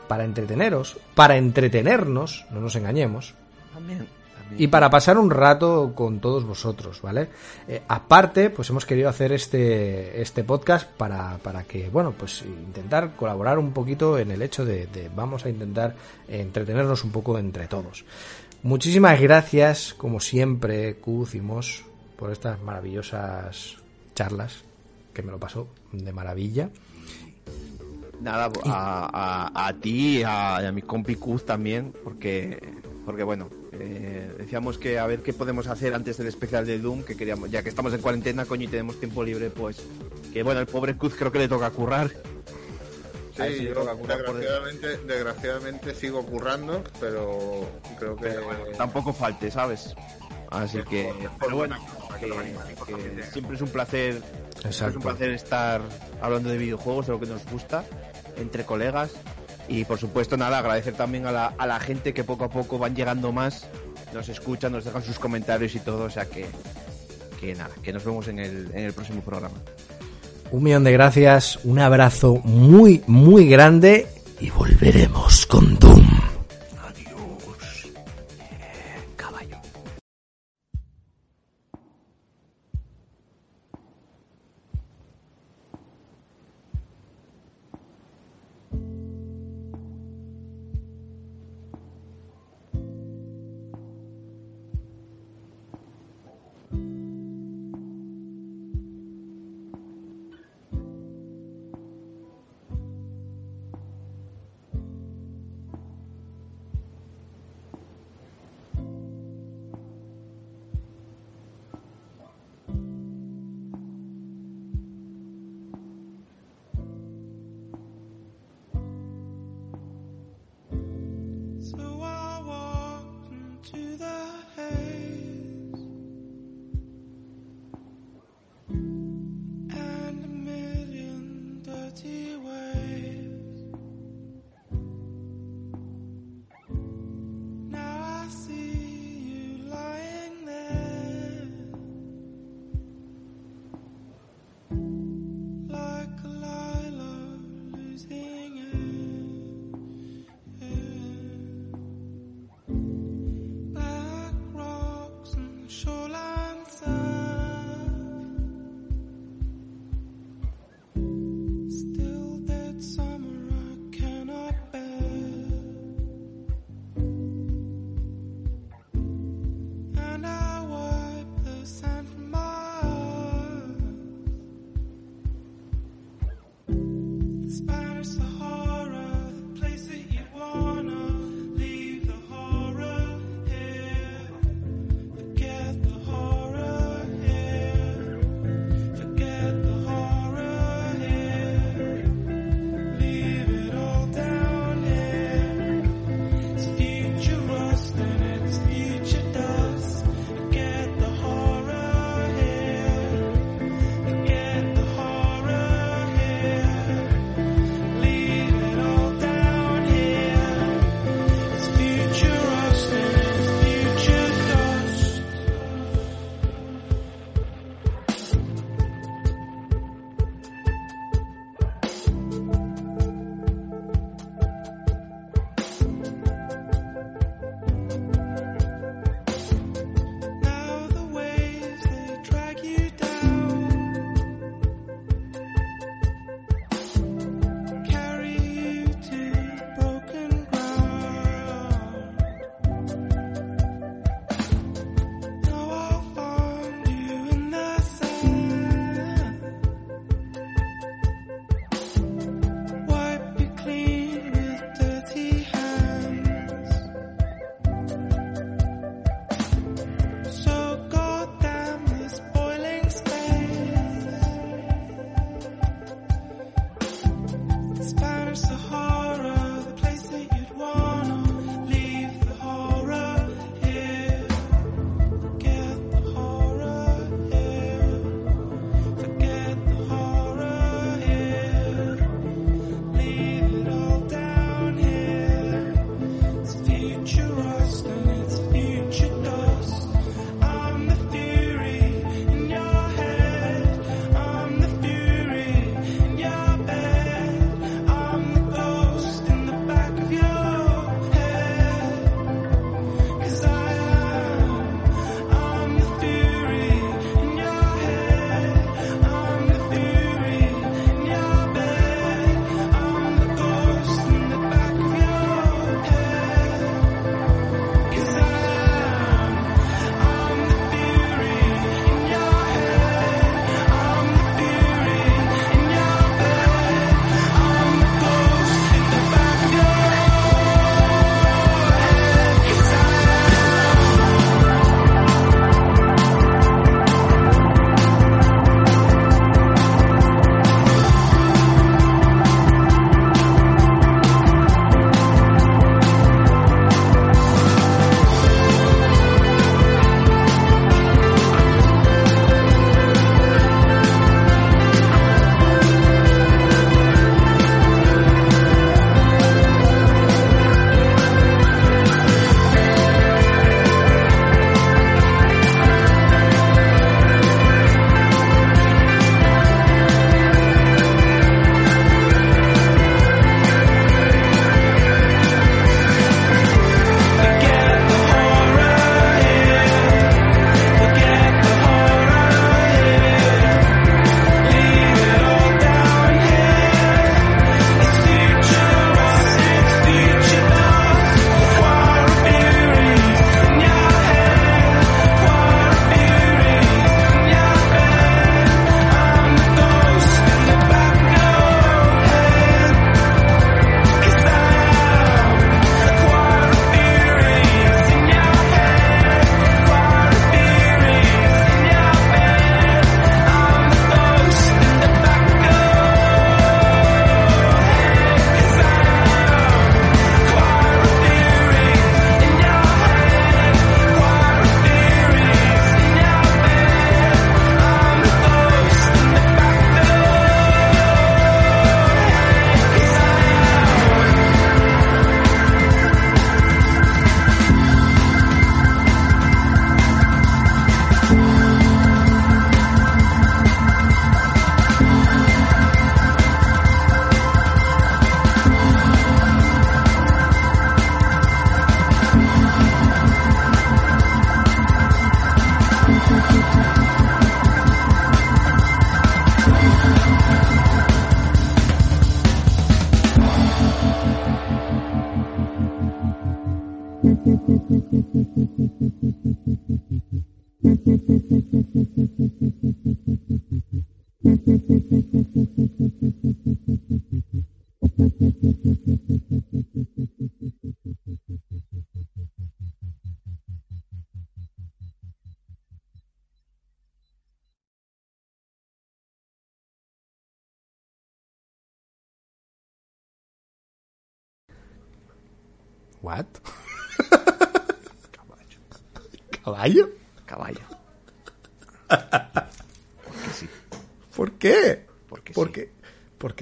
para 0.06 0.24
entreteneros, 0.24 0.98
para 1.14 1.38
entretenernos, 1.38 2.44
no 2.50 2.60
nos 2.60 2.76
engañemos, 2.76 3.32
También, 3.72 4.06
también. 4.36 4.62
y 4.62 4.66
para 4.66 4.90
pasar 4.90 5.16
un 5.16 5.30
rato 5.30 5.94
con 5.94 6.20
todos 6.20 6.44
vosotros, 6.44 7.00
¿vale? 7.00 7.30
Eh, 7.66 7.80
aparte, 7.88 8.50
pues 8.50 8.68
hemos 8.68 8.84
querido 8.84 9.08
hacer 9.08 9.32
este, 9.32 10.20
este 10.20 10.44
podcast 10.44 10.86
para, 10.90 11.38
para 11.38 11.64
que, 11.64 11.88
bueno, 11.88 12.12
pues 12.12 12.42
intentar 12.42 13.16
colaborar 13.16 13.58
un 13.58 13.72
poquito 13.72 14.18
en 14.18 14.30
el 14.30 14.42
hecho 14.42 14.66
de, 14.66 14.88
de 14.88 15.08
vamos 15.16 15.46
a 15.46 15.48
intentar 15.48 15.94
entretenernos 16.28 17.02
un 17.02 17.12
poco 17.12 17.38
entre 17.38 17.66
todos. 17.66 18.04
Muchísimas 18.62 19.18
gracias, 19.18 19.94
como 19.94 20.20
siempre, 20.20 20.96
Kuz 20.96 21.34
y 21.34 21.40
Mos, 21.40 21.84
por 22.20 22.30
estas 22.30 22.60
maravillosas 22.60 23.78
charlas, 24.14 24.62
que 25.14 25.22
me 25.22 25.32
lo 25.32 25.40
paso 25.40 25.68
de 25.90 26.12
maravilla. 26.12 26.68
Nada, 28.20 28.52
a, 28.66 29.48
a, 29.54 29.66
a 29.68 29.72
ti 29.80 30.22
a, 30.22 30.60
y 30.62 30.66
a 30.66 30.72
mi 30.72 30.82
compi 30.82 31.16
Kuz 31.16 31.46
también, 31.46 31.94
porque, 32.04 32.60
porque 33.06 33.22
bueno, 33.24 33.48
eh, 33.72 34.34
decíamos 34.36 34.76
que 34.76 34.98
a 34.98 35.06
ver 35.06 35.22
qué 35.22 35.32
podemos 35.32 35.66
hacer 35.68 35.94
antes 35.94 36.18
del 36.18 36.26
especial 36.26 36.66
de 36.66 36.78
Doom, 36.78 37.04
que 37.04 37.16
queríamos, 37.16 37.50
ya 37.50 37.62
que 37.62 37.70
estamos 37.70 37.94
en 37.94 38.02
cuarentena, 38.02 38.44
coño, 38.44 38.64
y 38.64 38.68
tenemos 38.68 39.00
tiempo 39.00 39.24
libre, 39.24 39.48
pues, 39.48 39.82
que 40.30 40.42
bueno, 40.42 40.60
el 40.60 40.66
pobre 40.66 40.98
Kuz 40.98 41.14
creo 41.16 41.32
que 41.32 41.38
le 41.38 41.48
toca 41.48 41.70
currar. 41.70 42.10
Sí, 43.34 43.64
yo 43.64 43.96
desgraciadamente, 44.06 44.98
desgraciadamente 44.98 45.94
sigo 45.94 46.26
currando, 46.26 46.84
pero 47.00 47.66
creo 47.98 48.14
que 48.16 48.24
Pero 48.24 48.44
bueno, 48.44 48.64
tampoco 48.76 49.14
falte, 49.14 49.50
¿sabes? 49.50 49.94
Así 50.50 50.78
que, 50.82 51.12
pero 51.38 51.56
bueno, 51.56 51.76
que, 52.18 52.26
que 52.26 53.22
siempre 53.30 53.54
es 53.54 53.62
un 53.62 53.68
placer, 53.68 54.20
es 54.68 54.80
un 54.80 55.02
placer 55.02 55.30
estar 55.30 55.80
hablando 56.20 56.50
de 56.50 56.58
videojuegos, 56.58 57.06
de 57.06 57.12
lo 57.12 57.20
que 57.20 57.26
nos 57.26 57.46
gusta, 57.46 57.84
entre 58.36 58.64
colegas. 58.64 59.12
Y 59.68 59.84
por 59.84 59.98
supuesto, 59.98 60.36
nada, 60.36 60.58
agradecer 60.58 60.94
también 60.94 61.26
a 61.26 61.32
la, 61.32 61.54
a 61.56 61.66
la 61.66 61.78
gente 61.78 62.12
que 62.12 62.24
poco 62.24 62.44
a 62.44 62.50
poco 62.50 62.78
van 62.78 62.96
llegando 62.96 63.30
más, 63.30 63.68
nos 64.12 64.28
escuchan, 64.28 64.72
nos 64.72 64.84
dejan 64.84 65.04
sus 65.04 65.20
comentarios 65.20 65.74
y 65.76 65.78
todo, 65.78 66.04
o 66.04 66.10
sea 66.10 66.24
que, 66.24 66.46
que 67.38 67.54
nada, 67.54 67.70
que 67.80 67.92
nos 67.92 68.04
vemos 68.04 68.26
en 68.26 68.40
el, 68.40 68.70
en 68.74 68.86
el 68.86 68.92
próximo 68.92 69.20
programa. 69.22 69.58
Un 70.50 70.64
millón 70.64 70.82
de 70.82 70.90
gracias, 70.90 71.60
un 71.62 71.78
abrazo 71.78 72.40
muy, 72.42 73.04
muy 73.06 73.48
grande 73.48 74.08
y 74.40 74.50
volveremos 74.50 75.46
con 75.46 75.78
Doom. 75.78 76.09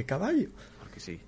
Caballo? 0.08 0.48
porque 0.80 0.98
sí. 0.98 1.20